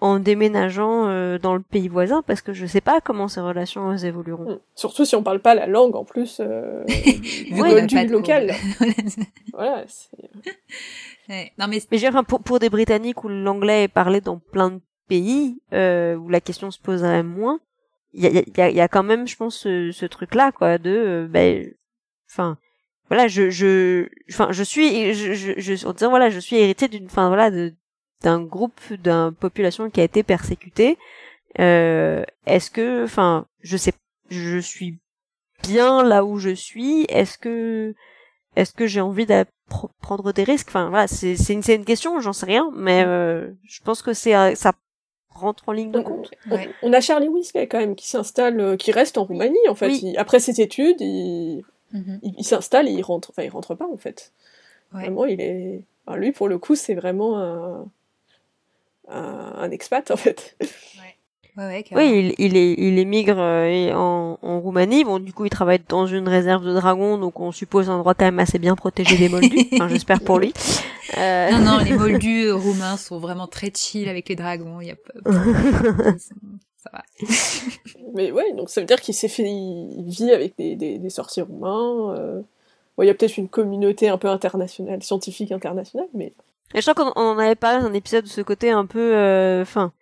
en 0.00 0.18
déménageant 0.18 1.06
euh, 1.06 1.38
dans 1.38 1.54
le 1.54 1.62
pays 1.62 1.88
voisin 1.88 2.22
parce 2.22 2.42
que 2.42 2.52
je 2.52 2.66
sais 2.66 2.80
pas 2.80 3.00
comment 3.00 3.28
ces 3.28 3.40
relations 3.40 3.96
évolueront. 3.96 4.54
Hmm. 4.54 4.58
Surtout 4.74 5.04
si 5.04 5.14
on 5.14 5.22
parle 5.22 5.40
pas 5.40 5.54
la 5.54 5.66
langue 5.66 5.94
en 5.96 6.04
plus 6.04 6.40
euh, 6.40 6.84
du 7.46 7.54
moldu 7.54 8.06
local. 8.08 8.52
voilà. 9.52 9.84
Non 11.58 11.68
mais, 11.68 11.80
mais 11.90 12.08
enfin, 12.08 12.24
pour, 12.24 12.42
pour 12.42 12.58
des 12.58 12.70
Britanniques 12.70 13.24
où 13.24 13.28
l'anglais 13.28 13.84
est 13.84 13.88
parlé 13.88 14.20
dans 14.20 14.38
plein 14.38 14.70
de 14.70 14.80
pays 15.08 15.60
euh, 15.72 16.16
où 16.16 16.28
la 16.28 16.40
question 16.40 16.70
se 16.70 16.80
poserait 16.80 17.22
moins, 17.22 17.60
il 18.12 18.24
y 18.24 18.26
a, 18.26 18.30
y, 18.30 18.60
a, 18.60 18.70
y 18.70 18.80
a, 18.80 18.88
quand 18.88 19.02
même, 19.02 19.26
je 19.26 19.36
pense, 19.36 19.56
ce, 19.56 19.90
ce 19.92 20.06
truc-là, 20.06 20.52
quoi, 20.52 20.78
de, 20.78 20.90
euh, 20.90 21.26
ben, 21.28 21.70
enfin, 22.30 22.58
voilà, 23.08 23.28
je, 23.28 23.50
je, 23.50 24.08
enfin, 24.30 24.48
je 24.52 24.62
suis, 24.62 25.14
je, 25.14 25.32
je, 25.32 25.52
je, 25.56 25.86
en 25.86 25.92
disant, 25.92 26.10
voilà, 26.10 26.30
je 26.30 26.38
suis 26.38 26.56
héritier 26.56 26.88
d'une, 26.88 27.06
enfin, 27.06 27.28
voilà, 27.28 27.50
de, 27.50 27.74
d'un 28.22 28.42
groupe, 28.42 28.80
d'une 28.90 29.32
population 29.38 29.90
qui 29.90 30.00
a 30.00 30.04
été 30.04 30.22
persécutée. 30.22 30.98
Euh, 31.58 32.24
est-ce 32.46 32.70
que, 32.70 33.04
enfin, 33.04 33.46
je 33.60 33.76
sais, 33.76 33.92
je 34.30 34.58
suis 34.58 34.98
bien 35.62 36.02
là 36.02 36.24
où 36.24 36.38
je 36.38 36.50
suis. 36.50 37.04
Est-ce 37.08 37.38
que, 37.38 37.94
est-ce 38.56 38.72
que 38.72 38.86
j'ai 38.86 39.00
envie 39.00 39.26
de 39.26 39.44
prendre 40.00 40.32
des 40.32 40.44
risques? 40.44 40.68
Enfin, 40.68 40.88
voilà, 40.88 41.06
c'est, 41.06 41.36
c'est 41.36 41.52
une, 41.52 41.62
c'est 41.62 41.74
une 41.74 41.84
question, 41.84 42.20
j'en 42.20 42.32
sais 42.32 42.46
rien, 42.46 42.70
mais 42.74 43.04
euh, 43.06 43.50
je 43.64 43.80
pense 43.82 44.02
que 44.02 44.12
c'est, 44.12 44.54
ça 44.54 44.72
rentre 45.30 45.68
en 45.68 45.72
ligne 45.72 45.90
de 45.90 46.00
compte. 46.00 46.30
On, 46.82 46.92
a 46.92 47.00
Charlie 47.00 47.28
Whisk 47.28 47.56
quand 47.56 47.78
même 47.78 47.96
qui 47.96 48.08
s'installe, 48.08 48.60
euh, 48.60 48.76
qui 48.76 48.92
reste 48.92 49.18
en 49.18 49.24
Roumanie 49.24 49.68
en 49.68 49.74
fait. 49.74 49.92
après 50.16 50.40
ses 50.40 50.60
études, 50.60 51.00
il, 51.00 51.64
mhm. 51.92 52.20
il, 52.22 52.44
s'installe 52.44 52.88
et 52.88 52.92
il 52.92 53.02
rentre. 53.02 53.30
Enfin, 53.30 53.42
il 53.42 53.50
rentre 53.50 53.74
pas 53.74 53.88
en 53.90 53.96
fait. 53.96 54.32
Vraiment, 54.92 55.24
il 55.24 55.40
est. 55.40 55.84
lui, 56.16 56.32
pour 56.32 56.48
le 56.48 56.58
coup, 56.58 56.74
c'est 56.74 56.94
vraiment 56.94 57.38
un... 57.38 57.86
un, 59.12 59.54
un 59.58 59.70
expat 59.70 60.10
en 60.10 60.16
fait. 60.16 60.56
oui, 61.56 61.84
il, 61.96 62.34
il, 62.38 62.56
est, 62.56 62.72
il 62.78 62.98
émigre 62.98 63.38
euh, 63.38 63.92
en, 63.92 64.38
en, 64.40 64.60
Roumanie. 64.60 65.04
Bon, 65.04 65.18
du 65.18 65.32
coup, 65.32 65.44
il 65.44 65.50
travaille 65.50 65.80
dans 65.88 66.06
une 66.06 66.28
réserve 66.28 66.64
de 66.64 66.72
dragons, 66.72 67.18
donc 67.18 67.40
on 67.40 67.52
suppose 67.52 67.90
un 67.90 67.94
endroit 67.94 68.14
quand 68.14 68.24
même 68.24 68.38
assez 68.38 68.58
bien 68.58 68.74
protégé 68.74 69.18
des 69.18 69.28
moldus. 69.28 69.68
enfin, 69.74 69.88
j'espère 69.88 70.20
pour 70.20 70.38
lui. 70.38 70.54
Euh... 71.18 71.50
Non, 71.50 71.58
non, 71.58 71.78
les 71.78 71.92
moldus 71.92 72.46
euh, 72.46 72.54
roumains 72.54 72.96
sont 72.96 73.18
vraiment 73.18 73.46
très 73.46 73.70
chill 73.74 74.08
avec 74.08 74.28
les 74.28 74.36
dragons. 74.36 74.80
Il 74.80 74.88
y 74.88 74.92
a 74.92 74.96
pas... 74.96 75.30
ça 76.76 76.90
va. 76.92 77.02
Mais 78.14 78.32
ouais, 78.32 78.52
donc 78.54 78.70
ça 78.70 78.80
veut 78.80 78.86
dire 78.86 79.00
qu'il 79.00 79.14
s'est 79.14 79.28
fait, 79.28 79.44
il 79.44 80.04
vit 80.08 80.32
avec 80.32 80.56
des, 80.56 80.74
des, 80.76 80.98
des 80.98 81.10
sorciers 81.10 81.42
roumains. 81.42 82.14
Euh... 82.16 82.40
il 83.00 83.06
y 83.06 83.10
a 83.10 83.14
peut-être 83.14 83.36
une 83.36 83.48
communauté 83.48 84.08
un 84.08 84.18
peu 84.18 84.28
internationale, 84.28 85.02
scientifique 85.02 85.52
internationale, 85.52 86.08
mais. 86.14 86.32
Et 86.74 86.80
je 86.80 86.90
crois 86.90 86.94
qu'on 86.94 87.20
en 87.20 87.38
avait 87.38 87.54
parlé 87.54 87.80
dans 87.80 87.88
un 87.88 87.94
épisode 87.94 88.24
de 88.24 88.28
ce 88.28 88.40
côté 88.40 88.70
un 88.70 88.86
peu, 88.86 89.12
enfin 89.60 89.92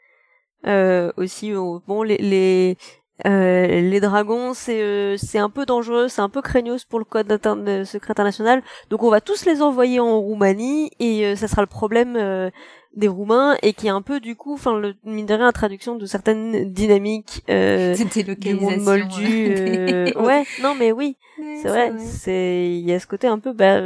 euh, 0.67 1.11
aussi, 1.17 1.53
bon, 1.53 2.03
les 2.03 2.19
les, 2.19 2.77
euh, 3.27 3.81
les 3.81 4.01
dragons, 4.01 4.55
c'est 4.55 4.83
euh, 4.83 5.17
c'est 5.17 5.39
un 5.39 5.51
peu 5.51 5.67
dangereux, 5.67 6.09
c'est 6.09 6.21
un 6.21 6.29
peu 6.29 6.43
craignos 6.43 6.85
pour 6.85 6.99
le 6.99 7.05
code 7.05 7.27
de 7.27 7.85
secret 7.85 8.13
international. 8.13 8.63
Donc 8.91 9.03
on 9.03 9.11
va 9.11 9.21
tous 9.21 9.47
les 9.47 9.63
envoyer 9.63 10.01
en 10.01 10.21
Roumanie 10.21 10.91
et 11.01 11.35
ça 11.37 11.49
sera 11.49 11.63
le 11.63 11.67
problème 11.67 12.51
des 12.97 13.09
Roumains 13.09 13.57
et 13.63 13.73
qui 13.73 13.87
est 13.87 13.91
un 13.91 14.03
peu 14.03 14.21
du 14.21 14.37
coup, 14.37 14.55
enfin 14.55 14.79
le 14.79 14.95
mine 15.05 15.27
de 15.27 15.35
rien, 15.35 15.47
la 15.47 15.53
traduction 15.53 15.97
de 15.97 16.07
certaines 16.07 16.73
dynamiques 16.73 17.43
euh, 17.49 17.95
du 18.39 18.55
monde 18.55 18.81
moldu. 18.81 20.13
ouais, 20.17 20.45
non 20.63 20.75
mais 20.75 20.93
oui, 20.93 21.17
c'est 21.63 21.69
vrai, 21.69 21.93
c'est 21.99 22.69
il 22.71 22.89
y 22.89 22.93
a 22.93 23.01
ce 23.01 23.07
côté 23.07 23.27
un 23.27 23.39
peu 23.39 23.53
bah 23.53 23.81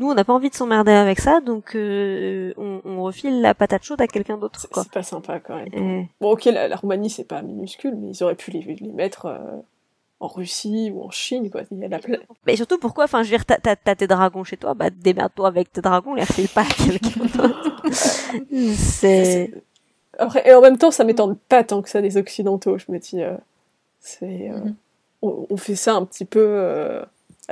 nous 0.00 0.10
on 0.10 0.14
n'a 0.14 0.24
pas 0.24 0.32
envie 0.32 0.48
de 0.48 0.54
s'emmerder 0.54 0.92
avec 0.92 1.20
ça 1.20 1.40
donc 1.40 1.76
euh, 1.76 2.52
on, 2.56 2.80
on, 2.84 3.02
refile 3.02 3.42
la 3.42 3.54
patate 3.54 3.84
chaude 3.84 4.00
à 4.00 4.06
quelqu'un 4.06 4.38
d'autre 4.38 4.66
c'est 4.72 4.90
pas 4.90 5.02
sympa 5.02 5.38
quand 5.38 5.56
même. 5.56 6.06
Bon 6.20 6.32
ok 6.32 6.46
la, 6.46 6.74
Roumanie 6.74 7.10
c'est 7.10 7.24
pas 7.24 7.42
minuscule 7.42 7.94
mais 7.96 8.08
ils 8.10 8.24
auraient 8.24 8.34
pu 8.34 8.50
les, 8.50 8.62
les 8.62 8.92
mettre 8.92 9.26
euh, 9.26 9.38
en 10.18 10.26
Russie 10.26 10.90
ou 10.92 11.02
en 11.02 11.10
Chine 11.10 11.50
quoi. 11.50 11.62
Il 11.70 11.78
y 11.78 11.84
a 11.84 11.88
la 11.88 12.00
mais 12.46 12.56
surtout 12.56 12.78
pourquoi 12.78 13.04
enfin 13.04 13.22
je 13.22 13.30
veux 13.30 13.36
dire 13.36 13.44
t'as, 13.44 13.58
t'as, 13.58 13.94
tes 13.94 14.06
dragons 14.06 14.42
chez 14.42 14.56
toi 14.56 14.72
bah 14.72 14.88
démerde-toi 14.88 15.46
avec 15.46 15.70
tes 15.70 15.82
dragons 15.82 16.14
les 16.14 16.24
refile 16.24 16.48
pas 16.48 16.62
à 16.62 16.64
quelqu'un 16.64 17.20
d'autre. 17.36 17.82
C'est 18.74 19.50
après 20.18 20.48
et 20.48 20.54
en 20.54 20.62
même 20.62 20.78
temps 20.78 20.90
ça 20.90 21.04
m'étonne 21.04 21.36
pas 21.36 21.62
tant 21.62 21.82
que 21.82 21.90
ça 21.90 22.00
des 22.00 22.16
occidentaux 22.16 22.78
je 22.78 22.90
me 22.90 22.98
dis 22.98 23.22
euh, 23.22 23.36
c'est 24.00 24.26
mm-hmm. 24.26 24.74
on, 25.20 25.46
on, 25.50 25.56
fait 25.58 25.76
ça 25.76 25.94
un 25.94 26.06
petit 26.06 26.24
peu 26.24 27.02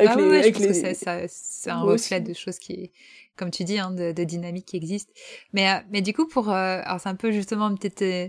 ah 0.07 0.16
les, 0.16 0.42
je 0.42 0.51
pense 0.51 0.66
que 0.66 1.26
c'est 1.28 1.70
un 1.70 1.80
reflet 1.80 2.20
de 2.20 2.32
choses 2.34 2.59
qui, 2.59 2.90
comme 3.38 3.51
tu 3.51 3.64
dis, 3.64 3.78
hein, 3.78 3.90
de, 3.90 4.12
de 4.12 4.24
dynamique 4.24 4.66
qui 4.66 4.76
existe. 4.76 5.11
Mais, 5.53 5.70
euh, 5.70 5.78
mais 5.90 6.03
du 6.03 6.12
coup, 6.12 6.26
pour, 6.26 6.51
euh, 6.51 6.80
alors 6.84 7.01
c'est 7.01 7.09
un 7.09 7.14
peu 7.14 7.32
justement 7.32 7.74
peut-être 7.74 8.03
euh, 8.03 8.28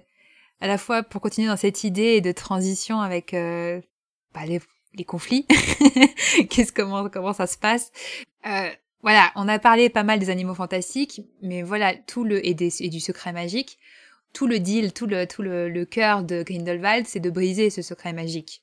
à 0.62 0.68
la 0.68 0.78
fois 0.78 1.04
pour 1.04 1.22
continuer 1.22 1.48
dans 1.48 1.58
cette 1.58 1.84
idée 1.84 2.22
de 2.22 2.32
transition 2.32 3.02
avec 3.02 3.34
bah, 3.34 4.46
les, 4.46 4.60
les 4.94 5.06
conflits, 5.06 5.46
qu'est-ce 6.50 6.72
comment 6.72 7.10
comment 7.10 7.34
ça 7.34 7.48
se 7.48 7.58
passe? 7.58 7.92
voilà, 9.02 9.32
on 9.36 9.48
a 9.48 9.60
parlé 9.60 9.90
pas 9.90 10.04
mal 10.04 10.20
des 10.20 10.30
animaux 10.30 10.56
fantastiques, 10.56 11.22
mais 11.42 11.62
voilà 11.64 11.96
tout 11.96 12.26
le 12.26 12.46
et, 12.46 12.54
des, 12.54 12.84
et 12.84 12.90
du 12.90 13.00
secret 13.00 13.32
magique. 13.32 13.80
Tout 14.34 14.46
le 14.46 14.60
deal, 14.60 14.94
tout 14.94 15.08
le 15.08 15.26
tout 15.26 15.42
le, 15.42 15.70
le 15.70 15.86
cœur 15.86 16.24
de 16.24 16.44
Grindelwald, 16.44 17.08
c'est 17.08 17.20
de 17.22 17.30
briser 17.30 17.70
ce 17.70 17.82
secret 17.82 18.14
magique. 18.14 18.62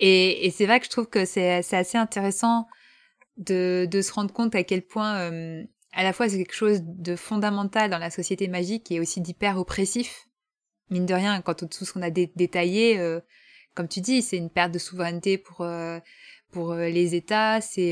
Et, 0.00 0.50
c'est 0.56 0.64
vrai 0.64 0.80
que 0.80 0.86
je 0.86 0.90
trouve 0.90 1.08
que 1.08 1.26
c'est 1.26 1.62
assez 1.72 1.98
intéressant 1.98 2.66
de, 3.36 3.86
se 4.02 4.12
rendre 4.12 4.32
compte 4.32 4.54
à 4.54 4.64
quel 4.64 4.82
point, 4.82 5.30
euh, 5.30 5.62
à 5.92 6.02
la 6.02 6.12
fois, 6.12 6.28
c'est 6.28 6.38
quelque 6.38 6.54
chose 6.54 6.80
de 6.82 7.16
fondamental 7.16 7.90
dans 7.90 7.98
la 7.98 8.10
société 8.10 8.48
magique 8.48 8.90
et 8.90 8.98
aussi 8.98 9.20
d'hyper 9.20 9.58
oppressif. 9.58 10.26
Mine 10.88 11.06
de 11.06 11.14
rien, 11.14 11.40
quand 11.42 11.68
tout 11.68 11.84
ce 11.84 11.92
qu'on 11.92 12.02
a 12.02 12.10
détaillé, 12.10 12.98
euh, 12.98 13.20
comme 13.74 13.88
tu 13.88 14.00
dis, 14.00 14.22
c'est 14.22 14.38
une 14.38 14.50
perte 14.50 14.72
de 14.72 14.78
souveraineté 14.78 15.38
pour 15.38 15.60
euh, 15.60 16.00
pour 16.50 16.74
les 16.74 17.14
États. 17.14 17.60
C'est 17.60 17.90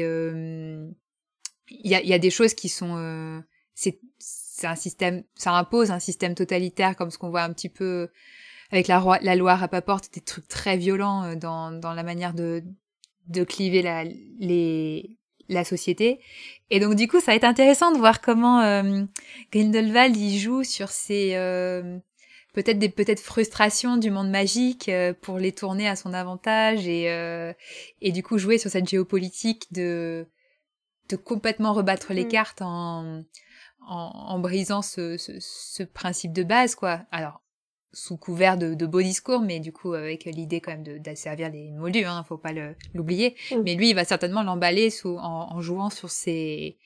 il 1.71 1.91
y 1.91 1.95
a, 1.95 2.03
y 2.03 2.13
a 2.13 2.19
des 2.19 2.31
choses 2.31 2.55
qui 2.55 2.69
sont 2.69 3.43
c'est 3.75 4.67
un 4.67 4.75
système, 4.75 5.23
ça 5.37 5.53
impose 5.53 5.93
un 5.93 6.01
système 6.01 6.35
totalitaire 6.35 6.97
comme 6.97 7.13
ce 7.13 7.19
qu'on 7.19 7.31
voit 7.31 7.43
un 7.43 7.53
petit 7.53 7.69
peu 7.69 8.09
avec 8.71 8.89
la, 8.89 9.19
la 9.23 9.37
loi 9.37 9.57
Rapaport, 9.57 10.01
des 10.13 10.21
trucs 10.21 10.49
très 10.49 10.77
violents 10.77 11.25
euh, 11.25 11.35
dans, 11.35 11.73
dans 11.73 11.95
la 11.95 12.03
manière 12.03 12.35
de, 12.35 12.63
de 13.27 13.45
cliver 13.45 13.83
la, 13.83 14.05
les, 14.05 15.19
la 15.49 15.65
société. 15.65 16.21
Et 16.71 16.81
donc 16.81 16.95
du 16.95 17.09
coup, 17.09 17.21
ça 17.21 17.33
va 17.33 17.37
être 17.37 17.45
intéressant 17.45 17.93
de 17.93 17.99
voir 17.99 18.21
comment 18.21 18.61
euh, 18.61 19.03
Grindelwald 19.53 20.17
y 20.17 20.39
joue 20.39 20.65
sur 20.65 20.91
ces 20.91 21.35
euh, 21.35 21.99
peut-être 22.53 22.79
des 22.79 22.89
peut-être 22.89 23.21
frustrations 23.21 23.97
du 23.97 24.11
monde 24.11 24.31
magique 24.31 24.89
euh, 24.89 25.15
pour 25.21 25.39
les 25.39 25.53
tourner 25.53 25.89
à 25.89 25.97
son 25.97 26.13
avantage 26.13 26.87
et 26.87 27.09
et 28.01 28.13
du 28.13 28.23
coup 28.23 28.39
jouer 28.39 28.59
sur 28.59 28.71
cette 28.71 28.89
géopolitique 28.89 29.73
de 29.73 30.27
de 31.09 31.17
complètement 31.17 31.73
rebattre 31.73 32.13
les 32.13 32.25
mm. 32.25 32.29
cartes 32.29 32.63
en 32.63 33.25
en, 33.91 34.39
brisant 34.39 34.83
ce, 34.83 35.17
ce, 35.17 35.83
principe 35.83 36.33
de 36.33 36.43
base, 36.43 36.75
quoi. 36.75 37.01
Alors, 37.11 37.41
sous 37.93 38.17
couvert 38.17 38.57
de, 38.57 38.87
beaux 38.87 39.03
discours, 39.03 39.41
mais 39.41 39.61
du 39.61 39.73
coup 39.73 39.95
avec 39.95 40.25
l'idée 40.25 40.61
quand 40.61 40.73
même 40.73 40.99
d'asservir 40.99 41.51
les 41.51 41.71
moldus, 41.71 42.05
hein, 42.05 42.25
faut 42.29 42.37
pas 42.37 42.53
l'oublier. 42.95 43.35
Mais 43.65 43.75
lui, 43.75 43.91
il 43.91 43.95
va 43.95 44.05
certainement 44.05 44.43
l'emballer 44.43 44.91
sous 44.91 45.17
en, 45.17 45.61
jouant 45.61 45.91
sur 45.91 46.11
ces 46.11 46.77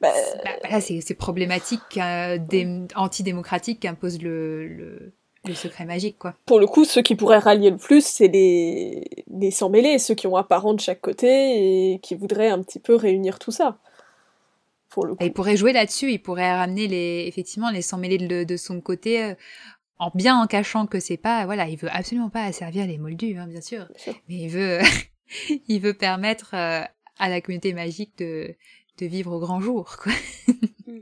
bah, 0.00 0.12
bah, 0.44 0.80
ces, 0.80 1.14
problématiques 1.14 1.98
euh, 1.98 2.86
antidémocratiques 2.94 3.80
qu'impose 3.80 4.22
le, 4.22 4.68
le, 4.68 5.12
le, 5.44 5.54
secret 5.54 5.84
magique, 5.84 6.18
quoi. 6.18 6.34
Pour 6.46 6.60
le 6.60 6.68
coup, 6.68 6.84
ceux 6.84 7.02
qui 7.02 7.16
pourraient 7.16 7.38
rallier 7.38 7.70
le 7.70 7.78
plus, 7.78 8.06
c'est 8.06 8.28
les 8.28 9.24
les 9.28 9.50
sans 9.50 9.70
mêlés, 9.70 9.98
ceux 9.98 10.14
qui 10.14 10.28
ont 10.28 10.36
un 10.36 10.44
parent 10.44 10.74
de 10.74 10.80
chaque 10.80 11.00
côté 11.00 11.94
et 11.94 11.98
qui 11.98 12.14
voudraient 12.14 12.50
un 12.50 12.62
petit 12.62 12.78
peu 12.78 12.94
réunir 12.94 13.40
tout 13.40 13.50
ça. 13.50 13.78
Il 15.20 15.32
pourrait 15.32 15.56
jouer 15.56 15.72
là-dessus, 15.72 16.12
il 16.12 16.18
pourrait 16.18 16.52
ramener 16.54 16.88
les, 16.88 17.24
effectivement, 17.26 17.70
les 17.70 17.82
100 17.82 17.98
mêlés 17.98 18.18
de, 18.18 18.44
de 18.44 18.56
son 18.56 18.80
côté, 18.80 19.22
euh, 19.22 19.34
en 19.98 20.10
bien 20.14 20.40
en 20.40 20.46
cachant 20.46 20.86
que 20.86 21.00
c'est 21.00 21.16
pas, 21.16 21.44
voilà, 21.44 21.68
il 21.68 21.76
veut 21.76 21.90
absolument 21.90 22.30
pas 22.30 22.44
asservir 22.44 22.86
les 22.86 22.98
moldus, 22.98 23.36
hein, 23.36 23.46
bien, 23.46 23.60
sûr, 23.60 23.88
mais 24.28 24.36
il 24.36 24.48
veut, 24.48 24.80
il 25.68 25.80
veut 25.80 25.94
permettre 25.94 26.54
euh, 26.54 26.82
à 27.18 27.28
la 27.28 27.40
communauté 27.40 27.72
magique 27.72 28.16
de, 28.18 28.54
de 28.98 29.06
vivre 29.06 29.32
au 29.32 29.40
grand 29.40 29.60
jour, 29.60 29.96
quoi. 30.02 30.12
Mm. 30.86 31.00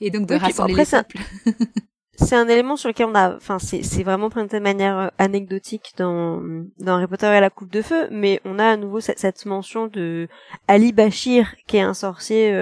Et 0.00 0.10
donc 0.10 0.26
de 0.26 0.34
rassembler 0.34 0.74
les 0.74 0.84
peuples. 0.84 1.18
c'est 2.14 2.36
un 2.36 2.48
élément 2.48 2.76
sur 2.76 2.88
lequel 2.88 3.06
on 3.06 3.14
a, 3.14 3.36
enfin, 3.36 3.58
c'est, 3.58 3.82
c'est 3.82 4.02
vraiment 4.02 4.30
présenté 4.30 4.58
de 4.58 4.62
manière 4.62 4.98
euh, 4.98 5.08
anecdotique 5.18 5.94
dans, 5.96 6.40
dans 6.78 6.96
Harry 6.96 7.06
Potter 7.06 7.26
et 7.26 7.40
la 7.40 7.50
Coupe 7.50 7.70
de 7.70 7.82
Feu, 7.82 8.08
mais 8.10 8.40
on 8.44 8.58
a 8.58 8.66
à 8.66 8.76
nouveau 8.76 9.00
cette, 9.00 9.18
cette 9.18 9.44
mention 9.46 9.86
de 9.86 10.28
Ali 10.68 10.92
Bashir, 10.92 11.54
qui 11.66 11.76
est 11.78 11.82
un 11.82 11.94
sorcier 11.94 12.52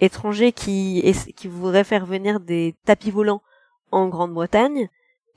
étranger 0.00 0.52
qui, 0.52 1.02
qui 1.36 1.48
voudrait 1.48 1.84
faire 1.84 2.06
venir 2.06 2.40
des 2.40 2.74
tapis 2.84 3.10
volants 3.10 3.42
en 3.90 4.08
Grande-Bretagne. 4.08 4.88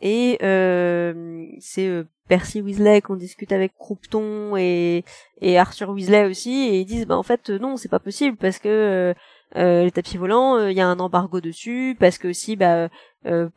Et 0.01 0.37
euh, 0.43 1.45
c'est 1.59 1.87
euh, 1.87 2.03
Percy 2.29 2.61
Weasley 2.61 3.01
qu'on 3.01 3.15
discute 3.15 3.51
avec 3.51 3.73
Croupton 3.77 4.55
et, 4.55 5.03
et 5.41 5.59
Arthur 5.59 5.89
Weasley 5.89 6.25
aussi, 6.25 6.69
et 6.69 6.79
ils 6.79 6.85
disent 6.85 7.05
bah 7.05 7.17
en 7.17 7.23
fait 7.23 7.49
non 7.49 7.75
c'est 7.75 7.89
pas 7.89 7.99
possible 7.99 8.37
parce 8.37 8.59
que 8.59 9.13
euh, 9.57 9.83
les 9.83 9.91
tapis 9.91 10.17
volants 10.17 10.67
il 10.67 10.77
y 10.77 10.79
a 10.79 10.87
un 10.87 10.99
embargo 10.99 11.41
dessus 11.41 11.97
parce 11.99 12.17
que 12.17 12.29
aussi 12.29 12.55
bah 12.55 12.87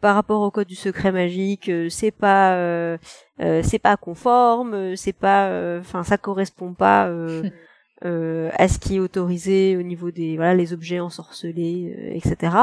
par 0.01 0.15
rapport 0.15 0.41
au 0.41 0.51
code 0.51 0.67
du 0.67 0.75
secret 0.75 1.13
magique 1.13 1.71
c'est 1.91 2.11
pas 2.11 2.99
c'est 3.39 3.79
pas 3.79 3.97
conforme 3.99 4.97
c'est 4.97 5.13
pas 5.13 5.79
enfin 5.79 6.03
ça 6.03 6.17
correspond 6.17 6.73
pas 6.73 7.13
euh, 8.05 8.51
à 8.57 8.69
ce 8.69 8.79
qui 8.79 8.97
est 8.97 9.01
autorisé 9.01 9.77
au 9.77 9.83
niveau 9.83 10.11
des 10.11 10.37
voilà 10.37 10.55
les 10.55 10.73
objets 10.73 11.01
ensorcelés, 11.01 11.95
euh, 11.97 12.15
etc. 12.15 12.57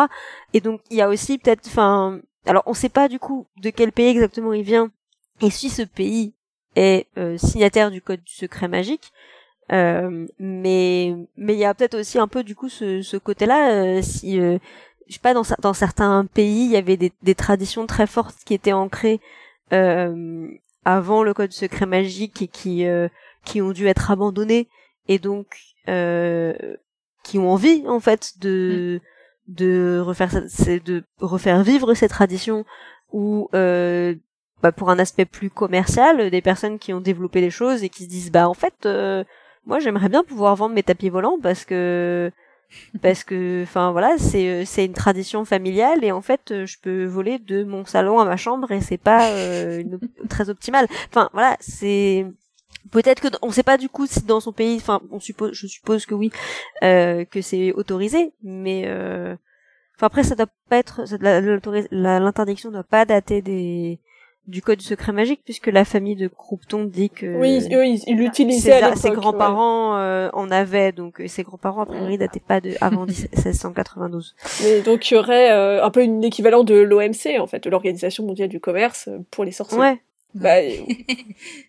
Et 0.54 0.60
donc 0.60 0.82
il 0.90 0.98
y 0.98 1.02
a 1.02 1.08
aussi 1.10 1.38
peut-être, 1.38 1.68
enfin, 1.68 2.20
alors 2.46 2.64
on 2.66 2.74
sait 2.74 2.90
pas 2.90 3.08
du 3.08 3.20
coup 3.20 3.48
de 3.58 3.70
quel 3.70 3.92
pays 3.92 4.08
exactement 4.08 4.54
il 4.54 4.64
vient 4.64 4.92
et 5.42 5.50
si 5.50 5.70
ce 5.70 5.84
pays 5.84 6.34
est 6.76 7.08
euh, 7.18 7.38
signataire 7.38 7.92
du 7.92 8.02
code 8.02 8.22
du 8.24 8.34
secret 8.34 8.68
magique. 8.68 9.12
Euh, 9.72 10.26
mais 10.40 11.16
mais 11.38 11.54
il 11.54 11.60
y 11.60 11.66
a 11.66 11.74
peut-être 11.76 12.00
aussi 12.00 12.18
un 12.18 12.28
peu 12.28 12.44
du 12.44 12.56
coup 12.56 12.70
ce, 12.70 13.04
ce 13.04 13.18
côté-là 13.18 14.02
si 14.02 14.38
je 14.38 14.58
sais 15.08 15.20
pas 15.20 15.36
dans, 15.36 15.44
dans 15.62 15.74
certains 15.76 16.26
pays 16.26 16.66
il 16.66 16.72
y 16.72 16.76
avait 16.76 16.98
des, 16.98 17.14
des 17.22 17.36
traditions 17.36 17.86
très 17.86 18.08
fortes 18.08 18.38
qui 18.44 18.56
étaient 18.56 18.74
ancrées 18.74 19.20
avant 19.70 21.22
le 21.22 21.34
code 21.36 21.52
secret 21.52 21.86
magique 21.86 22.42
et 22.42 22.48
qui 22.48 22.84
qui 23.46 23.62
ont 23.62 23.72
dû 23.72 23.86
être 23.86 24.10
abandonnées 24.10 24.68
et 25.10 25.20
donc 25.20 25.58
euh, 25.90 26.54
qui 27.24 27.38
ont 27.38 27.52
envie 27.52 27.84
en 27.88 28.00
fait 28.00 28.40
de 28.40 29.02
mm. 29.50 29.54
de 29.54 30.02
refaire 30.06 30.42
de 30.86 31.04
refaire 31.20 31.64
vivre 31.64 31.94
ces 31.94 32.08
traditions 32.08 32.64
ou 33.12 33.50
euh, 33.54 34.16
bah, 34.62 34.72
pour 34.72 34.90
un 34.90 35.00
aspect 35.00 35.26
plus 35.26 35.50
commercial 35.50 36.30
des 36.30 36.42
personnes 36.42 36.80
qui 36.80 36.94
ont 36.94 37.02
développé 37.02 37.42
des 37.42 37.50
choses 37.50 37.84
et 37.84 37.90
qui 37.90 38.04
se 38.06 38.10
disent 38.10 38.32
bah 38.32 38.48
en 38.48 38.54
fait 38.54 38.86
euh, 38.86 39.24
moi 39.66 39.80
j'aimerais 39.80 40.10
bien 40.10 40.24
pouvoir 40.24 40.56
vendre 40.56 40.76
mes 40.76 40.84
tapis 40.84 41.10
volants 41.10 41.40
parce 41.42 41.66
que 41.66 42.32
parce 43.02 43.24
que 43.24 43.64
enfin 43.64 43.92
voilà 43.92 44.18
c'est 44.20 44.48
euh, 44.48 44.64
c'est 44.64 44.86
une 44.86 44.94
tradition 44.94 45.44
familiale 45.44 46.04
et 46.04 46.12
en 46.12 46.22
fait 46.22 46.66
je 46.66 46.78
peux 46.80 47.06
voler 47.06 47.40
de 47.40 47.64
mon 47.64 47.84
salon 47.84 48.20
à 48.20 48.26
ma 48.26 48.38
chambre 48.38 48.72
et 48.72 48.82
c'est 48.82 48.98
pas 48.98 49.32
euh, 49.32 49.84
très 50.30 50.52
optimal 50.52 50.86
enfin 51.10 51.30
voilà 51.34 51.58
c'est 51.60 52.28
Peut-être 52.92 53.22
que 53.22 53.28
on 53.42 53.52
sait 53.52 53.64
pas 53.64 53.78
du 53.78 53.90
coup 53.90 54.08
si 54.08 54.24
dans 54.24 54.40
son 54.40 54.52
pays, 54.52 54.78
enfin, 54.78 55.02
on 55.12 55.20
suppose, 55.20 55.52
je 55.54 55.68
suppose 55.68 56.06
que 56.06 56.16
oui, 56.16 56.32
euh, 56.84 57.26
que 57.26 57.42
c'est 57.42 57.72
autorisé, 57.74 58.32
mais 58.44 58.84
euh, 58.86 59.36
enfin 59.96 60.08
après 60.08 60.24
ça 60.24 60.36
doit 60.36 60.48
pas 60.70 60.78
être, 60.78 61.04
l'interdiction 61.92 62.72
doit 62.72 62.84
pas 62.84 63.06
dater 63.06 63.42
des 63.42 64.00
du 64.48 64.64
code 64.64 64.80
du 64.80 64.86
secret 64.86 65.12
magique 65.12 65.42
puisque 65.46 65.68
la 65.68 65.86
famille 65.86 66.16
de 66.16 66.28
Croupton 66.28 66.86
dit 66.86 67.12
que 67.12 67.28
oui, 67.38 67.68
eux 67.72 67.86
ils 67.86 68.18
l'utilisaient 68.18 68.82
ses, 68.96 69.12
grands-parents 69.12 69.98
euh, 69.98 70.30
en 70.34 70.50
avaient 70.50 70.92
donc 70.92 71.22
ses 71.28 71.44
grands-parents 71.44 71.82
a 71.82 71.86
priori 71.86 72.18
dataient 72.18 72.40
pas 72.40 72.60
de 72.60 72.74
avant 72.82 73.06
1692. 73.06 74.36
Mais 74.64 74.82
donc 74.82 75.12
il 75.12 75.14
y 75.14 75.18
aurait 75.18 75.52
un 75.52 75.90
peu 75.92 76.02
une 76.02 76.24
équivalent 76.24 76.64
de 76.64 76.76
l'OMC 76.76 77.40
en 77.40 77.46
fait, 77.46 77.64
de 77.64 77.70
l'Organisation 77.70 78.26
mondiale 78.26 78.50
du 78.50 78.60
commerce 78.60 79.10
pour 79.30 79.46
les 79.46 79.52
sorciers. 79.52 79.78
Ouais. 79.78 80.02
Bah, 80.34 80.58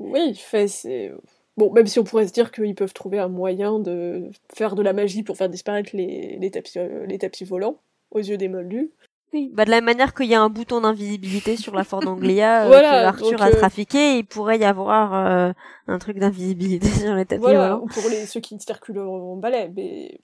Oui, 0.00 0.34
fait, 0.34 0.66
c'est. 0.66 1.12
Bon, 1.56 1.70
même 1.72 1.86
si 1.86 1.98
on 1.98 2.04
pourrait 2.04 2.26
se 2.26 2.32
dire 2.32 2.50
qu'ils 2.52 2.74
peuvent 2.74 2.94
trouver 2.94 3.18
un 3.18 3.28
moyen 3.28 3.78
de 3.78 4.30
faire 4.54 4.74
de 4.74 4.82
la 4.82 4.94
magie 4.94 5.22
pour 5.22 5.36
faire 5.36 5.50
disparaître 5.50 5.90
les, 5.92 6.38
les, 6.40 6.50
tapis, 6.50 6.78
euh, 6.78 7.04
les 7.06 7.18
tapis 7.18 7.44
volants 7.44 7.76
aux 8.10 8.20
yeux 8.20 8.38
des 8.38 8.48
moldus. 8.48 8.90
Oui, 9.32 9.50
bah 9.52 9.64
de 9.64 9.70
la 9.70 9.80
manière 9.80 10.14
qu'il 10.14 10.26
y 10.26 10.34
a 10.34 10.40
un 10.40 10.48
bouton 10.48 10.80
d'invisibilité 10.80 11.56
sur 11.56 11.74
la 11.74 11.84
Ford 11.84 12.04
Anglia 12.04 12.66
euh, 12.66 12.70
que 12.70 13.04
Arthur 13.04 13.42
a 13.42 13.48
euh, 13.48 13.52
trafiqué, 13.52 14.16
il 14.18 14.24
pourrait 14.24 14.58
y 14.58 14.64
avoir 14.64 15.54
un 15.86 15.98
truc 15.98 16.18
d'invisibilité 16.18 16.88
sur 16.88 17.14
les 17.14 17.26
tapis 17.26 17.42
voilà, 17.42 17.74
volants. 17.74 17.86
pour 17.86 18.08
les, 18.08 18.26
ceux 18.26 18.40
qui 18.40 18.58
circulent 18.58 18.98
en 19.00 19.36
balai, 19.36 19.70
mais 19.76 20.18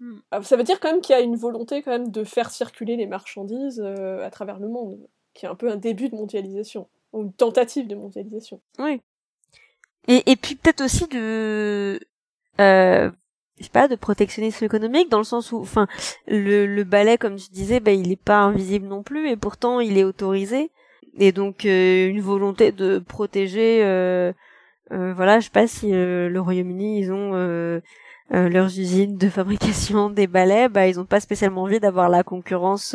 hmm. 0.00 0.18
ah, 0.30 0.42
ça 0.42 0.56
veut 0.56 0.62
dire 0.62 0.78
quand 0.78 0.92
même 0.92 1.00
qu'il 1.00 1.16
y 1.16 1.18
a 1.18 1.22
une 1.22 1.36
volonté 1.36 1.82
quand 1.82 1.90
même 1.90 2.10
de 2.10 2.22
faire 2.22 2.50
circuler 2.50 2.96
les 2.96 3.06
marchandises 3.06 3.80
à 3.80 4.30
travers 4.30 4.60
le 4.60 4.68
monde, 4.68 4.98
qui 5.34 5.46
est 5.46 5.48
un 5.48 5.56
peu 5.56 5.70
un 5.70 5.76
début 5.76 6.10
de 6.10 6.14
mondialisation 6.14 6.86
ou 7.12 7.22
une 7.22 7.32
tentative 7.32 7.86
de 7.86 7.94
mondialisation. 7.94 8.60
Oui. 8.78 9.00
Et, 10.06 10.30
et 10.30 10.36
puis 10.36 10.54
peut-être 10.54 10.82
aussi 10.82 11.06
de, 11.08 12.00
euh, 12.60 13.10
je 13.58 13.64
sais 13.64 13.70
pas, 13.70 13.88
de 13.88 13.96
protectionnisme 13.96 14.64
économique 14.64 15.10
dans 15.10 15.18
le 15.18 15.24
sens 15.24 15.52
où, 15.52 15.58
enfin, 15.58 15.86
le, 16.26 16.66
le 16.66 16.84
ballet, 16.84 17.18
comme 17.18 17.36
tu 17.36 17.50
disais, 17.50 17.80
bah, 17.80 17.92
il 17.92 18.10
est 18.10 18.16
pas 18.16 18.38
invisible 18.38 18.86
non 18.86 19.02
plus 19.02 19.28
et 19.28 19.36
pourtant 19.36 19.80
il 19.80 19.98
est 19.98 20.04
autorisé. 20.04 20.70
Et 21.20 21.32
donc 21.32 21.64
euh, 21.64 22.08
une 22.08 22.20
volonté 22.20 22.70
de 22.70 22.98
protéger, 23.00 23.82
euh, 23.82 24.32
euh, 24.92 25.12
voilà, 25.14 25.40
je 25.40 25.46
sais 25.46 25.50
pas 25.50 25.66
si 25.66 25.92
euh, 25.92 26.28
le 26.28 26.40
Royaume-Uni 26.40 27.00
ils 27.00 27.12
ont 27.12 27.32
leurs 28.30 28.78
usines 28.78 29.16
de 29.16 29.28
fabrication 29.28 30.10
des 30.10 30.26
balais, 30.26 30.68
bah 30.68 30.86
ils 30.86 31.00
ont 31.00 31.06
pas 31.06 31.18
spécialement 31.18 31.62
envie 31.62 31.80
d'avoir 31.80 32.08
la 32.08 32.22
concurrence 32.22 32.94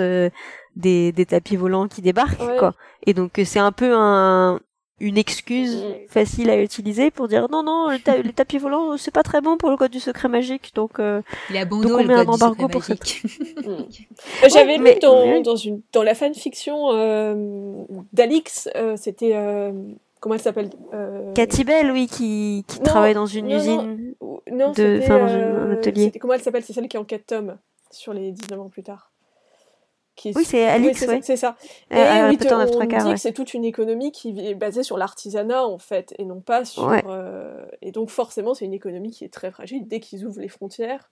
des, 0.76 1.12
des 1.12 1.26
tapis 1.26 1.56
volants 1.56 1.88
qui 1.88 2.02
débarquent 2.02 2.58
quoi. 2.58 2.74
Et 3.06 3.14
donc 3.14 3.40
c'est 3.44 3.60
un 3.60 3.72
peu 3.72 3.94
un 3.96 4.60
une 5.00 5.18
excuse 5.18 5.84
facile 6.08 6.50
à 6.50 6.62
utiliser 6.62 7.12
pour 7.12 7.28
dire 7.28 7.48
non 7.52 7.64
non 7.64 7.90
les, 7.90 8.34
tapis 8.34 8.58
volants 8.58 8.96
c'est 8.98 9.12
pas 9.12 9.24
très 9.24 9.42
bon 9.42 9.58
pour 9.58 9.70
le 9.70 9.78
code 9.78 9.92
du 9.92 10.00
secret 10.00 10.30
magique 10.30 10.72
donc 10.76 11.00
euh, 11.00 11.22
il 11.50 11.58
a 11.58 11.66
donc 11.66 11.86
on 11.86 12.04
met 12.04 12.14
un 12.14 12.26
embargo 12.26 12.68
pour 12.68 12.84
ça. 12.84 12.94
J'avais 14.50 14.78
lu 14.78 15.00
dans, 15.02 15.42
dans 15.42 15.56
une 15.56 15.82
dans 15.92 16.04
la 16.04 16.16
fanfiction 16.16 16.92
euh, 16.92 17.84
d'Alix 18.14 18.70
euh, 18.76 18.96
c'était 18.96 19.36
euh, 19.36 19.72
comment 20.20 20.36
elle 20.36 20.42
s'appelle 20.42 20.70
euh... 20.94 21.34
Cathy 21.34 21.64
Bell 21.64 21.92
oui 21.92 22.08
qui, 22.08 22.64
qui 22.68 22.80
travaille 22.80 23.16
dans 23.16 23.26
une 23.26 23.50
usine 23.52 24.14
non, 24.52 24.72
de 24.72 25.00
enfin 25.02 25.20
dans 25.20 25.34
un 25.34 25.72
atelier. 25.72 26.12
comment 26.20 26.34
elle 26.34 26.42
s'appelle 26.42 26.64
c'est 26.64 26.74
celle 26.74 26.88
qui 26.88 26.98
enquête 26.98 27.26
Tom 27.28 27.58
sur 27.90 28.14
les 28.14 28.32
19 28.32 28.60
ans 28.60 28.70
plus 28.70 28.84
tard 28.84 29.13
oui, 30.26 30.46
c'est 30.46 30.66
Alix, 30.66 31.06
oui, 31.08 31.20
c'est 31.22 31.38
ça. 31.38 31.56
Et 31.90 31.96
euh, 31.96 32.30
oui, 32.30 32.38
on 32.52 32.86
dit 32.86 33.14
que 33.14 33.16
c'est 33.18 33.34
toute 33.34 33.54
une 33.54 33.66
économie 33.66 34.12
qui 34.12 34.40
est 34.40 34.54
basée 34.54 34.84
sur 34.84 34.98
l'artisanat, 34.98 35.66
en 35.66 35.78
fait, 35.78 36.14
et 36.18 36.26
non 36.26 36.40
pas 36.40 36.66
sur... 36.66 36.88
Euh, 37.08 37.66
et 37.82 37.92
donc, 37.92 38.10
forcément, 38.10 38.54
c'est 38.54 38.66
une 38.66 38.74
économie 38.74 39.12
qui 39.12 39.26
est 39.26 39.34
très 39.34 39.52
fragile. 39.52 39.88
Dès 39.88 40.00
qu'ils 40.00 40.26
ouvrent 40.26 40.40
les 40.40 40.50
frontières, 40.50 41.12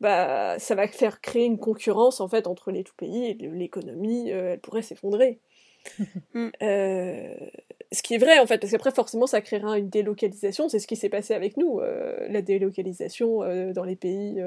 bah, 0.00 0.58
ça 0.58 0.74
va 0.74 0.86
faire 0.88 1.20
créer 1.20 1.44
une 1.44 1.58
concurrence, 1.58 2.20
en 2.20 2.28
fait, 2.28 2.46
entre 2.46 2.70
les 2.70 2.84
tout 2.84 2.94
pays, 2.96 3.26
et 3.26 3.34
l'économie, 3.34 4.30
euh, 4.32 4.52
elle 4.52 4.60
pourrait 4.60 4.82
s'effondrer. 4.82 5.40
Mm. 6.34 6.50
ce 6.60 8.02
qui 8.02 8.14
est 8.14 8.18
vrai, 8.18 8.38
en 8.38 8.46
fait, 8.46 8.58
parce 8.58 8.70
qu'après, 8.70 8.92
forcément, 8.92 9.26
ça 9.26 9.40
créera 9.40 9.78
une 9.78 9.90
délocalisation. 9.90 10.68
C'est 10.68 10.78
ce 10.78 10.86
qui 10.86 10.94
s'est 10.94 11.08
passé 11.08 11.34
avec 11.34 11.56
nous, 11.56 11.80
la 11.80 12.40
délocalisation 12.40 13.40
dans 13.72 13.84
les 13.84 13.96
pays 13.96 14.40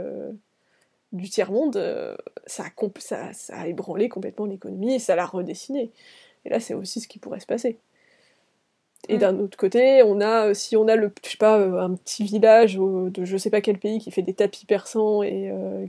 du 1.12 1.30
tiers-monde, 1.30 1.78
euh, 1.78 2.16
ça, 2.46 2.64
a 2.64 2.90
ça, 3.00 3.34
ça, 3.34 3.58
a 3.58 3.68
ébranlé 3.68 4.10
complètement 4.10 4.46
l'économie 4.46 4.96
et 4.96 5.00
ça 5.00 5.16
l'a 5.16 5.26
redessiné. 5.26 5.92
Et 6.46 6.50
là, 6.50 6.60
c'est 6.60 6.74
aussi 6.74 7.00
ce 7.00 7.08
qui 7.08 7.20
pourrait 7.20 7.40
se 7.40 7.46
passer. 7.46 7.78
Et 9.08 9.18
d'un 9.18 9.38
autre 9.40 9.58
côté, 9.58 10.02
on 10.04 10.20
a, 10.20 10.54
si 10.54 10.76
on 10.76 10.88
a 10.88 10.96
le, 10.96 11.12
je 11.24 11.30
sais 11.30 11.38
pas, 11.38 11.60
euh, 11.60 11.80
un 11.80 11.94
petit 11.94 12.24
village 12.24 12.76
de 12.78 13.24
je 13.24 13.38
sais 13.38 13.52
pas 13.52 13.62
quel 13.62 13.78
pays 13.78 14.00
qui 14.00 14.10
fait 14.10 14.24
des 14.24 14.34
tapis 14.34 14.66
persans 14.66 15.22
et 15.22 15.52
euh, 15.52 15.86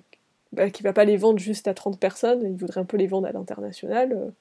bah, 0.52 0.68
qui 0.70 0.82
va 0.82 0.93
pas 0.93 1.05
les 1.05 1.16
vendre 1.16 1.38
juste 1.38 1.66
à 1.66 1.74
30 1.74 1.98
personnes, 1.98 2.43
il 2.44 2.56
voudrait 2.56 2.80
un 2.80 2.84
peu 2.84 2.98
les 2.98 3.06
vendre 3.06 3.26
à 3.26 3.32
l'international. 3.32 4.32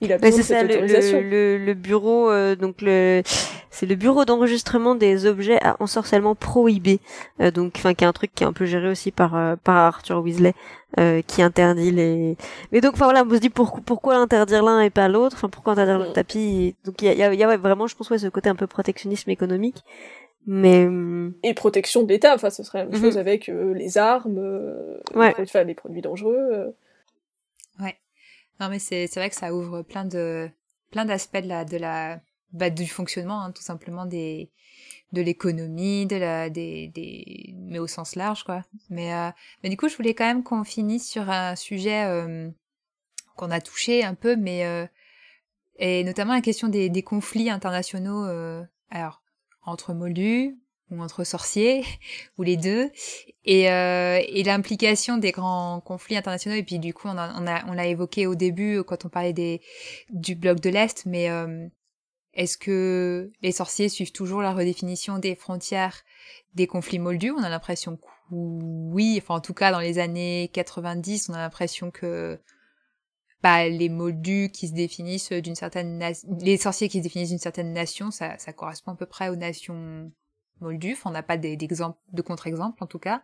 Il 0.00 0.12
a 0.12 0.18
besoin 0.18 0.38
de 0.38 0.42
cette 0.42 0.70
autorisation. 0.70 1.20
Le, 1.20 1.58
le, 1.58 1.74
bureau, 1.74 2.30
euh, 2.30 2.54
donc 2.54 2.82
le, 2.82 3.22
c'est 3.70 3.86
le 3.86 3.94
bureau 3.94 4.24
d'enregistrement 4.24 4.94
des 4.94 5.26
objets 5.26 5.62
à 5.62 5.76
ensorcellement 5.80 6.34
prohibés, 6.34 7.00
euh, 7.40 7.50
donc, 7.50 7.74
enfin, 7.76 7.94
qui 7.94 8.04
est 8.04 8.06
un 8.06 8.12
truc 8.12 8.34
qui 8.34 8.44
est 8.44 8.46
un 8.46 8.52
peu 8.52 8.64
géré 8.64 8.88
aussi 8.88 9.10
par 9.10 9.36
euh, 9.36 9.56
par 9.56 9.76
Arthur 9.76 10.22
Weasley, 10.22 10.54
qui 11.26 11.42
interdit 11.42 11.90
les. 11.90 12.36
Mais 12.72 12.80
donc, 12.80 12.94
enfin 12.94 13.04
voilà, 13.04 13.24
on 13.24 13.30
se 13.30 13.36
dit 13.36 13.50
pour, 13.50 13.80
pourquoi 13.82 14.16
interdire 14.16 14.62
l'un 14.62 14.80
et 14.80 14.90
pas 14.90 15.08
l'autre, 15.08 15.36
enfin 15.36 15.48
pourquoi 15.48 15.74
interdire 15.74 15.98
le 15.98 16.10
mm. 16.10 16.12
tapis? 16.12 16.76
Donc 16.84 17.02
il 17.02 17.12
y 17.12 17.22
a, 17.22 17.34
y 17.34 17.44
a, 17.44 17.56
vraiment, 17.56 17.86
je 17.86 17.94
pense, 17.94 18.10
ouais, 18.10 18.18
ce 18.18 18.28
côté 18.28 18.48
un 18.48 18.56
peu 18.56 18.66
protectionnisme 18.66 19.30
économique. 19.30 19.84
Mais 20.46 20.88
et 21.42 21.52
protection 21.52 22.04
de 22.04 22.08
l'État, 22.08 22.34
enfin, 22.34 22.48
ce 22.48 22.62
serait 22.62 22.78
la 22.78 22.84
même 22.86 22.94
mm-hmm. 22.94 23.02
chose 23.02 23.18
avec 23.18 23.48
les 23.48 23.98
armes, 23.98 24.38
ouais. 25.14 25.34
les, 25.38 25.64
les 25.64 25.74
produits 25.74 26.00
dangereux. 26.00 26.74
Ouais. 27.80 27.96
Non, 28.60 28.68
mais 28.68 28.78
c'est 28.78 29.06
vrai 29.14 29.28
que 29.28 29.36
ça 29.36 29.54
ouvre 29.54 29.82
plein 29.82 30.04
de 30.04 30.48
plein 30.90 31.04
d'aspects 31.04 31.42
de 31.42 31.48
la 31.48 31.64
de 31.64 31.76
la 31.76 32.20
bah, 32.52 32.70
du 32.70 32.86
fonctionnement, 32.86 33.42
hein, 33.42 33.52
tout 33.52 33.62
simplement 33.62 34.06
des 34.06 34.50
de 35.12 35.22
l'économie, 35.22 36.06
de 36.06 36.16
la 36.16 36.50
des 36.50 36.88
des 36.88 37.54
mais 37.56 37.78
au 37.78 37.86
sens 37.86 38.14
large 38.14 38.44
quoi. 38.44 38.64
Mais 38.90 39.14
euh, 39.14 39.30
mais 39.62 39.70
du 39.70 39.76
coup, 39.76 39.88
je 39.88 39.96
voulais 39.96 40.14
quand 40.14 40.26
même 40.26 40.42
qu'on 40.42 40.64
finisse 40.64 41.08
sur 41.08 41.30
un 41.30 41.56
sujet 41.56 42.04
euh, 42.04 42.50
qu'on 43.36 43.50
a 43.50 43.60
touché 43.60 44.04
un 44.04 44.14
peu, 44.14 44.36
mais 44.36 44.66
euh, 44.66 44.86
et 45.78 46.04
notamment 46.04 46.34
la 46.34 46.40
question 46.42 46.68
des 46.68 46.88
des 46.90 47.02
conflits 47.02 47.50
internationaux. 47.50 48.24
Euh, 48.26 48.62
alors 48.90 49.22
entre 49.64 49.92
moldus, 49.92 50.58
ou 50.90 51.00
entre 51.02 51.24
sorciers, 51.24 51.84
ou 52.38 52.42
les 52.42 52.56
deux, 52.56 52.90
et, 53.44 53.70
euh, 53.70 54.20
et 54.26 54.42
l'implication 54.42 55.18
des 55.18 55.32
grands 55.32 55.80
conflits 55.80 56.16
internationaux. 56.16 56.56
Et 56.56 56.62
puis 56.62 56.78
du 56.78 56.94
coup, 56.94 57.08
on, 57.08 57.16
a, 57.16 57.34
on, 57.40 57.46
a, 57.46 57.66
on 57.66 57.72
l'a 57.72 57.86
évoqué 57.86 58.26
au 58.26 58.34
début 58.34 58.82
quand 58.84 59.04
on 59.04 59.08
parlait 59.08 59.32
des, 59.32 59.60
du 60.10 60.34
bloc 60.34 60.60
de 60.60 60.70
l'Est, 60.70 61.06
mais 61.06 61.30
euh, 61.30 61.68
est-ce 62.38 62.56
que 62.56 63.32
les 63.42 63.50
sorciers 63.50 63.88
suivent 63.88 64.12
toujours 64.12 64.42
la 64.42 64.54
redéfinition 64.54 65.18
des 65.18 65.34
frontières 65.34 66.04
des 66.54 66.68
conflits 66.68 67.00
moldus? 67.00 67.32
On 67.32 67.42
a 67.42 67.48
l'impression 67.48 67.96
que 67.96 68.02
oui, 68.30 69.18
enfin 69.20 69.34
en 69.34 69.40
tout 69.40 69.54
cas 69.54 69.72
dans 69.72 69.80
les 69.80 69.98
années 69.98 70.48
90, 70.52 71.30
on 71.30 71.34
a 71.34 71.38
l'impression 71.38 71.90
que 71.90 72.38
bah, 73.42 73.68
les 73.68 73.88
moldus 73.88 74.50
qui 74.52 74.68
se 74.68 74.72
définissent 74.72 75.32
d'une 75.32 75.56
certaine 75.56 76.00
les 76.40 76.56
sorciers 76.58 76.88
qui 76.88 76.98
se 76.98 77.02
définissent 77.02 77.30
d'une 77.30 77.38
certaine 77.38 77.72
nation, 77.72 78.12
ça, 78.12 78.38
ça 78.38 78.52
correspond 78.52 78.92
à 78.92 78.96
peu 78.96 79.06
près 79.06 79.30
aux 79.30 79.36
nations 79.36 80.12
Molduf, 80.60 81.06
on 81.06 81.10
n'a 81.10 81.22
pas 81.22 81.36
d'exemple, 81.36 81.98
de 82.12 82.22
contre-exemple 82.22 82.82
en 82.82 82.86
tout 82.86 82.98
cas. 82.98 83.22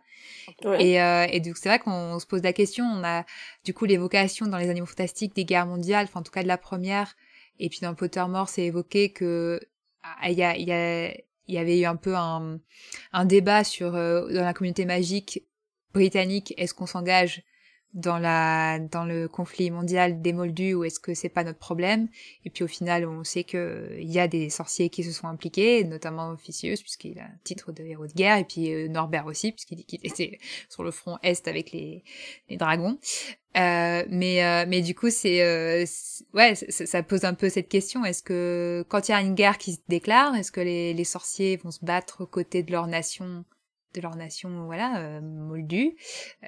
Et, 0.79 1.01
euh, 1.01 1.25
et 1.29 1.39
donc 1.39 1.57
c'est 1.57 1.69
vrai 1.69 1.79
qu'on 1.79 2.17
se 2.19 2.25
pose 2.25 2.41
la 2.43 2.53
question, 2.53 2.85
on 2.85 3.03
a 3.03 3.25
du 3.63 3.73
coup 3.73 3.85
l'évocation 3.85 4.47
dans 4.47 4.57
les 4.57 4.69
animaux 4.69 4.85
fantastiques 4.85 5.35
des 5.35 5.45
guerres 5.45 5.65
mondiales, 5.65 6.05
enfin 6.05 6.21
en 6.21 6.23
tout 6.23 6.31
cas 6.31 6.43
de 6.43 6.47
la 6.47 6.57
première, 6.57 7.15
et 7.59 7.69
puis 7.69 7.79
dans 7.81 7.95
Pottermore 7.95 8.49
c'est 8.49 8.65
évoqué 8.65 9.11
que 9.11 9.59
ah, 10.03 10.29
il 10.29 10.37
y, 10.37 11.51
y, 11.51 11.57
avait 11.57 11.79
eu 11.79 11.85
un 11.85 11.95
peu 11.95 12.15
un, 12.15 12.59
un 13.11 13.25
débat 13.25 13.63
sur 13.63 13.95
euh, 13.95 14.31
dans 14.31 14.43
la 14.43 14.53
communauté 14.53 14.85
magique 14.85 15.43
britannique, 15.93 16.53
est-ce 16.57 16.73
qu'on 16.73 16.85
s'engage 16.85 17.43
dans 17.95 18.19
la 18.19 18.77
dans 18.77 19.05
le 19.05 19.27
conflit 19.29 19.71
mondial 19.71 20.21
des 20.21 20.33
Moldus 20.33 20.73
ou 20.75 20.83
est-ce 20.83 20.99
que 20.99 21.13
c'est 21.13 21.29
pas 21.29 21.45
notre 21.45 21.59
problème. 21.59 22.09
Et 22.43 22.49
puis 22.49 22.63
au 22.63 22.67
final 22.67 23.05
on 23.07 23.23
sait 23.23 23.45
que 23.45 23.89
il 23.97 24.11
y 24.11 24.19
a 24.19 24.27
des 24.27 24.49
sorciers 24.49 24.89
qui 24.89 25.03
se 25.03 25.11
sont 25.11 25.27
impliqués 25.27 25.83
notamment 25.85 26.29
Officius 26.31 26.81
puisqu'il 26.81 27.17
a 27.19 27.23
un 27.23 27.37
titre 27.45 27.71
de 27.71 27.83
héros 27.83 28.07
de 28.07 28.13
guerre 28.13 28.37
et 28.37 28.43
puis 28.43 28.73
euh, 28.73 28.89
Norbert 28.89 29.25
aussi 29.25 29.53
puisqu'il 29.53 29.85
qu'il 29.85 29.99
était 30.03 30.39
sur 30.69 30.83
le 30.83 30.91
front 30.91 31.17
est 31.23 31.47
avec 31.47 31.71
les 31.71 32.03
les 32.49 32.57
dragons. 32.57 32.99
Euh, 33.57 34.03
mais 34.09 34.43
euh, 34.43 34.65
mais 34.67 34.81
du 34.81 34.93
coup 34.93 35.09
c'est 35.09 35.41
euh, 35.41 35.85
ouais 36.33 36.55
ça 36.55 37.03
pose 37.03 37.23
un 37.23 37.33
peu 37.33 37.47
cette 37.47 37.69
question. 37.69 38.03
Est-ce 38.03 38.21
que 38.21 38.83
quand 38.89 39.07
il 39.07 39.11
y 39.11 39.15
a 39.15 39.21
une 39.21 39.35
guerre 39.35 39.57
qui 39.57 39.73
se 39.73 39.79
déclare 39.87 40.35
est-ce 40.35 40.51
que 40.51 40.59
les, 40.59 40.93
les 40.93 41.03
sorciers 41.05 41.55
vont 41.55 41.71
se 41.71 41.83
battre 41.85 42.21
aux 42.21 42.27
côtés 42.27 42.63
de 42.63 42.73
leur 42.73 42.87
nation 42.87 43.45
de 43.95 44.01
leur 44.01 44.15
nation, 44.15 44.65
voilà, 44.65 44.99
euh, 44.99 45.21
moldue. 45.21 45.95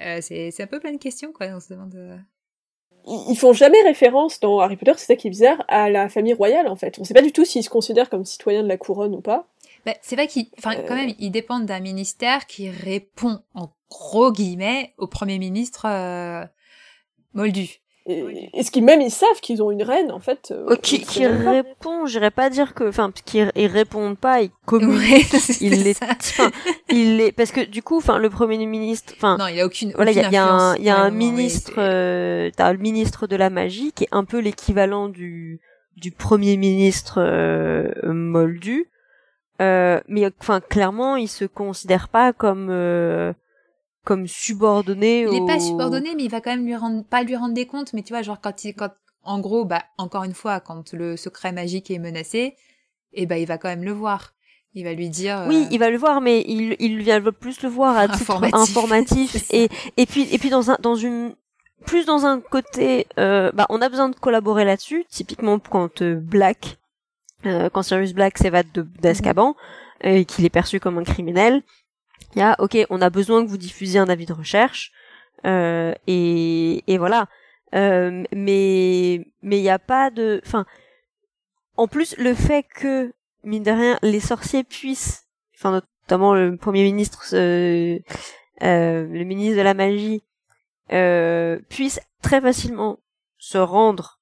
Euh, 0.00 0.18
c'est 0.20 0.60
un 0.60 0.66
peu 0.66 0.80
plein 0.80 0.92
de 0.92 0.98
questions, 0.98 1.32
quoi. 1.32 1.46
On 1.46 1.60
se 1.60 1.72
demande. 1.72 1.94
Euh. 1.94 2.16
Ils 3.30 3.36
font 3.36 3.52
jamais 3.52 3.80
référence 3.82 4.38
dans 4.40 4.60
Harry 4.60 4.76
Potter, 4.76 4.92
c'est 4.96 5.06
ça 5.06 5.16
qui 5.16 5.28
est 5.28 5.30
bizarre, 5.30 5.64
à 5.68 5.88
la 5.88 6.10
famille 6.10 6.34
royale 6.34 6.68
en 6.68 6.76
fait. 6.76 6.98
On 6.98 7.04
sait 7.04 7.14
pas 7.14 7.22
du 7.22 7.32
tout 7.32 7.46
s'ils 7.46 7.64
se 7.64 7.70
considèrent 7.70 8.10
comme 8.10 8.26
citoyens 8.26 8.62
de 8.62 8.68
la 8.68 8.76
couronne 8.76 9.14
ou 9.14 9.22
pas. 9.22 9.48
Bah, 9.86 9.94
c'est 10.02 10.14
vrai 10.14 10.26
qu'ils, 10.26 10.48
enfin, 10.58 10.74
quand 10.86 10.94
même, 10.94 11.14
ils 11.18 11.30
dépendent 11.30 11.64
d'un 11.64 11.80
ministère 11.80 12.46
qui 12.46 12.68
répond 12.68 13.40
en 13.54 13.70
gros 13.88 14.30
guillemets 14.30 14.92
au 14.98 15.06
premier 15.06 15.38
ministre 15.38 15.86
moldu. 17.32 17.80
Est-ce 18.08 18.70
qu'ils 18.70 18.84
même 18.84 19.00
ils 19.00 19.10
savent 19.10 19.40
qu'ils 19.42 19.62
ont 19.62 19.70
une 19.70 19.82
reine 19.82 20.10
en 20.10 20.18
fait 20.18 20.50
euh, 20.50 20.76
Qui, 20.76 21.02
qui 21.02 21.26
répond, 21.26 22.06
j'irais 22.06 22.30
pas 22.30 22.48
dire 22.48 22.74
que, 22.74 22.88
enfin, 22.88 23.12
qu'ils 23.24 23.52
ils 23.54 23.66
répondent 23.66 24.16
pas, 24.16 24.40
ils 24.40 24.50
communiquent, 24.64 25.34
ils 25.60 25.82
les, 25.82 25.94
enfin, 26.00 26.50
ils 26.88 27.18
les, 27.18 27.32
parce 27.32 27.52
que 27.52 27.60
du 27.60 27.82
coup, 27.82 27.98
enfin, 27.98 28.18
le 28.18 28.30
premier 28.30 28.64
ministre, 28.64 29.12
enfin, 29.16 29.36
non, 29.38 29.46
il 29.46 29.60
a 29.60 29.66
aucune, 29.66 29.92
voilà, 29.94 30.10
il 30.10 30.16
y, 30.16 30.36
a 30.36 30.46
un, 30.46 30.76
il 30.76 30.84
y 30.84 30.90
a 30.90 30.98
un 30.98 31.10
ministre, 31.10 31.74
euh, 31.78 32.50
t'as 32.56 32.72
le 32.72 32.78
ministre 32.78 33.26
de 33.26 33.36
la 33.36 33.50
magie 33.50 33.92
qui 33.92 34.04
est 34.04 34.08
un 34.10 34.24
peu 34.24 34.38
l'équivalent 34.38 35.08
du 35.08 35.60
du 35.96 36.12
premier 36.12 36.56
ministre 36.56 37.18
euh, 37.20 37.90
moldu, 38.04 38.88
euh, 39.60 40.00
mais 40.06 40.30
enfin, 40.40 40.60
clairement, 40.60 41.16
il 41.16 41.28
se 41.28 41.44
considère 41.44 42.08
pas 42.08 42.32
comme 42.32 42.68
euh, 42.70 43.32
comme 44.04 44.26
subordonné. 44.26 45.22
Il 45.22 45.42
est 45.42 45.46
pas 45.46 45.60
subordonné, 45.60 46.14
mais 46.14 46.24
il 46.24 46.30
va 46.30 46.40
quand 46.40 46.50
même 46.50 46.64
lui 46.64 46.76
rendre, 46.76 47.04
pas 47.04 47.22
lui 47.22 47.36
rendre 47.36 47.54
des 47.54 47.66
comptes, 47.66 47.92
mais 47.92 48.02
tu 48.02 48.12
vois, 48.12 48.22
genre 48.22 48.40
quand 48.40 48.64
il, 48.64 48.74
quand, 48.74 48.90
en 49.22 49.40
gros, 49.40 49.64
bah, 49.64 49.82
encore 49.98 50.24
une 50.24 50.34
fois, 50.34 50.60
quand 50.60 50.92
le 50.92 51.16
secret 51.16 51.52
magique 51.52 51.90
est 51.90 51.98
menacé, 51.98 52.56
et 53.12 53.22
eh 53.22 53.26
ben, 53.26 53.36
il 53.36 53.46
va 53.46 53.58
quand 53.58 53.68
même 53.68 53.84
le 53.84 53.92
voir. 53.92 54.34
Il 54.74 54.84
va 54.84 54.92
lui 54.92 55.08
dire. 55.08 55.46
Oui, 55.48 55.64
euh, 55.64 55.68
il 55.70 55.78
va 55.78 55.90
le 55.90 55.96
voir, 55.96 56.20
mais 56.20 56.44
il, 56.46 56.76
il 56.78 56.98
vient 56.98 57.20
plus 57.20 57.62
le 57.62 57.68
voir 57.68 57.96
à 57.96 58.06
titre 58.08 58.42
informatif, 58.52 59.44
et, 59.50 59.68
et 59.96 60.06
puis, 60.06 60.28
et 60.32 60.38
puis 60.38 60.50
dans 60.50 60.70
un, 60.70 60.76
dans 60.80 60.94
une, 60.94 61.34
plus 61.86 62.04
dans 62.06 62.26
un 62.26 62.40
côté, 62.40 63.06
euh, 63.18 63.50
bah, 63.52 63.66
on 63.70 63.80
a 63.80 63.88
besoin 63.88 64.08
de 64.08 64.16
collaborer 64.16 64.64
là-dessus. 64.64 65.04
Typiquement, 65.08 65.58
quand 65.58 66.02
euh, 66.02 66.14
Black, 66.16 66.78
euh, 67.46 67.70
quand 67.70 67.82
Sirius 67.82 68.12
Black 68.12 68.38
s'évade 68.38 68.66
d'Azkaban, 69.00 69.56
et 70.02 70.24
qu'il 70.24 70.44
est 70.44 70.50
perçu 70.50 70.80
comme 70.80 70.98
un 70.98 71.04
criminel, 71.04 71.62
il 72.34 72.40
y 72.40 72.42
a 72.42 72.56
ok 72.58 72.76
on 72.90 73.00
a 73.00 73.10
besoin 73.10 73.44
que 73.44 73.50
vous 73.50 73.58
diffusiez 73.58 74.00
un 74.00 74.08
avis 74.08 74.26
de 74.26 74.32
recherche 74.32 74.92
euh, 75.46 75.94
et, 76.06 76.84
et 76.86 76.98
voilà. 76.98 77.28
Euh, 77.74 78.24
mais 78.34 79.26
mais 79.42 79.58
il 79.58 79.62
n'y 79.62 79.68
a 79.68 79.78
pas 79.78 80.10
de 80.10 80.40
enfin 80.46 80.64
en 81.76 81.86
plus 81.86 82.16
le 82.16 82.32
fait 82.32 82.62
que 82.62 83.12
mine 83.44 83.62
de 83.62 83.70
rien 83.70 83.98
les 84.02 84.20
sorciers 84.20 84.64
puissent 84.64 85.26
enfin 85.54 85.70
notamment 85.72 86.34
le 86.34 86.56
premier 86.56 86.82
ministre 86.82 87.26
euh, 87.34 87.98
le 88.60 89.24
ministre 89.24 89.58
de 89.58 89.62
la 89.62 89.74
magie 89.74 90.22
euh, 90.92 91.58
puisse 91.68 92.00
très 92.22 92.40
facilement 92.40 93.00
se 93.36 93.58
rendre 93.58 94.18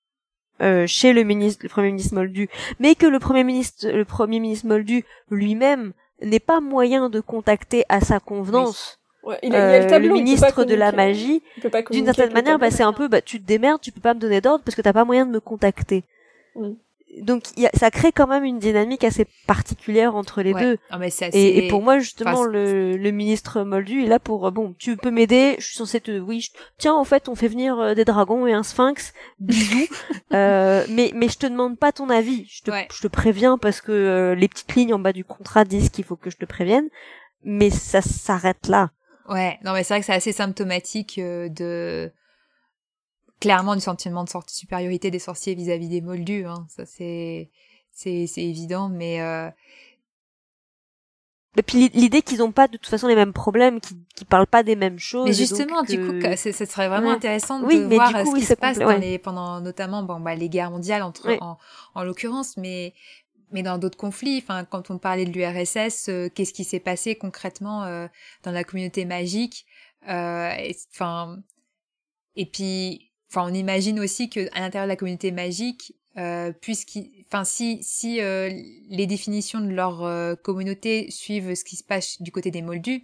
euh, 0.61 0.89
chez 0.89 1.12
le 1.12 1.23
ministre 1.23 1.61
le 1.62 1.69
premier 1.69 1.93
ministre 1.93 2.16
Moldu 2.16 2.49
mais 2.81 2.97
que 2.97 3.07
le 3.07 3.20
premier 3.20 3.45
ministre 3.45 3.89
le 3.89 4.05
premier 4.05 4.41
ministre 4.41 4.66
Moldu 4.66 5.05
lui-même 5.31 5.93
n'est 6.23 6.41
pas 6.41 6.61
moyen 6.61 7.09
de 7.09 7.21
contacter 7.21 7.85
à 7.89 8.01
sa 8.01 8.21
convenance 8.21 8.99
il 9.43 9.55
a, 9.55 9.81
le, 9.83 9.87
tableau, 9.89 10.09
le 10.09 10.15
ministre 10.15 10.65
de 10.65 10.75
la 10.75 10.93
magie. 10.93 11.43
D'une 11.91 12.07
certaine 12.07 12.33
manière, 12.33 12.59
bah, 12.59 12.71
c'est 12.71 12.83
un 12.83 12.93
peu, 12.93 13.09
bah, 13.09 13.21
tu 13.21 13.41
te 13.41 13.47
démerdes, 13.47 13.81
tu 13.81 13.93
peux 13.93 14.01
pas 14.01 14.15
me 14.15 14.21
donner 14.21 14.41
d'ordre 14.41 14.63
parce 14.65 14.75
que 14.75 14.83
t'as 14.83 14.93
pas 14.93 15.05
moyen 15.05 15.27
de 15.27 15.33
me 15.33 15.41
contacter. 15.41 16.05
Donc 17.20 17.45
ça 17.74 17.91
crée 17.91 18.12
quand 18.12 18.27
même 18.27 18.45
une 18.45 18.59
dynamique 18.59 19.05
assez 19.05 19.27
particulière 19.47 20.15
entre 20.15 20.43
les 20.43 20.53
deux. 20.53 20.78
et, 21.33 21.69
pour 21.69 21.83
moi 21.83 21.99
justement 21.99 22.45
le, 22.45 22.97
le, 22.97 23.11
ministre 23.11 23.62
Moldu 23.62 24.05
est 24.05 24.09
là 24.09 24.19
pour 24.19 24.51
bon 24.53 24.74
tu 24.78 24.97
peux 24.97 25.11
m'aider, 25.11 25.57
je 25.59 25.66
suis 25.66 25.77
censé 25.77 26.01
te 26.01 26.19
oui 26.19 26.51
tiens 26.78 26.95
en 26.95 27.05
fait 27.05 27.28
on 27.28 27.35
fait 27.35 27.49
venir 27.49 27.78
euh, 27.78 27.95
des 27.95 28.05
dragons 28.05 28.47
et 28.47 28.53
un 28.53 28.62
sphinx. 28.62 29.12
Bisous. 29.41 29.89
Euh, 30.33 30.85
mais 30.91 31.12
mais 31.15 31.28
je 31.28 31.39
te 31.39 31.47
demande 31.47 31.78
pas 31.78 31.93
ton 31.93 32.11
avis, 32.11 32.47
je 32.51 32.62
te, 32.62 32.70
je 32.93 33.01
te 33.01 33.07
préviens 33.07 33.59
parce 33.59 33.81
que 33.81 33.93
euh, 33.93 34.35
les 34.35 34.49
petites 34.49 34.74
lignes 34.74 34.93
en 34.93 34.99
bas 34.99 35.12
du 35.12 35.24
contrat 35.24 35.65
disent 35.65 35.89
qu'il 35.89 36.05
faut 36.05 36.16
que 36.16 36.31
je 36.31 36.37
te 36.37 36.45
prévienne. 36.45 36.89
Mais 37.45 37.70
ça 37.70 38.03
s'arrête 38.03 38.66
là. 38.66 38.91
Ouais. 39.28 39.59
Non 39.65 39.73
mais 39.73 39.85
c'est 39.85 39.95
vrai 39.95 40.01
que 40.01 40.07
c'est 40.07 40.15
assez 40.15 40.33
symptomatique 40.33 41.19
euh, 41.19 41.49
de 41.49 42.11
clairement 43.41 43.75
du 43.75 43.81
sentiment 43.81 44.25
de 44.25 44.31
supériorité 44.49 45.11
des 45.11 45.19
sorciers 45.19 45.55
vis-à-vis 45.55 45.89
des 45.89 46.01
moldus. 46.01 46.47
Hein. 46.47 46.67
Ça, 46.69 46.87
c'est, 46.87 47.51
c'est, 47.93 48.27
c'est 48.27 48.45
évident, 48.45 48.89
mais. 48.89 49.21
Euh... 49.21 49.51
Et 51.59 51.63
puis 51.63 51.89
l'idée 51.95 52.21
qu'ils 52.21 52.39
n'ont 52.39 52.53
pas 52.53 52.69
de 52.69 52.77
toute 52.77 52.87
façon 52.87 53.09
les 53.09 53.15
mêmes 53.15 53.33
problèmes, 53.33 53.81
qu'ils, 53.81 54.27
parlent 54.29 54.47
pas 54.47 54.63
des 54.63 54.77
mêmes 54.77 54.99
choses. 54.99 55.25
Mais 55.25 55.33
justement, 55.33 55.83
du 55.83 55.99
coup, 55.99 56.21
ce 56.37 56.53
serait 56.53 56.89
vraiment 56.89 57.13
intéressant 57.13 57.61
de 57.61 57.95
voir 57.95 58.11
ce 58.11 58.35
qui 58.35 58.45
se 58.45 58.53
passe 58.53 58.79
dans 58.79 58.99
les, 58.99 59.19
pendant 59.19 59.63
notamment 59.63 60.03
bon, 60.03 60.21
bah, 60.21 60.35
les 60.35 60.51
guerres 60.51 60.71
mondiales 60.71 61.03
entre, 61.03 61.39
en, 61.41 61.57
en 61.95 62.05
l'occurrence, 62.05 62.59
mais 62.59 62.93
mais 63.53 63.63
dans 63.63 63.79
d'autres 63.79 63.97
conflits, 63.97 64.41
enfin 64.43 64.65
quand 64.65 64.91
on 64.91 64.99
parlait 64.99 65.25
de 65.25 65.31
l'URSS, 65.31 66.09
euh, 66.09 66.29
qu'est-ce 66.29 66.53
qui 66.53 66.65
s'est 66.65 66.81
passé 66.81 67.17
concrètement 67.17 67.85
euh, 67.85 68.09
dans 68.43 68.51
la 68.51 68.65
communauté 68.65 69.05
magique 69.05 69.67
euh, 70.09 70.53
Enfin 70.93 71.39
et 72.35 72.47
puis 72.47 73.06
Enfin, 73.31 73.48
on 73.51 73.55
imagine 73.55 74.01
aussi 74.01 74.31
que 74.31 74.48
à 74.53 74.61
l'intérieur 74.61 74.86
de 74.86 74.93
la 74.93 74.97
communauté 74.97 75.32
magique, 75.32 75.94
euh, 76.19 76.53
enfin, 77.27 77.44
si 77.44 77.78
si 77.82 78.20
euh, 78.20 78.48
les 78.89 79.07
définitions 79.07 79.61
de 79.61 79.70
leur 79.70 80.03
euh, 80.05 80.35
communauté 80.35 81.11
suivent 81.11 81.55
ce 81.55 81.65
qui 81.65 81.77
se 81.77 81.85
passe 81.85 82.23
du 82.23 82.32
côté 82.32 82.51
des 82.51 82.62
Moldus, 82.62 83.03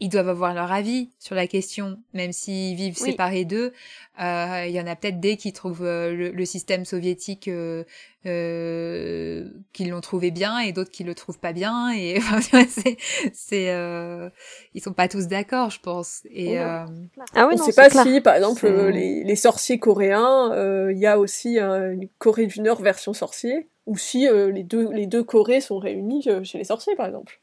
ils 0.00 0.08
doivent 0.08 0.28
avoir 0.28 0.54
leur 0.54 0.72
avis 0.72 1.10
sur 1.20 1.36
la 1.36 1.46
question, 1.46 1.98
même 2.14 2.32
s'ils 2.32 2.76
vivent 2.76 2.96
séparés 2.96 3.44
d'eux. 3.44 3.72
Euh, 4.20 4.64
il 4.66 4.72
y 4.72 4.80
en 4.80 4.86
a 4.86 4.96
peut-être 4.96 5.20
des 5.20 5.36
qui 5.36 5.52
trouvent 5.52 5.84
euh, 5.84 6.32
le, 6.32 6.44
système 6.44 6.84
soviétique 6.84 7.46
euh, 7.46 7.84
euh, 8.26 9.48
qui 9.72 9.84
l'ont 9.86 10.00
trouvé 10.00 10.32
bien 10.32 10.58
et 10.58 10.72
d'autres 10.72 10.90
qui 10.90 11.04
le 11.04 11.14
trouvent 11.14 11.38
pas 11.38 11.52
bien. 11.52 11.92
Et 11.92 12.18
c'est, 12.68 12.96
c'est 13.32 14.28
ils 14.74 14.80
sont 14.82 14.92
pas 14.92 15.06
tous 15.06 15.28
d'accord, 15.28 15.70
je 15.70 15.80
pense. 15.80 16.22
Et 16.30 16.58
ah 16.58 16.86
oui, 17.36 17.54
on 17.54 17.56
sait 17.56 17.72
pas 17.72 17.90
si, 17.90 18.20
par 18.20 18.34
exemple, 18.34 18.68
les, 18.68 19.22
les, 19.22 19.36
sorciers 19.36 19.78
coréens, 19.78 20.50
il 20.90 20.98
y 20.98 21.06
a 21.06 21.20
aussi 21.20 21.58
une 21.58 22.08
Corée 22.18 22.46
du 22.46 22.60
Nord 22.60 22.82
version 22.82 23.12
sorcier, 23.12 23.68
ou 23.86 23.96
si 23.96 24.28
les 24.28 24.64
deux 24.64 24.90
les 24.92 25.06
deux 25.06 25.22
Corées 25.22 25.60
sont 25.60 25.78
réunies 25.78 26.26
chez 26.42 26.58
les 26.58 26.64
sorciers, 26.64 26.96
par 26.96 27.06
exemple. 27.06 27.40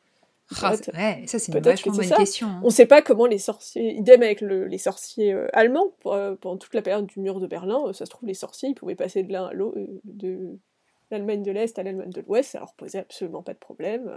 Ah, 0.62 0.76
ouais, 0.94 1.24
ça 1.28 1.40
c'est 1.40 1.54
une 1.54 1.60
vachement 1.60 1.94
bonne 1.94 2.10
question. 2.10 2.48
Hein. 2.48 2.60
On 2.64 2.68
ne 2.68 2.72
sait 2.72 2.86
pas 2.86 3.02
comment 3.02 3.26
les 3.26 3.38
sorciers, 3.38 3.94
idem 3.94 4.22
avec 4.22 4.42
les 4.42 4.78
sorciers 4.78 5.34
euh, 5.34 5.48
allemands 5.54 5.96
euh, 6.08 6.36
pendant 6.36 6.58
toute 6.58 6.74
la 6.74 6.82
période 6.82 7.06
du 7.08 7.20
mur 7.20 7.40
de 7.40 7.48
Berlin, 7.48 7.80
euh, 7.88 7.94
ça 7.94 8.06
se 8.06 8.10
trouve 8.10 8.28
les 8.28 8.34
sorciers 8.34 8.70
ils 8.70 8.76
pouvaient 8.76 8.96
passer 8.96 9.24
de 9.24 9.32
l'un 9.32 9.46
à 9.46 9.54
l'autre, 9.54 9.78
de 10.04 10.60
l'Allemagne 11.10 11.44
de 11.44 11.52
l'Est 11.52 11.78
à 11.80 11.84
l'Allemagne 11.84 12.12
de 12.12 12.22
l'Ouest, 12.22 12.52
ça 12.52 12.60
leur 12.60 12.74
posait 12.74 13.00
absolument 13.00 13.44
pas 13.44 13.54
de 13.54 13.60
problème. 13.60 14.12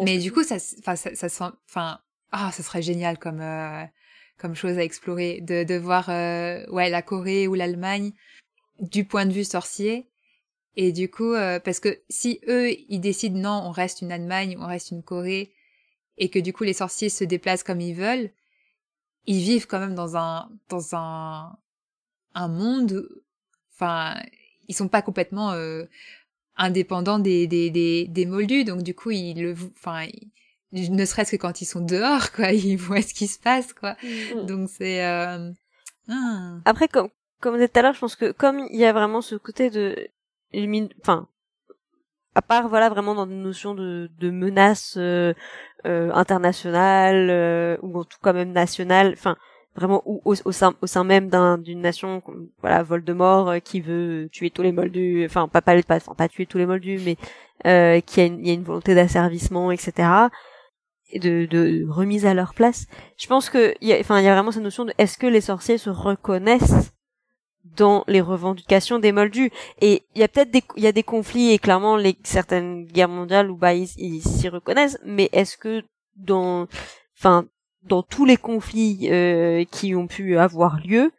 Mais 0.00 0.18
du 0.18 0.32
coup 0.32 0.42
ça, 0.42 0.58
ça, 0.58 0.96
ça, 0.96 1.28
sent, 1.28 1.44
enfin, 1.68 1.98
ah, 2.32 2.50
ça 2.52 2.62
serait 2.62 2.82
génial 2.82 3.18
comme 3.18 3.42
comme 4.38 4.54
chose 4.54 4.78
à 4.78 4.82
explorer, 4.82 5.40
de, 5.42 5.64
de 5.64 5.74
voir 5.74 6.08
ouais 6.08 6.90
la 6.90 7.02
Corée 7.02 7.46
ou 7.46 7.54
l'Allemagne 7.54 8.12
du 8.80 9.04
point 9.04 9.26
de 9.26 9.32
vue 9.32 9.44
sorcier 9.44 10.08
et 10.76 10.92
du 10.92 11.10
coup, 11.10 11.32
euh, 11.32 11.60
parce 11.60 11.80
que 11.80 12.00
si 12.08 12.40
eux, 12.48 12.70
ils 12.88 13.00
décident 13.00 13.38
non, 13.38 13.68
on 13.68 13.70
reste 13.70 14.02
une 14.02 14.12
Allemagne, 14.12 14.56
on 14.58 14.66
reste 14.66 14.90
une 14.90 15.02
Corée, 15.02 15.52
et 16.18 16.28
que 16.28 16.38
du 16.38 16.52
coup 16.52 16.64
les 16.64 16.72
sorciers 16.72 17.08
se 17.08 17.24
déplacent 17.24 17.62
comme 17.62 17.80
ils 17.80 17.94
veulent, 17.94 18.30
ils 19.26 19.40
vivent 19.40 19.66
quand 19.66 19.80
même 19.80 19.94
dans 19.94 20.16
un 20.16 20.50
dans 20.68 20.94
un 20.94 21.56
un 22.34 22.48
monde, 22.48 23.08
enfin, 23.74 24.16
ils 24.68 24.74
sont 24.74 24.88
pas 24.88 25.02
complètement 25.02 25.52
euh, 25.52 25.84
indépendants 26.56 27.20
des, 27.20 27.46
des 27.46 27.70
des 27.70 28.06
des 28.08 28.26
moldus, 28.26 28.64
donc 28.64 28.82
du 28.82 28.94
coup 28.94 29.12
ils 29.12 29.40
le, 29.40 29.54
enfin, 29.78 30.06
ne 30.72 31.04
serait-ce 31.04 31.32
que 31.32 31.36
quand 31.36 31.60
ils 31.60 31.66
sont 31.66 31.80
dehors, 31.80 32.32
quoi, 32.32 32.52
ils 32.52 32.76
voient 32.76 33.02
ce 33.02 33.14
qui 33.14 33.28
se 33.28 33.38
passe, 33.38 33.72
quoi. 33.72 33.96
Mm. 34.02 34.46
Donc 34.46 34.68
c'est 34.70 35.04
euh... 35.04 35.52
ah. 36.08 36.58
après 36.64 36.88
comme 36.88 37.08
comme 37.40 37.56
vous 37.56 37.62
êtes 37.62 37.72
tout 37.72 37.78
à 37.78 37.82
l'heure, 37.82 37.94
je 37.94 38.00
pense 38.00 38.16
que 38.16 38.32
comme 38.32 38.66
il 38.70 38.80
y 38.80 38.84
a 38.84 38.92
vraiment 38.92 39.20
ce 39.20 39.36
côté 39.36 39.70
de 39.70 40.08
enfin 41.00 41.28
à 42.34 42.42
part 42.42 42.68
voilà 42.68 42.88
vraiment 42.88 43.14
dans 43.14 43.26
une 43.26 43.42
notion 43.42 43.74
de, 43.74 44.10
de 44.18 44.30
menace 44.30 44.94
euh, 44.96 45.34
euh, 45.86 46.10
internationale 46.12 47.28
euh, 47.30 47.76
ou 47.82 47.98
en 47.98 48.04
tout 48.04 48.18
cas 48.22 48.32
même 48.32 48.52
nationale 48.52 49.12
enfin 49.12 49.36
vraiment 49.76 50.02
au, 50.06 50.20
au, 50.24 50.52
sein 50.52 50.74
au 50.82 50.86
sein 50.86 51.04
même 51.04 51.30
d'une 51.62 51.80
nation 51.80 52.22
voilà 52.60 52.82
Voldemort 52.82 53.48
euh, 53.50 53.58
qui 53.58 53.80
veut 53.80 54.28
tuer 54.32 54.50
tous 54.50 54.62
les 54.62 54.72
moldus 54.72 55.24
enfin 55.26 55.48
pas 55.48 55.60
pas 55.60 55.80
pas, 55.82 56.28
tuer 56.28 56.46
tous 56.46 56.58
les 56.58 56.66
moldus 56.66 57.00
mais 57.04 57.16
euh, 57.66 58.00
qui 58.00 58.20
a 58.20 58.24
une, 58.24 58.44
y 58.44 58.50
a 58.50 58.54
une 58.54 58.64
volonté 58.64 58.94
d'asservissement 58.94 59.70
etc 59.70 60.28
et 61.10 61.18
de, 61.18 61.46
de 61.46 61.86
remise 61.88 62.26
à 62.26 62.34
leur 62.34 62.54
place. 62.54 62.86
Je 63.16 63.26
pense 63.26 63.48
que 63.48 63.74
enfin 64.00 64.18
il 64.18 64.24
y 64.24 64.28
a 64.28 64.34
vraiment 64.34 64.50
cette 64.50 64.62
notion 64.62 64.84
de 64.84 64.92
est-ce 64.98 65.16
que 65.16 65.26
les 65.26 65.40
sorciers 65.40 65.78
se 65.78 65.90
reconnaissent 65.90 66.93
dans 67.64 68.04
les 68.06 68.20
revendications 68.20 68.98
des 68.98 69.12
Moldus. 69.12 69.50
Et 69.80 70.02
il 70.14 70.20
y 70.20 70.24
a 70.24 70.28
peut-être 70.28 70.50
des, 70.50 70.62
il 70.76 70.82
y 70.82 70.86
a 70.86 70.92
des 70.92 71.02
conflits 71.02 71.52
et 71.52 71.58
clairement 71.58 71.96
les 71.96 72.16
certaines 72.22 72.86
guerres 72.86 73.08
mondiales 73.08 73.50
où 73.50 73.56
bah 73.56 73.74
ils 73.74 74.22
s'y 74.22 74.48
reconnaissent. 74.48 74.98
Mais 75.04 75.28
est-ce 75.32 75.56
que 75.56 75.82
dans, 76.16 76.68
enfin, 77.18 77.46
dans 77.82 78.02
tous 78.02 78.24
les 78.24 78.36
conflits 78.36 79.08
euh, 79.10 79.64
qui 79.64 79.94
ont 79.94 80.06
pu 80.06 80.38
avoir 80.38 80.80
lieu, 80.80 81.12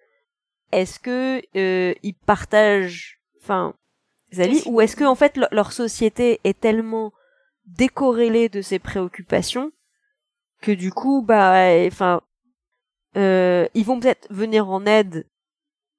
est-ce 0.71 0.99
que 0.99 1.41
euh, 1.55 1.93
ils 2.03 2.15
partagent, 2.15 3.19
enfin, 3.41 3.73
Zali, 4.33 4.61
ou 4.65 4.81
est-ce 4.81 4.95
que 4.95 5.03
en 5.03 5.15
fait 5.15 5.39
leur 5.51 5.71
société 5.71 6.39
est 6.43 6.59
tellement 6.59 7.13
décorrélée 7.65 8.49
de 8.49 8.61
ces 8.61 8.79
préoccupations 8.79 9.71
que 10.61 10.71
du 10.71 10.91
coup, 10.91 11.21
bah, 11.21 11.67
enfin, 11.85 12.21
euh, 13.17 13.67
ils 13.73 13.85
vont 13.85 13.99
peut-être 13.99 14.27
venir 14.31 14.69
en 14.69 14.85
aide 14.85 15.25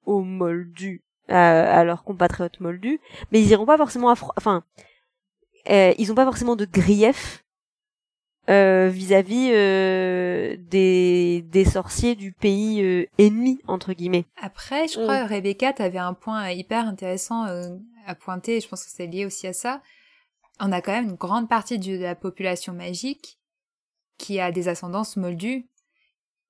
aux 0.07 0.21
Moldus, 0.23 1.03
à, 1.27 1.83
leurs 1.83 2.03
compatriotes 2.03 2.59
Moldus, 2.59 2.99
mais 3.31 3.41
ils 3.41 3.49
iront 3.49 3.65
pas 3.65 3.77
forcément 3.77 4.09
enfin, 4.37 4.63
euh, 5.69 5.93
ils 5.97 6.11
ont 6.11 6.15
pas 6.15 6.25
forcément 6.25 6.55
de 6.55 6.65
grief 6.65 7.43
euh, 8.49 8.87
vis-à-vis 8.87 9.49
euh, 9.51 10.55
des, 10.57 11.41
des 11.49 11.65
sorciers 11.65 12.15
du 12.15 12.31
pays 12.31 12.81
euh, 12.81 13.05
ennemi 13.17 13.59
entre 13.67 13.91
guillemets. 13.91 14.25
Après, 14.41 14.87
je 14.87 14.93
crois, 14.93 15.25
mm. 15.25 15.27
Rebecca, 15.27 15.73
t'avais 15.73 15.97
un 15.97 16.13
point 16.13 16.49
hyper 16.51 16.87
intéressant 16.87 17.45
à 18.05 18.15
pointer. 18.15 18.61
Je 18.61 18.67
pense 18.69 18.85
que 18.85 18.89
c'est 18.89 19.07
lié 19.07 19.25
aussi 19.25 19.47
à 19.47 19.53
ça. 19.53 19.81
On 20.61 20.71
a 20.71 20.81
quand 20.81 20.93
même 20.93 21.09
une 21.09 21.15
grande 21.15 21.49
partie 21.49 21.77
de 21.77 21.97
la 21.97 22.15
population 22.15 22.71
magique 22.71 23.37
qui 24.17 24.39
a 24.39 24.53
des 24.53 24.69
ascendances 24.69 25.17
moldus. 25.17 25.67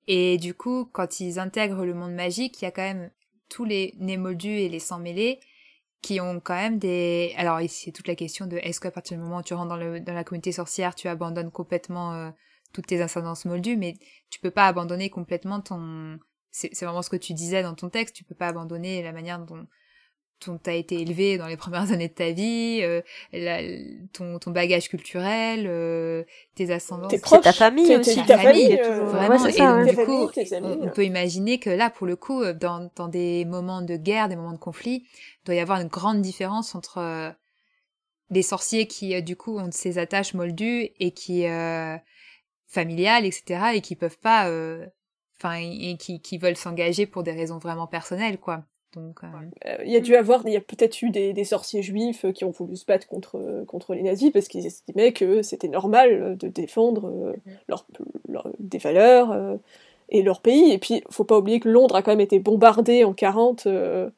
Et 0.06 0.38
du 0.38 0.54
coup, 0.54 0.88
quand 0.92 1.18
ils 1.18 1.40
intègrent 1.40 1.84
le 1.84 1.94
monde 1.94 2.14
magique, 2.14 2.62
il 2.62 2.64
y 2.64 2.68
a 2.68 2.70
quand 2.70 2.82
même 2.82 3.10
tous 3.48 3.64
les 3.64 3.94
nés 3.98 4.16
moldus 4.16 4.48
et 4.48 4.68
les 4.68 4.78
sans 4.78 4.98
mêlés 4.98 5.40
qui 6.02 6.20
ont 6.20 6.40
quand 6.40 6.54
même 6.54 6.78
des... 6.78 7.34
Alors 7.36 7.58
c'est 7.68 7.92
toute 7.92 8.08
la 8.08 8.14
question 8.14 8.46
de 8.46 8.56
est-ce 8.58 8.80
qu'à 8.80 8.90
partir 8.90 9.16
du 9.16 9.22
moment 9.22 9.38
où 9.38 9.42
tu 9.42 9.54
rentres 9.54 9.68
dans, 9.68 9.76
le, 9.76 10.00
dans 10.00 10.14
la 10.14 10.24
communauté 10.24 10.52
sorcière, 10.52 10.94
tu 10.94 11.08
abandonnes 11.08 11.50
complètement 11.50 12.14
euh, 12.14 12.30
toutes 12.72 12.86
tes 12.86 13.02
ascendances 13.02 13.44
moldues, 13.44 13.76
mais 13.76 13.94
tu 14.30 14.40
peux 14.40 14.50
pas 14.50 14.66
abandonner 14.66 15.10
complètement 15.10 15.60
ton... 15.60 16.18
C'est 16.50 16.82
vraiment 16.82 17.02
ce 17.02 17.10
que 17.10 17.16
tu 17.16 17.34
disais 17.34 17.62
dans 17.62 17.74
ton 17.74 17.88
texte, 17.88 18.16
tu 18.16 18.24
peux 18.24 18.34
pas 18.34 18.48
abandonner 18.48 19.02
la 19.02 19.12
manière 19.12 19.38
dont 19.38 19.66
dont 20.46 20.58
tu 20.58 20.70
as 20.70 20.74
été 20.74 21.00
élevé 21.00 21.38
dans 21.38 21.46
les 21.46 21.56
premières 21.56 21.90
années 21.92 22.08
de 22.08 22.14
ta 22.14 22.30
vie, 22.30 22.80
euh, 22.82 23.02
ton, 24.12 24.38
ton 24.38 24.50
bagage 24.50 24.88
culturel, 24.88 25.66
euh, 25.66 26.24
tes 26.54 26.70
ascendances, 26.70 27.10
tes 27.10 27.18
proches, 27.18 27.42
ta 27.42 27.52
famille 27.52 27.96
aussi, 27.96 28.24
ta 28.24 28.38
famille, 28.38 28.78
euh, 28.80 29.04
vraiment. 29.04 29.46
et 29.46 29.58
donc, 29.58 29.88
du 29.88 30.04
coup, 30.04 30.30
on, 30.62 30.88
peut 30.90 31.04
imaginer 31.04 31.58
que 31.58 31.70
là, 31.70 31.90
pour 31.90 32.06
le 32.06 32.16
coup, 32.16 32.44
dans, 32.52 32.90
dans 32.94 33.08
des 33.08 33.44
moments 33.44 33.82
de 33.82 33.96
guerre, 33.96 34.28
des 34.28 34.36
moments 34.36 34.52
de 34.52 34.58
conflit, 34.58 35.04
il 35.06 35.46
doit 35.46 35.54
y 35.54 35.60
avoir 35.60 35.80
une 35.80 35.88
grande 35.88 36.22
différence 36.22 36.74
entre 36.74 37.34
des 38.30 38.42
sorciers 38.42 38.86
qui, 38.86 39.20
du 39.22 39.36
coup, 39.36 39.58
ont 39.58 39.70
ces 39.72 39.98
attaches 39.98 40.34
moldues 40.34 40.90
et 40.98 41.12
qui 41.12 41.46
familiales, 42.66 43.24
etc., 43.24 43.70
et 43.74 43.80
qui 43.80 43.96
peuvent 43.96 44.18
pas, 44.18 44.50
enfin, 45.38 45.56
et 45.56 45.96
qui, 45.98 46.20
qui 46.20 46.38
veulent 46.38 46.56
s'engager 46.56 47.06
pour 47.06 47.22
des 47.22 47.32
raisons 47.32 47.58
vraiment 47.58 47.86
personnelles, 47.86 48.38
quoi. 48.38 48.64
Donc, 48.94 49.20
euh, 49.22 49.26
euh, 49.66 49.76
il 49.84 49.92
y 49.92 49.96
a 49.96 50.00
dû 50.00 50.16
avoir, 50.16 50.42
il 50.46 50.52
y 50.52 50.56
a 50.56 50.60
peut-être 50.60 51.02
eu 51.02 51.10
des, 51.10 51.32
des, 51.34 51.44
sorciers 51.44 51.82
juifs 51.82 52.24
qui 52.32 52.44
ont 52.44 52.50
voulu 52.50 52.74
se 52.76 52.86
battre 52.86 53.06
contre, 53.06 53.64
contre 53.66 53.94
les 53.94 54.02
nazis 54.02 54.30
parce 54.32 54.48
qu'ils 54.48 54.66
estimaient 54.66 55.12
que 55.12 55.42
c'était 55.42 55.68
normal 55.68 56.36
de 56.38 56.48
défendre 56.48 57.08
euh, 57.08 57.34
leur, 57.68 57.84
des 58.58 58.78
valeurs 58.78 59.58
et 60.08 60.22
leur 60.22 60.40
pays. 60.40 60.72
Et 60.72 60.78
puis, 60.78 61.02
faut 61.10 61.24
pas 61.24 61.38
oublier 61.38 61.60
que 61.60 61.68
Londres 61.68 61.96
a 61.96 62.02
quand 62.02 62.12
même 62.12 62.20
été 62.20 62.38
bombardé 62.38 63.04
en 63.04 63.12
40 63.12 63.68
de 63.68 64.10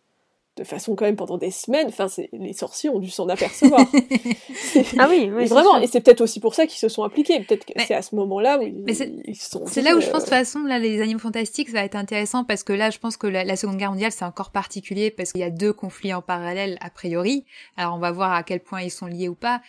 de 0.60 0.66
façon 0.66 0.94
quand 0.94 1.04
même 1.04 1.16
pendant 1.16 1.38
des 1.38 1.50
semaines. 1.50 1.88
Enfin, 1.88 2.06
les 2.32 2.52
sorciers 2.52 2.90
ont 2.90 2.98
dû 2.98 3.10
s'en 3.10 3.28
apercevoir. 3.28 3.80
ah 4.98 5.06
oui, 5.08 5.30
oui 5.34 5.46
vraiment. 5.46 5.80
Et 5.80 5.86
c'est 5.86 6.00
peut-être 6.00 6.20
aussi 6.20 6.40
pour 6.40 6.54
ça 6.54 6.66
qu'ils 6.66 6.78
se 6.78 6.88
sont 6.88 7.02
impliqués. 7.02 7.40
Peut-être 7.40 7.64
que 7.64 7.72
c'est 7.86 7.94
à 7.94 8.02
ce 8.02 8.14
moment-là 8.16 8.58
où 8.58 8.62
ils, 8.62 9.36
sont. 9.36 9.64
C'est 9.66 9.82
là 9.82 9.96
où 9.96 10.00
je 10.00 10.06
pense 10.06 10.20
de 10.22 10.26
toute 10.26 10.34
façon 10.34 10.60
là 10.64 10.78
les 10.78 11.00
animaux 11.00 11.18
fantastiques 11.18 11.68
ça 11.68 11.78
va 11.78 11.84
être 11.84 11.96
intéressant 11.96 12.44
parce 12.44 12.62
que 12.62 12.72
là 12.72 12.90
je 12.90 12.98
pense 12.98 13.16
que 13.16 13.26
la, 13.26 13.56
Seconde 13.56 13.78
Guerre 13.78 13.90
mondiale 13.90 14.12
c'est 14.12 14.24
encore 14.24 14.50
particulier 14.50 15.10
parce 15.10 15.32
qu'il 15.32 15.40
y 15.40 15.44
a 15.44 15.50
deux 15.50 15.72
conflits 15.72 16.12
en 16.12 16.22
parallèle 16.22 16.78
a 16.80 16.90
priori. 16.90 17.44
Alors 17.76 17.94
on 17.94 17.98
va 17.98 18.10
voir 18.10 18.32
à 18.32 18.42
quel 18.42 18.60
point 18.60 18.82
ils 18.82 18.90
sont 18.90 19.06
liés 19.06 19.28
ou 19.28 19.34
pas. 19.34 19.62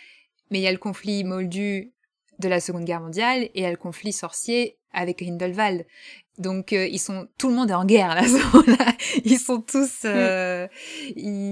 Mais 0.50 0.58
il 0.58 0.62
y 0.62 0.68
a 0.68 0.72
le 0.72 0.78
conflit 0.78 1.24
moldu 1.24 1.92
de 2.38 2.48
la 2.48 2.60
Seconde 2.60 2.84
Guerre 2.84 3.00
mondiale 3.00 3.44
et 3.44 3.52
il 3.54 3.62
y 3.62 3.66
a 3.66 3.70
le 3.70 3.76
conflit 3.76 4.12
sorcier 4.12 4.76
avec 4.92 5.18
Grindelwald. 5.18 5.86
Donc 6.38 6.72
euh, 6.72 6.86
ils 6.86 6.98
sont, 6.98 7.28
tout 7.36 7.48
le 7.48 7.54
monde 7.54 7.70
est 7.70 7.74
en 7.74 7.84
guerre 7.84 8.14
là, 8.14 8.22
là. 8.66 8.92
Ils 9.24 9.38
sont 9.38 9.60
tous, 9.60 10.04
mm. 10.04 10.06
euh, 10.06 10.66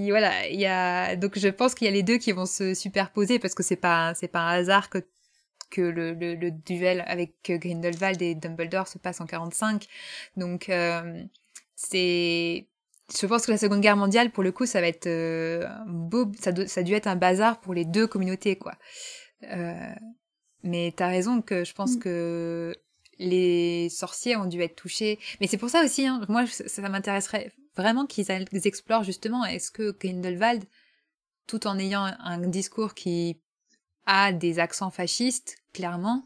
voilà. 0.08 0.48
Il 0.48 0.58
y 0.58 0.66
a 0.66 1.16
donc 1.16 1.38
je 1.38 1.48
pense 1.48 1.74
qu'il 1.74 1.86
y 1.86 1.88
a 1.88 1.92
les 1.92 2.02
deux 2.02 2.18
qui 2.18 2.32
vont 2.32 2.46
se 2.46 2.74
superposer 2.74 3.38
parce 3.38 3.54
que 3.54 3.62
c'est 3.62 3.76
pas 3.76 4.14
c'est 4.14 4.28
pas 4.28 4.40
un 4.40 4.60
hasard 4.60 4.88
que 4.88 5.04
que 5.70 5.80
le, 5.82 6.14
le, 6.14 6.50
duel 6.50 7.04
avec 7.06 7.34
Grindelwald 7.44 8.20
et 8.20 8.34
Dumbledore 8.34 8.88
se 8.88 8.98
passe 8.98 9.20
en 9.20 9.26
45. 9.26 9.86
Donc 10.36 10.68
euh, 10.68 11.22
c'est 11.76 12.66
je 13.18 13.26
pense 13.26 13.46
que 13.46 13.50
la 13.50 13.58
Seconde 13.58 13.80
Guerre 13.80 13.96
mondiale, 13.96 14.30
pour 14.30 14.44
le 14.44 14.52
coup, 14.52 14.66
ça 14.66 14.80
va 14.80 14.86
être 14.86 15.06
euh, 15.06 15.66
beau, 15.86 16.30
ça, 16.38 16.52
ça 16.66 16.80
a 16.80 16.82
dû 16.84 16.94
être 16.94 17.06
un 17.06 17.16
bazar 17.16 17.60
pour 17.60 17.74
les 17.74 17.84
deux 17.84 18.06
communautés, 18.06 18.56
quoi. 18.56 18.74
Euh, 19.50 19.94
mais 20.62 20.92
t'as 20.94 21.08
raison 21.08 21.42
que 21.42 21.64
je 21.64 21.72
pense 21.72 21.96
mm. 21.96 21.98
que 21.98 22.74
les 23.20 23.88
sorciers 23.90 24.34
ont 24.36 24.46
dû 24.46 24.60
être 24.62 24.74
touchés. 24.74 25.18
Mais 25.40 25.46
c'est 25.46 25.58
pour 25.58 25.70
ça 25.70 25.84
aussi, 25.84 26.06
hein, 26.06 26.24
moi, 26.28 26.46
ça, 26.46 26.88
m'intéresserait 26.88 27.52
vraiment 27.76 28.06
qu'ils 28.06 28.26
explorent 28.64 29.04
justement, 29.04 29.44
est-ce 29.44 29.70
que 29.70 29.92
Grindelwald, 29.92 30.64
tout 31.46 31.66
en 31.66 31.78
ayant 31.78 32.04
un 32.04 32.38
discours 32.48 32.94
qui 32.94 33.38
a 34.06 34.32
des 34.32 34.58
accents 34.58 34.90
fascistes, 34.90 35.58
clairement, 35.72 36.24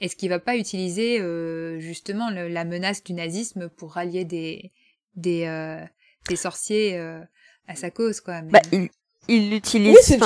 est-ce 0.00 0.16
qu'il 0.16 0.28
va 0.28 0.40
pas 0.40 0.56
utiliser 0.56 1.20
euh, 1.20 1.78
justement 1.78 2.28
la 2.30 2.64
menace 2.64 3.04
du 3.04 3.12
nazisme 3.12 3.68
pour 3.68 3.92
rallier 3.92 4.24
des, 4.24 4.72
des, 5.14 5.44
euh, 5.44 5.84
des 6.28 6.36
sorciers 6.36 6.98
euh, 6.98 7.20
à 7.68 7.76
sa 7.76 7.90
cause, 7.90 8.20
quoi 8.20 8.42
bah, 8.42 8.60
il 9.28 9.50
l'utilise 9.50 10.18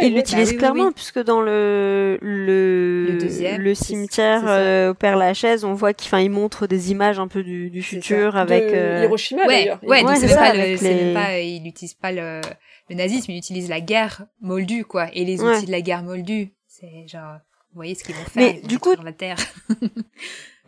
il 0.00 0.14
l'utilise 0.14 0.52
bah 0.52 0.58
clairement 0.58 0.90
puisque 0.90 1.18
dans 1.22 1.42
le 1.42 2.18
le 2.22 3.18
le, 3.58 3.74
cimetière 3.74 4.42
euh, 4.46 4.90
au 4.90 4.94
Père 4.94 5.16
Lachaise 5.16 5.64
on 5.64 5.74
voit 5.74 5.92
qu'il 5.92 6.18
il 6.18 6.30
montre 6.30 6.66
des 6.66 6.90
images 6.90 7.18
un 7.18 7.28
peu 7.28 7.42
du, 7.42 7.68
du 7.68 7.82
futur 7.82 8.36
avec 8.36 8.62
euh... 8.64 9.04
Hiroshima 9.04 9.42
ouais, 9.46 9.64
d'ailleurs. 9.64 9.80
ouais, 9.84 10.02
donc 10.02 10.16
c'est 10.16 10.34
pas, 10.34 10.54
le, 10.54 11.14
pas 11.14 11.38
il 11.38 11.62
n'utilise 11.62 11.94
pas 11.94 12.10
le, 12.10 12.40
le 12.88 12.94
nazisme 12.96 13.30
il 13.32 13.36
utilise 13.36 13.68
la 13.68 13.82
guerre 13.82 14.26
moldue 14.40 14.84
quoi 14.84 15.08
et 15.12 15.24
les 15.26 15.42
outils 15.42 15.66
de 15.66 15.72
la 15.72 15.82
guerre 15.82 16.02
moldue. 16.02 16.54
C'est 16.66 17.06
genre 17.06 17.34
vous 17.72 17.76
voyez 17.76 17.94
ce 17.94 18.02
qu'ils 18.02 18.14
vont 18.14 18.24
faire 18.24 18.54
mais 18.54 18.60
du 18.66 18.78
coup 18.78 18.94
la 19.02 19.12
terre. 19.12 19.36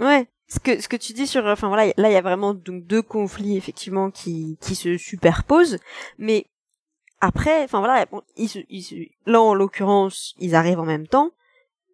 Ouais 0.01 0.27
ce 0.49 0.59
que 0.59 0.83
ce 0.83 0.89
que 0.89 0.97
tu 0.97 1.13
dis 1.13 1.27
sur 1.27 1.47
enfin 1.47 1.69
voilà 1.69 1.93
là 1.97 2.11
il 2.11 2.13
y 2.13 2.17
a 2.17 2.21
vraiment 2.21 2.55
donc 2.55 2.85
deux 2.87 3.03
conflits 3.03 3.57
effectivement 3.57 4.11
qui 4.11 4.59
qui 4.61 4.75
se 4.75 4.99
superposent 4.99 5.79
mais 6.19 6.47
après, 7.21 7.65
enfin 7.65 7.81
voilà, 7.81 8.07
ils, 8.37 9.11
là 9.27 9.41
en 9.41 9.55
l'occurrence, 9.55 10.35
ils 10.39 10.55
arrivent 10.55 10.81
en 10.81 10.87
même 10.87 11.07
temps, 11.07 11.33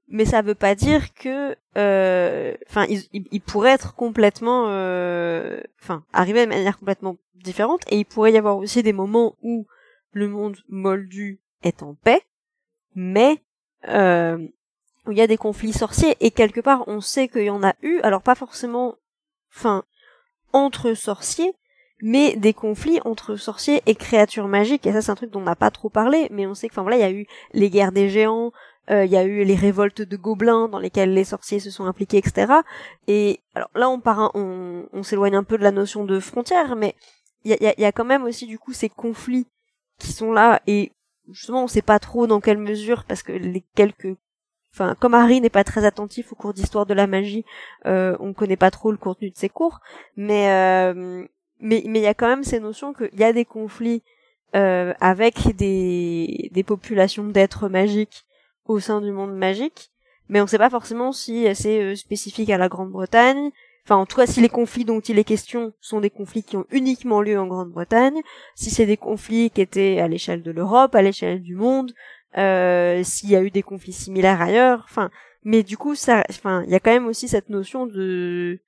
mais 0.09 0.25
ça 0.25 0.43
veut 0.43 0.55
pas 0.55 0.75
dire 0.75 1.13
que, 1.15 1.57
euh, 1.77 2.57
enfin, 2.69 2.87
ils, 2.89 3.03
ils, 3.13 3.41
pourraient 3.41 3.73
être 3.73 3.95
complètement, 3.95 4.67
euh, 4.69 5.61
enfin, 5.83 6.05
arriver 6.13 6.45
de 6.45 6.51
manière 6.51 6.79
complètement 6.79 7.17
différente, 7.35 7.83
et 7.91 7.99
il 7.99 8.05
pourrait 8.05 8.33
y 8.33 8.39
avoir 8.39 8.57
aussi 8.57 8.83
des 8.83 8.93
moments 8.93 9.35
où 9.43 9.67
le 10.13 10.29
monde 10.29 10.59
moldu 10.69 11.41
est 11.63 11.83
en 11.83 11.95
paix, 11.95 12.23
mais 12.95 13.43
euh, 13.89 14.39
où 15.07 15.13
il 15.13 15.19
y 15.19 15.23
a 15.23 15.27
des 15.27 15.37
conflits 15.37 15.73
sorciers, 15.73 16.17
et 16.21 16.31
quelque 16.31 16.61
part, 16.61 16.87
on 16.87 17.01
sait 17.01 17.29
qu'il 17.29 17.45
y 17.45 17.51
en 17.51 17.65
a 17.65 17.75
eu, 17.83 17.99
alors 18.03 18.23
pas 18.23 18.37
forcément, 18.37 18.95
enfin, 19.53 19.83
entre 20.53 20.95
sorciers, 20.95 21.55
mais 22.03 22.37
des 22.37 22.53
conflits 22.53 23.01
entre 23.05 23.37
sorciers 23.37 23.83
et 23.87 23.95
créatures 23.95 24.49
magiques. 24.49 24.87
Et 24.87 24.93
ça 24.93 25.03
c'est 25.03 25.11
un 25.11 25.15
truc 25.15 25.31
dont 25.31 25.41
on 25.41 25.45
n'a 25.45 25.57
pas 25.57 25.71
trop 25.71 25.89
parlé 25.89 26.29
mais 26.31 26.47
on 26.47 26.55
sait 26.55 26.69
que 26.69 26.75
enfin 26.75 26.83
voilà 26.83 26.97
il 26.97 27.01
y 27.01 27.05
a 27.05 27.11
eu 27.11 27.27
les 27.53 27.71
guerres 27.71 27.93
des 27.93 28.09
géants 28.09 28.53
euh, 28.91 29.05
il 29.05 29.11
y 29.11 29.17
a 29.17 29.25
eu 29.25 29.43
les 29.45 29.57
révoltes 29.57 30.03
de 30.03 30.17
gobelins 30.17 30.69
dans 30.69 30.79
lesquelles 30.79 31.13
les 31.13 31.25
sorciers 31.25 31.59
se 31.59 31.71
sont 31.71 31.87
impliqués 31.87 32.19
etc 32.19 32.47
et 33.09 33.41
alors 33.57 33.71
là 33.75 33.89
on 33.89 33.99
part 33.99 34.31
on, 34.35 34.87
on 34.93 35.03
s'éloigne 35.03 35.35
un 35.35 35.43
peu 35.43 35.59
de 35.59 35.65
la 35.65 35.73
notion 35.73 36.05
de 36.05 36.21
frontière 36.21 36.77
mais 36.77 36.95
il 37.47 37.57
y 37.61 37.67
a, 37.67 37.81
y 37.81 37.85
a 37.85 37.93
quand 37.93 38.05
même 38.05 38.25
aussi 38.25 38.47
du 38.47 38.59
coup 38.59 38.73
ces 38.73 38.89
conflits 38.89 39.47
qui 39.99 40.13
sont 40.13 40.33
là. 40.33 40.61
Et 40.67 40.93
justement 41.31 41.65
on 41.65 41.69
sait 41.69 41.83
pas 41.83 41.99
trop 41.99 42.27
dans 42.27 42.41
quelle 42.41 42.59
mesure 42.59 43.05
parce 43.05 43.23
que 43.23 43.33
les 43.33 43.65
quelques 43.75 44.17
enfin 44.73 44.95
comme 44.99 45.15
Harry 45.15 45.41
n'est 45.41 45.51
pas 45.51 45.65
très 45.65 45.85
attentif 45.85 46.33
au 46.33 46.37
cours 46.37 46.55
d'histoire 46.55 46.87
de 46.87 46.95
la 46.95 47.07
magie 47.07 47.45
euh, 47.87 48.17
on 48.21 48.33
connaît 48.33 48.57
pas 48.57 48.71
trop 48.71 48.91
le 48.91 48.97
contenu 48.97 49.31
de 49.31 49.37
ses 49.37 49.49
cours. 49.49 49.81
Mais 50.17 50.51
euh, 50.51 51.27
mais 51.61 51.83
mais 51.87 52.01
il 52.01 52.03
y 52.03 52.09
a 52.09 52.15
quand 52.15 52.29
même 52.29 52.45
ces 52.45 52.61
notions 52.61 52.93
qu'il 52.93 53.19
y 53.19 53.25
a 53.25 53.33
des 53.33 53.45
conflits 53.45 54.03
euh, 54.55 54.95
avec 55.01 55.57
des 55.57 56.51
des 56.53 56.63
populations 56.63 57.25
d'êtres 57.25 57.69
magiques 57.69 58.25
au 58.67 58.81
sein 58.81 59.01
du 59.01 59.13
monde 59.13 59.37
magique, 59.37 59.91
mais 60.29 60.41
on 60.41 60.45
ne 60.45 60.49
sait 60.49 60.59
pas 60.59 60.71
forcément 60.71 61.13
si 61.13 61.47
c'est 61.55 61.81
euh, 61.83 61.95
spécifique 61.95 62.51
à 62.51 62.59
la 62.59 62.69
Grande-Bretagne. 62.69 63.51
Enfin, 63.85 63.97
en 63.97 64.07
tout 64.07 64.17
cas, 64.17 64.27
si 64.27 64.41
les 64.41 64.49
conflits 64.49 64.85
dont 64.85 64.99
il 64.99 65.17
est 65.17 65.25
question 65.25 65.73
sont 65.81 66.01
des 66.01 66.11
conflits 66.11 66.43
qui 66.43 66.57
ont 66.57 66.67
uniquement 66.73 67.21
lieu 67.23 67.39
en 67.39 67.47
Grande-Bretagne, 67.47 68.21
si 68.57 68.71
c'est 68.71 68.87
des 68.87 68.97
conflits 68.97 69.51
qui 69.51 69.61
étaient 69.61 70.01
à 70.01 70.09
l'échelle 70.09 70.43
de 70.43 70.51
l'Europe, 70.51 70.97
à 70.97 71.03
l'échelle 71.03 71.41
du 71.41 71.55
monde, 71.55 71.93
euh, 72.37 73.05
s'il 73.05 73.31
y 73.31 73.37
a 73.37 73.43
eu 73.43 73.51
des 73.51 73.63
conflits 73.63 73.93
similaires 73.93 74.43
ailleurs, 74.43 74.83
enfin, 74.89 75.09
mais 75.45 75.63
du 75.63 75.77
coup, 75.77 75.95
ça, 75.95 76.25
enfin, 76.29 76.65
il 76.67 76.71
y 76.71 76.75
a 76.75 76.81
quand 76.81 76.91
même 76.91 77.07
aussi 77.07 77.29
cette 77.29 77.49
notion 77.49 77.87
de 77.87 78.59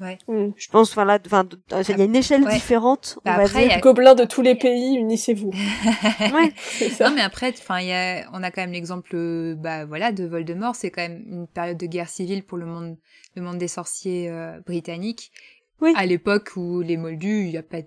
Ouais. 0.00 0.18
Mm. 0.26 0.50
Je 0.56 0.68
pense, 0.68 0.90
enfin 0.90 1.04
là, 1.04 1.18
enfin, 1.24 1.46
il 1.70 1.98
y 1.98 2.00
a 2.00 2.04
une 2.04 2.16
échelle 2.16 2.44
différente. 2.46 3.18
On 3.24 3.30
bah 3.30 3.44
va 3.44 3.60
dire. 3.60 3.80
Gobelins 3.80 4.14
de 4.14 4.24
tous 4.24 4.42
les 4.42 4.54
pays, 4.54 4.96
unissez-vous. 4.96 5.50
ouais. 6.20 6.52
Non, 7.00 7.10
mais 7.14 7.20
après, 7.20 7.54
enfin, 7.56 7.80
il 7.80 7.86
y 7.88 7.92
a, 7.92 8.28
on 8.32 8.42
a 8.42 8.50
quand 8.50 8.62
même 8.62 8.72
l'exemple, 8.72 9.54
bah 9.56 9.84
voilà, 9.84 10.12
de 10.12 10.24
Voldemort. 10.24 10.74
C'est 10.74 10.90
quand 10.90 11.02
même 11.02 11.22
une 11.26 11.46
période 11.46 11.78
de 11.78 11.86
guerre 11.86 12.08
civile 12.08 12.44
pour 12.44 12.58
le 12.58 12.66
monde, 12.66 12.96
le 13.36 13.42
monde 13.42 13.58
des 13.58 13.68
sorciers 13.68 14.28
euh, 14.28 14.60
britanniques. 14.66 15.32
Oui. 15.80 15.92
À 15.96 16.06
l'époque 16.06 16.52
où 16.56 16.80
les 16.80 16.96
Moldus, 16.96 17.46
il 17.46 17.50
y 17.50 17.58
a 17.58 17.62
pas 17.62 17.78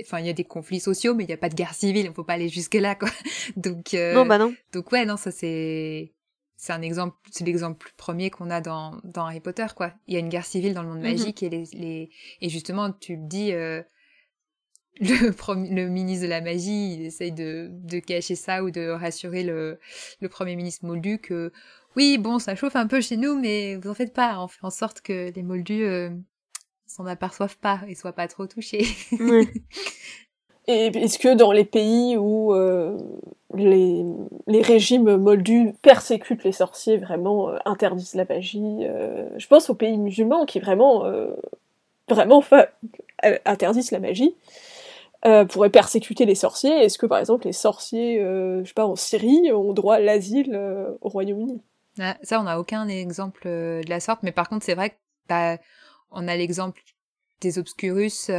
enfin 0.00 0.18
il 0.18 0.26
y 0.26 0.30
a 0.30 0.32
des 0.32 0.44
conflits 0.44 0.80
sociaux 0.80 1.14
mais 1.14 1.22
il 1.22 1.30
y 1.30 1.32
a 1.32 1.36
pas 1.36 1.48
de 1.48 1.54
guerre 1.54 1.72
civile 1.72 2.08
on 2.10 2.12
faut 2.12 2.24
pas 2.24 2.32
aller 2.32 2.48
jusque 2.48 2.74
là 2.74 2.96
quoi 2.96 3.10
donc 3.56 3.94
euh, 3.94 4.12
non 4.12 4.26
bah 4.26 4.36
non 4.36 4.52
donc 4.72 4.90
ouais 4.90 5.04
non 5.04 5.16
ça 5.16 5.30
c'est 5.30 6.12
c'est 6.60 6.72
un 6.72 6.82
exemple, 6.82 7.16
c'est 7.30 7.44
l'exemple 7.44 7.92
premier 7.96 8.30
qu'on 8.30 8.50
a 8.50 8.60
dans, 8.60 9.00
dans 9.04 9.26
Harry 9.26 9.38
Potter, 9.38 9.66
quoi. 9.76 9.92
Il 10.08 10.14
y 10.14 10.16
a 10.16 10.20
une 10.20 10.28
guerre 10.28 10.44
civile 10.44 10.74
dans 10.74 10.82
le 10.82 10.88
monde 10.88 10.98
mhm. 10.98 11.10
magique 11.12 11.42
et 11.44 11.48
les, 11.48 11.64
les, 11.72 12.10
et 12.40 12.48
justement, 12.48 12.90
tu 12.90 13.14
le 13.14 13.22
dis, 13.22 13.52
euh, 13.52 13.80
le, 15.00 15.30
le 15.74 15.88
ministre 15.88 16.24
de 16.24 16.28
la 16.30 16.40
magie, 16.40 16.94
il 16.94 17.06
essaye 17.06 17.30
de, 17.30 17.68
de 17.70 18.00
cacher 18.00 18.34
ça 18.34 18.64
ou 18.64 18.72
de 18.72 18.88
rassurer 18.88 19.44
le, 19.44 19.78
le 20.20 20.28
premier 20.28 20.56
ministre 20.56 20.84
Moldu 20.84 21.20
que 21.20 21.52
oui, 21.94 22.18
bon, 22.18 22.40
ça 22.40 22.56
chauffe 22.56 22.74
un 22.74 22.88
peu 22.88 23.00
chez 23.00 23.16
nous, 23.16 23.38
mais 23.38 23.76
vous 23.76 23.88
en 23.88 23.94
faites 23.94 24.12
pas. 24.12 24.42
On 24.42 24.48
fait 24.48 24.64
en 24.64 24.70
sorte 24.70 25.00
que 25.00 25.32
les 25.32 25.42
Moldus 25.44 25.84
euh, 25.84 26.10
s'en 26.86 27.06
aperçoivent 27.06 27.58
pas 27.58 27.80
et 27.86 27.94
soient 27.94 28.12
pas 28.12 28.26
trop 28.26 28.46
touchés. 28.46 28.84
Et 30.70 30.86
est-ce 30.88 31.18
que 31.18 31.34
dans 31.34 31.50
les 31.50 31.64
pays 31.64 32.16
où 32.18 32.52
euh, 32.52 32.98
les, 33.54 34.04
régimes 34.62 35.16
moldus 35.16 35.74
persécutent 35.82 36.44
les 36.44 36.52
sorciers, 36.52 36.98
vraiment 36.98 37.50
euh, 37.50 37.56
interdisent 37.64 38.14
la 38.14 38.24
magie 38.24 38.80
euh, 38.82 39.28
Je 39.36 39.46
pense 39.46 39.70
aux 39.70 39.74
pays 39.74 39.96
musulmans 39.96 40.44
qui 40.44 40.60
vraiment, 40.60 41.04
vraiment 42.08 42.42
interdisent 43.44 43.90
la 43.90 44.00
magie, 44.00 44.34
pourraient 45.48 45.70
persécuter 45.70 46.26
les 46.26 46.34
sorciers. 46.34 46.84
Est-ce 46.84 46.98
que 46.98 47.06
par 47.06 47.18
exemple 47.18 47.46
les 47.46 47.52
sorciers, 47.52 48.20
je 48.20 48.64
sais 48.64 48.74
pas, 48.74 48.86
en 48.86 48.96
Syrie 48.96 49.52
ont 49.52 49.72
droit 49.72 49.96
à 49.96 50.00
l'asile 50.00 50.56
au 51.00 51.08
Royaume-Uni? 51.08 51.60
Ah, 52.00 52.16
Ça, 52.22 52.40
on 52.40 52.44
n'a 52.44 52.60
aucun 52.60 52.86
exemple 52.86 53.46
de 53.46 53.88
la 53.88 54.00
sorte, 54.00 54.22
mais 54.22 54.32
par 54.32 54.48
contre, 54.48 54.64
c'est 54.64 54.74
vrai 54.74 54.90
que 54.90 54.96
bah, 55.28 55.58
a 56.12 56.36
l'exemple 56.36 56.80
des 57.40 57.58
obscurus 57.58 58.30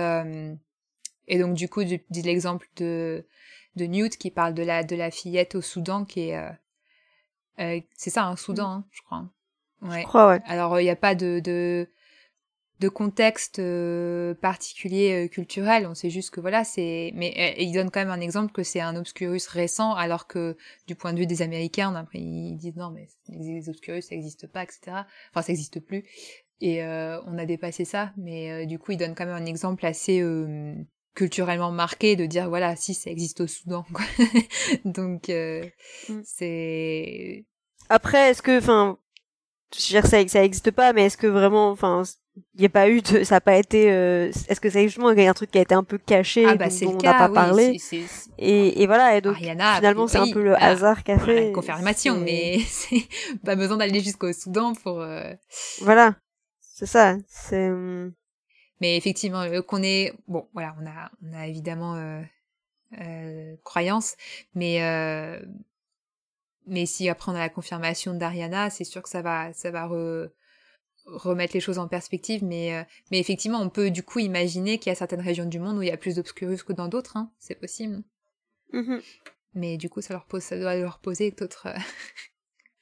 et 1.30 1.38
donc 1.38 1.54
du 1.54 1.70
coup, 1.70 1.82
l'exemple 2.12 2.68
de 2.76 3.24
de 3.80 3.86
Newt 3.86 4.18
qui 4.18 4.30
parle 4.30 4.54
de 4.54 4.64
la 4.64 4.84
de 4.84 4.96
la 4.96 5.10
fillette 5.10 5.56
au 5.56 5.62
Soudan 5.62 6.06
qui 6.06 6.30
est 6.30 6.38
euh, 6.38 6.50
euh, 7.60 7.82
c'est 7.96 8.10
ça 8.10 8.26
un 8.26 8.36
Soudan 8.36 8.68
mm. 8.68 8.72
hein, 8.72 8.86
je 8.92 9.02
crois 9.02 9.26
ouais. 9.82 10.02
je 10.02 10.08
crois 10.08 10.28
ouais 10.30 10.42
alors 10.46 10.80
il 10.80 10.84
n'y 10.84 10.90
a 10.90 10.96
pas 10.96 11.16
de 11.16 11.40
de, 11.44 11.90
de 12.80 12.90
contexte 12.90 13.60
euh, 13.60 14.36
particulier 14.36 15.30
culturel 15.30 15.88
on 15.88 15.96
sait 15.96 16.10
juste 16.10 16.32
que 16.32 16.42
voilà 16.42 16.64
c'est 16.64 17.12
mais 17.16 17.56
il 17.58 17.72
donne 17.72 17.90
quand 17.90 18.02
même 18.02 18.12
un 18.12 18.22
exemple 18.22 18.52
que 18.52 18.64
c'est 18.64 18.82
un 18.82 18.96
obscurus 18.96 19.48
récent 19.48 19.94
alors 19.94 20.28
que 20.28 20.58
du 20.88 20.96
point 20.96 21.14
de 21.14 21.20
vue 21.20 21.28
des 21.28 21.42
Américains 21.42 21.94
on 21.96 22.18
ils 22.18 22.58
disent 22.58 22.76
non 22.76 22.92
mais 22.92 23.08
les 23.30 23.70
obscurus 23.70 24.06
ça 24.06 24.16
n'existe 24.16 24.48
pas 24.48 24.64
etc 24.64 24.80
enfin 25.32 25.42
ça 25.42 25.52
n'existe 25.52 25.80
plus 25.80 26.06
et 26.62 26.84
on 26.84 27.38
a 27.38 27.46
dépassé 27.46 27.86
ça 27.86 28.12
mais 28.18 28.66
du 28.66 28.78
coup 28.80 28.92
il 28.92 28.98
donne 28.98 29.16
quand 29.16 29.26
même 29.26 29.42
un 29.42 29.46
exemple 29.46 29.86
assez 29.86 30.22
culturellement 31.20 31.74
marqué 31.74 32.16
de 32.16 32.26
dire 32.26 32.48
voilà 32.48 32.78
si 32.78 32.94
ça 32.94 33.10
existe 33.10 33.42
au 33.42 33.48
Soudan 33.48 33.86
quoi. 33.94 34.06
donc 34.86 35.28
mm. 35.28 36.22
c'est 36.24 37.44
après 37.90 38.30
est-ce 38.30 38.42
que 38.42 38.58
enfin 38.58 38.98
je 39.78 39.94
veux 39.94 40.02
dire 40.02 40.10
ça 40.10 40.26
ça 40.30 40.46
existe 40.46 40.72
pas 40.72 40.94
mais 40.94 41.08
est-ce 41.08 41.18
que 41.18 41.28
vraiment 41.28 41.72
enfin 41.72 42.04
il 42.56 42.62
n'y 42.62 42.68
a 42.68 42.70
pas 42.70 42.90
eu 42.90 43.02
de 43.02 43.26
ça 43.26 43.36
a 43.36 43.42
pas 43.42 43.58
été 43.58 43.92
euh, 43.92 44.32
est-ce 44.48 44.62
que 44.62 44.70
c'est 44.70 44.84
justement 44.84 45.10
un 45.10 45.34
truc 45.34 45.52
qui 45.52 45.58
a 45.58 45.62
été 45.62 45.76
un 45.76 45.84
peu 45.84 45.98
caché 45.98 46.46
ah, 46.46 46.56
bah, 46.56 46.70
dont, 46.70 46.98
on 46.98 47.04
n'a 47.04 47.14
pas 47.14 47.28
parlé 47.28 47.78
Et, 48.38 48.82
et 48.82 48.88
voilà 48.88 49.18
et 49.18 49.20
donc 49.20 49.36
finalement 49.36 50.08
c'est 50.08 50.20
un 50.20 50.32
peu 50.32 50.42
le 50.42 50.56
hasard 50.56 51.04
qu'a 51.04 51.20
fait 51.20 51.52
confirmation 51.52 52.16
mais 52.18 52.60
c'est 52.66 53.04
pas 53.44 53.58
besoin 53.58 53.76
d'aller 53.76 54.00
jusqu'au 54.00 54.32
Soudan 54.32 54.74
pour 54.74 55.02
euh, 55.02 55.34
voilà 55.82 56.16
c'est 56.62 56.86
ça 56.86 57.18
c'est 57.28 57.68
hum. 57.68 58.14
Mais 58.82 58.98
effectivement 58.98 59.42
euh, 59.42 59.62
qu'on 59.62 59.84
est 59.84 60.14
bon 60.28 60.48
voilà 60.54 60.76
on 60.82 60.86
a 60.86 61.12
on 61.24 61.34
a 61.34 61.48
évidemment 61.48 61.96
euh, 63.00 63.56
croyance 63.64 64.16
mais 64.56 64.80
mais 66.66 66.86
si 66.86 67.10
après 67.10 67.32
on 67.32 67.36
a 67.36 67.40
la 67.40 67.50
confirmation 67.50 68.14
d'Ariana 68.14 68.70
c'est 68.70 68.84
sûr 68.84 69.02
que 69.02 69.10
ça 69.10 69.22
va 69.22 69.54
ça 69.54 69.72
va 69.72 69.88
re 69.88 70.30
remettre 71.06 71.54
les 71.54 71.60
choses 71.60 71.80
en 71.80 71.88
perspective, 71.88 72.44
mais, 72.44 72.76
euh, 72.76 72.84
mais 73.12 73.20
effectivement, 73.20 73.60
on 73.60 73.70
peut 73.70 73.90
du 73.92 74.04
coup 74.04 74.20
imaginer 74.20 74.78
qu'il 74.78 74.90
y 74.90 74.94
a 74.94 74.96
certaines 74.96 75.22
régions 75.22 75.46
du 75.46 75.60
monde 75.60 75.78
où 75.78 75.82
il 75.82 75.88
y 75.88 75.92
a 75.92 75.98
plus 75.98 76.16
d'obscurus 76.16 76.64
que 76.64 76.74
dans 76.74 76.88
d'autres, 76.88 77.18
hein. 77.18 77.32
c'est 77.40 77.56
possible. 77.56 78.04
Mm-hmm. 78.74 79.02
Mais 79.56 79.78
du 79.78 79.90
coup, 79.90 80.02
ça 80.02 80.14
leur 80.14 80.26
pose, 80.26 80.44
ça 80.44 80.60
doit 80.60 80.76
leur 80.76 81.00
poser 81.00 81.32
d'autres, 81.32 81.68
euh, 81.68 81.78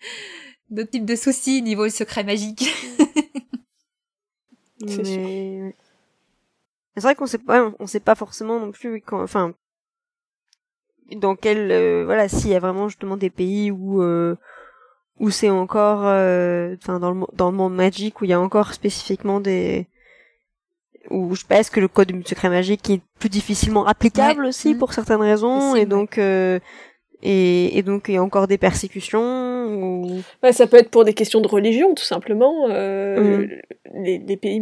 d'autres 0.70 0.92
types 0.92 1.06
de 1.06 1.16
soucis 1.16 1.62
niveau 1.62 1.90
secret 1.90 2.24
magique. 2.24 2.66
c'est 4.88 5.76
C'est 6.98 7.04
vrai 7.04 7.16
qu'on 7.16 7.28
sait 7.28 7.38
pas, 7.38 7.72
on 7.80 7.88
sait 7.88 8.00
pas 8.00 8.16
forcément 8.16 8.60
non 8.60 8.72
plus 8.72 9.02
quand, 9.02 9.22
enfin, 9.22 9.54
dans 11.16 11.36
quel, 11.36 11.72
euh, 11.72 12.04
voilà, 12.06 12.28
s'il 12.28 12.50
y 12.50 12.56
a 12.56 12.60
vraiment 12.60 12.90
justement 12.90 13.18
des 13.18 13.30
pays 13.30 13.72
où 13.72 14.02
où 15.20 15.30
c'est 15.30 15.50
encore 15.50 16.06
euh, 16.06 16.76
enfin 16.82 17.00
dans 17.00 17.12
le 17.12 17.26
dans 17.34 17.50
le 17.50 17.58
monde 17.58 17.76
magique 17.76 18.22
où 18.22 18.26
il 18.26 18.30
y 18.30 18.34
a 18.34 18.40
encore 18.40 18.74
spécifiquement 18.74 19.40
des 19.40 19.88
où 21.10 21.36
je 21.36 21.46
pense 21.46 21.70
que 21.70 21.80
le 21.80 21.88
code 21.88 22.12
du 22.12 22.24
secret 22.24 22.50
magique 22.50 22.90
est 22.90 23.02
plus 23.20 23.30
difficilement 23.30 23.86
applicable 23.86 24.46
aussi 24.46 24.76
pour 24.76 24.94
certaines 24.94 25.22
raisons 25.22 25.76
et 25.76 25.86
donc 25.86 26.18
euh, 26.18 26.60
et, 27.24 27.80
et, 27.80 27.82
donc 27.82 28.06
il 28.10 28.14
y 28.14 28.18
a 28.18 28.24
encore 28.24 28.48
des 28.48 28.60
persécutions 28.60 29.66
ou... 29.66 30.22
bah, 30.44 30.54
ça 30.54 30.68
peut 30.68 30.78
être 30.78 30.92
pour 30.92 31.04
des 31.04 31.16
questions 31.16 31.42
de 31.42 31.48
religion 31.48 31.96
tout 31.96 32.04
simplement 32.04 32.68
euh, 32.70 33.40
mm. 33.40 33.50
les, 34.04 34.18
les, 34.20 34.38
pays 34.38 34.62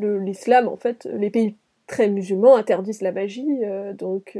l'islam 0.00 0.68
en 0.68 0.76
fait 0.76 1.08
les 1.12 1.30
pays 1.30 1.56
très 1.86 2.08
musulmans 2.08 2.56
interdisent 2.56 3.02
la 3.02 3.12
magie 3.12 3.46
donc 3.94 4.38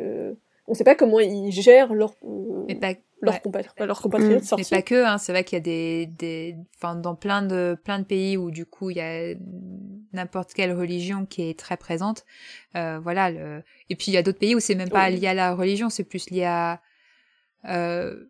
on 0.66 0.74
sait 0.74 0.85
pas 0.85 0.95
comment 0.95 1.20
ils 1.20 1.53
gèrent 1.53 1.95
leur 1.95 2.15
mais 2.69 2.74
pas 2.74 2.95
leurs 3.23 3.41
compatriotes 4.01 4.43
mmh. 4.43 4.57
Mais 4.59 4.65
pas 4.70 4.83
que, 4.83 5.05
hein, 5.05 5.19
c'est 5.19 5.33
vrai 5.33 5.45
qu'il 5.45 5.57
y 5.57 5.61
a 5.61 5.65
des, 5.65 6.07
des, 6.07 6.57
enfin, 6.77 6.97
dans 6.97 7.15
plein 7.15 7.43
de, 7.43 7.77
plein 7.83 7.99
de 7.99 8.05
pays 8.05 8.37
où 8.37 8.51
du 8.51 8.66
coup 8.66 8.91
il 8.91 8.97
y 8.97 9.01
a 9.01 9.35
n'importe 10.12 10.53
quelle 10.53 10.73
religion 10.73 11.27
qui 11.27 11.49
est 11.49 11.59
très 11.59 11.77
présente. 11.77 12.24
Euh, 12.77 12.99
voilà. 12.99 13.31
Le... 13.31 13.62
Et 13.91 13.97
puis 13.97 14.09
il 14.09 14.15
y 14.15 14.16
a 14.16 14.23
d'autres 14.23 14.39
pays 14.39 14.55
où 14.55 14.61
c'est 14.61 14.74
même 14.74 14.91
pas 14.91 15.09
lié 15.11 15.28
à 15.28 15.35
la 15.35 15.55
religion, 15.55 15.89
c'est 15.89 16.05
plus 16.05 16.31
lié 16.31 16.45
à 16.45 16.81
euh, 17.69 18.24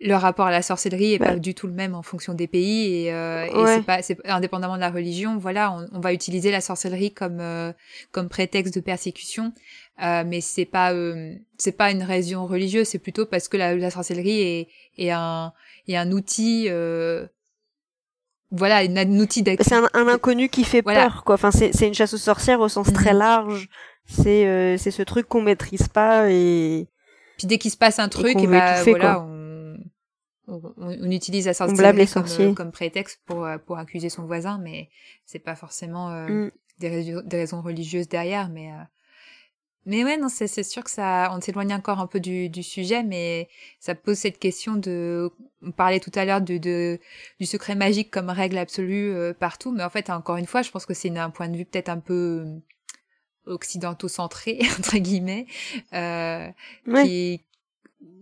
le 0.00 0.14
rapport 0.14 0.46
à 0.46 0.50
la 0.50 0.62
sorcellerie 0.62 1.14
est 1.14 1.18
pas 1.18 1.36
du 1.36 1.54
tout 1.54 1.66
le 1.66 1.72
même 1.72 1.94
en 1.94 2.02
fonction 2.02 2.34
des 2.34 2.46
pays 2.46 3.04
et, 3.04 3.12
euh, 3.12 3.44
et 3.44 3.66
c'est 3.66 3.82
pas 3.82 4.02
c'est 4.02 4.18
indépendamment 4.26 4.76
de 4.76 4.80
la 4.80 4.90
religion 4.90 5.38
voilà 5.38 5.72
on, 5.72 5.86
on 5.92 6.00
va 6.00 6.12
utiliser 6.12 6.50
la 6.50 6.60
sorcellerie 6.60 7.12
comme 7.12 7.40
euh, 7.40 7.72
comme 8.12 8.28
prétexte 8.28 8.74
de 8.74 8.80
persécution. 8.80 9.52
Euh, 10.00 10.22
mais 10.24 10.40
c'est 10.40 10.64
pas 10.64 10.92
euh, 10.92 11.34
c'est 11.56 11.72
pas 11.72 11.90
une 11.90 12.04
raison 12.04 12.46
religieuse 12.46 12.86
c'est 12.86 13.00
plutôt 13.00 13.26
parce 13.26 13.48
que 13.48 13.56
la, 13.56 13.74
la 13.74 13.90
sorcellerie 13.90 14.40
est, 14.40 14.68
est 14.96 15.10
un 15.10 15.52
est 15.88 15.96
un 15.96 16.12
outil 16.12 16.66
euh, 16.68 17.26
voilà 18.52 18.76
un, 18.76 19.18
outil 19.18 19.42
c'est 19.60 19.74
un, 19.74 19.88
un, 19.94 20.06
inconnu 20.06 20.48
qui 20.50 20.62
fait 20.62 20.82
peur 20.82 21.24
quoi. 21.24 21.34
Enfin 21.34 21.50
c'est 21.50 21.74
c'est 21.74 21.88
une 21.88 21.94
chasse 21.94 22.14
aux 22.14 22.18
sorcières 22.18 22.60
au 22.60 22.68
sens 22.68 22.92
très 22.92 23.12
mhm. 23.12 23.18
large. 23.18 23.68
C'est 24.06 24.46
euh, 24.46 24.76
c'est 24.78 24.92
ce 24.92 25.02
truc 25.02 25.26
qu'on 25.26 25.42
maîtrise 25.42 25.88
pas 25.88 26.30
et 26.30 26.86
puis 27.36 27.48
dès 27.48 27.58
qu'il 27.58 27.72
se 27.72 27.76
passe 27.76 27.98
un 27.98 28.08
truc 28.08 28.38
et, 28.38 28.46
bah, 28.46 28.82
voilà 28.84 29.26
on 30.48 30.60
on, 30.76 31.10
utilise 31.10 31.46
la 31.46 31.54
sorcellerie 31.54 32.06
comme, 32.06 32.24
euh, 32.40 32.54
comme, 32.54 32.72
prétexte 32.72 33.20
pour 33.26 33.44
euh, 33.44 33.58
pour 33.58 33.78
accuser 33.78 34.08
son 34.08 34.24
voisin, 34.24 34.58
mais 34.58 34.88
c'est 35.26 35.38
pas 35.38 35.54
forcément 35.54 36.10
euh, 36.10 36.26
mm. 36.28 36.50
des, 36.78 37.22
des, 37.22 37.36
raisons 37.36 37.60
religieuses 37.60 38.08
derrière, 38.08 38.48
mais 38.48 38.70
mais 39.86 40.04
ouais, 40.04 40.18
non, 40.18 40.28
c'est 40.28 40.62
sûr 40.64 40.84
que 40.84 40.90
ça, 40.90 41.30
on 41.34 41.40
s'éloigne 41.40 41.72
encore 41.72 41.98
un 41.98 42.06
peu 42.06 42.20
du, 42.20 42.50
du 42.50 42.62
sujet, 42.62 43.02
mais 43.02 43.48
ça 43.80 43.94
pose 43.94 44.18
cette 44.18 44.38
question 44.38 44.76
de, 44.76 45.30
on 45.62 45.70
parlait 45.70 46.00
tout 46.00 46.10
à 46.14 46.26
l'heure 46.26 46.42
de, 46.42 46.58
de, 46.58 47.00
du 47.40 47.46
secret 47.46 47.74
magique 47.74 48.10
comme 48.10 48.28
règle 48.28 48.58
absolue 48.58 49.32
partout, 49.38 49.72
mais 49.72 49.82
en 49.82 49.88
fait, 49.88 50.10
encore 50.10 50.36
une 50.36 50.46
fois, 50.46 50.60
je 50.60 50.70
pense 50.70 50.84
que 50.84 50.92
c'est 50.92 51.16
un 51.16 51.30
point 51.30 51.48
de 51.48 51.56
vue 51.56 51.64
peut-être 51.64 51.88
un 51.88 52.00
peu 52.00 52.60
occidentaux-centré 53.48 54.60
entre 54.78 54.98
guillemets, 54.98 55.46
euh, 55.92 56.48
qui, 57.04 57.44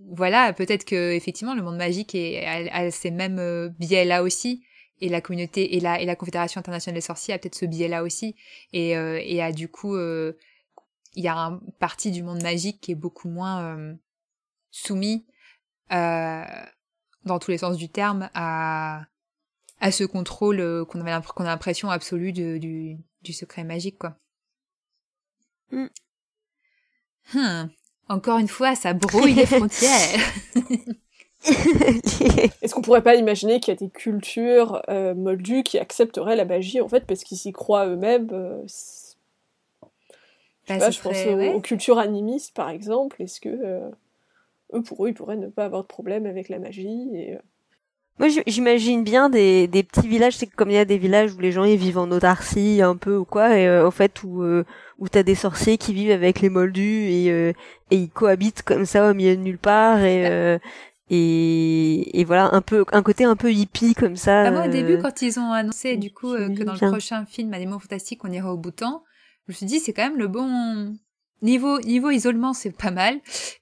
voilà, 0.09 0.53
peut-être 0.53 0.85
que 0.85 1.13
effectivement 1.13 1.55
le 1.55 1.63
monde 1.63 1.77
magique 1.77 2.15
est, 2.15 2.47
a, 2.47 2.91
ces 2.91 3.11
mêmes 3.11 3.39
euh, 3.39 3.69
biais 3.79 4.05
là 4.05 4.23
aussi, 4.23 4.65
et 5.01 5.09
la 5.09 5.21
communauté 5.21 5.77
et 5.77 5.81
la 5.81 6.01
et 6.01 6.07
la 6.07 6.17
Confédération 6.17 6.59
internationale 6.59 6.95
des 6.95 7.01
sorciers 7.01 7.35
a 7.35 7.39
peut-être 7.39 7.55
ce 7.55 7.67
biais 7.67 7.89
là 7.89 8.03
aussi, 8.03 8.37
et 8.73 8.97
euh, 8.97 9.21
et 9.23 9.43
a 9.43 9.53
du 9.53 9.69
coup 9.69 9.95
euh, 9.97 10.35
il 11.15 11.25
y 11.25 11.29
a 11.29 11.37
un 11.37 11.61
partie 11.81 12.11
du 12.11 12.23
monde 12.23 12.43
magique 12.43 12.81
qui 12.81 12.93
est 12.93 12.97
beaucoup 12.97 13.29
moins 13.29 13.97
soumis 14.71 15.27
dans 15.91 17.39
tous 17.41 17.51
les 17.51 17.59
sens 17.59 17.77
du 17.77 17.89
terme 17.89 18.31
à 18.35 19.07
à 19.81 19.93
ce 19.93 20.05
contrôle 20.05 20.85
qu'on 20.87 21.01
avait 21.01 21.27
qu'on 21.35 21.45
a 21.45 21.49
l'impression 21.49 21.91
absolue 21.91 22.33
du 22.33 22.99
du 23.23 23.33
secret 23.33 23.65
magique 23.65 23.99
quoi. 23.99 24.17
Mm. 25.73 25.87
Hmm. 27.33 27.69
Encore 28.09 28.39
une 28.39 28.49
fois, 28.49 28.75
ça 28.75 28.93
brouille 28.93 29.35
les 29.35 29.47
frontières. 29.47 30.21
Est-ce 32.63 32.75
qu'on 32.75 32.83
pourrait 32.83 33.03
pas 33.03 33.15
imaginer 33.15 33.61
qu'il 33.61 33.73
y 33.73 33.77
a 33.77 33.79
des 33.79 33.91
cultures 33.91 34.83
euh, 34.89 35.15
moldues 35.15 35.63
qui 35.63 35.79
accepteraient 35.79 36.37
la 36.37 36.45
magie 36.45 36.81
en 36.81 36.89
fait 36.89 37.07
parce 37.07 37.23
qu'ils 37.23 37.39
s'y 37.39 37.53
croient 37.53 37.87
eux-mêmes 37.87 38.29
euh, 38.33 38.63
bah, 40.69 40.91
Je 40.91 41.01
pense 41.01 41.27
aux, 41.27 41.61
cultures 41.61 41.99
animistes 41.99 42.55
par 42.55 42.69
exemple. 42.69 43.23
Est-ce 43.23 43.41
que 43.41 43.49
euh, 43.49 43.89
eux 44.75 44.83
pour 44.83 45.05
eux 45.05 45.11
ils 45.11 45.15
pourraient 45.15 45.37
ne 45.37 45.49
pas 45.49 45.67
avoir 45.67 45.83
de 45.83 45.87
problème 45.87 46.27
avec 46.27 46.49
la 46.49 46.59
magie 46.59 47.09
et, 47.15 47.39
moi, 48.19 48.29
j'imagine 48.47 49.05
bien 49.05 49.29
des, 49.29 49.67
des 49.67 49.83
petits 49.83 50.09
villages, 50.09 50.37
c'est 50.37 50.47
comme 50.47 50.71
il 50.71 50.75
y 50.75 50.79
a 50.79 50.87
des 50.87 50.97
villages 50.97 51.35
où 51.35 51.41
les 51.41 51.53
gens 51.53 51.65
ils 51.65 51.77
vivent 51.77 51.99
en 51.99 52.11
autarcie 52.11 52.81
un 52.83 52.97
peu 52.97 53.17
ou 53.17 53.25
quoi, 53.27 53.59
et 53.59 53.69
euh, 53.69 53.87
au 53.87 53.91
fait 53.91 54.23
où 54.23 54.43
euh, 54.43 54.65
où 54.99 55.09
t'as 55.09 55.23
des 55.23 55.35
sorciers 55.35 55.77
qui 55.77 55.93
vivent 55.93 56.13
avec 56.13 56.41
les 56.41 56.49
moldus 56.49 57.11
et 57.11 57.31
euh, 57.31 57.53
et 57.91 57.97
ils 57.97 58.09
cohabitent 58.09 58.63
comme 58.63 58.87
ça 58.87 59.11
au 59.11 59.15
milieu 59.15 59.37
de 59.37 59.43
nulle 59.43 59.59
part 59.59 60.01
et 60.01 60.27
euh, 60.31 60.59
et, 61.11 62.19
et 62.19 62.25
voilà 62.25 62.49
un 62.53 62.63
peu 62.63 62.85
un 62.91 63.03
côté 63.03 63.25
un 63.25 63.37
peu 63.37 63.53
hippie 63.53 63.95
comme 63.95 64.17
ça. 64.17 64.45
Bah, 64.45 64.51
moi 64.51 64.67
au 64.67 64.71
début 64.71 64.99
quand 64.99 65.21
ils 65.21 65.39
ont 65.39 65.53
annoncé 65.53 65.97
du 65.99 66.11
coup 66.11 66.33
que 66.33 66.63
dans 66.63 66.73
le 66.73 66.91
prochain 66.91 67.27
film 67.27 67.53
Animaux 67.53 67.79
fantastiques 67.79 68.25
on 68.25 68.33
irait 68.33 68.49
au 68.49 68.57
Bhoutan, 68.57 69.05
je 69.47 69.53
me 69.53 69.57
suis 69.57 69.67
dit 69.67 69.79
c'est 69.79 69.93
quand 69.93 70.05
même 70.05 70.19
le 70.19 70.29
bon 70.29 70.97
Niveau, 71.43 71.79
niveau 71.81 72.11
isolement, 72.11 72.55
c'est 72.55 72.71
pas 72.71 72.91
mal. 72.91 73.21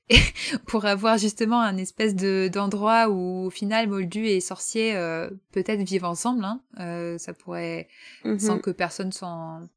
Et 0.08 0.16
pour 0.66 0.84
avoir 0.84 1.18
justement 1.18 1.60
un 1.60 1.76
espèce 1.76 2.14
de 2.14 2.48
d'endroit 2.52 3.08
où 3.08 3.46
au 3.46 3.50
final 3.50 3.88
Moldu 3.88 4.26
et 4.26 4.40
sorcier 4.40 4.94
euh, 4.94 5.28
peut-être 5.50 5.82
vivent 5.82 6.04
ensemble, 6.04 6.44
hein, 6.44 6.62
euh, 6.78 7.18
ça 7.18 7.34
pourrait 7.34 7.88
mhm. 8.24 8.38
sans 8.38 8.58
que 8.58 8.70
personne 8.70 9.10
s'en 9.10 9.68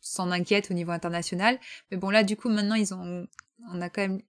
s'en 0.00 0.30
inquiète 0.30 0.70
au 0.70 0.74
niveau 0.74 0.92
international. 0.92 1.58
Mais 1.90 1.96
bon 1.96 2.10
là, 2.10 2.22
du 2.22 2.36
coup, 2.36 2.48
maintenant 2.48 2.76
ils 2.76 2.94
ont, 2.94 3.26
on 3.72 3.80
a 3.80 3.90
quand 3.90 4.02
même, 4.02 4.20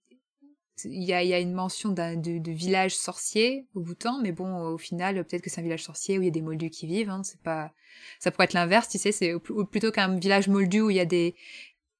il 0.84 1.03
y 1.03 1.14
a, 1.14 1.22
il 1.22 1.30
y 1.30 1.34
a 1.36 1.40
une 1.40 1.53
mention 1.53 1.91
d'un 1.91 2.15
de, 2.15 2.40
de, 2.40 2.52
village 2.52 2.95
sorcier 2.95 3.68
au 3.76 3.82
Bhoutan, 3.82 4.19
mais 4.24 4.32
bon, 4.32 4.60
au 4.69 4.78
final, 4.80 5.24
peut-être 5.24 5.44
que 5.44 5.52
c'est 5.52 5.60
un 5.60 5.64
village 5.64 5.84
sorcier 5.84 6.18
où 6.18 6.24
il 6.24 6.26
y 6.26 6.30
a 6.30 6.32
des 6.32 6.41
Moldus 6.41 6.69
qui 6.69 6.88
vivent. 6.88 7.10
Hein, 7.10 7.22
c'est 7.24 7.41
pas, 7.41 7.72
ça 8.19 8.32
pourrait 8.32 8.45
être 8.45 8.53
l'inverse, 8.53 8.88
tu 8.90 8.98
sais, 8.98 9.11
c'est 9.11 9.34
plutôt 9.72 9.91
qu'un 9.91 10.15
village 10.18 10.48
Moldu 10.48 10.82
où 10.82 10.90
il 10.90 10.98
y 10.98 10.99
a 10.99 11.06
des 11.06 11.36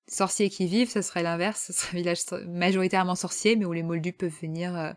sorciers 0.08 0.50
qui 0.50 0.66
vivent, 0.68 0.90
ça 0.90 1.02
serait 1.02 1.24
l'inverse, 1.24 1.66
ce 1.68 1.74
serait 1.74 1.98
un 1.98 2.02
village 2.02 2.20
majoritairement 2.48 3.16
sorcier, 3.16 3.56
mais 3.56 3.66
où 3.66 3.74
les 3.74 3.84
moldus 3.84 4.14
peuvent 4.14 4.34
venir 4.42 4.78
euh, 4.78 4.92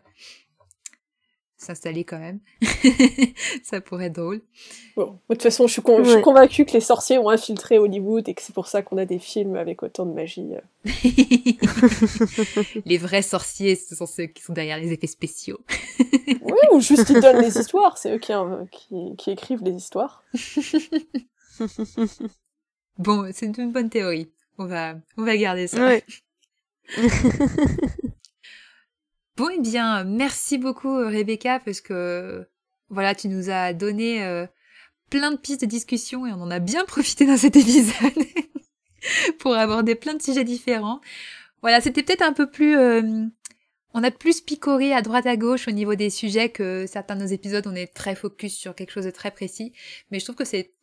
s'installer 1.57 2.03
quand 2.03 2.17
même. 2.17 2.39
ça 3.63 3.81
pourrait 3.81 4.05
être 4.05 4.15
drôle. 4.15 4.41
Bon, 4.95 5.19
de 5.29 5.35
toute 5.35 5.43
façon, 5.43 5.67
je 5.67 5.73
suis, 5.73 5.81
con 5.81 6.03
je 6.03 6.11
suis 6.11 6.21
convaincue 6.21 6.65
que 6.65 6.73
les 6.73 6.79
sorciers 6.79 7.17
ont 7.17 7.29
infiltré 7.29 7.77
Hollywood 7.77 8.27
et 8.27 8.33
que 8.33 8.41
c'est 8.41 8.53
pour 8.53 8.67
ça 8.67 8.81
qu'on 8.81 8.97
a 8.97 9.05
des 9.05 9.19
films 9.19 9.55
avec 9.55 9.83
autant 9.83 10.05
de 10.05 10.13
magie. 10.13 10.49
Euh. 10.55 10.61
les 12.85 12.97
vrais 12.97 13.21
sorciers, 13.21 13.75
ce 13.75 13.95
sont 13.95 14.07
ceux 14.07 14.25
qui 14.25 14.41
sont 14.41 14.53
derrière 14.53 14.79
les 14.79 14.91
effets 14.91 15.07
spéciaux. 15.07 15.59
oui, 15.99 16.61
ou 16.73 16.79
juste 16.79 17.09
ils 17.09 17.19
donnent 17.19 17.41
les 17.41 17.57
histoires, 17.57 17.97
c'est 17.97 18.15
eux 18.15 18.19
qui, 18.19 18.33
qui, 18.71 19.15
qui 19.17 19.31
écrivent 19.31 19.63
les 19.63 19.75
histoires. 19.75 20.23
bon, 22.97 23.29
c'est 23.33 23.45
une 23.57 23.71
bonne 23.71 23.89
théorie 23.89 24.29
On 24.61 24.65
va, 24.65 24.93
on 25.17 25.23
va 25.23 25.35
garder 25.37 25.65
ça. 25.67 25.83
Ouais. 25.87 26.03
Bon, 29.37 29.49
eh 29.49 29.59
bien, 29.59 30.03
merci 30.03 30.59
beaucoup 30.59 30.93
Rebecca 30.97 31.59
parce 31.59 31.81
que 31.81 32.45
voilà, 32.89 33.15
tu 33.15 33.27
nous 33.27 33.49
as 33.49 33.73
donné 33.73 34.23
euh, 34.23 34.45
plein 35.09 35.31
de 35.31 35.37
pistes 35.37 35.61
de 35.61 35.65
discussion 35.65 36.27
et 36.27 36.31
on 36.31 36.41
en 36.41 36.51
a 36.51 36.59
bien 36.59 36.85
profité 36.85 37.25
dans 37.25 37.37
cet 37.37 37.55
épisode 37.55 38.13
pour 39.39 39.55
aborder 39.55 39.95
plein 39.95 40.13
de 40.13 40.21
sujets 40.21 40.43
différents. 40.43 41.01
Voilà, 41.61 41.81
c'était 41.81 42.03
peut-être 42.03 42.21
un 42.21 42.33
peu 42.33 42.51
plus 42.51 42.77
euh, 42.77 43.25
on 43.95 44.03
a 44.03 44.11
plus 44.11 44.41
picoré 44.41 44.93
à 44.93 45.01
droite 45.01 45.25
à 45.25 45.37
gauche 45.37 45.67
au 45.67 45.71
niveau 45.71 45.95
des 45.95 46.11
sujets 46.11 46.49
que 46.49 46.85
certains 46.85 47.15
de 47.15 47.21
nos 47.21 47.27
épisodes, 47.27 47.65
on 47.65 47.73
est 47.73 47.93
très 47.93 48.15
focus 48.15 48.55
sur 48.55 48.75
quelque 48.75 48.91
chose 48.91 49.05
de 49.05 49.11
très 49.11 49.31
précis, 49.31 49.73
mais 50.11 50.19
je 50.19 50.25
trouve 50.25 50.35
que 50.35 50.45
c'est 50.45 50.75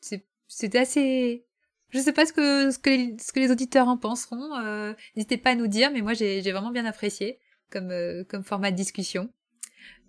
c'est 0.49 0.75
assez 0.75 1.45
je 1.91 1.99
sais 1.99 2.13
pas 2.13 2.27
ce 2.27 2.33
que 2.33 2.71
ce 2.71 2.79
que 2.79 2.91
les, 2.91 3.17
ce 3.19 3.33
que 3.33 3.41
les 3.41 3.51
auditeurs 3.51 3.89
en 3.89 3.97
penseront, 3.97 4.57
euh, 4.59 4.93
n'hésitez 5.17 5.37
pas 5.37 5.51
à 5.51 5.55
nous 5.55 5.67
dire 5.69 5.91
mais 5.93 6.01
moi 6.03 6.15
j'ai 6.15 6.43
j'ai 6.43 6.53
vraiment 6.53 6.71
bien 6.71 6.85
apprécié 6.87 7.39
comme 7.71 7.91
euh, 7.91 8.25
comme 8.25 8.43
format 8.45 8.71
de 8.71 8.77
discussion. 8.77 9.29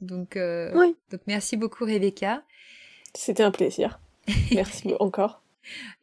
Donc 0.01 0.35
euh, 0.37 0.71
Oui. 0.75 0.95
donc 1.11 1.21
merci 1.27 1.57
beaucoup 1.57 1.85
Rebecca. 1.85 2.43
C'était 3.13 3.43
un 3.43 3.51
plaisir. 3.51 3.99
Merci 4.51 4.93
encore. 4.99 5.41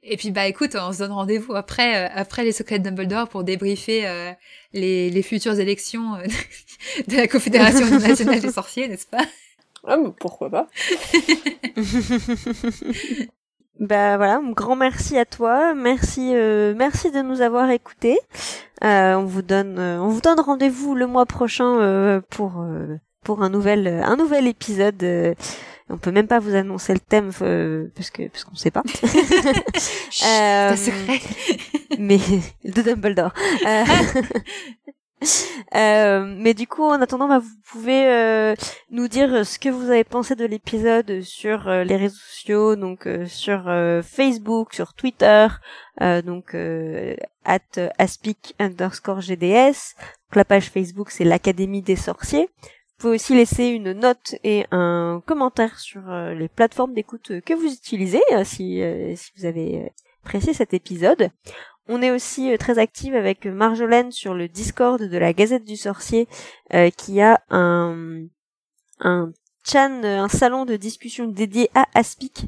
Et 0.02 0.16
puis 0.16 0.30
bah 0.32 0.46
écoute, 0.46 0.76
on 0.78 0.92
se 0.92 0.98
donne 0.98 1.12
rendez-vous 1.12 1.54
après 1.54 2.04
euh, 2.06 2.08
après 2.14 2.44
les 2.44 2.52
secrets 2.52 2.78
de 2.78 2.84
Dumbledore 2.84 3.28
pour 3.28 3.42
débriefer 3.44 4.06
euh, 4.06 4.32
les, 4.72 5.10
les 5.10 5.22
futures 5.22 5.58
élections 5.58 6.14
euh, 6.16 6.24
de 7.08 7.16
la 7.16 7.26
Confédération 7.28 7.86
nationale 7.98 8.40
des 8.40 8.50
sorciers, 8.52 8.88
n'est-ce 8.88 9.06
pas? 9.06 9.24
Ah, 9.84 9.96
mais 9.96 10.10
pourquoi 10.20 10.50
pas? 10.50 10.68
Bah 13.78 14.16
voilà, 14.16 14.36
un 14.36 14.50
grand 14.52 14.74
merci 14.74 15.18
à 15.18 15.26
toi, 15.26 15.74
merci, 15.74 16.32
euh, 16.34 16.74
merci 16.76 17.10
de 17.10 17.20
nous 17.20 17.42
avoir 17.42 17.70
écoutés. 17.70 18.18
Euh, 18.82 19.14
on 19.16 19.24
vous 19.24 19.42
donne, 19.42 19.78
euh, 19.78 20.00
on 20.00 20.08
vous 20.08 20.20
donne 20.22 20.40
rendez-vous 20.40 20.94
le 20.94 21.06
mois 21.06 21.26
prochain 21.26 21.78
euh, 21.80 22.20
pour 22.30 22.60
euh, 22.62 22.96
pour 23.22 23.42
un 23.42 23.50
nouvel 23.50 23.86
un 23.88 24.16
nouvel 24.16 24.46
épisode. 24.46 25.02
euh, 25.02 25.34
on 25.88 25.98
peut 25.98 26.10
même 26.10 26.26
pas 26.26 26.40
vous 26.40 26.54
annoncer 26.54 26.94
le 26.94 27.00
thème 27.00 27.30
euh, 27.42 27.88
parce 27.94 28.10
que 28.10 28.28
parce 28.28 28.44
qu'on 28.44 28.56
sait 28.56 28.70
pas. 28.70 28.82
Euh, 30.26 30.74
secret. 30.76 31.20
mais 31.98 32.18
de 32.64 32.80
Dumbledore. 32.82 33.32
Euh, 35.74 36.24
mais 36.38 36.54
du 36.54 36.66
coup, 36.66 36.84
en 36.84 37.02
attendant, 37.02 37.28
bah, 37.28 37.40
vous 37.40 37.56
pouvez 37.70 38.06
euh, 38.06 38.54
nous 38.90 39.08
dire 39.08 39.44
ce 39.44 39.58
que 39.58 39.68
vous 39.68 39.90
avez 39.90 40.04
pensé 40.04 40.34
de 40.34 40.44
l'épisode 40.44 41.20
sur 41.22 41.68
euh, 41.68 41.84
les 41.84 41.96
réseaux 41.96 42.16
sociaux, 42.16 42.76
donc 42.76 43.06
euh, 43.06 43.26
sur 43.26 43.64
Facebook, 44.04 44.72
sur 44.72 44.94
Twitter, 44.94 45.48
donc 46.00 46.54
at 47.44 47.90
aspic 47.98 48.54
underscore 48.58 49.20
gds. 49.20 49.94
Donc, 50.28 50.36
la 50.36 50.44
page 50.44 50.70
Facebook, 50.70 51.10
c'est 51.10 51.24
l'Académie 51.24 51.82
des 51.82 51.96
sorciers. 51.96 52.48
Vous 52.62 52.98
pouvez 52.98 53.14
aussi 53.16 53.34
laisser 53.34 53.66
une 53.66 53.92
note 53.92 54.36
et 54.44 54.66
un 54.70 55.20
commentaire 55.26 55.78
sur 55.78 56.02
les 56.08 56.48
plateformes 56.48 56.94
d'écoute 56.94 57.40
que 57.44 57.54
vous 57.54 57.72
utilisez, 57.72 58.22
si, 58.44 58.82
si 59.16 59.32
vous 59.36 59.44
avez 59.44 59.92
apprécié 60.24 60.54
cet 60.54 60.72
épisode. 60.74 61.30
On 61.88 62.02
est 62.02 62.10
aussi 62.10 62.52
euh, 62.52 62.56
très 62.56 62.78
active 62.78 63.14
avec 63.14 63.46
Marjolaine 63.46 64.10
sur 64.10 64.34
le 64.34 64.48
Discord 64.48 65.00
de 65.00 65.18
la 65.18 65.32
Gazette 65.32 65.64
du 65.64 65.76
Sorcier, 65.76 66.26
euh, 66.74 66.90
qui 66.90 67.20
a 67.20 67.40
un, 67.50 68.24
un 69.00 69.32
chan, 69.64 70.02
euh, 70.04 70.18
un 70.18 70.28
salon 70.28 70.64
de 70.64 70.76
discussion 70.76 71.26
dédié 71.26 71.70
à 71.74 71.86
Aspic. 71.94 72.46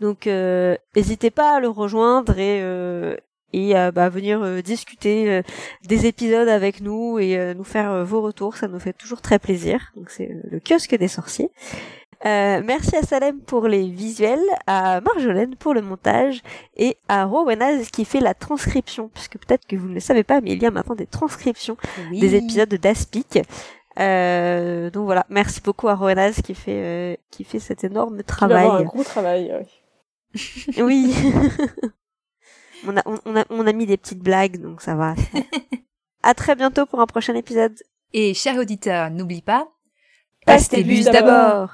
Donc, 0.00 0.26
euh, 0.26 0.76
n'hésitez 0.96 1.30
pas 1.30 1.56
à 1.56 1.60
le 1.60 1.68
rejoindre 1.68 2.38
et 2.38 2.60
euh, 2.62 3.16
et 3.52 3.74
à 3.74 3.90
bah, 3.90 4.08
venir 4.08 4.42
euh, 4.42 4.62
discuter 4.62 5.28
euh, 5.28 5.42
des 5.84 6.06
épisodes 6.06 6.48
avec 6.48 6.80
nous 6.80 7.18
et 7.18 7.36
euh, 7.36 7.52
nous 7.54 7.64
faire 7.64 7.90
euh, 7.90 8.04
vos 8.04 8.22
retours. 8.22 8.56
Ça 8.56 8.68
nous 8.68 8.78
fait 8.78 8.92
toujours 8.92 9.20
très 9.20 9.38
plaisir. 9.38 9.92
Donc, 9.96 10.10
c'est 10.10 10.30
euh, 10.30 10.40
le 10.50 10.60
kiosque 10.60 10.94
des 10.94 11.08
sorciers. 11.08 11.50
Euh, 12.26 12.60
merci 12.62 12.96
à 12.96 13.02
Salem 13.02 13.40
pour 13.40 13.66
les 13.66 13.88
visuels, 13.88 14.44
à 14.66 15.00
Marjolaine 15.00 15.56
pour 15.56 15.72
le 15.72 15.80
montage 15.80 16.42
et 16.76 16.98
à 17.08 17.24
Rowenaz 17.24 17.90
qui 17.90 18.04
fait 18.04 18.20
la 18.20 18.34
transcription, 18.34 19.08
puisque 19.14 19.38
peut-être 19.38 19.66
que 19.66 19.76
vous 19.76 19.88
ne 19.88 19.94
le 19.94 20.00
savez 20.00 20.22
pas, 20.22 20.42
mais 20.42 20.50
il 20.52 20.62
y 20.62 20.66
a 20.66 20.70
maintenant 20.70 20.94
des 20.94 21.06
transcriptions 21.06 21.78
des 22.10 22.34
épisodes 22.34 22.74
d'Aspic. 22.74 23.38
Euh, 23.98 24.90
donc 24.90 25.06
voilà, 25.06 25.24
merci 25.30 25.62
beaucoup 25.62 25.88
à 25.88 25.94
Rowenaz 25.94 26.42
qui 26.42 26.54
fait 26.54 26.82
euh, 26.82 27.16
qui 27.30 27.44
fait 27.44 27.58
cet 27.58 27.84
énorme 27.84 28.20
avoir 28.20 28.20
un 28.20 28.22
travail. 28.22 28.84
gros 28.84 29.04
travail. 29.04 29.52
ouais. 29.52 29.66
Oui. 30.82 31.14
on 32.86 32.96
a 32.98 33.02
on, 33.06 33.18
on 33.24 33.36
a 33.36 33.44
on 33.48 33.66
a 33.66 33.72
mis 33.72 33.86
des 33.86 33.96
petites 33.96 34.22
blagues, 34.22 34.60
donc 34.60 34.82
ça 34.82 34.94
va. 34.94 35.14
à 36.22 36.34
très 36.34 36.54
bientôt 36.54 36.84
pour 36.84 37.00
un 37.00 37.06
prochain 37.06 37.34
épisode. 37.34 37.74
Et 38.12 38.34
cher 38.34 38.56
auditeur, 38.56 39.10
n'oublie 39.10 39.42
pas, 39.42 39.68
Passe 40.46 40.68
tes 40.68 40.82
bus 40.82 41.04
d'abord. 41.04 41.70